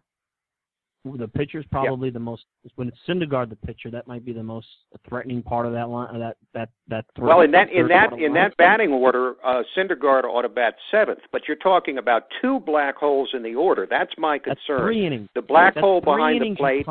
the 1.03 1.27
pitcher's 1.27 1.65
probably 1.71 2.11
the 2.11 2.19
most. 2.19 2.45
When 2.75 2.87
it's 2.87 2.97
Syndergaard, 3.07 3.49
the 3.49 3.55
pitcher, 3.55 3.89
that 3.89 4.05
might 4.05 4.23
be 4.23 4.33
the 4.33 4.43
most 4.43 4.67
threatening 5.09 5.41
part 5.41 5.65
of 5.65 5.73
that 5.73 5.89
line. 5.89 6.19
That 6.19 6.37
that 6.53 6.69
that. 6.89 7.05
Threat, 7.15 7.27
Well, 7.27 7.41
in 7.41 7.49
that 7.51 7.71
in 7.71 7.87
that 7.87 8.13
in 8.13 8.33
that 8.33 8.55
batting 8.57 8.91
order, 8.93 9.35
uh, 9.43 9.63
Syndergaard 9.75 10.25
ought 10.25 10.43
to 10.43 10.49
bat 10.49 10.75
seventh. 10.91 11.21
But 11.31 11.47
you're 11.47 11.57
talking 11.57 11.97
about 11.97 12.27
two 12.39 12.59
black 12.59 12.97
holes 12.97 13.31
in 13.33 13.41
the 13.41 13.55
order. 13.55 13.87
That's 13.89 14.15
my 14.19 14.37
concern. 14.37 14.55
that's 14.77 14.81
three 14.83 15.05
innings. 15.07 15.27
The 15.33 15.41
black 15.41 15.73
That's 15.73 15.83
hole 15.83 16.01
behind 16.01 16.39
the 16.43 16.55
plate. 16.55 16.85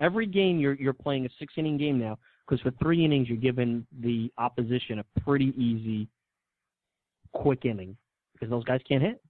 Every 0.00 0.26
game 0.26 0.58
you're 0.58 0.74
you're 0.74 0.92
playing 0.92 1.24
a 1.24 1.28
six 1.38 1.54
inning 1.56 1.78
game 1.78 1.98
now 1.98 2.18
because 2.46 2.60
for 2.62 2.70
three 2.82 3.04
innings 3.04 3.28
you're 3.28 3.38
giving 3.38 3.86
the 4.00 4.30
opposition 4.38 4.98
a 4.98 5.20
pretty 5.20 5.52
easy, 5.56 6.08
quick 7.32 7.64
inning 7.64 7.96
because 8.32 8.50
those 8.50 8.64
guys 8.64 8.80
can't 8.88 9.02
hit, 9.02 9.22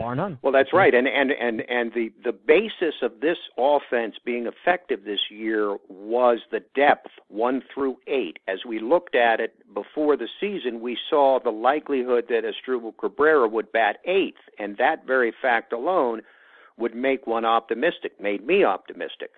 bar 0.00 0.14
none. 0.14 0.38
Well, 0.42 0.52
that's 0.52 0.72
right, 0.72 0.94
and 0.94 1.06
and 1.06 1.30
and 1.30 1.60
and 1.68 1.92
the 1.92 2.10
the 2.24 2.32
basis 2.32 2.94
of 3.02 3.20
this 3.20 3.36
offense 3.58 4.16
being 4.24 4.46
effective 4.46 5.04
this 5.04 5.20
year 5.30 5.76
was 5.88 6.38
the 6.50 6.60
depth 6.74 7.10
one 7.28 7.62
through 7.72 7.96
eight. 8.06 8.38
As 8.48 8.58
we 8.66 8.80
looked 8.80 9.14
at 9.14 9.40
it 9.40 9.54
before 9.74 10.16
the 10.16 10.28
season, 10.40 10.80
we 10.80 10.98
saw 11.08 11.38
the 11.42 11.50
likelihood 11.50 12.24
that 12.28 12.42
Asdrubal 12.44 12.96
Cabrera 12.98 13.46
would 13.48 13.70
bat 13.72 13.98
eighth, 14.06 14.40
and 14.58 14.76
that 14.78 15.06
very 15.06 15.32
fact 15.42 15.72
alone 15.72 16.22
would 16.78 16.94
make 16.94 17.26
one 17.26 17.44
optimistic, 17.44 18.20
made 18.20 18.44
me 18.44 18.64
optimistic. 18.64 19.30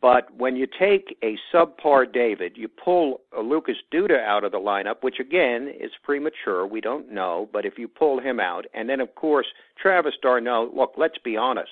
But 0.00 0.34
when 0.36 0.56
you 0.56 0.66
take 0.66 1.16
a 1.22 1.36
subpar 1.52 2.10
David, 2.12 2.52
you 2.56 2.68
pull 2.68 3.20
Lucas 3.42 3.76
Duda 3.92 4.24
out 4.24 4.44
of 4.44 4.52
the 4.52 4.58
lineup, 4.58 5.02
which 5.02 5.20
again 5.20 5.72
is 5.78 5.90
premature. 6.02 6.66
We 6.66 6.80
don't 6.80 7.12
know, 7.12 7.48
but 7.52 7.66
if 7.66 7.78
you 7.78 7.88
pull 7.88 8.20
him 8.20 8.40
out, 8.40 8.66
and 8.74 8.88
then 8.88 9.00
of 9.00 9.14
course 9.14 9.46
Travis 9.80 10.14
d'Arnaud. 10.22 10.72
Look, 10.74 10.94
let's 10.96 11.18
be 11.24 11.36
honest. 11.36 11.70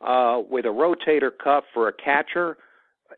Uh, 0.00 0.42
with 0.48 0.66
a 0.66 0.68
rotator 0.68 1.30
cuff 1.42 1.64
for 1.72 1.88
a 1.88 1.92
catcher, 1.92 2.58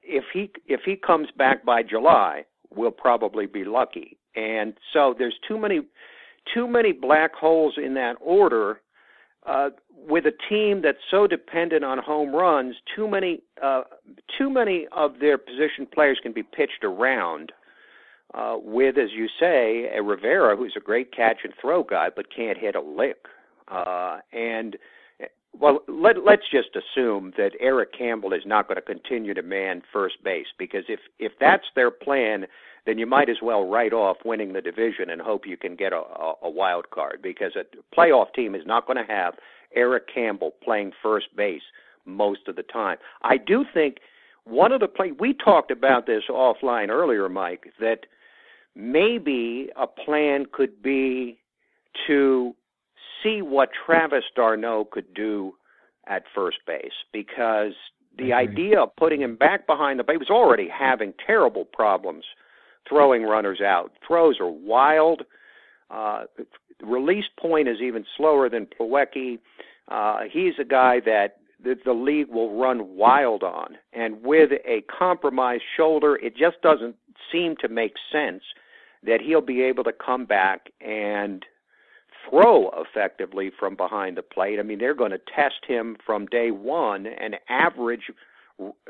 if 0.03 0.25
he 0.33 0.51
if 0.67 0.81
he 0.85 0.97
comes 0.97 1.29
back 1.37 1.65
by 1.65 1.83
July, 1.83 2.45
we'll 2.75 2.91
probably 2.91 3.47
be 3.47 3.65
lucky. 3.65 4.17
And 4.37 4.75
so 4.93 5.15
there's 5.19 5.35
too 5.47 5.59
many 5.59 5.81
too 6.55 6.67
many 6.67 6.93
black 6.93 7.35
holes 7.35 7.75
in 7.77 7.95
that 7.95 8.15
order 8.21 8.81
uh, 9.47 9.71
with 10.09 10.25
a 10.27 10.33
team 10.49 10.83
that's 10.83 10.99
so 11.11 11.27
dependent 11.27 11.85
on 11.85 11.99
home 11.99 12.35
runs, 12.35 12.77
too 12.95 13.09
many 13.09 13.41
uh, 13.63 13.83
too 14.37 14.51
many 14.51 14.87
of 14.93 15.21
their 15.21 15.39
position 15.39 15.87
players 15.93 16.19
can 16.23 16.33
be 16.33 16.43
pitched 16.43 16.85
around. 16.85 17.53
Uh, 18.35 18.59
with, 18.63 18.99
as 18.99 19.09
you 19.17 19.27
say, 19.41 19.89
a 19.97 20.03
Rivera 20.03 20.55
who's 20.55 20.75
a 20.77 20.81
great 20.81 21.17
catch 21.17 21.39
and 21.45 21.55
throw 21.59 21.83
guy, 21.83 22.11
but 22.15 22.27
can't 22.35 22.59
hit 22.59 22.77
a 22.77 22.81
lick. 22.81 23.25
Uh, 23.69 24.19
and 24.35 24.77
well, 25.59 25.81
let, 25.89 26.25
let's 26.25 26.43
just 26.51 26.77
assume 26.77 27.33
that 27.37 27.53
Eric 27.61 27.97
Campbell 27.97 28.33
is 28.33 28.43
not 28.45 28.69
going 28.69 28.77
to 28.77 28.83
continue 28.83 29.35
to 29.35 29.43
man 29.43 29.83
first 29.93 30.23
base 30.23 30.47
because 30.59 30.85
if 30.89 31.01
if 31.19 31.33
that's 31.41 31.65
their 31.75 31.91
plan, 31.91 32.47
then 32.89 32.97
you 32.97 33.05
might 33.05 33.29
as 33.29 33.37
well 33.43 33.69
write 33.69 33.93
off 33.93 34.17
winning 34.25 34.55
the 34.55 34.63
division 34.63 35.11
and 35.11 35.21
hope 35.21 35.47
you 35.47 35.59
can 35.59 35.77
get 35.77 35.93
a, 35.93 35.97
a, 35.99 36.35
a 36.45 36.51
wild 36.51 36.89
card 36.89 37.21
because 37.23 37.53
a 37.55 37.95
playoff 37.95 38.33
team 38.33 38.55
is 38.55 38.63
not 38.65 38.87
going 38.87 38.97
to 38.97 39.13
have 39.13 39.35
Eric 39.77 40.05
Campbell 40.13 40.53
playing 40.65 40.93
first 41.03 41.27
base 41.37 41.61
most 42.07 42.49
of 42.49 42.57
the 42.57 42.63
time. 42.63 42.97
I 43.21 43.37
do 43.37 43.67
think 43.75 43.99
one 44.45 44.73
of 44.73 44.81
the 44.81 44.89
play 44.89 45.13
we 45.13 45.35
talked 45.35 45.71
about 45.71 46.07
this 46.07 46.23
offline 46.31 46.89
earlier, 46.89 47.29
Mike, 47.29 47.67
that 47.79 48.07
maybe 48.75 49.69
a 49.77 49.87
plan 49.87 50.47
could 50.51 50.83
be 50.83 51.39
to 52.07 52.55
see 53.23 53.43
what 53.43 53.69
Travis 53.85 54.25
d'Arnaud 54.35 54.87
could 54.93 55.13
do 55.13 55.53
at 56.07 56.23
first 56.35 56.57
base 56.67 57.05
because 57.13 57.75
the 58.17 58.33
idea 58.33 58.81
of 58.81 58.97
putting 58.97 59.21
him 59.21 59.37
back 59.37 59.67
behind 59.67 59.99
the 59.99 60.05
base 60.05 60.19
was 60.19 60.31
already 60.31 60.69
having 60.71 61.13
terrible 61.27 61.67
problems 61.67 62.25
throwing 62.89 63.23
runners 63.23 63.61
out. 63.61 63.93
Throws 64.07 64.41
are 64.41 64.51
wild. 64.51 65.23
Uh, 65.91 66.25
release 66.83 67.25
point 67.39 67.69
is 67.69 67.79
even 67.81 68.05
slower 68.17 68.49
than 68.49 68.67
Plawecki. 68.67 69.39
Uh, 69.89 70.21
he's 70.31 70.55
a 70.61 70.65
guy 70.65 71.01
that 71.01 71.39
the, 71.63 71.77
the 71.85 71.93
league 71.93 72.29
will 72.29 72.59
run 72.59 72.97
wild 72.97 73.43
on. 73.43 73.79
And 73.93 74.23
with 74.23 74.51
a 74.67 74.83
compromised 74.83 75.65
shoulder, 75.77 76.17
it 76.17 76.37
just 76.37 76.61
doesn't 76.63 76.97
seem 77.33 77.57
to 77.61 77.69
make 77.69 77.95
sense 78.13 78.43
that 79.03 79.21
he'll 79.21 79.41
be 79.41 79.63
able 79.63 79.85
to 79.85 79.93
come 79.93 80.25
back 80.25 80.73
and 80.81 81.45
throw 82.29 82.71
effectively 82.77 83.51
from 83.59 83.77
behind 83.77 84.17
the 84.17 84.23
plate. 84.23 84.59
I 84.59 84.63
mean, 84.63 84.79
they're 84.79 84.95
going 84.95 85.13
to 85.13 85.21
test 85.35 85.65
him 85.67 85.97
from 86.05 86.27
day 86.27 86.51
one, 86.51 87.07
and 87.07 87.37
average 87.49 88.11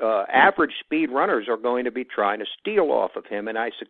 uh, 0.02 0.24
average 0.32 0.72
speed 0.80 1.10
runners 1.10 1.46
are 1.48 1.56
going 1.56 1.84
to 1.84 1.90
be 1.90 2.04
trying 2.04 2.38
to 2.38 2.46
steal 2.60 2.90
off 2.90 3.12
of 3.16 3.26
him, 3.26 3.48
and 3.48 3.58
I 3.58 3.70
su- 3.78 3.86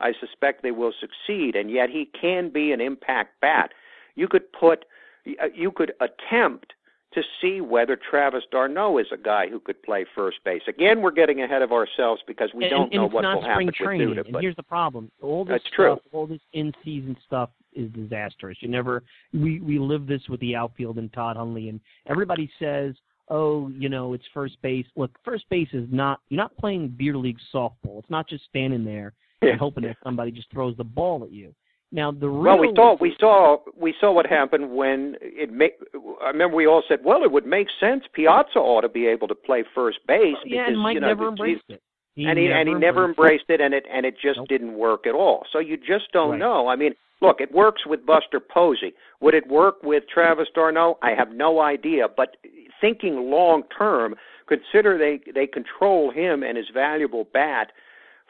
I 0.00 0.12
suspect 0.20 0.62
they 0.62 0.70
will 0.70 0.92
succeed. 1.00 1.56
And 1.56 1.70
yet 1.70 1.90
he 1.90 2.08
can 2.20 2.50
be 2.50 2.72
an 2.72 2.80
impact 2.80 3.40
bat. 3.40 3.72
You 4.14 4.28
could 4.28 4.52
put 4.52 4.84
uh, 5.26 5.46
you 5.54 5.70
could 5.70 5.92
attempt 6.00 6.72
to 7.14 7.22
see 7.40 7.60
whether 7.60 7.96
Travis 7.96 8.44
d'Arnaud 8.52 8.98
is 8.98 9.06
a 9.12 9.16
guy 9.16 9.48
who 9.48 9.58
could 9.58 9.82
play 9.82 10.04
first 10.14 10.38
base. 10.44 10.60
Again, 10.68 11.00
we're 11.00 11.10
getting 11.10 11.42
ahead 11.42 11.62
of 11.62 11.72
ourselves 11.72 12.20
because 12.26 12.50
we 12.54 12.64
and, 12.64 12.70
don't 12.70 12.92
and 12.92 13.02
know 13.02 13.08
what 13.08 13.24
will 13.24 13.42
happen 13.42 13.70
training. 13.72 14.10
with 14.10 14.18
Duda. 14.18 14.24
And 14.26 14.32
but 14.32 14.42
here's 14.42 14.56
the 14.56 14.62
problem: 14.62 15.10
all 15.22 15.44
this 15.44 15.60
stuff, 15.62 15.74
true. 15.74 15.98
all 16.12 16.26
this 16.26 16.40
in-season 16.52 17.16
stuff 17.26 17.50
is 17.72 17.90
disastrous. 17.92 18.58
You 18.60 18.68
never 18.68 19.02
we 19.32 19.60
we 19.60 19.78
live 19.78 20.06
this 20.06 20.22
with 20.28 20.40
the 20.40 20.54
outfield 20.54 20.98
and 20.98 21.12
Todd 21.12 21.36
Hundley, 21.36 21.68
and 21.68 21.80
everybody 22.06 22.50
says, 22.58 22.94
"Oh, 23.30 23.68
you 23.68 23.88
know, 23.88 24.12
it's 24.14 24.24
first 24.34 24.60
base." 24.62 24.86
Look, 24.96 25.10
first 25.24 25.48
base 25.48 25.68
is 25.72 25.88
not 25.90 26.20
you're 26.28 26.36
not 26.40 26.56
playing 26.56 26.88
beer 26.98 27.16
league 27.16 27.38
softball. 27.54 27.98
It's 27.98 28.10
not 28.10 28.28
just 28.28 28.44
standing 28.44 28.84
there 28.84 29.12
Yeah. 29.42 29.50
and 29.50 29.60
hoping 29.60 29.84
that 29.84 29.96
somebody 30.02 30.30
just 30.30 30.50
throws 30.50 30.76
the 30.76 30.84
ball 30.84 31.24
at 31.24 31.32
you. 31.32 31.54
Now 31.90 32.10
the 32.10 32.28
real 32.28 32.58
Well, 32.58 32.58
we 32.58 32.74
saw 32.74 32.96
we 33.00 33.16
saw 33.18 33.58
we 33.74 33.94
saw 34.00 34.12
what 34.12 34.26
happened 34.26 34.70
when 34.74 35.16
it 35.20 35.50
make. 35.50 35.74
I 36.22 36.28
remember 36.28 36.54
we 36.56 36.66
all 36.66 36.82
said, 36.86 37.02
"Well, 37.04 37.22
it 37.22 37.30
would 37.32 37.46
make 37.46 37.68
sense. 37.80 38.04
Piazza 38.12 38.58
ought 38.58 38.82
to 38.82 38.88
be 38.90 39.06
able 39.06 39.26
to 39.28 39.34
play 39.34 39.62
first 39.74 39.98
base 40.06 40.36
yeah, 40.44 40.64
because 40.64 40.68
and 40.72 40.78
Mike 40.80 40.94
you 40.94 41.00
know 41.00 41.06
never 41.06 41.28
embraced 41.28 41.64
it. 41.68 41.80
He 42.14 42.26
and 42.26 42.38
he 42.38 42.48
and 42.52 42.68
he 42.68 42.74
never 42.74 43.04
embraced 43.06 43.48
it, 43.48 43.60
and 43.60 43.72
it 43.72 43.86
and 43.90 44.04
it 44.04 44.16
just 44.20 44.38
Nope. 44.38 44.48
didn't 44.48 44.74
work 44.74 45.06
at 45.06 45.14
all. 45.14 45.46
So 45.52 45.60
you 45.60 45.76
just 45.76 46.12
don't 46.12 46.32
Right. 46.32 46.38
know. 46.40 46.68
I 46.68 46.76
mean, 46.76 46.94
look, 47.22 47.40
it 47.40 47.52
works 47.52 47.86
with 47.86 48.04
Buster 48.04 48.40
Posey. 48.40 48.92
Would 49.20 49.34
it 49.34 49.46
work 49.46 49.82
with 49.82 50.06
Travis 50.08 50.48
d'Arnaud? 50.54 50.98
I 51.00 51.14
have 51.14 51.32
no 51.32 51.60
idea. 51.60 52.06
But 52.08 52.36
thinking 52.80 53.30
long 53.30 53.62
term, 53.76 54.14
consider 54.48 54.98
they 54.98 55.20
they 55.32 55.46
control 55.46 56.10
him 56.10 56.42
and 56.42 56.56
his 56.56 56.66
valuable 56.74 57.26
bat 57.32 57.72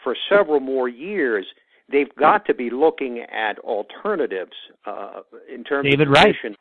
for 0.02 0.16
several 0.28 0.60
more 0.60 0.88
years. 0.88 1.46
They've 1.90 2.14
got 2.18 2.44
to 2.46 2.54
be 2.54 2.68
looking 2.70 3.20
at 3.20 3.58
alternatives 3.60 4.52
uh, 4.86 5.20
in 5.52 5.64
terms 5.64 5.88
David 5.88 6.08
of 6.08 6.12
Wright. 6.12 6.26
position. 6.26 6.54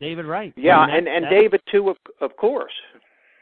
David 0.00 0.26
Wright. 0.26 0.52
Yeah, 0.56 0.78
I 0.78 0.86
mean, 0.86 0.88
that- 0.90 0.98
and 0.98 1.08
and 1.08 1.24
that- 1.24 1.30
David 1.40 1.60
too, 1.72 1.88
of, 1.90 1.96
of 2.20 2.36
course. 2.36 2.72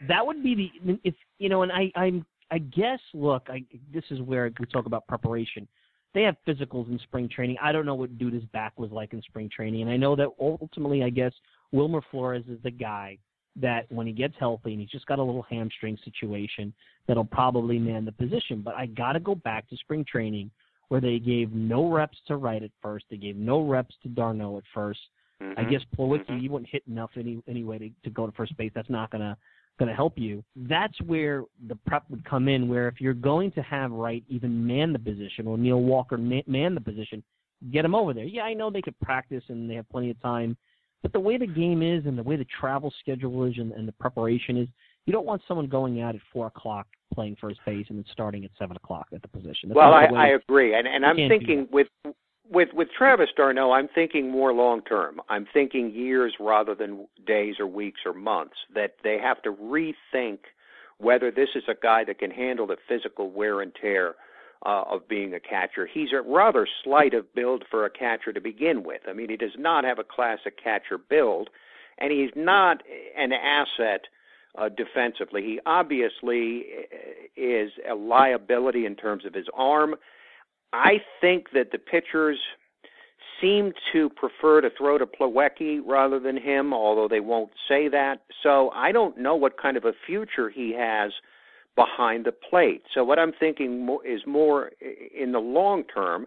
that 0.08 0.24
would 0.26 0.42
be 0.42 0.54
the 0.84 0.98
if 1.04 1.14
you 1.38 1.48
know 1.48 1.62
and 1.62 1.72
i 1.72 1.90
i'm 1.96 2.24
i 2.50 2.58
guess 2.58 3.00
look 3.14 3.46
i 3.48 3.64
this 3.94 4.04
is 4.10 4.20
where 4.20 4.50
we 4.60 4.66
talk 4.66 4.84
about 4.84 5.06
preparation 5.06 5.66
they 6.12 6.22
have 6.22 6.36
physicals 6.46 6.86
in 6.90 6.98
spring 6.98 7.26
training 7.34 7.56
i 7.62 7.72
don't 7.72 7.86
know 7.86 7.94
what 7.94 8.18
Duda's 8.18 8.44
back 8.52 8.78
was 8.78 8.90
like 8.90 9.14
in 9.14 9.22
spring 9.22 9.48
training 9.48 9.80
and 9.82 9.90
i 9.90 9.96
know 9.96 10.14
that 10.14 10.28
ultimately 10.38 11.02
i 11.02 11.08
guess 11.08 11.32
wilmer 11.72 12.02
flores 12.10 12.44
is 12.46 12.58
the 12.62 12.70
guy 12.70 13.16
that 13.60 13.90
when 13.90 14.06
he 14.06 14.12
gets 14.12 14.34
healthy 14.38 14.72
and 14.72 14.80
he's 14.80 14.90
just 14.90 15.06
got 15.06 15.18
a 15.18 15.22
little 15.22 15.42
hamstring 15.48 15.96
situation 16.04 16.72
that'll 17.06 17.24
probably 17.24 17.78
man 17.78 18.04
the 18.04 18.12
position 18.12 18.60
but 18.62 18.74
i 18.74 18.86
got 18.86 19.12
to 19.12 19.20
go 19.20 19.34
back 19.34 19.68
to 19.68 19.76
spring 19.76 20.04
training 20.10 20.50
where 20.88 21.00
they 21.00 21.18
gave 21.18 21.52
no 21.52 21.88
reps 21.90 22.18
to 22.26 22.36
Wright 22.36 22.62
at 22.62 22.70
first 22.82 23.06
they 23.10 23.16
gave 23.16 23.36
no 23.36 23.66
reps 23.66 23.94
to 24.02 24.08
d'Arnaud 24.08 24.58
at 24.58 24.64
1st 24.74 24.96
I 25.38 25.64
Mhm. 25.64 25.70
guess 25.70 25.82
Plawecki, 25.94 26.30
Mhm. 26.30 26.40
you 26.42 26.50
wouldn't 26.50 26.70
hit 26.70 26.82
enough 26.88 27.10
any 27.18 27.42
anyway 27.46 27.78
to, 27.78 27.90
to 28.04 28.08
go 28.10 28.24
to 28.24 28.32
first 28.32 28.56
base. 28.56 28.72
That's 28.74 28.88
not 28.88 29.10
gonna 29.10 29.36
gonna 29.78 29.92
help 29.94 30.18
you. 30.18 30.42
That's 30.56 30.98
where 31.02 31.44
the 31.66 31.76
prep 31.76 32.08
would 32.08 32.24
come 32.24 32.48
in. 32.48 32.68
Where 32.68 32.88
if 32.88 33.02
you're 33.02 33.12
going 33.12 33.50
to 33.50 33.60
have 33.60 33.92
Wright 33.92 34.24
even 34.30 34.66
man 34.66 34.94
the 34.94 34.98
position 34.98 35.46
or 35.46 35.58
Neil 35.58 35.82
Walker 35.82 36.16
ma- 36.16 36.40
man 36.46 36.74
the 36.74 36.80
position, 36.80 37.22
get 37.70 37.84
him 37.84 37.94
over 37.94 38.14
there. 38.14 38.24
Yeah, 38.24 38.44
I 38.44 38.54
know 38.54 38.70
they 38.70 38.80
could 38.80 38.98
practice 39.00 39.44
and 39.50 39.68
they 39.68 39.74
have 39.74 39.86
plenty 39.90 40.08
of 40.08 40.18
time, 40.22 40.56
but 41.06 41.12
the 41.12 41.20
way 41.20 41.38
the 41.38 41.46
game 41.46 41.82
is 41.82 42.04
and 42.04 42.18
the 42.18 42.22
way 42.22 42.34
the 42.34 42.46
travel 42.60 42.92
schedule 42.98 43.44
is 43.44 43.54
and, 43.58 43.70
and 43.70 43.86
the 43.86 43.92
preparation 43.92 44.56
is, 44.56 44.66
you 45.04 45.12
don't 45.12 45.24
want 45.24 45.40
someone 45.46 45.68
going 45.68 46.00
out 46.00 46.16
at 46.16 46.20
four 46.32 46.48
o'clock 46.48 46.88
playing 47.14 47.36
first 47.40 47.60
base 47.64 47.86
and 47.90 47.98
then 47.98 48.04
starting 48.10 48.44
at 48.44 48.50
seven 48.58 48.76
o'clock 48.76 49.06
at 49.14 49.22
the 49.22 49.28
position. 49.28 49.68
That's 49.68 49.76
Well, 49.76 49.94
I, 49.94 50.06
I 50.06 50.26
agree, 50.30 50.74
and 50.74 50.88
and 50.88 51.06
I'm 51.06 51.16
thinking 51.16 51.68
with 51.70 51.86
with 52.50 52.70
with 52.72 52.88
Travis 52.98 53.28
d'Arnaud, 53.36 53.70
I'm 53.70 53.88
thinking 53.94 54.28
more 54.28 54.52
long 54.52 54.82
term. 54.82 55.20
I'm 55.28 55.46
thinking 55.52 55.92
years 55.92 56.34
rather 56.40 56.74
than 56.74 57.06
days 57.24 57.54
or 57.60 57.68
weeks 57.68 58.00
or 58.04 58.12
months. 58.12 58.56
That 58.74 58.96
they 59.04 59.18
have 59.22 59.40
to 59.42 59.52
rethink 59.52 60.38
whether 60.98 61.30
this 61.30 61.50
is 61.54 61.62
a 61.68 61.74
guy 61.80 62.02
that 62.02 62.18
can 62.18 62.32
handle 62.32 62.66
the 62.66 62.78
physical 62.88 63.30
wear 63.30 63.60
and 63.60 63.72
tear 63.80 64.16
uh, 64.64 64.84
of 64.90 65.08
being 65.08 65.34
a 65.34 65.40
catcher. 65.40 65.86
He's 65.86 66.12
a 66.12 66.22
rather 66.22 66.66
slight 66.82 67.14
of 67.14 67.32
build 67.34 67.64
for 67.70 67.84
a 67.84 67.90
catcher 67.90 68.32
to 68.32 68.40
begin 68.40 68.82
with. 68.82 69.02
I 69.08 69.12
mean, 69.12 69.28
he 69.28 69.36
does 69.36 69.56
not 69.58 69.84
have 69.84 69.98
a 69.98 70.04
classic 70.04 70.62
catcher 70.62 70.98
build, 70.98 71.50
and 71.98 72.12
he's 72.12 72.30
not 72.34 72.82
an 73.16 73.32
asset 73.32 74.02
uh, 74.56 74.68
defensively. 74.70 75.42
He 75.42 75.60
obviously 75.66 76.64
uh, 76.92 76.96
is 77.36 77.72
a 77.88 77.94
liability 77.94 78.86
in 78.86 78.96
terms 78.96 79.24
of 79.24 79.34
his 79.34 79.46
arm. 79.54 79.96
I 80.72 81.02
think 81.20 81.50
that 81.52 81.72
the 81.72 81.78
pitchers 81.78 82.38
seem 83.40 83.72
to 83.92 84.08
prefer 84.10 84.62
to 84.62 84.70
throw 84.70 84.98
to 84.98 85.06
Plawecki 85.06 85.80
rather 85.84 86.18
than 86.18 86.36
him, 86.36 86.72
although 86.72 87.08
they 87.08 87.20
won't 87.20 87.50
say 87.68 87.88
that. 87.88 88.22
So 88.42 88.70
I 88.70 88.92
don't 88.92 89.18
know 89.18 89.36
what 89.36 89.60
kind 89.60 89.76
of 89.76 89.84
a 89.84 89.92
future 90.06 90.48
he 90.48 90.72
has 90.72 91.12
behind 91.76 92.24
the 92.24 92.32
plate. 92.32 92.82
So 92.94 93.04
what 93.04 93.18
I'm 93.18 93.32
thinking 93.38 93.86
is 94.04 94.20
more 94.26 94.70
in 95.14 95.32
the 95.32 95.38
long 95.38 95.84
term. 95.84 96.26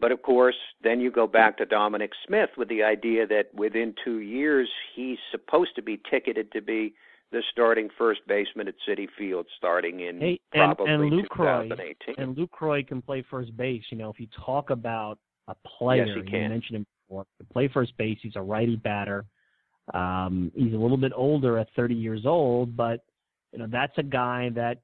But 0.00 0.10
of 0.12 0.22
course, 0.22 0.56
then 0.82 1.00
you 1.00 1.10
go 1.12 1.26
back 1.28 1.56
to 1.58 1.64
Dominic 1.64 2.10
Smith 2.26 2.50
with 2.58 2.68
the 2.68 2.82
idea 2.82 3.26
that 3.28 3.54
within 3.54 3.94
two 4.04 4.18
years 4.18 4.68
he's 4.96 5.18
supposed 5.30 5.76
to 5.76 5.82
be 5.82 6.00
ticketed 6.10 6.50
to 6.52 6.60
be 6.60 6.94
the 7.30 7.40
starting 7.52 7.88
first 7.96 8.20
baseman 8.26 8.66
at 8.68 8.74
Citi 8.86 9.06
Field 9.16 9.46
starting 9.56 10.00
in 10.00 10.20
Hey, 10.20 10.40
and- 10.52 10.76
probably 10.76 10.92
and 10.92 11.12
Lucroy- 11.12 11.68
2018. 11.68 12.14
and 12.18 12.36
Lucroy 12.36 12.86
can 12.86 13.00
play 13.00 13.22
first 13.22 13.56
base. 13.56 13.84
You 13.90 13.96
know, 13.98 14.10
if 14.10 14.18
you 14.20 14.26
talk 14.44 14.70
about 14.70 15.18
a 15.48 15.54
player, 15.64 16.04
Yes, 16.04 16.14
he 16.16 16.20
you 16.20 16.26
can. 16.26 16.50
mentioned 16.50 16.76
him 16.78 16.86
before, 17.08 17.24
to 17.38 17.44
play 17.52 17.68
first 17.68 17.96
base. 17.96 18.18
He's 18.20 18.36
a 18.36 18.42
righty 18.42 18.76
batter. 18.76 19.24
Um, 19.94 20.50
he's 20.54 20.74
a 20.74 20.76
little 20.76 20.96
bit 20.96 21.12
older 21.14 21.58
at 21.58 21.68
30 21.74 21.94
years 21.94 22.26
old, 22.26 22.76
but 22.76 23.00
you 23.52 23.58
know 23.58 23.66
that's 23.70 23.96
a 23.98 24.02
guy 24.02 24.50
that 24.54 24.78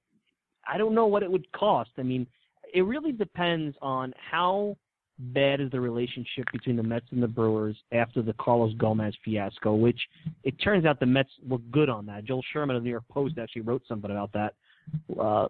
I 0.66 0.78
don't 0.78 0.94
know 0.94 1.06
what 1.06 1.22
it 1.22 1.30
would 1.30 1.50
cost. 1.52 1.90
I 1.98 2.02
mean, 2.02 2.26
it 2.72 2.82
really 2.82 3.12
depends 3.12 3.76
on 3.80 4.12
how 4.30 4.76
bad 5.18 5.60
is 5.60 5.70
the 5.70 5.80
relationship 5.80 6.44
between 6.52 6.76
the 6.76 6.82
Mets 6.82 7.06
and 7.10 7.22
the 7.22 7.28
Brewers 7.28 7.76
after 7.92 8.22
the 8.22 8.34
Carlos 8.34 8.72
Gomez 8.74 9.14
fiasco, 9.24 9.74
which 9.74 10.00
it 10.44 10.54
turns 10.62 10.84
out 10.84 11.00
the 11.00 11.06
Mets 11.06 11.30
look 11.48 11.62
good 11.70 11.88
on 11.88 12.06
that. 12.06 12.24
Joel 12.24 12.44
Sherman 12.52 12.76
of 12.76 12.82
the 12.82 12.84
New 12.84 12.90
York 12.90 13.08
Post 13.10 13.38
actually 13.38 13.62
wrote 13.62 13.82
something 13.88 14.10
about 14.10 14.32
that 14.32 14.54
uh, 15.20 15.48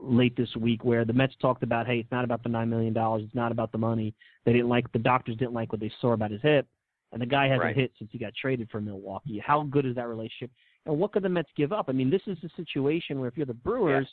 late 0.00 0.36
this 0.36 0.54
week, 0.56 0.84
where 0.84 1.04
the 1.04 1.12
Mets 1.12 1.34
talked 1.40 1.62
about, 1.62 1.86
hey, 1.86 1.98
it's 1.98 2.10
not 2.10 2.24
about 2.24 2.42
the 2.42 2.48
nine 2.48 2.68
million 2.68 2.92
dollars, 2.92 3.22
it's 3.24 3.34
not 3.34 3.52
about 3.52 3.70
the 3.70 3.78
money. 3.78 4.14
They 4.44 4.52
didn't 4.52 4.68
like 4.68 4.90
the 4.92 4.98
doctors 4.98 5.36
didn't 5.36 5.54
like 5.54 5.72
what 5.72 5.80
they 5.80 5.92
saw 6.00 6.12
about 6.12 6.30
his 6.30 6.42
hip, 6.42 6.66
and 7.12 7.22
the 7.22 7.26
guy 7.26 7.44
hasn't 7.44 7.62
right. 7.62 7.76
hit 7.76 7.92
since 7.98 8.10
he 8.12 8.18
got 8.18 8.32
traded 8.34 8.68
from 8.70 8.86
Milwaukee. 8.86 9.40
How 9.44 9.62
good 9.62 9.86
is 9.86 9.94
that 9.94 10.08
relationship? 10.08 10.50
And 10.86 10.98
what 10.98 11.12
could 11.12 11.22
the 11.22 11.28
Mets 11.28 11.48
give 11.56 11.72
up? 11.72 11.86
I 11.88 11.92
mean, 11.92 12.10
this 12.10 12.22
is 12.26 12.36
a 12.44 12.48
situation 12.56 13.18
where 13.18 13.28
if 13.28 13.36
you're 13.36 13.46
the 13.46 13.54
Brewers, 13.54 14.06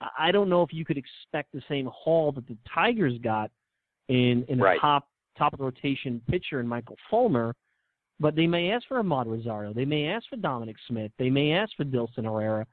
yeah. 0.00 0.08
I 0.18 0.30
don't 0.32 0.48
know 0.48 0.62
if 0.62 0.72
you 0.72 0.84
could 0.84 0.98
expect 0.98 1.52
the 1.52 1.62
same 1.68 1.88
haul 1.92 2.32
that 2.32 2.46
the 2.46 2.56
Tigers 2.72 3.14
got 3.22 3.50
in 4.08 4.44
in 4.48 4.58
right. 4.58 4.76
a 4.76 4.80
top 4.80 5.08
top 5.36 5.52
of 5.52 5.58
the 5.58 5.64
rotation 5.64 6.20
pitcher 6.28 6.60
in 6.60 6.66
Michael 6.66 6.96
Fulmer, 7.10 7.54
but 8.20 8.36
they 8.36 8.46
may 8.46 8.70
ask 8.70 8.86
for 8.86 9.02
Amed 9.02 9.26
Rosario, 9.26 9.72
they 9.72 9.84
may 9.84 10.06
ask 10.06 10.28
for 10.28 10.36
Dominic 10.36 10.76
Smith, 10.86 11.10
they 11.18 11.30
may 11.30 11.52
ask 11.52 11.72
for 11.76 11.84
Dilson 11.84 12.24
Herrera, 12.24 12.66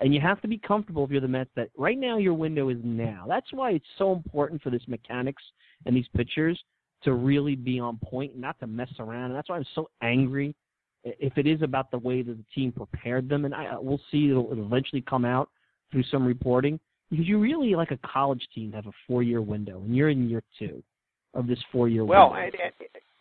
and 0.00 0.14
you 0.14 0.20
have 0.20 0.40
to 0.42 0.48
be 0.48 0.58
comfortable 0.58 1.04
if 1.04 1.10
you're 1.10 1.20
the 1.20 1.28
Mets 1.28 1.50
that 1.56 1.68
right 1.76 1.98
now 1.98 2.16
your 2.16 2.34
window 2.34 2.68
is 2.68 2.78
now. 2.82 3.26
That's 3.28 3.52
why 3.52 3.72
it's 3.72 3.86
so 3.98 4.12
important 4.12 4.62
for 4.62 4.70
this 4.70 4.82
mechanics 4.86 5.42
and 5.84 5.94
these 5.94 6.08
pitchers 6.16 6.58
to 7.02 7.14
really 7.14 7.54
be 7.54 7.78
on 7.78 7.98
point, 8.02 8.36
not 8.36 8.58
to 8.60 8.66
mess 8.66 8.90
around. 8.98 9.26
And 9.26 9.34
that's 9.34 9.48
why 9.48 9.56
I'm 9.56 9.66
so 9.74 9.88
angry. 10.02 10.54
If 11.06 11.38
it 11.38 11.46
is 11.46 11.62
about 11.62 11.90
the 11.90 11.98
way 11.98 12.22
that 12.22 12.36
the 12.36 12.44
team 12.54 12.72
prepared 12.72 13.28
them, 13.28 13.44
and 13.44 13.54
I 13.54 13.76
we'll 13.78 14.00
see, 14.10 14.30
it'll, 14.30 14.50
it'll 14.50 14.66
eventually 14.66 15.02
come 15.02 15.24
out 15.24 15.48
through 15.92 16.02
some 16.10 16.26
reporting 16.26 16.80
because 17.10 17.26
you 17.26 17.38
really 17.38 17.74
like 17.74 17.92
a 17.92 17.98
college 17.98 18.44
team 18.54 18.72
have 18.72 18.86
a 18.86 18.92
four 19.06 19.22
year 19.22 19.40
window, 19.40 19.78
and 19.78 19.94
you're 19.94 20.08
in 20.08 20.28
year 20.28 20.42
two 20.58 20.82
of 21.34 21.46
this 21.46 21.58
four 21.70 21.88
year 21.88 22.04
well, 22.04 22.32
window. 22.32 22.58
And, 22.64 22.72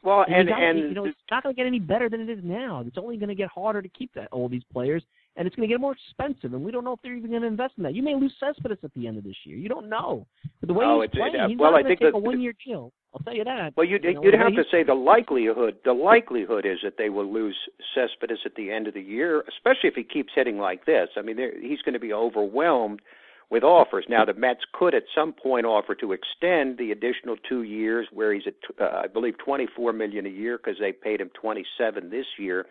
well, 0.03 0.25
and 0.27 0.49
and, 0.49 0.63
and 0.63 0.79
you 0.79 0.93
know 0.93 1.05
it's 1.05 1.17
not 1.31 1.43
going 1.43 1.55
to 1.55 1.59
get 1.59 1.67
any 1.67 1.79
better 1.79 2.09
than 2.09 2.21
it 2.21 2.29
is 2.29 2.39
now. 2.43 2.83
It's 2.85 2.97
only 2.97 3.17
going 3.17 3.29
to 3.29 3.35
get 3.35 3.49
harder 3.49 3.81
to 3.81 3.89
keep 3.89 4.13
that 4.13 4.29
all 4.31 4.49
these 4.49 4.63
players, 4.71 5.03
and 5.35 5.47
it's 5.47 5.55
going 5.55 5.67
to 5.67 5.73
get 5.73 5.81
more 5.81 5.93
expensive. 5.93 6.53
And 6.53 6.63
we 6.63 6.71
don't 6.71 6.83
know 6.83 6.93
if 6.93 6.99
they're 7.01 7.15
even 7.15 7.29
going 7.29 7.41
to 7.41 7.47
invest 7.47 7.73
in 7.77 7.83
that. 7.83 7.93
You 7.93 8.03
may 8.03 8.15
lose 8.15 8.33
Cespedes 8.39 8.77
at 8.83 8.93
the 8.95 9.07
end 9.07 9.17
of 9.17 9.23
this 9.23 9.35
year. 9.43 9.57
You 9.57 9.69
don't 9.69 9.89
know. 9.89 10.25
But 10.59 10.67
the 10.67 10.73
way 10.73 10.85
oh, 10.85 11.01
he's 11.01 11.11
playing, 11.11 11.35
it, 11.35 11.39
uh, 11.39 11.47
he's 11.47 11.57
well, 11.57 11.71
not 11.71 11.83
going 11.83 11.85
to 11.85 11.89
take 11.89 11.99
that, 11.99 12.15
a 12.15 12.19
one 12.19 12.41
year 12.41 12.53
deal. 12.65 12.91
I'll 13.15 13.23
tell 13.23 13.33
you 13.33 13.45
that. 13.45 13.73
Well, 13.77 13.85
you'd, 13.85 14.03
you 14.03 14.13
know, 14.13 14.23
you'd 14.23 14.33
have 14.33 14.55
to 14.55 14.65
say 14.69 14.83
the 14.83 14.93
likelihood. 14.93 15.77
The 15.85 15.93
likelihood 15.93 16.65
is 16.65 16.79
that 16.83 16.95
they 16.97 17.09
will 17.09 17.31
lose 17.31 17.55
Cespedes 17.93 18.39
at 18.45 18.55
the 18.55 18.71
end 18.71 18.87
of 18.87 18.93
the 18.93 19.01
year, 19.01 19.41
especially 19.47 19.87
if 19.89 19.95
he 19.95 20.03
keeps 20.03 20.33
hitting 20.35 20.57
like 20.57 20.85
this. 20.85 21.09
I 21.15 21.21
mean, 21.21 21.37
he's 21.61 21.81
going 21.81 21.93
to 21.93 21.99
be 21.99 22.11
overwhelmed 22.11 23.01
with 23.49 23.63
offers. 23.63 24.05
Now, 24.09 24.25
the 24.25 24.33
Mets 24.33 24.61
could 24.73 24.93
at 24.93 25.03
some 25.15 25.31
point 25.31 25.65
offer 25.65 25.95
to 25.95 26.11
extend 26.11 26.77
the 26.77 26.91
additional 26.91 27.37
two 27.47 27.63
years, 27.63 28.07
where 28.11 28.33
he's 28.33 28.43
at, 28.47 28.55
uh, 28.81 29.03
I 29.03 29.07
believe, 29.07 29.37
twenty-four 29.37 29.93
million 29.93 30.25
a 30.25 30.29
year 30.29 30.57
because 30.57 30.77
they 30.79 30.91
paid 30.91 31.21
him 31.21 31.29
twenty-seven 31.39 32.09
this 32.09 32.25
year. 32.37 32.65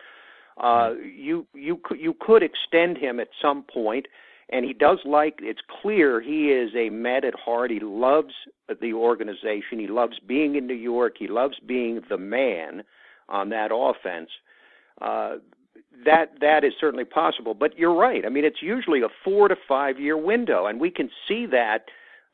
Uh, 0.59 0.91
you 1.03 1.47
you 1.55 1.81
could 1.83 1.99
you 1.99 2.15
could 2.21 2.43
extend 2.43 2.99
him 2.99 3.19
at 3.19 3.29
some 3.41 3.63
point, 3.63 4.07
and 4.51 4.65
he 4.65 4.73
does 4.73 4.99
like. 5.05 5.39
It's 5.41 5.61
clear 5.83 6.21
he 6.21 6.51
is 6.51 6.71
a 6.77 6.91
Met 6.91 7.25
at 7.25 7.35
heart. 7.35 7.71
He 7.71 7.81
loves 7.81 8.35
the 8.81 8.93
organization. 8.93 9.79
He 9.79 9.87
loves 9.87 10.19
being 10.27 10.57
in 10.57 10.67
New 10.67 10.75
York. 10.75 11.15
He 11.19 11.29
loves 11.29 11.57
being 11.67 12.01
the 12.09 12.19
man 12.19 12.83
on 13.29 13.49
that 13.51 13.71
offense. 13.73 14.31
Uh, 15.01 15.37
that 16.05 16.33
that 16.41 16.65
is 16.65 16.73
certainly 16.81 17.05
possible. 17.05 17.55
But 17.55 17.79
you're 17.79 17.95
right. 17.95 18.25
I 18.27 18.29
mean, 18.29 18.45
it's 18.45 18.63
usually 18.63 19.03
a 19.03 19.09
four 19.25 19.49
to 19.49 19.57
five 19.69 19.99
year 19.99 20.17
window, 20.17 20.67
and 20.67 20.81
we 20.81 20.91
can 20.91 21.11
see 21.29 21.47
that 21.47 21.87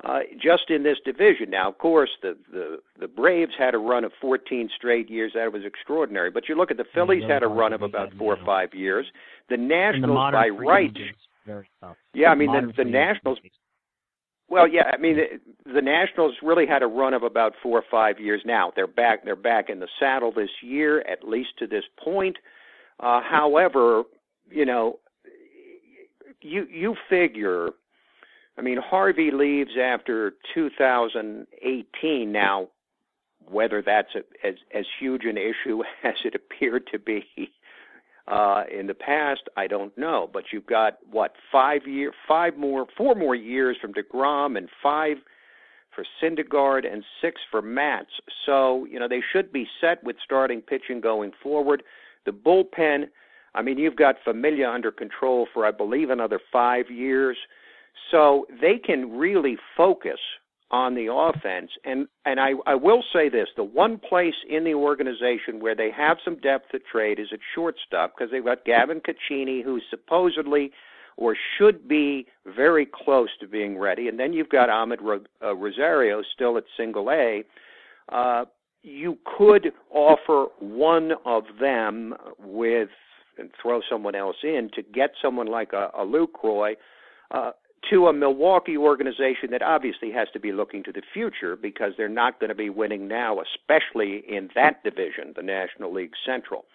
uh, 0.05 0.21
just 0.41 0.71
in 0.71 0.83
this 0.83 0.97
division. 1.05 1.51
Now, 1.51 1.69
of 1.69 1.79
course, 1.79 2.11
the, 2.23 2.37
the 2.51 2.79
the 2.99 3.09
Braves 3.09 3.53
had 3.59 3.75
a 3.75 3.79
run 3.79 4.05
of 4.05 4.13
14 4.21 4.71
straight 4.75 5.11
years. 5.11 5.33
That 5.35 5.53
was 5.53 5.63
extraordinary. 5.65 6.31
But 6.31 6.49
you 6.49 6.57
look 6.57 6.71
at 6.71 6.77
the 6.79 6.87
Phillies 6.95 7.25
had 7.29 7.43
a 7.43 7.49
run 7.49 7.73
of 7.73 7.83
about 7.83 8.13
four 8.15 8.35
or 8.35 8.45
five 8.45 8.75
years. 8.75 9.07
The 9.49 9.57
Nationals, 9.57 10.17
the 10.31 10.33
by 10.33 10.49
right, 10.49 10.97
very 11.47 11.69
tough. 11.81 11.97
Yeah, 12.15 12.31
I 12.31 12.35
mean 12.35 12.53
the, 12.53 12.73
the 12.77 12.89
Nationals. 12.89 13.39
Well, 14.49 14.67
yeah, 14.67 14.91
I 14.93 14.97
mean 14.97 15.17
the, 15.17 15.73
the 15.73 15.83
Nationals 15.83 16.35
really 16.43 16.67
had 16.67 16.83
a 16.83 16.87
run 16.87 17.15
of 17.15 17.23
about 17.23 17.55
four 17.63 17.79
or 17.79 17.85
five 17.91 18.19
years. 18.19 18.43
Now 18.45 18.73
they're 18.75 18.87
back. 18.87 19.25
They're 19.25 19.37
back 19.37 19.71
in 19.71 19.81
the 19.81 19.89
saddle 19.99 20.33
this 20.33 20.51
year, 20.63 21.01
at 21.03 21.27
least 21.27 21.51
to 21.59 21.67
this 21.67 21.85
point. 22.03 22.37
Uh, 22.99 23.21
however, 23.23 24.03
you 24.51 24.65
know, 24.67 24.99
you 26.43 26.67
you 26.71 26.97
figure. 27.09 27.71
I 28.59 28.63
mean, 28.63 28.79
Harvey 28.79 29.31
leaves 29.31 29.71
after 29.81 30.35
2018. 30.55 32.31
Now, 32.31 32.69
whether 33.49 33.83
that's 33.83 34.15
a, 34.15 34.47
as 34.47 34.55
as 34.75 34.85
huge 34.99 35.25
an 35.25 35.39
issue 35.39 35.83
as 36.05 36.15
it 36.25 36.35
appeared 36.35 36.87
to 36.89 36.99
be 36.99 37.25
uh, 38.29 38.65
in 38.71 38.87
the 38.87 38.95
past, 38.95 39.43
I 39.57 39.67
don't 39.67 39.97
know. 39.97 40.29
But 40.33 40.45
you've 40.53 40.67
got 40.67 40.99
what 41.11 41.33
five 41.51 41.83
year, 41.87 42.13
five 42.29 42.57
more, 42.57 42.87
four 42.97 43.15
more 43.15 43.35
years 43.35 43.77
from 43.81 43.93
Degrom, 43.93 44.57
and 44.57 44.69
five 44.83 45.17
for 45.95 46.05
Syndergaard, 46.23 46.91
and 46.91 47.05
six 47.21 47.41
for 47.51 47.61
Matz. 47.63 48.11
So 48.47 48.87
you 48.91 48.99
know 48.99 49.09
they 49.09 49.23
should 49.33 49.53
be 49.53 49.67
set 49.81 50.03
with 50.05 50.17
starting 50.25 50.61
pitching 50.61 51.01
going 51.01 51.33
forward. 51.43 51.83
The 52.27 52.33
bullpen, 52.33 53.05
I 53.55 53.63
mean, 53.63 53.79
you've 53.79 53.97
got 53.97 54.17
Familia 54.25 54.69
under 54.69 54.93
control 54.93 55.49
for, 55.53 55.67
I 55.67 55.71
believe, 55.71 56.11
another 56.11 56.39
five 56.53 56.91
years. 56.91 57.37
So 58.11 58.47
they 58.61 58.79
can 58.79 59.11
really 59.11 59.57
focus 59.77 60.19
on 60.71 60.95
the 60.95 61.13
offense. 61.13 61.71
And 61.85 62.07
and 62.25 62.39
I, 62.41 62.53
I 62.67 62.75
will 62.75 63.03
say 63.13 63.29
this: 63.29 63.49
the 63.57 63.65
one 63.65 63.99
place 63.99 64.35
in 64.49 64.65
the 64.65 64.75
organization 64.75 65.61
where 65.61 65.75
they 65.75 65.91
have 65.97 66.19
some 66.25 66.37
depth 66.37 66.75
at 66.75 66.83
trade 66.91 67.19
is 67.19 67.29
at 67.33 67.41
shortstop 67.55 68.15
because 68.17 68.31
they've 68.31 68.45
got 68.45 68.65
Gavin 68.65 69.01
Cecchini, 69.01 69.63
who's 69.63 69.83
supposedly 69.91 70.71
or 71.17 71.37
should 71.59 71.87
be 71.87 72.27
very 72.47 72.87
close 72.87 73.29
to 73.41 73.47
being 73.47 73.79
ready, 73.79 74.09
and 74.09 74.19
then 74.19 74.33
you've 74.33 74.49
got 74.49 74.71
Amed 74.71 75.27
uh, 75.43 75.55
Rosario 75.55 76.23
still 76.35 76.57
at 76.57 76.65
single 76.77 77.11
A. 77.11 77.45
Uh, 78.11 78.47
you 78.83 79.19
could 79.37 79.73
offer 79.91 80.47
one 80.61 81.13
of 81.27 81.45
them 81.61 82.15
with 82.39 82.89
and 83.39 83.51
throw 83.61 83.81
someone 83.91 84.15
else 84.15 84.37
in 84.43 84.71
to 84.75 84.83
get 84.83 85.11
someone 85.23 85.47
like 85.47 85.73
a, 85.73 85.91
a 85.95 86.05
Lucroy 86.05 86.75
uh, 87.31 87.53
to 87.89 88.09
a 88.09 88.13
Milwaukee 88.13 88.77
organization 88.77 89.51
that 89.53 89.63
obviously 89.63 90.11
has 90.13 90.29
to 90.33 90.41
be 90.41 90.53
looking 90.53 90.85
to 90.85 90.93
the 90.93 91.03
future 91.15 91.57
because 91.57 91.93
they're 91.97 92.09
not 92.09 92.39
going 92.39 92.49
to 92.49 92.55
be 92.55 92.69
winning 92.69 93.09
now, 93.09 93.39
especially 93.41 94.23
in 94.29 94.51
that 94.55 94.83
division, 94.85 95.33
the 95.35 95.43
National 95.43 95.93
League 95.93 96.13
Central. 96.27 96.67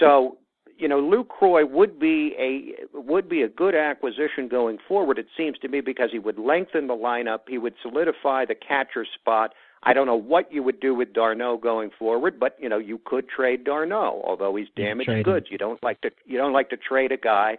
So, 0.00 0.38
you 0.76 0.88
know, 0.88 1.00
Lucroy 1.00 1.70
would 1.70 2.00
be 2.00 2.34
a 2.38 2.98
would 2.98 3.28
be 3.28 3.42
a 3.42 3.48
good 3.48 3.76
acquisition 3.76 4.48
going 4.48 4.78
forward. 4.88 5.18
It 5.18 5.26
seems 5.36 5.56
to 5.58 5.68
me 5.68 5.80
because 5.80 6.10
he 6.10 6.18
would 6.18 6.38
lengthen 6.38 6.88
the 6.88 6.94
lineup, 6.94 7.40
he 7.46 7.58
would 7.58 7.74
solidify 7.82 8.44
the 8.46 8.56
catcher 8.56 9.06
spot 9.14 9.52
I 9.84 9.92
don't 9.92 10.06
know 10.06 10.16
what 10.16 10.50
you 10.50 10.62
would 10.62 10.80
do 10.80 10.94
with 10.94 11.12
d'Arnaud 11.12 11.58
going 11.58 11.90
forward, 11.98 12.40
but 12.40 12.56
you 12.58 12.68
know 12.68 12.78
you 12.78 13.00
could 13.04 13.28
trade 13.28 13.64
d'Arnaud, 13.64 14.22
although 14.26 14.56
he's 14.56 14.68
damaged 14.76 15.24
goods. 15.24 15.46
You 15.50 15.58
don't 15.58 15.82
like 15.82 16.00
to 16.00 16.10
you 16.24 16.38
don't 16.38 16.52
like 16.52 16.70
to 16.70 16.76
trade 16.76 17.12
a 17.12 17.16
guy 17.16 17.58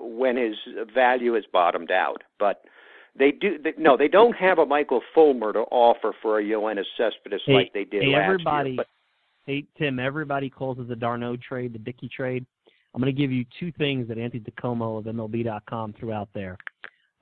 when 0.00 0.36
his 0.36 0.56
value 0.94 1.36
is 1.36 1.44
bottomed 1.52 1.90
out. 1.90 2.22
But 2.38 2.62
they 3.18 3.32
do 3.32 3.58
they, 3.62 3.74
no, 3.78 3.96
they 3.96 4.08
don't 4.08 4.34
have 4.34 4.58
a 4.58 4.66
Michael 4.66 5.00
Fulmer 5.14 5.52
to 5.52 5.60
offer 5.60 6.14
for 6.20 6.40
a 6.40 6.42
Yoenis 6.42 6.84
Cespedes 6.96 7.40
hey, 7.46 7.52
like 7.52 7.72
they 7.72 7.84
did 7.84 8.02
hey, 8.02 8.08
last 8.08 8.24
everybody, 8.24 8.70
year. 8.70 8.76
But, 8.78 8.86
hey 9.46 9.64
Tim, 9.78 9.98
everybody 9.98 10.50
calls 10.50 10.78
it 10.78 10.88
the 10.88 10.96
d'Arnaud 10.96 11.38
trade, 11.46 11.72
the 11.72 11.78
Dickey 11.78 12.08
trade. 12.08 12.44
I'm 12.94 13.00
going 13.00 13.14
to 13.14 13.20
give 13.20 13.32
you 13.32 13.44
two 13.58 13.72
things 13.72 14.06
that 14.06 14.18
Anthony 14.18 14.44
DiComo 14.44 14.98
of 14.98 15.04
MLB.com 15.04 15.94
threw 15.98 16.12
out 16.12 16.28
there. 16.32 16.56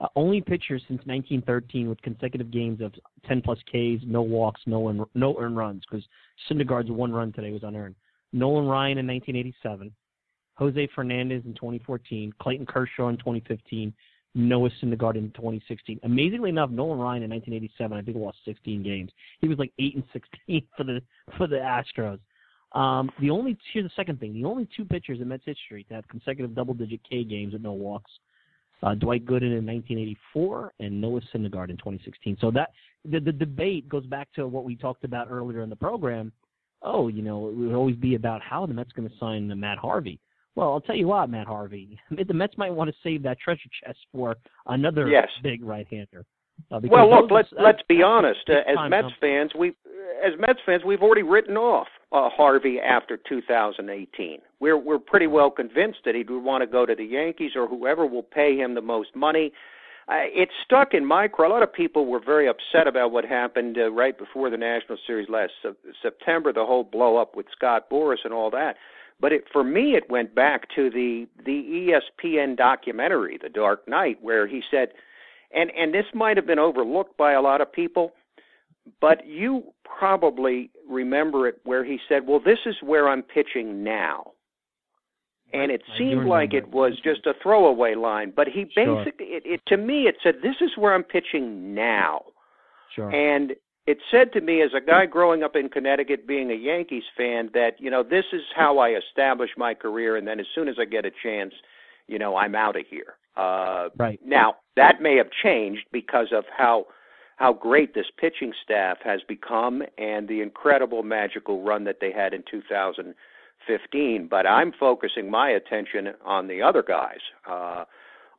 Uh, 0.03 0.09
only 0.17 0.41
pitcher 0.41 0.79
since 0.79 1.01
1913 1.07 1.89
with 1.89 2.03
consecutive 2.03 2.51
games 2.51 2.81
of 2.83 2.93
10 3.27 3.41
plus 3.41 3.59
Ks, 3.69 4.03
no 4.05 4.21
walks, 4.21 4.61
no 4.67 4.89
un- 4.89 5.07
no 5.15 5.37
earned 5.39 5.57
runs 5.57 5.83
because 5.89 6.05
Syndergaard's 6.51 6.91
one 6.91 7.13
run 7.13 7.33
today 7.33 7.53
was 7.53 7.63
unearned. 7.63 7.95
Nolan 8.33 8.67
Ryan 8.67 8.99
in 8.99 9.07
1987, 9.07 9.93
Jose 10.55 10.89
Fernandez 10.95 11.43
in 11.45 11.55
2014, 11.55 12.33
Clayton 12.41 12.67
Kershaw 12.67 13.09
in 13.09 13.17
2015, 13.17 13.93
Noah 14.35 14.71
Syndergaard 14.83 15.17
in 15.17 15.31
2016. 15.33 16.01
Amazingly 16.05 16.51
enough, 16.51 16.71
Nolan 16.71 16.99
Ryan 16.99 17.23
in 17.23 17.31
1987 17.31 17.97
I 17.97 18.03
think 18.03 18.17
lost 18.17 18.39
16 18.45 18.83
games. 18.83 19.11
He 19.41 19.49
was 19.49 19.59
like 19.59 19.73
eight 19.79 19.95
and 19.95 20.05
16 20.13 20.63
for 20.77 20.85
the 20.85 21.03
for 21.37 21.47
the 21.47 21.57
Astros. 21.57 22.19
Um, 22.79 23.11
the 23.21 23.29
only 23.29 23.59
here's 23.73 23.85
the 23.85 23.93
second 23.95 24.21
thing: 24.21 24.33
the 24.33 24.45
only 24.45 24.67
two 24.75 24.85
pitchers 24.85 25.21
in 25.21 25.29
Mets 25.29 25.45
history 25.45 25.85
to 25.85 25.95
have 25.95 26.09
consecutive 26.09 26.55
double-digit 26.55 27.01
K 27.09 27.25
games 27.25 27.53
with 27.53 27.63
no 27.63 27.73
walks 27.73 28.11
uh, 28.83 28.95
Dwight 28.95 29.25
Gooden 29.25 29.59
in 29.59 29.67
1984 29.67 30.73
and 30.81 31.01
Noah 31.01 31.21
Syndergaard 31.35 31.71
in 31.71 31.77
2016. 31.77 32.37
So 32.41 32.51
that 32.51 32.71
the, 33.05 33.21
the 33.21 33.33
debate 33.33 33.89
goes 33.89 34.07
back 34.07 34.33
to 34.35 34.47
what 34.47 34.65
we 34.65 34.77
talked 34.77 35.05
about 35.05 35.29
earlier 35.31 35.63
in 35.63 35.71
the 35.71 35.77
program. 35.77 36.33
Oh, 36.83 37.09
you 37.09 37.23
know, 37.23 37.49
it 37.49 37.55
would 37.55 37.75
always 37.75 37.97
be 37.97 38.17
about 38.17 38.43
how 38.43 38.67
the 38.67 38.75
Mets 38.75 38.93
going 38.93 39.09
to 39.09 39.15
sign 39.19 39.49
Matt 39.59 39.79
Harvey. 39.79 40.19
Well, 40.55 40.73
I'll 40.73 40.81
tell 40.81 40.97
you 40.97 41.07
what, 41.07 41.31
Matt 41.31 41.47
Harvey. 41.47 41.99
The 42.11 42.35
Mets 42.35 42.57
might 42.59 42.73
want 42.73 42.89
to 42.91 42.97
save 43.03 43.23
that 43.23 43.39
treasure 43.41 43.69
chest 43.85 43.99
for 44.13 44.37
another 44.67 45.09
yes. 45.09 45.29
big 45.43 45.65
right-hander. 45.65 46.25
Uh, 46.71 46.81
well, 46.85 47.11
look, 47.11 47.31
let's 47.31 47.49
let's 47.59 47.83
be 47.89 48.03
honest. 48.03 48.41
Uh, 48.49 48.59
as 48.71 48.91
Mets 48.91 49.09
fans, 49.21 49.51
we 49.59 49.69
as 50.25 50.33
Mets 50.39 50.61
fans, 50.65 50.83
we've 50.85 51.03
already 51.03 51.23
written 51.23 51.57
off 51.57 51.89
uh, 52.13 52.29
Harvey 52.29 52.79
after 52.79 53.19
2018. 53.29 54.39
We're 54.61 54.77
we're 54.77 54.99
pretty 54.99 55.27
well 55.27 55.51
convinced 55.51 56.01
that 56.05 56.15
he 56.15 56.23
would 56.23 56.45
want 56.45 56.63
to 56.63 56.67
go 56.67 56.87
to 56.87 56.95
the 56.95 57.05
Yankees 57.05 57.53
or 57.57 57.67
whoever 57.67 58.07
will 58.07 58.23
pay 58.23 58.57
him 58.57 58.75
the 58.75 58.83
most 58.83 59.17
money. 59.17 59.53
Uh, 60.09 60.27
it 60.27 60.49
stuck 60.65 60.95
in 60.95 61.05
my 61.05 61.29
craw. 61.29 61.49
A 61.49 61.51
lot 61.51 61.63
of 61.63 61.73
people 61.73 62.07
were 62.07 62.21
very 62.21 62.49
upset 62.49 62.87
about 62.87 63.13
what 63.13 63.25
happened 63.25 63.79
uh, 63.79 63.91
right 63.91 64.17
before 64.19 64.51
the 64.51 64.57
National 64.57 64.99
Series 65.07 65.29
last 65.29 65.53
uh, 65.65 65.71
September, 66.03 66.53
the 66.53 66.65
whole 66.65 66.85
blow 66.85 67.17
up 67.17 67.37
with 67.37 67.47
Scott 67.53 67.89
Boras 67.91 68.25
and 68.25 68.35
all 68.35 68.51
that. 68.51 68.77
But 69.23 69.33
it, 69.33 69.45
for 69.53 69.63
me, 69.63 69.95
it 69.95 70.11
went 70.11 70.35
back 70.35 70.69
to 70.75 70.91
the 70.91 71.29
the 71.47 71.93
ESPN 72.23 72.57
documentary, 72.57 73.39
The 73.41 73.49
Dark 73.49 73.89
Knight, 73.89 74.19
where 74.21 74.49
he 74.49 74.63
said, 74.69 74.89
and 75.55 75.71
and 75.71 75.95
this 75.95 76.07
might 76.13 76.37
have 76.37 76.47
been 76.47 76.59
overlooked 76.59 77.17
by 77.17 77.33
a 77.33 77.41
lot 77.41 77.61
of 77.61 77.73
people, 77.73 78.13
but 79.01 79.25
you 79.25 79.63
probably 79.85 80.71
remember 80.91 81.47
it, 81.47 81.61
where 81.63 81.85
he 81.85 81.99
said, 82.09 82.27
"Well, 82.27 82.41
this 82.41 82.59
is 82.67 82.75
where 82.83 83.09
I'm 83.09 83.23
pitching 83.23 83.83
now." 83.83 84.33
and 85.55 85.71
it 85.71 85.83
seemed 85.99 86.27
like 86.27 86.55
it 86.55 86.69
was 86.69 86.95
just 87.05 87.27
a 87.27 87.35
throwaway 87.43 87.95
line. 87.95 88.33
But 88.35 88.49
he 88.49 88.65
basically, 88.65 89.27
sure. 89.27 89.37
it, 89.37 89.43
it 89.45 89.61
to 89.67 89.77
me, 89.77 90.09
it 90.09 90.17
said, 90.23 90.37
"This 90.43 90.57
is 90.61 90.71
where 90.77 90.95
I'm 90.95 91.05
pitching 91.05 91.75
now." 91.75 92.23
Sure. 92.95 93.11
And 93.11 93.53
it 93.87 93.99
said 94.11 94.33
to 94.33 94.41
me, 94.41 94.63
as 94.63 94.71
a 94.77 94.85
guy 94.85 95.07
growing 95.07 95.43
up 95.43 95.57
in 95.57 95.69
Connecticut, 95.69 96.27
being 96.27 96.51
a 96.51 96.55
Yankees 96.55 97.03
fan, 97.17 97.51
that 97.55 97.73
you 97.79 97.91
know 97.91 98.03
this 98.03 98.27
is 98.33 98.43
how 98.55 98.79
I 98.79 98.91
establish 98.91 99.51
my 99.57 99.75
career, 99.75 100.17
and 100.17 100.27
then 100.27 100.39
as 100.39 100.47
soon 100.55 100.69
as 100.69 100.77
I 100.81 100.85
get 100.85 101.05
a 101.05 101.11
chance, 101.23 101.53
you 102.07 102.19
know, 102.19 102.37
I'm 102.37 102.55
out 102.55 102.77
of 102.77 102.85
here. 102.89 103.15
Uh, 103.37 103.89
right. 103.99 104.21
Now 104.25 104.57
that 104.77 105.01
may 105.01 105.17
have 105.17 105.29
changed 105.43 105.87
because 105.91 106.29
of 106.33 106.45
how 106.57 106.87
how 107.37 107.53
great 107.53 107.95
this 107.95 108.07
pitching 108.19 108.53
staff 108.63 108.99
has 109.05 109.21
become 109.27 109.83
and 109.99 110.29
the 110.29 110.43
incredible 110.43 111.03
magical 111.03 111.63
run 111.63 111.85
that 111.85 111.97
they 112.01 112.13
had 112.13 112.35
in 112.35 112.45
2015 112.49 114.29
but 114.31 114.47
I'm 114.47 114.73
focusing 114.79 115.31
my 115.31 115.49
attention 115.51 116.09
on 116.25 116.47
the 116.47 116.63
other 116.63 116.83
guys, 116.83 117.21
uh, 117.51 117.85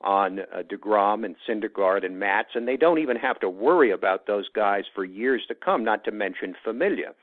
on 0.04 0.40
uh, 0.40 0.64
Degrom 0.70 1.26
and 1.26 1.36
Syndergaard 1.48 2.06
and 2.06 2.20
Matz, 2.20 2.50
and 2.56 2.68
they 2.68 2.78
don't 2.78 3.00
even 3.00 3.18
have 3.18 3.40
to 3.40 3.50
worry 3.50 3.92
about 3.92 4.28
those 4.28 4.48
guys 4.56 4.84
for 4.94 5.06
years 5.06 5.44
to 5.48 5.56
come. 5.56 5.84
Not 5.84 6.04
to 6.06 6.12
mention 6.12 6.56
Familia. 6.64 7.14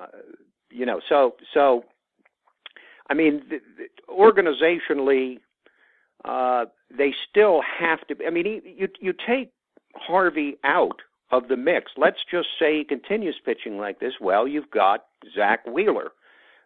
Uh, 0.00 0.06
you 0.70 0.86
know, 0.86 1.00
so 1.08 1.36
so. 1.54 1.84
I 3.10 3.14
mean, 3.14 3.42
th- 3.48 3.62
th- 3.78 3.90
organizationally, 4.10 5.38
uh, 6.26 6.66
they 6.96 7.14
still 7.30 7.62
have 7.62 8.06
to. 8.08 8.16
I 8.26 8.30
mean, 8.30 8.60
you 8.64 8.88
you 9.00 9.14
take 9.26 9.50
Harvey 9.94 10.56
out 10.64 11.00
of 11.30 11.48
the 11.48 11.56
mix. 11.56 11.92
Let's 11.96 12.18
just 12.30 12.48
say 12.58 12.78
he 12.78 12.84
continues 12.84 13.40
pitching 13.44 13.78
like 13.78 14.00
this. 14.00 14.14
Well, 14.20 14.48
you've 14.48 14.70
got 14.70 15.06
Zack 15.34 15.66
Wheeler 15.66 16.12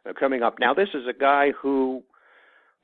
uh, 0.09 0.13
coming 0.19 0.43
up. 0.43 0.57
Now, 0.59 0.75
this 0.75 0.91
is 0.95 1.07
a 1.09 1.13
guy 1.13 1.53
who 1.53 2.03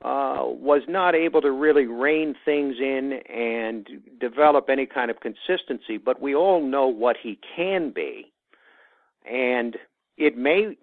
uh, 0.03 0.43
was 0.43 0.81
not 0.87 1.13
able 1.13 1.41
to 1.41 1.51
really 1.51 1.85
rein 1.85 2.33
things 2.45 2.75
in 2.79 3.19
and 3.29 3.87
develop 4.19 4.69
any 4.69 4.85
kind 4.85 5.11
of 5.11 5.17
consistency, 5.19 5.97
but 5.97 6.21
we 6.21 6.33
all 6.33 6.65
know 6.65 6.87
what 6.87 7.17
he 7.21 7.37
can 7.55 7.91
be. 7.91 8.31
And 9.29 9.75
it 10.17 10.37
may, 10.37 10.77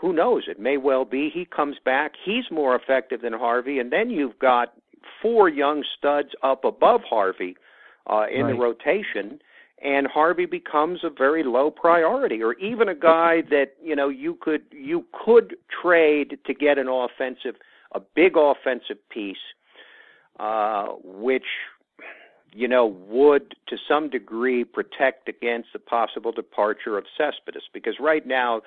who 0.00 0.12
knows, 0.12 0.44
it 0.48 0.58
may 0.58 0.78
well 0.78 1.04
be 1.04 1.30
he 1.32 1.44
comes 1.44 1.76
back, 1.84 2.12
he's 2.24 2.44
more 2.50 2.74
effective 2.74 3.20
than 3.20 3.34
Harvey, 3.34 3.78
and 3.78 3.92
then 3.92 4.08
you've 4.08 4.38
got 4.38 4.72
four 5.20 5.48
young 5.50 5.84
studs 5.98 6.30
up 6.42 6.64
above 6.64 7.02
Harvey 7.08 7.56
uh, 8.10 8.24
in 8.32 8.46
right. 8.46 8.52
the 8.52 8.58
rotation 8.58 9.38
and 9.82 10.06
Harvey 10.06 10.46
becomes 10.46 11.00
a 11.02 11.10
very 11.10 11.42
low 11.42 11.70
priority, 11.70 12.42
or 12.42 12.54
even 12.54 12.88
a 12.88 12.94
guy 12.94 13.42
that 13.50 13.72
you 13.82 13.96
know 13.96 14.08
you 14.08 14.38
could 14.40 14.62
you 14.70 15.04
could 15.24 15.56
trade 15.82 16.38
to 16.46 16.54
get 16.54 16.78
an 16.78 16.88
offensive, 16.88 17.56
a 17.92 18.00
big 18.00 18.36
offensive 18.36 18.98
piece, 19.10 19.36
uh, 20.38 20.86
which 21.04 21.46
you 22.52 22.68
know 22.68 22.86
would 22.86 23.54
to 23.68 23.76
some 23.88 24.10
degree 24.10 24.64
protect 24.64 25.28
against 25.28 25.68
the 25.72 25.78
possible 25.78 26.32
departure 26.32 26.98
of 26.98 27.04
Cespedes, 27.16 27.62
because 27.72 27.94
right 28.00 28.26
now 28.26 28.62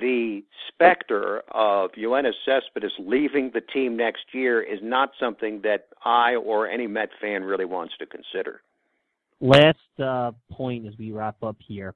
the 0.00 0.42
specter 0.68 1.42
of 1.50 1.90
Yoenis 1.92 2.34
Cespedes 2.44 2.92
leaving 2.98 3.50
the 3.52 3.60
team 3.60 3.96
next 3.96 4.26
year 4.32 4.62
is 4.62 4.78
not 4.82 5.10
something 5.18 5.62
that 5.62 5.88
I 6.04 6.36
or 6.36 6.68
any 6.68 6.86
Met 6.86 7.10
fan 7.20 7.42
really 7.42 7.64
wants 7.64 7.94
to 7.98 8.06
consider. 8.06 8.60
Last 9.40 9.78
uh, 10.02 10.32
point 10.50 10.86
as 10.86 10.94
we 10.96 11.10
wrap 11.10 11.42
up 11.42 11.56
here. 11.58 11.94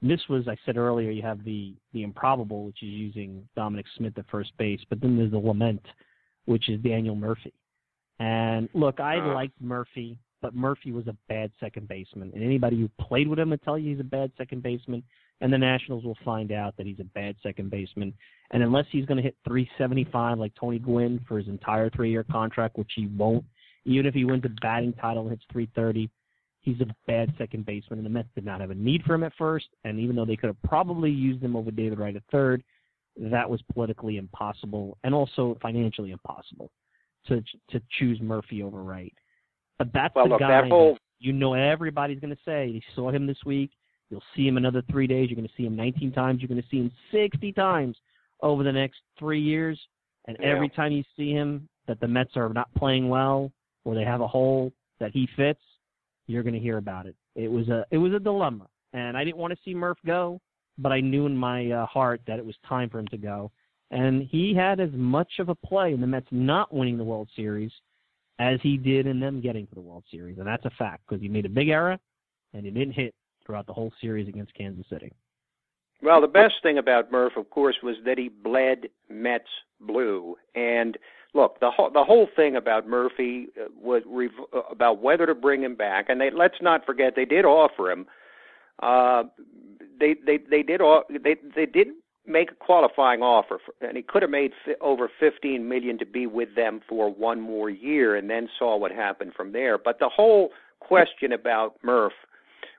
This 0.00 0.20
was, 0.28 0.46
I 0.46 0.56
said 0.64 0.76
earlier, 0.76 1.10
you 1.10 1.22
have 1.22 1.44
the 1.44 1.74
the 1.92 2.02
improbable, 2.02 2.64
which 2.64 2.82
is 2.82 2.88
using 2.88 3.48
Dominic 3.56 3.86
Smith 3.96 4.16
at 4.16 4.28
first 4.30 4.56
base, 4.56 4.80
but 4.88 5.00
then 5.00 5.16
there's 5.16 5.32
the 5.32 5.38
lament, 5.38 5.84
which 6.44 6.68
is 6.68 6.80
Daniel 6.80 7.16
Murphy. 7.16 7.52
And 8.20 8.68
look, 8.74 9.00
I 9.00 9.18
uh. 9.18 9.34
liked 9.34 9.60
Murphy, 9.60 10.16
but 10.40 10.54
Murphy 10.54 10.92
was 10.92 11.08
a 11.08 11.16
bad 11.28 11.50
second 11.58 11.88
baseman, 11.88 12.30
and 12.34 12.44
anybody 12.44 12.78
who 12.78 12.88
played 13.04 13.26
with 13.26 13.38
him 13.38 13.50
will 13.50 13.58
tell 13.58 13.76
you 13.78 13.90
he's 13.90 14.00
a 14.00 14.04
bad 14.04 14.30
second 14.38 14.62
baseman. 14.62 15.02
And 15.40 15.52
the 15.52 15.58
Nationals 15.58 16.04
will 16.04 16.18
find 16.24 16.50
out 16.50 16.76
that 16.76 16.86
he's 16.86 16.98
a 16.98 17.04
bad 17.04 17.36
second 17.44 17.70
baseman. 17.70 18.12
And 18.50 18.60
unless 18.60 18.86
he's 18.90 19.06
going 19.06 19.18
to 19.18 19.22
hit 19.22 19.36
375 19.46 20.36
like 20.36 20.52
Tony 20.58 20.80
Gwynn 20.80 21.24
for 21.28 21.38
his 21.38 21.46
entire 21.46 21.90
three-year 21.90 22.24
contract, 22.24 22.76
which 22.76 22.90
he 22.96 23.06
won't, 23.06 23.44
even 23.84 24.06
if 24.06 24.14
he 24.14 24.24
wins 24.24 24.44
a 24.44 24.48
batting 24.60 24.94
title 24.94 25.22
and 25.22 25.30
hits 25.30 25.44
330, 25.52 26.10
he's 26.60 26.80
a 26.80 26.86
bad 27.06 27.32
second 27.38 27.66
baseman, 27.66 27.98
and 27.98 28.06
the 28.06 28.10
Mets 28.10 28.28
did 28.34 28.44
not 28.44 28.60
have 28.60 28.70
a 28.70 28.74
need 28.74 29.02
for 29.04 29.14
him 29.14 29.24
at 29.24 29.32
first. 29.38 29.66
And 29.84 29.98
even 29.98 30.16
though 30.16 30.24
they 30.24 30.36
could 30.36 30.48
have 30.48 30.62
probably 30.62 31.10
used 31.10 31.42
him 31.42 31.56
over 31.56 31.70
David 31.70 31.98
Wright 31.98 32.16
at 32.16 32.22
third, 32.30 32.62
that 33.16 33.48
was 33.48 33.60
politically 33.72 34.16
impossible 34.16 34.96
and 35.02 35.14
also 35.14 35.58
financially 35.60 36.12
impossible 36.12 36.70
to 37.26 37.42
to 37.70 37.80
choose 37.98 38.20
Murphy 38.20 38.62
over 38.62 38.82
Wright. 38.82 39.14
But 39.78 39.88
that's 39.92 40.14
well, 40.14 40.24
the 40.24 40.30
look, 40.30 40.40
guy 40.40 40.62
that 40.62 40.70
whole... 40.70 40.98
you 41.18 41.32
know 41.32 41.54
everybody's 41.54 42.20
going 42.20 42.34
to 42.34 42.42
say. 42.44 42.66
You 42.66 42.80
saw 42.94 43.10
him 43.10 43.26
this 43.26 43.38
week. 43.44 43.70
You'll 44.10 44.22
see 44.34 44.46
him 44.46 44.56
another 44.56 44.82
three 44.90 45.06
days. 45.06 45.28
You're 45.28 45.36
going 45.36 45.48
to 45.48 45.54
see 45.56 45.66
him 45.66 45.76
19 45.76 46.12
times. 46.12 46.40
You're 46.40 46.48
going 46.48 46.62
to 46.62 46.68
see 46.70 46.78
him 46.78 46.90
60 47.12 47.52
times 47.52 47.96
over 48.42 48.62
the 48.62 48.72
next 48.72 49.00
three 49.18 49.40
years. 49.40 49.78
And 50.26 50.36
yeah. 50.40 50.48
every 50.48 50.68
time 50.70 50.92
you 50.92 51.04
see 51.16 51.30
him 51.30 51.68
that 51.86 52.00
the 52.00 52.08
Mets 52.08 52.36
are 52.36 52.48
not 52.48 52.72
playing 52.76 53.08
well 53.08 53.52
or 53.84 53.94
they 53.94 54.04
have 54.04 54.20
a 54.20 54.26
hole 54.26 54.72
that 54.98 55.10
he 55.12 55.28
fits, 55.36 55.60
you're 56.28 56.44
going 56.44 56.54
to 56.54 56.60
hear 56.60 56.76
about 56.76 57.06
it. 57.06 57.16
It 57.34 57.50
was 57.50 57.68
a 57.68 57.84
it 57.90 57.98
was 57.98 58.12
a 58.12 58.20
dilemma, 58.20 58.68
and 58.92 59.16
I 59.16 59.24
didn't 59.24 59.38
want 59.38 59.52
to 59.52 59.58
see 59.64 59.74
Murph 59.74 59.98
go, 60.06 60.40
but 60.78 60.92
I 60.92 61.00
knew 61.00 61.26
in 61.26 61.36
my 61.36 61.70
uh, 61.70 61.86
heart 61.86 62.20
that 62.28 62.38
it 62.38 62.46
was 62.46 62.54
time 62.68 62.88
for 62.88 63.00
him 63.00 63.08
to 63.08 63.18
go. 63.18 63.50
And 63.90 64.22
he 64.22 64.54
had 64.54 64.80
as 64.80 64.90
much 64.92 65.32
of 65.38 65.48
a 65.48 65.54
play 65.54 65.94
in 65.94 66.00
the 66.00 66.06
Mets 66.06 66.26
not 66.30 66.72
winning 66.72 66.98
the 66.98 67.04
World 67.04 67.28
Series 67.34 67.72
as 68.38 68.60
he 68.62 68.76
did 68.76 69.06
in 69.06 69.18
them 69.18 69.40
getting 69.40 69.66
to 69.66 69.74
the 69.74 69.80
World 69.80 70.04
Series, 70.10 70.38
and 70.38 70.46
that's 70.46 70.64
a 70.66 70.70
fact 70.78 71.02
because 71.08 71.20
he 71.20 71.28
made 71.28 71.46
a 71.46 71.50
big 71.50 71.68
error 71.68 71.98
and 72.54 72.64
he 72.64 72.70
didn't 72.70 72.92
hit 72.92 73.14
throughout 73.44 73.66
the 73.66 73.72
whole 73.72 73.92
series 74.00 74.28
against 74.28 74.54
Kansas 74.54 74.86
City. 74.90 75.12
Well, 76.02 76.20
the 76.20 76.28
best 76.28 76.54
thing 76.62 76.78
about 76.78 77.10
Murph, 77.10 77.36
of 77.36 77.50
course, 77.50 77.76
was 77.82 77.96
that 78.04 78.18
he 78.18 78.28
bled 78.28 78.88
Mets 79.08 79.48
blue, 79.80 80.36
and 80.54 80.96
look, 81.34 81.60
the 81.60 81.70
whole 81.70 81.90
the 81.90 82.04
whole 82.04 82.28
thing 82.34 82.56
about 82.56 82.88
Murphy 82.88 83.48
uh, 83.60 83.68
was 83.80 84.02
rev- 84.06 84.30
uh, 84.54 84.60
about 84.70 85.02
whether 85.02 85.26
to 85.26 85.34
bring 85.34 85.62
him 85.62 85.74
back, 85.74 86.06
and 86.08 86.20
they 86.20 86.30
let's 86.30 86.60
not 86.60 86.84
forget 86.84 87.14
they 87.16 87.24
did 87.24 87.44
offer 87.44 87.90
him. 87.90 88.06
Uh, 88.82 89.24
they 89.98 90.14
they 90.26 90.38
they 90.50 90.62
did 90.62 90.80
all 90.80 91.04
they 91.10 91.36
they 91.54 91.66
didn't 91.66 91.96
make 92.26 92.50
a 92.50 92.54
qualifying 92.54 93.22
offer, 93.22 93.58
for, 93.64 93.86
and 93.86 93.96
he 93.96 94.02
could 94.02 94.22
have 94.22 94.30
made 94.30 94.52
fi- 94.64 94.74
over 94.80 95.10
15 95.18 95.66
million 95.66 95.98
to 95.98 96.06
be 96.06 96.26
with 96.26 96.54
them 96.54 96.80
for 96.88 97.12
one 97.12 97.40
more 97.40 97.70
year, 97.70 98.16
and 98.16 98.28
then 98.28 98.48
saw 98.58 98.76
what 98.76 98.92
happened 98.92 99.32
from 99.34 99.52
there. 99.52 99.78
But 99.78 99.98
the 99.98 100.10
whole 100.10 100.50
question 100.80 101.32
about 101.32 101.76
Murph 101.82 102.12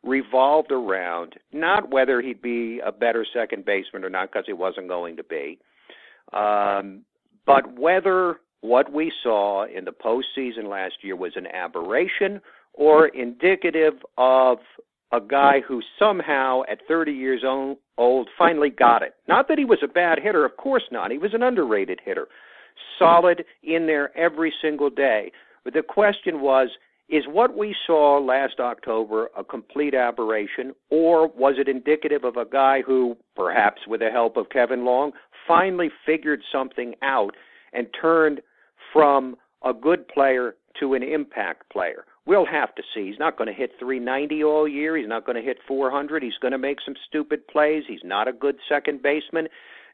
revolved 0.03 0.71
around 0.71 1.33
not 1.51 1.89
whether 1.89 2.21
he'd 2.21 2.41
be 2.41 2.79
a 2.85 2.91
better 2.91 3.25
second 3.33 3.65
baseman 3.65 4.05
or 4.05 4.09
not, 4.09 4.31
because 4.31 4.45
he 4.45 4.53
wasn't 4.53 4.87
going 4.87 5.17
to 5.17 5.23
be, 5.23 5.59
um, 6.31 7.03
but 7.49 7.79
whether 7.79 8.35
what 8.61 8.93
we 8.93 9.11
saw 9.23 9.65
in 9.65 9.83
the 9.83 9.91
postseason 9.91 10.69
last 10.69 10.95
year 11.01 11.15
was 11.15 11.31
an 11.35 11.47
aberration 11.47 12.39
or 12.73 13.07
indicative 13.07 13.93
of 14.19 14.59
a 15.11 15.19
guy 15.19 15.59
who 15.67 15.81
somehow 15.97 16.61
at 16.71 16.77
30 16.87 17.11
years 17.11 17.43
old 17.97 18.29
finally 18.37 18.69
got 18.69 19.01
it. 19.01 19.15
Not 19.27 19.47
that 19.47 19.57
he 19.57 19.65
was 19.65 19.79
a 19.83 19.87
bad 19.87 20.19
hitter, 20.21 20.45
of 20.45 20.57
course 20.57 20.83
not. 20.91 21.09
He 21.09 21.17
was 21.17 21.33
an 21.33 21.41
underrated 21.41 21.99
hitter, 22.05 22.27
solid 22.99 23.43
in 23.63 23.87
there 23.87 24.15
every 24.15 24.53
single 24.61 24.91
day. 24.91 25.31
But 25.63 25.73
the 25.73 25.81
question 25.81 26.41
was 26.41 26.69
is 27.09 27.23
what 27.27 27.57
we 27.57 27.75
saw 27.87 28.19
last 28.19 28.59
October 28.59 29.29
a 29.37 29.43
complete 29.43 29.93
aberration, 29.93 30.73
or 30.89 31.27
was 31.27 31.55
it 31.57 31.67
indicative 31.67 32.23
of 32.23 32.37
a 32.37 32.45
guy 32.45 32.81
who, 32.85 33.17
perhaps 33.35 33.81
with 33.87 34.01
the 34.01 34.09
help 34.09 34.37
of 34.37 34.49
Kevin 34.49 34.85
Long, 34.85 35.11
finally 35.47 35.89
figured 36.05 36.41
something 36.51 36.93
out 37.01 37.35
and 37.73 37.87
turned 37.99 38.41
from 38.93 39.35
a 39.63 39.73
good 39.73 40.07
player 40.07 40.55
to 40.79 40.93
an 40.93 41.03
impact 41.03 41.69
player. 41.71 42.05
We'll 42.25 42.45
have 42.45 42.75
to 42.75 42.83
see. 42.93 43.07
He's 43.07 43.19
not 43.19 43.37
going 43.37 43.47
to 43.47 43.53
hit 43.53 43.71
390 43.79 44.43
all 44.43 44.67
year. 44.67 44.95
He's 44.95 45.07
not 45.07 45.25
going 45.25 45.35
to 45.35 45.41
hit 45.41 45.57
400. 45.67 46.21
He's 46.21 46.37
going 46.39 46.51
to 46.51 46.59
make 46.59 46.77
some 46.85 46.93
stupid 47.07 47.47
plays. 47.47 47.83
He's 47.87 48.03
not 48.03 48.27
a 48.27 48.33
good 48.33 48.57
second 48.69 49.01
baseman. 49.01 49.47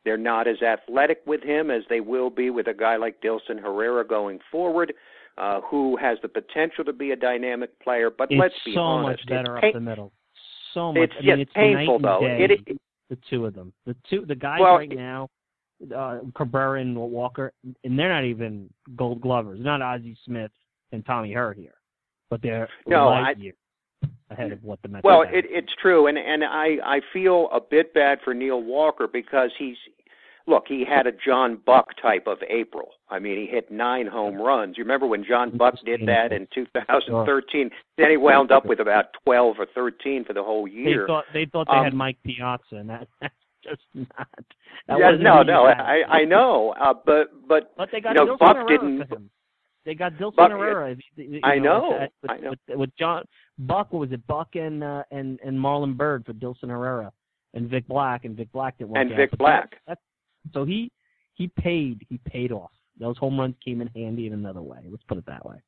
They're 0.04 0.18
not 0.18 0.48
as 0.48 0.62
athletic 0.62 1.22
with 1.26 1.42
him 1.42 1.72
as 1.72 1.84
they 1.90 2.02
will 2.02 2.30
be 2.30 2.50
with 2.50 2.68
a 2.68 2.74
guy 2.74 2.98
like 2.98 3.22
Dilson 3.22 3.60
Herrera 3.60 4.06
going 4.06 4.40
forward, 4.52 4.94
uh, 5.38 5.62
who 5.62 5.98
has 5.98 6.18
the 6.22 6.28
potential 6.28 6.84
to 6.86 6.94
be 6.94 7.12
a 7.12 7.16
dynamic 7.16 7.78
player. 7.82 8.10
But 8.10 8.30
it's 8.32 8.40
let's 8.40 8.56
be 8.66 8.74
so 8.74 8.82
honest, 8.82 9.22
much 9.22 9.30
better 9.30 9.58
it's 9.58 9.68
up 9.68 9.74
the 9.74 9.80
middle. 9.80 10.12
So 10.74 10.94
much. 10.94 11.04
It's 11.04 11.14
I 11.20 11.26
mean, 11.26 11.40
it's 11.40 11.54
painful 11.54 12.00
though. 12.00 12.20
It, 12.26 12.52
it, 12.52 12.78
the 13.10 13.18
two 13.30 13.46
of 13.46 13.54
them, 13.54 13.72
the 13.86 13.96
two, 14.10 14.26
the 14.26 14.36
guys 14.36 14.60
Well, 14.60 14.78
right 14.78 14.90
now, 14.90 15.30
uh, 15.96 16.20
Cabrera 16.36 16.82
and 16.82 16.96
Walker, 16.98 17.54
and 17.84 18.00
they're 18.00 18.10
not 18.14 18.24
even 18.24 18.70
Gold 18.96 19.22
Glovers. 19.22 19.60
They're 19.62 19.78
not 19.78 19.82
Ozzie 19.82 20.18
Smith 20.26 20.52
and 20.92 21.06
Tommy 21.06 21.32
Herr 21.32 21.54
here, 21.54 21.76
but 22.30 22.42
they're 22.42 22.70
No, 22.88 23.08
light 23.10 23.36
I- 23.38 23.42
years 23.42 23.56
ahead 24.32 24.52
of 24.52 24.64
what 24.64 24.82
the 24.82 24.88
Mets. 24.88 25.04
Well, 25.04 25.22
it, 25.22 25.46
it's 25.50 25.72
true, 25.82 26.08
and 26.08 26.18
and 26.18 26.44
I 26.44 26.78
I 26.84 27.02
feel 27.14 27.50
a 27.52 27.60
bit 27.60 27.94
bad 27.94 28.20
for 28.24 28.34
Neil 28.34 28.62
Walker 28.62 29.08
because 29.08 29.52
he's 29.58 29.78
look 30.48 30.66
he 30.68 30.86
had 30.86 31.08
a 31.08 31.12
John 31.12 31.58
Buck 31.66 31.88
type 32.02 32.28
of 32.28 32.38
April. 32.50 32.90
I 33.10 33.20
mean, 33.20 33.38
he 33.38 33.46
hit 33.48 33.72
nine 33.72 34.08
home 34.08 34.36
runs. 34.36 34.78
You 34.78 34.84
remember 34.84 35.08
when 35.08 35.24
John 35.24 35.56
Buck 35.58 35.76
did 35.86 36.02
that 36.08 36.32
in 36.32 36.48
2013? 36.54 37.70
Then 37.98 38.10
he 38.12 38.18
wound 38.18 38.52
up 38.52 38.66
with 38.66 38.80
about 38.80 39.06
12 39.24 39.56
or 39.60 39.66
13 39.74 40.24
for 40.26 40.34
the 40.34 40.44
whole 40.44 40.66
they 40.66 40.72
year. 40.72 41.08
thought 41.08 41.26
they 41.34 41.46
thought 41.46 41.68
they 41.70 41.78
had 41.78 41.94
Um, 41.94 41.98
Mike 41.98 42.18
Piazza, 42.24 42.76
and 42.76 42.90
that 42.90 43.08
that's 43.22 43.34
just 43.64 43.82
not. 43.94 44.28
That 44.88 45.00
yeah, 45.00 45.12
no, 45.20 45.42
no, 45.42 45.68
had. 45.68 45.80
I 45.80 46.02
I 46.08 46.26
know, 46.26 46.74
uh, 46.80 46.94
but 47.06 47.30
but 47.48 47.74
But 47.78 47.90
they 47.92 48.02
got 48.02 48.16
you 48.16 48.26
know, 48.26 48.36
Dilson 48.36 48.40
Buck 48.40 48.56
Herrera 48.58 48.68
didn't- 48.80 49.08
for 49.08 49.16
him. 49.16 49.30
They 49.86 49.94
got 49.94 50.14
Dilson 50.14 50.36
Buck- 50.36 50.50
Herrera. 50.52 50.96
you 51.16 51.40
I 51.44 51.60
know, 51.60 51.90
with, 52.02 52.10
with, 52.24 52.32
I 52.32 52.38
know. 52.38 52.50
With, 52.68 52.78
with 52.80 52.90
John 52.98 53.24
Buck, 53.60 53.94
what 53.94 54.00
was 54.00 54.12
it? 54.12 54.26
Buck 54.26 54.56
and 54.56 54.84
uh, 54.84 55.04
and 55.12 55.40
and 55.46 55.58
Marlon 55.58 55.96
Byrd 55.96 56.26
for 56.26 56.34
Dilson 56.34 56.70
Herrera 56.70 57.12
and 57.54 57.70
Vic 57.70 57.88
Black, 57.88 58.26
and 58.26 58.36
Vic 58.36 58.52
Black 58.52 58.78
didn't 58.80 58.90
work 58.92 59.02
And 59.02 59.12
out. 59.12 59.18
Vic 59.18 59.30
But 59.32 59.40
Black. 59.40 59.70
That, 59.72 59.78
that's, 59.88 60.02
so 60.54 60.66
he 60.66 60.92
he 61.34 61.48
paid 61.48 62.06
he 62.10 62.18
paid 62.26 62.52
off. 62.52 62.72
Those 63.00 63.18
home 63.18 63.40
runs 63.40 63.56
came 63.64 63.82
in 63.82 63.88
handy 63.88 64.28
in 64.28 64.34
another 64.34 64.62
way. 64.62 64.80
Let's 64.90 65.04
put 65.04 65.18
it 65.18 65.26
that 65.26 65.46
way. 65.46 65.62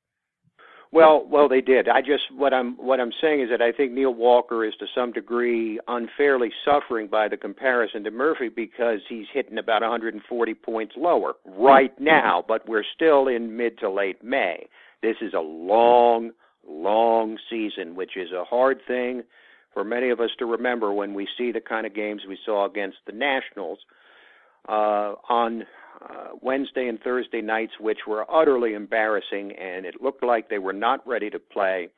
Well, 0.91 1.27
well, 1.29 1.49
they 1.49 1.59
did. 1.59 1.89
I 1.89 1.99
just 1.99 2.23
what 2.33 2.53
I'm 2.53 2.77
what 2.77 3.01
I'm 3.01 3.11
saying 3.21 3.41
is 3.41 3.49
that 3.49 3.61
I 3.61 3.73
think 3.73 3.91
Neil 3.91 4.13
Walker 4.13 4.63
is 4.63 4.73
to 4.79 4.85
some 4.95 5.11
degree 5.11 5.79
unfairly 5.87 6.49
suffering 6.63 7.07
by 7.07 7.27
the 7.27 7.35
comparison 7.35 8.05
to 8.05 8.11
Murphy 8.11 8.47
because 8.47 8.99
he's 9.09 9.25
hitting 9.33 9.57
about 9.57 9.81
140 9.81 10.53
points 10.53 10.93
lower 10.95 11.33
right 11.45 11.93
mm-hmm. 11.95 12.05
now, 12.05 12.43
but 12.47 12.67
we're 12.69 12.85
still 12.95 13.27
in 13.27 13.57
mid 13.57 13.77
to 13.79 13.89
late 13.89 14.23
May. 14.23 14.67
This 15.03 15.17
is 15.21 15.33
a 15.33 15.41
long, 15.41 16.31
long 16.65 17.37
season, 17.49 17.95
which 17.95 18.15
is 18.15 18.31
a 18.31 18.45
hard 18.45 18.79
thing 18.87 19.23
for 19.73 19.83
many 19.83 20.09
of 20.09 20.21
us 20.21 20.31
to 20.39 20.45
remember 20.45 20.93
when 20.93 21.13
we 21.13 21.27
see 21.37 21.51
the 21.51 21.61
kind 21.61 21.85
of 21.85 21.93
games 21.93 22.21
we 22.27 22.37
saw 22.45 22.65
against 22.65 22.97
the 23.05 23.11
Nationals 23.11 23.79
uh, 24.67 25.15
on 25.29 25.63
uh, 26.01 26.29
Wednesday 26.41 26.87
and 26.87 26.99
Thursday 26.99 27.41
nights, 27.41 27.73
which 27.79 27.99
were 28.07 28.29
utterly 28.31 28.73
embarrassing, 28.73 29.51
and 29.53 29.85
it 29.85 30.01
looked 30.01 30.23
like 30.23 30.49
they 30.49 30.59
were 30.59 30.73
not 30.73 31.05
ready 31.07 31.29
to 31.29 31.39
play. 31.39 31.89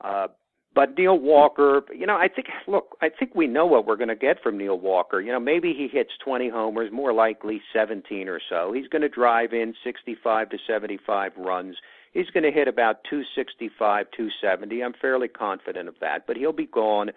Uh, 0.00 0.28
but 0.74 0.96
Neil 0.96 1.18
Walker, 1.18 1.82
you 1.92 2.06
know, 2.06 2.16
I 2.16 2.28
think 2.28 2.46
look, 2.68 2.96
I 3.02 3.08
think 3.08 3.34
we 3.34 3.46
know 3.46 3.66
what 3.66 3.86
we're 3.86 3.96
going 3.96 4.08
to 4.08 4.16
get 4.16 4.40
from 4.42 4.56
Neil 4.56 4.78
Walker. 4.78 5.20
You 5.20 5.32
know, 5.32 5.40
maybe 5.40 5.74
he 5.76 5.88
hits 5.88 6.10
20 6.24 6.48
homers, 6.48 6.90
more 6.92 7.12
likely 7.12 7.60
17 7.72 8.28
or 8.28 8.40
so. 8.48 8.72
He's 8.72 8.86
going 8.86 9.02
to 9.02 9.08
drive 9.08 9.52
in 9.52 9.74
65 9.84 10.50
to 10.50 10.58
75 10.68 11.32
runs. 11.36 11.76
He's 12.12 12.30
going 12.32 12.44
to 12.44 12.52
hit 12.52 12.68
about 12.68 13.04
265, 13.08 14.06
270. 14.16 14.82
I'm 14.82 14.94
fairly 15.00 15.28
confident 15.28 15.88
of 15.88 15.94
that, 16.00 16.26
but 16.26 16.36
he'll 16.36 16.52
be 16.52 16.66
gone 16.66 17.10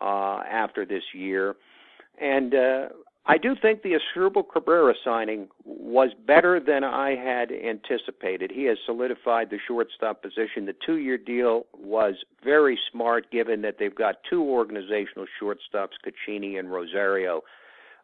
uh, 0.00 0.40
after 0.50 0.86
this 0.86 1.02
year. 1.14 1.54
And 2.20 2.54
uh, 2.54 2.88
I 3.28 3.38
do 3.38 3.56
think 3.60 3.82
the 3.82 3.98
Asdrubal 3.98 4.44
Cabrera 4.52 4.94
signing 5.04 5.48
was 5.64 6.10
better 6.26 6.60
than 6.60 6.84
I 6.84 7.16
had 7.16 7.50
anticipated. 7.50 8.52
He 8.52 8.64
has 8.64 8.78
solidified 8.86 9.50
the 9.50 9.58
shortstop 9.66 10.22
position. 10.22 10.66
The 10.66 10.76
two-year 10.84 11.18
deal 11.18 11.66
was 11.76 12.14
very 12.44 12.78
smart, 12.90 13.30
given 13.32 13.62
that 13.62 13.76
they've 13.78 13.94
got 13.94 14.16
two 14.30 14.42
organizational 14.42 15.26
shortstops, 15.40 15.94
Cecchini 16.04 16.56
and 16.56 16.70
Rosario, 16.70 17.42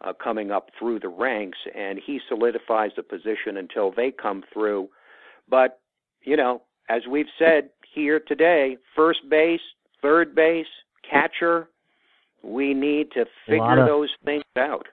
uh, 0.01 0.13
coming 0.13 0.51
up 0.51 0.71
through 0.77 0.99
the 0.99 1.09
ranks, 1.09 1.59
and 1.73 2.01
he 2.05 2.21
solidifies 2.29 2.91
the 2.97 3.05
position 3.05 3.57
until 3.57 3.93
they 3.93 4.11
come 4.11 4.43
through. 4.53 4.89
But 5.49 5.79
you 6.23 6.37
know, 6.37 6.63
as 6.89 7.07
we've 7.09 7.31
said 7.39 7.71
here 7.95 8.19
today, 8.19 8.77
first 8.97 9.29
base, 9.29 9.61
third 10.01 10.35
base, 10.35 10.67
catcher, 11.09 11.69
we 12.43 12.75
need 12.75 13.13
to 13.13 13.25
figure 13.47 13.79
of- 13.81 13.87
those 13.87 14.11
things 14.25 14.45
out. 14.57 14.89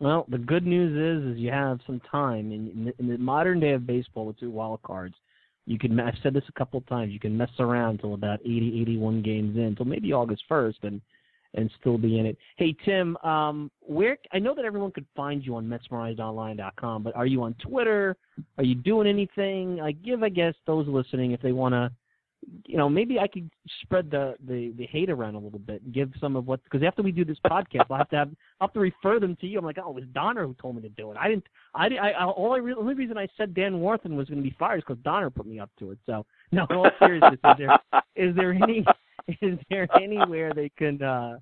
Well, 0.00 0.26
the 0.28 0.38
good 0.38 0.66
news 0.66 0.92
is, 0.92 1.32
is 1.32 1.38
you 1.40 1.50
have 1.50 1.80
some 1.86 2.00
time 2.10 2.52
in, 2.52 2.92
in, 2.98 3.08
the, 3.08 3.18
modern 3.18 3.60
day 3.60 3.72
of 3.72 3.86
baseball 3.86 4.26
with 4.26 4.38
two 4.38 4.50
wild 4.50 4.82
cards. 4.82 5.14
You 5.66 5.78
can. 5.78 5.98
I've 5.98 6.14
said 6.22 6.34
this 6.34 6.44
a 6.48 6.52
couple 6.52 6.78
of 6.78 6.86
times. 6.86 7.12
You 7.12 7.20
can 7.20 7.36
mess 7.36 7.50
around 7.58 7.92
until 7.92 8.14
about 8.14 8.40
80, 8.40 8.80
81 8.82 9.22
games 9.22 9.56
in, 9.56 9.62
until 9.62 9.86
maybe 9.86 10.12
August 10.12 10.42
first, 10.48 10.78
and 10.82 11.00
and 11.54 11.70
still 11.80 11.96
be 11.96 12.18
in 12.18 12.26
it. 12.26 12.36
Hey 12.56 12.74
Tim, 12.84 13.16
um, 13.18 13.70
where 13.80 14.18
I 14.32 14.38
know 14.40 14.54
that 14.54 14.64
everyone 14.64 14.90
could 14.90 15.06
find 15.16 15.44
you 15.44 15.56
on 15.56 15.66
MetsMerizedOnline.com, 15.66 17.02
but 17.02 17.14
are 17.14 17.26
you 17.26 17.42
on 17.42 17.54
Twitter? 17.54 18.16
Are 18.58 18.64
you 18.64 18.74
doing 18.74 19.06
anything? 19.06 19.76
Like, 19.76 20.02
give 20.02 20.22
I 20.22 20.28
guess 20.28 20.54
those 20.66 20.86
listening 20.88 21.30
if 21.30 21.40
they 21.40 21.52
want 21.52 21.72
to 21.72 21.90
you 22.66 22.76
know, 22.76 22.88
maybe 22.88 23.18
I 23.18 23.26
could 23.26 23.50
spread 23.82 24.10
the, 24.10 24.34
the, 24.46 24.72
the 24.76 24.86
hate 24.86 25.10
around 25.10 25.34
a 25.34 25.38
little 25.38 25.58
bit 25.58 25.82
and 25.82 25.92
give 25.92 26.12
some 26.20 26.36
of 26.36 26.46
what 26.46 26.62
because 26.64 26.82
after 26.82 27.02
we 27.02 27.12
do 27.12 27.24
this 27.24 27.38
podcast, 27.46 27.86
I'll 27.90 27.98
have 27.98 28.10
to 28.10 28.16
have 28.16 28.28
I'll 28.60 28.68
have 28.68 28.74
to 28.74 28.80
refer 28.80 29.20
them 29.20 29.36
to 29.40 29.46
you. 29.46 29.58
I'm 29.58 29.64
like, 29.64 29.78
oh, 29.78 29.90
it 29.90 29.94
was 29.94 30.04
Donner 30.12 30.46
who 30.46 30.54
told 30.54 30.76
me 30.76 30.82
to 30.82 30.88
do 30.90 31.10
it. 31.10 31.16
I 31.18 31.28
didn't. 31.28 31.44
I, 31.74 31.88
I, 31.88 32.24
all 32.24 32.52
I 32.52 32.58
re- 32.58 32.74
only 32.74 32.94
reason 32.94 33.18
I 33.18 33.28
said 33.36 33.54
Dan 33.54 33.74
Warthen 33.74 34.16
was 34.16 34.28
going 34.28 34.42
to 34.42 34.48
be 34.48 34.54
fired 34.58 34.78
is 34.78 34.84
because 34.86 35.02
Donner 35.02 35.30
put 35.30 35.46
me 35.46 35.58
up 35.58 35.70
to 35.78 35.90
it. 35.90 35.98
So 36.06 36.26
no, 36.52 36.66
in 36.70 36.76
all 36.76 36.90
seriousness, 36.98 37.40
is 37.44 37.56
there 37.58 37.78
is 38.16 38.36
there 38.36 38.52
any 38.52 38.84
is 39.40 39.58
there 39.70 39.88
anywhere 40.00 40.52
they 40.54 40.70
can 40.70 41.02
uh, 41.02 41.38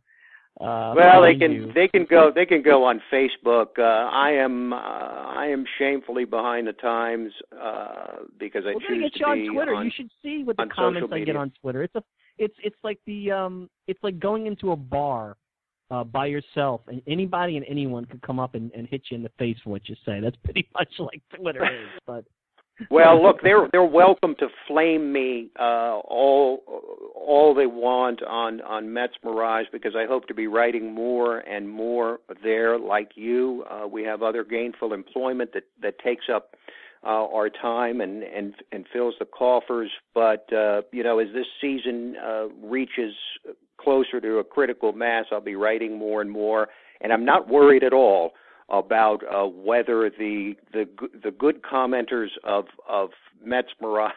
uh, 0.60 0.92
well, 0.94 1.22
they 1.22 1.34
can 1.34 1.52
you? 1.52 1.72
they 1.74 1.88
can 1.88 2.04
go 2.08 2.30
they 2.34 2.44
can 2.46 2.62
go 2.62 2.84
on 2.84 3.00
Facebook. 3.12 3.78
Uh, 3.78 3.82
I 3.82 4.32
am 4.32 4.72
uh, 4.72 4.76
I 4.76 5.46
am 5.46 5.64
shamefully 5.78 6.24
behind 6.24 6.66
the 6.66 6.74
times 6.74 7.32
uh, 7.60 8.24
because 8.38 8.64
I 8.66 8.74
We're 8.74 8.80
gonna 8.80 9.00
choose 9.00 9.12
get 9.12 9.12
to 9.14 9.18
you 9.20 9.26
on 9.26 9.38
be 9.38 9.48
Twitter. 9.48 9.74
on. 9.74 9.84
you 9.86 9.92
should 9.94 10.10
see 10.22 10.42
what 10.44 10.56
the 10.58 10.66
comments 10.72 11.06
social 11.06 11.14
I 11.14 11.24
get 11.24 11.36
on 11.36 11.52
Twitter. 11.60 11.82
It's 11.82 11.94
a 11.94 12.02
it's 12.38 12.54
it's 12.62 12.76
like 12.84 12.98
the 13.06 13.30
um 13.30 13.70
it's 13.86 14.02
like 14.02 14.18
going 14.20 14.46
into 14.46 14.72
a 14.72 14.76
bar 14.76 15.36
uh 15.90 16.04
by 16.04 16.26
yourself 16.26 16.82
and 16.86 17.00
anybody 17.06 17.56
and 17.56 17.66
anyone 17.68 18.04
could 18.04 18.22
come 18.22 18.38
up 18.38 18.54
and, 18.54 18.70
and 18.74 18.86
hit 18.86 19.02
you 19.10 19.16
in 19.16 19.22
the 19.22 19.30
face 19.38 19.56
for 19.64 19.70
what 19.70 19.88
you 19.88 19.96
say. 20.04 20.20
That's 20.20 20.36
pretty 20.44 20.68
much 20.74 20.88
like 20.98 21.22
Twitter 21.34 21.64
is. 21.64 21.88
But 22.06 22.24
Well, 22.90 23.22
look, 23.22 23.42
they're 23.42 23.68
they're 23.70 23.84
welcome 23.84 24.34
to 24.38 24.48
flame 24.66 25.12
me 25.12 25.50
uh, 25.58 25.98
all 25.98 26.62
all 27.14 27.54
they 27.54 27.66
want 27.66 28.22
on 28.22 28.60
on 28.62 28.92
Mets 28.92 29.14
Mirage 29.24 29.66
because 29.72 29.94
I 29.96 30.06
hope 30.06 30.26
to 30.28 30.34
be 30.34 30.46
writing 30.46 30.94
more 30.94 31.38
and 31.38 31.68
more 31.68 32.20
there. 32.42 32.78
Like 32.78 33.10
you, 33.14 33.64
uh, 33.70 33.86
we 33.86 34.02
have 34.04 34.22
other 34.22 34.44
gainful 34.44 34.92
employment 34.92 35.52
that 35.54 35.64
that 35.82 35.98
takes 35.98 36.24
up 36.32 36.54
uh, 37.04 37.08
our 37.08 37.50
time 37.50 38.00
and 38.00 38.22
and 38.22 38.54
and 38.72 38.86
fills 38.92 39.14
the 39.18 39.26
coffers. 39.26 39.90
But 40.14 40.50
uh, 40.52 40.82
you 40.92 41.02
know, 41.02 41.18
as 41.18 41.28
this 41.34 41.46
season 41.60 42.16
uh, 42.24 42.48
reaches 42.62 43.14
closer 43.80 44.20
to 44.20 44.38
a 44.38 44.44
critical 44.44 44.92
mass, 44.92 45.26
I'll 45.30 45.40
be 45.40 45.56
writing 45.56 45.98
more 45.98 46.20
and 46.20 46.30
more, 46.30 46.68
and 47.00 47.12
I'm 47.12 47.24
not 47.24 47.48
worried 47.48 47.84
at 47.84 47.92
all 47.92 48.32
about 48.72 49.22
uh, 49.24 49.46
whether 49.46 50.10
the 50.10 50.54
the 50.72 50.88
the 51.22 51.30
good 51.30 51.62
commenters 51.62 52.30
of 52.42 52.64
of 52.88 53.10
Metsmerized 53.46 54.10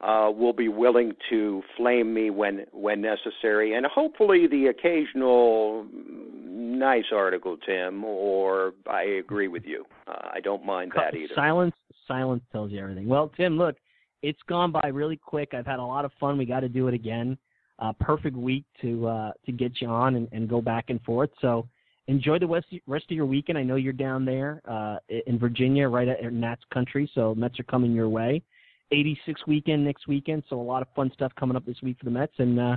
uh, 0.00 0.30
will 0.30 0.52
be 0.52 0.68
willing 0.68 1.14
to 1.30 1.62
flame 1.76 2.12
me 2.12 2.30
when 2.30 2.66
when 2.72 3.00
necessary, 3.00 3.74
and 3.74 3.86
hopefully 3.86 4.46
the 4.46 4.66
occasional 4.66 5.86
mm, 5.86 6.78
nice 6.78 7.06
article, 7.12 7.56
Tim, 7.56 8.04
or 8.04 8.74
I 8.88 9.02
agree 9.02 9.48
with 9.48 9.64
you. 9.64 9.86
Uh, 10.06 10.28
I 10.34 10.40
don't 10.40 10.64
mind 10.64 10.92
that 10.96 11.14
either. 11.14 11.34
silence 11.34 11.74
silence 12.06 12.42
tells 12.52 12.70
you 12.70 12.80
everything. 12.80 13.08
Well, 13.08 13.30
Tim, 13.36 13.56
look, 13.56 13.76
it's 14.22 14.40
gone 14.46 14.72
by 14.72 14.88
really 14.88 15.16
quick. 15.16 15.54
I've 15.54 15.66
had 15.66 15.78
a 15.78 15.84
lot 15.84 16.04
of 16.04 16.12
fun. 16.20 16.36
We 16.36 16.44
got 16.44 16.60
to 16.60 16.68
do 16.68 16.86
it 16.88 16.94
again. 16.94 17.38
Uh, 17.78 17.92
perfect 17.98 18.36
week 18.36 18.64
to 18.82 19.06
uh, 19.06 19.32
to 19.46 19.52
get 19.52 19.80
you 19.80 19.88
on 19.88 20.16
and, 20.16 20.28
and 20.32 20.48
go 20.48 20.60
back 20.60 20.90
and 20.90 21.00
forth. 21.02 21.30
So 21.40 21.66
enjoy 22.08 22.38
the 22.38 22.46
rest 22.46 22.66
rest 22.86 23.06
of 23.10 23.16
your 23.16 23.26
weekend. 23.26 23.58
I 23.58 23.62
know 23.62 23.76
you're 23.76 23.92
down 23.92 24.24
there 24.24 24.62
uh, 24.68 24.96
in 25.26 25.38
Virginia, 25.38 25.88
right 25.88 26.08
at 26.08 26.32
Nats 26.32 26.62
country. 26.72 27.10
So 27.14 27.34
Mets 27.34 27.58
are 27.60 27.64
coming 27.64 27.92
your 27.92 28.08
way. 28.08 28.42
86 28.90 29.40
weekend 29.46 29.84
next 29.84 30.06
weekend. 30.06 30.44
So 30.48 30.60
a 30.60 30.62
lot 30.62 30.82
of 30.82 30.88
fun 30.94 31.10
stuff 31.14 31.32
coming 31.38 31.56
up 31.56 31.64
this 31.64 31.80
week 31.82 31.98
for 31.98 32.04
the 32.04 32.10
Mets. 32.10 32.34
And 32.38 32.60
uh, 32.60 32.76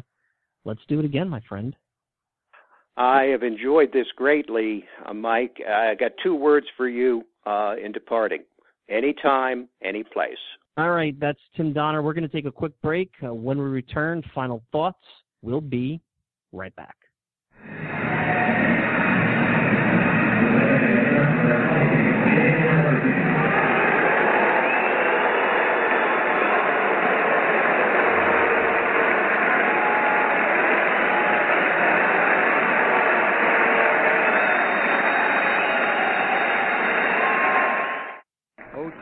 let's 0.66 0.80
do 0.88 1.00
it 1.00 1.06
again, 1.06 1.30
my 1.30 1.42
friend. 1.48 1.76
I 2.96 3.24
have 3.26 3.44
enjoyed 3.44 3.94
this 3.94 4.08
greatly, 4.16 4.84
uh, 5.06 5.14
Mike. 5.14 5.58
I 5.70 5.94
got 5.96 6.14
two 6.24 6.34
words 6.34 6.66
for 6.76 6.90
you. 6.90 7.24
uh, 7.48 7.76
in 7.84 7.92
departing. 7.92 8.44
Anytime, 8.90 9.70
any 9.84 10.04
place. 10.04 10.38
All 10.78 10.92
right, 10.92 11.18
that's 11.20 11.40
Tim 11.56 11.74
Donner. 11.74 12.04
We're 12.04 12.14
going 12.14 12.28
to 12.28 12.36
take 12.36 12.46
a 12.46 12.52
quick 12.52 12.74
break. 12.82 13.12
Uh, 13.26 13.34
when 13.34 13.58
we 13.58 13.64
return, 13.66 14.22
final 14.36 14.62
thoughts. 14.72 15.00
We'll 15.42 15.62
be 15.62 16.02
right 16.52 16.76
back. 16.76 16.97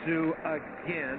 Again. 0.06 1.18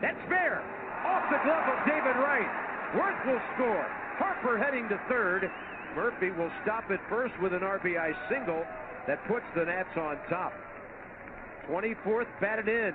That's 0.00 0.16
fair. 0.28 0.64
Off 1.04 1.28
the 1.28 1.36
glove 1.44 1.68
of 1.68 1.86
David 1.86 2.16
Wright. 2.16 2.48
Werth 2.96 3.26
will 3.26 3.40
score. 3.54 3.86
Harper 4.16 4.56
heading 4.56 4.88
to 4.88 4.98
third. 5.08 5.50
Murphy 5.94 6.30
will 6.30 6.50
stop 6.62 6.90
at 6.90 7.00
first 7.10 7.34
with 7.42 7.52
an 7.52 7.60
RBI 7.60 8.16
single 8.30 8.64
that 9.06 9.22
puts 9.28 9.44
the 9.54 9.66
Nats 9.66 9.94
on 9.96 10.16
top. 10.30 10.54
24th 11.68 12.26
batted 12.40 12.68
in. 12.68 12.94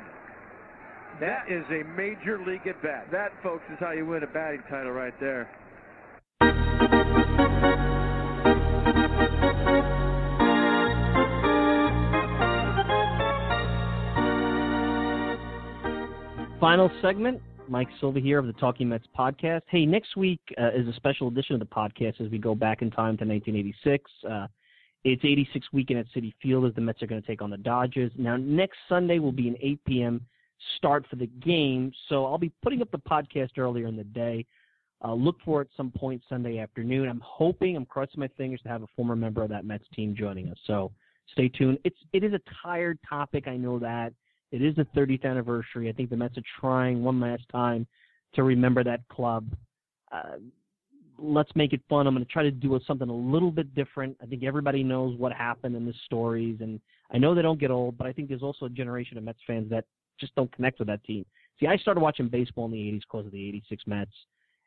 That 1.19 1.45
is 1.47 1.64
a 1.69 1.84
major 1.95 2.39
league 2.43 2.65
at 2.65 2.81
bat. 2.81 3.07
That, 3.11 3.31
folks, 3.43 3.64
is 3.72 3.77
how 3.80 3.91
you 3.91 4.05
win 4.07 4.23
a 4.23 4.27
batting 4.27 4.64
title 4.68 4.91
right 4.91 5.14
there. 5.19 5.47
Final 16.59 16.89
segment. 17.03 17.39
Mike 17.69 17.88
Silva 17.99 18.19
here 18.19 18.39
of 18.39 18.47
the 18.47 18.53
Talking 18.53 18.89
Mets 18.89 19.05
podcast. 19.15 19.61
Hey, 19.67 19.85
next 19.85 20.17
week 20.17 20.39
uh, 20.59 20.71
is 20.73 20.88
a 20.88 20.93
special 20.93 21.27
edition 21.27 21.53
of 21.53 21.59
the 21.59 21.67
podcast 21.67 22.19
as 22.19 22.31
we 22.31 22.39
go 22.39 22.55
back 22.55 22.81
in 22.81 22.89
time 22.89 23.15
to 23.17 23.25
1986. 23.25 24.09
Uh, 24.27 24.47
it's 25.03 25.23
86 25.23 25.67
weekend 25.71 25.99
at 25.99 26.07
Citi 26.15 26.34
Field 26.41 26.65
as 26.65 26.73
the 26.73 26.81
Mets 26.81 27.03
are 27.03 27.07
going 27.07 27.21
to 27.21 27.27
take 27.27 27.43
on 27.43 27.51
the 27.51 27.57
Dodgers. 27.57 28.11
Now, 28.17 28.38
next 28.38 28.77
Sunday 28.89 29.19
will 29.19 29.31
be 29.31 29.47
an 29.47 29.55
8 29.61 29.85
p.m. 29.85 30.25
start 30.77 31.05
for 31.07 31.15
the 31.15 31.27
game, 31.27 31.91
so 32.09 32.25
I'll 32.25 32.39
be 32.39 32.51
putting 32.63 32.81
up 32.81 32.89
the 32.89 32.97
podcast 32.97 33.59
earlier 33.59 33.85
in 33.85 33.95
the 33.95 34.03
day. 34.03 34.43
Uh, 35.05 35.13
look 35.13 35.35
for 35.45 35.61
it 35.61 35.69
some 35.77 35.91
point 35.91 36.23
Sunday 36.27 36.57
afternoon. 36.57 37.07
I'm 37.07 37.21
hoping, 37.23 37.75
I'm 37.75 37.85
crossing 37.85 38.19
my 38.19 38.29
fingers 38.29 38.61
to 38.63 38.69
have 38.69 38.81
a 38.81 38.88
former 38.95 39.15
member 39.15 39.43
of 39.43 39.49
that 39.49 39.63
Mets 39.63 39.85
team 39.93 40.15
joining 40.17 40.49
us. 40.49 40.57
So 40.65 40.91
stay 41.34 41.49
tuned. 41.49 41.77
It's 41.84 41.99
it 42.13 42.23
is 42.23 42.34
a 42.34 42.41
tired 42.63 42.97
topic, 43.07 43.47
I 43.47 43.57
know 43.57 43.77
that. 43.77 44.11
It 44.51 44.61
is 44.61 44.75
the 44.75 44.87
30th 44.95 45.25
anniversary. 45.25 45.89
I 45.89 45.91
think 45.91 46.09
the 46.09 46.17
Mets 46.17 46.37
are 46.37 46.43
trying 46.59 47.03
one 47.03 47.19
last 47.19 47.43
time 47.51 47.85
to 48.33 48.43
remember 48.43 48.83
that 48.83 49.01
club. 49.09 49.45
Uh, 50.11 50.37
let's 51.17 51.51
make 51.55 51.73
it 51.73 51.81
fun. 51.89 52.07
I'm 52.07 52.13
going 52.13 52.25
to 52.25 52.31
try 52.31 52.43
to 52.43 52.51
do 52.51 52.79
something 52.87 53.09
a 53.09 53.13
little 53.13 53.51
bit 53.51 53.73
different. 53.75 54.15
I 54.21 54.25
think 54.25 54.43
everybody 54.43 54.83
knows 54.83 55.17
what 55.17 55.33
happened 55.33 55.75
in 55.75 55.85
the 55.85 55.93
stories, 56.05 56.57
and 56.61 56.79
I 57.11 57.17
know 57.17 57.35
they 57.35 57.41
don't 57.41 57.59
get 57.59 57.71
old, 57.71 57.97
but 57.97 58.07
I 58.07 58.13
think 58.13 58.29
there's 58.29 58.43
also 58.43 58.65
a 58.65 58.69
generation 58.69 59.17
of 59.17 59.23
Mets 59.23 59.39
fans 59.45 59.69
that 59.69 59.85
just 60.19 60.33
don't 60.35 60.51
connect 60.53 60.79
with 60.79 60.87
that 60.87 61.03
team. 61.03 61.25
See, 61.59 61.67
I 61.67 61.75
started 61.77 61.99
watching 61.99 62.29
baseball 62.29 62.65
in 62.65 62.71
the 62.71 62.77
80s 62.77 63.01
because 63.01 63.25
of 63.25 63.31
the 63.31 63.47
86 63.49 63.83
Mets, 63.87 64.11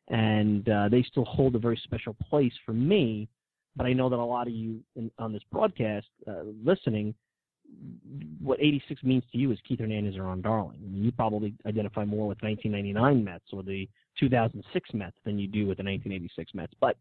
and 0.09 0.69
uh, 0.69 0.89
they 0.89 1.03
still 1.03 1.25
hold 1.25 1.55
a 1.55 1.59
very 1.59 1.81
special 1.85 2.15
place 2.29 2.53
for 2.67 2.73
me. 2.73 3.29
But 3.77 3.87
I 3.87 3.93
know 3.93 4.09
that 4.09 4.17
a 4.17 4.25
lot 4.25 4.49
of 4.49 4.53
you 4.53 4.81
in, 4.97 5.11
on 5.19 5.33
this 5.33 5.43
broadcast 5.51 6.09
uh, 6.29 6.43
listening– 6.63 7.15
what 8.43 8.61
86 8.61 9.03
means 9.03 9.23
to 9.33 9.39
you 9.39 9.53
is 9.53 9.59
Keith 9.67 9.81
Hernandez 9.81 10.17
or 10.17 10.25
Ron 10.25 10.41
Darling. 10.41 10.81
You 10.93 11.13
probably 11.13 11.55
identify 11.67 12.05
more 12.05 12.27
with 12.27 12.39
1999 12.43 13.25
Mets 13.25 13.45
or 13.53 13.63
the 13.63 13.89
2006 14.19 14.91
Mets 14.95 15.17
than 15.25 15.39
you 15.39 15.47
do 15.47 15.67
with 15.67 15.79
the 15.79 15.85
1986 15.85 16.55
Mets. 16.55 16.73
But 16.81 16.97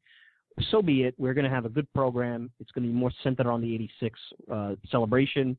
so 0.70 0.82
be 0.82 1.04
it. 1.04 1.16
We're 1.18 1.34
going 1.34 1.46
to 1.46 1.50
have 1.50 1.66
a 1.66 1.70
good 1.70 1.92
program. 1.94 2.52
It's 2.60 2.72
going 2.72 2.84
to 2.84 2.90
be 2.90 2.98
more 2.98 3.12
centered 3.24 3.48
on 3.48 3.62
the 3.62 3.74
86 3.74 4.20
uh, 4.52 4.76
celebration. 4.90 5.58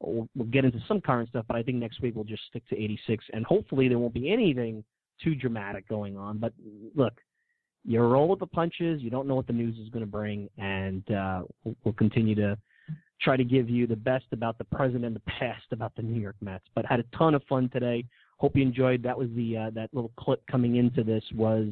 We'll, 0.00 0.28
we'll 0.34 0.48
get 0.48 0.64
into 0.64 0.80
some 0.86 1.00
current 1.00 1.30
stuff, 1.30 1.46
but 1.48 1.56
I 1.56 1.62
think 1.62 1.78
next 1.78 2.02
week 2.02 2.14
we'll 2.14 2.24
just 2.24 2.42
stick 2.48 2.66
to 2.68 2.76
86, 2.76 3.24
and 3.32 3.44
hopefully 3.46 3.88
there 3.88 3.98
won't 3.98 4.12
be 4.12 4.30
anything 4.30 4.84
too 5.22 5.34
dramatic 5.34 5.88
going 5.88 6.16
on. 6.16 6.38
But 6.38 6.52
look, 6.94 7.14
you 7.84 8.00
roll 8.00 8.28
with 8.28 8.40
the 8.40 8.46
punches. 8.46 9.02
You 9.02 9.10
don't 9.10 9.28
know 9.28 9.34
what 9.34 9.46
the 9.46 9.52
news 9.52 9.78
is 9.78 9.88
going 9.88 10.04
to 10.04 10.10
bring, 10.10 10.50
and 10.58 11.08
uh, 11.10 11.42
we'll 11.64 11.94
continue 11.94 12.34
to 12.34 12.58
try 13.24 13.36
to 13.36 13.44
give 13.44 13.70
you 13.70 13.86
the 13.86 13.96
best 13.96 14.26
about 14.32 14.58
the 14.58 14.64
present 14.64 15.04
and 15.04 15.16
the 15.16 15.20
past 15.20 15.64
about 15.72 15.94
the 15.96 16.02
New 16.02 16.20
York 16.20 16.36
Mets. 16.40 16.64
But 16.74 16.84
had 16.84 17.00
a 17.00 17.16
ton 17.16 17.34
of 17.34 17.42
fun 17.48 17.70
today. 17.72 18.04
Hope 18.36 18.54
you 18.56 18.62
enjoyed. 18.62 19.02
That 19.02 19.18
was 19.18 19.28
the 19.34 19.56
uh, 19.56 19.70
that 19.70 19.90
little 19.92 20.12
clip 20.18 20.42
coming 20.50 20.76
into 20.76 21.02
this 21.02 21.24
was 21.34 21.68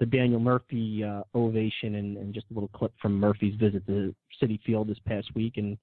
the 0.00 0.06
Daniel 0.06 0.40
Murphy 0.40 1.04
uh, 1.04 1.22
ovation 1.34 1.94
and, 1.96 2.16
and 2.16 2.34
just 2.34 2.46
a 2.50 2.54
little 2.54 2.68
clip 2.68 2.92
from 3.00 3.18
Murphy's 3.18 3.54
visit 3.54 3.86
to 3.86 4.14
Citi 4.42 4.60
Field 4.62 4.88
this 4.88 4.98
past 5.06 5.34
week 5.34 5.54
and 5.56 5.78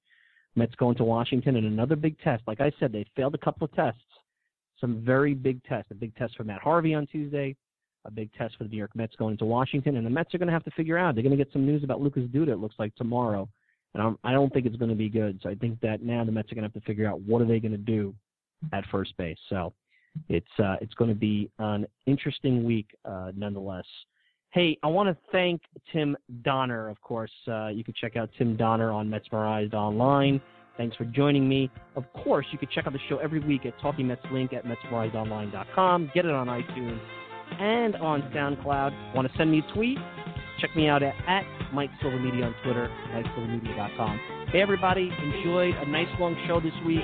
Mets 0.55 0.75
going 0.75 0.97
to 0.97 1.03
Washington 1.05 1.55
and 1.55 1.65
another 1.65 1.95
big 1.95 2.19
test. 2.19 2.43
Like 2.45 2.59
I 2.59 2.71
said, 2.79 2.91
they 2.91 3.05
failed 3.15 3.35
a 3.35 3.39
couple 3.39 3.65
of 3.65 3.73
tests. 3.73 4.01
Some 4.79 5.01
very 5.05 5.33
big 5.33 5.63
tests. 5.63 5.91
A 5.91 5.95
big 5.95 6.15
test 6.15 6.35
for 6.35 6.43
Matt 6.43 6.61
Harvey 6.61 6.93
on 6.93 7.07
Tuesday, 7.07 7.55
a 8.03 8.11
big 8.11 8.33
test 8.33 8.57
for 8.57 8.65
the 8.65 8.69
New 8.69 8.77
York 8.77 8.95
Mets 8.95 9.15
going 9.15 9.37
to 9.37 9.45
Washington, 9.45 9.95
and 9.95 10.05
the 10.05 10.09
Mets 10.09 10.33
are 10.33 10.39
going 10.39 10.47
to 10.47 10.53
have 10.53 10.65
to 10.65 10.71
figure 10.71 10.97
out. 10.97 11.15
They're 11.15 11.23
going 11.23 11.37
to 11.37 11.43
get 11.43 11.53
some 11.53 11.65
news 11.65 11.83
about 11.83 12.01
Lucas 12.01 12.23
Duda. 12.23 12.49
It 12.49 12.57
looks 12.57 12.75
like 12.79 12.93
tomorrow 12.95 13.47
and 13.93 14.03
I'm, 14.03 14.17
I 14.23 14.31
don't 14.31 14.51
think 14.53 14.65
it's 14.65 14.75
going 14.75 14.89
to 14.89 14.95
be 14.95 15.09
good. 15.09 15.39
So 15.43 15.49
I 15.49 15.55
think 15.55 15.79
that 15.81 16.01
now 16.01 16.23
the 16.23 16.31
Mets 16.31 16.51
are 16.51 16.55
going 16.55 16.67
to 16.67 16.73
have 16.73 16.81
to 16.81 16.87
figure 16.87 17.07
out 17.07 17.21
what 17.21 17.41
are 17.41 17.45
they 17.45 17.59
going 17.59 17.71
to 17.71 17.77
do 17.77 18.13
at 18.73 18.85
first 18.91 19.15
base. 19.17 19.37
So 19.49 19.73
it's 20.29 20.47
uh, 20.59 20.75
it's 20.81 20.93
going 20.93 21.09
to 21.09 21.15
be 21.15 21.49
an 21.59 21.87
interesting 22.05 22.63
week 22.63 22.87
uh, 23.05 23.31
nonetheless. 23.35 23.85
Hey, 24.51 24.77
I 24.83 24.87
want 24.87 25.07
to 25.07 25.17
thank 25.31 25.61
Tim 25.93 26.17
Donner, 26.43 26.89
of 26.89 26.99
course. 27.01 27.31
Uh, 27.47 27.67
you 27.67 27.85
can 27.85 27.93
check 27.93 28.17
out 28.17 28.29
Tim 28.37 28.57
Donner 28.57 28.91
on 28.91 29.09
Metsmerized 29.09 29.73
online. 29.73 30.41
Thanks 30.75 30.95
for 30.97 31.05
joining 31.05 31.47
me. 31.47 31.69
Of 31.95 32.03
course, 32.13 32.45
you 32.51 32.57
can 32.57 32.67
check 32.73 32.85
out 32.85 32.93
the 32.93 32.99
show 33.07 33.17
every 33.17 33.39
week 33.39 33.65
at 33.65 33.79
Talking 33.79 34.07
Mets 34.07 34.21
link 34.31 34.51
at 34.51 34.65
MetsmerizedOnline.com. 34.65 36.11
Get 36.13 36.25
it 36.25 36.31
on 36.31 36.47
iTunes 36.47 36.99
and 37.59 37.95
on 37.97 38.21
SoundCloud. 38.33 39.15
Want 39.15 39.31
to 39.31 39.37
send 39.37 39.51
me 39.51 39.59
a 39.59 39.73
tweet? 39.73 39.97
Check 40.59 40.75
me 40.75 40.87
out 40.87 41.03
at, 41.03 41.13
at 41.27 41.43
Mike 41.73 41.89
Silva 42.01 42.17
Media 42.19 42.45
on 42.45 42.55
Twitter, 42.63 42.89
MikeSilvaMedia.com. 43.13 44.47
Hey, 44.51 44.61
everybody, 44.61 45.11
enjoyed 45.23 45.75
a 45.75 45.85
nice 45.87 46.07
long 46.19 46.35
show 46.47 46.59
this 46.59 46.73
week. 46.85 47.01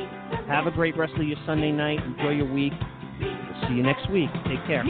Have 0.48 0.68
a 0.68 0.72
great 0.72 0.98
rest 0.98 1.14
of 1.15 1.23
your 1.23 1.38
Sunday 1.45 1.72
night. 1.72 2.03
Enjoy 2.03 2.31
your 2.31 2.52
week. 2.52 2.73
We'll 3.19 3.69
see 3.69 3.76
you 3.76 3.84
next 3.84 4.10
week. 4.11 4.30
Take 4.45 4.65
care. 4.68 4.84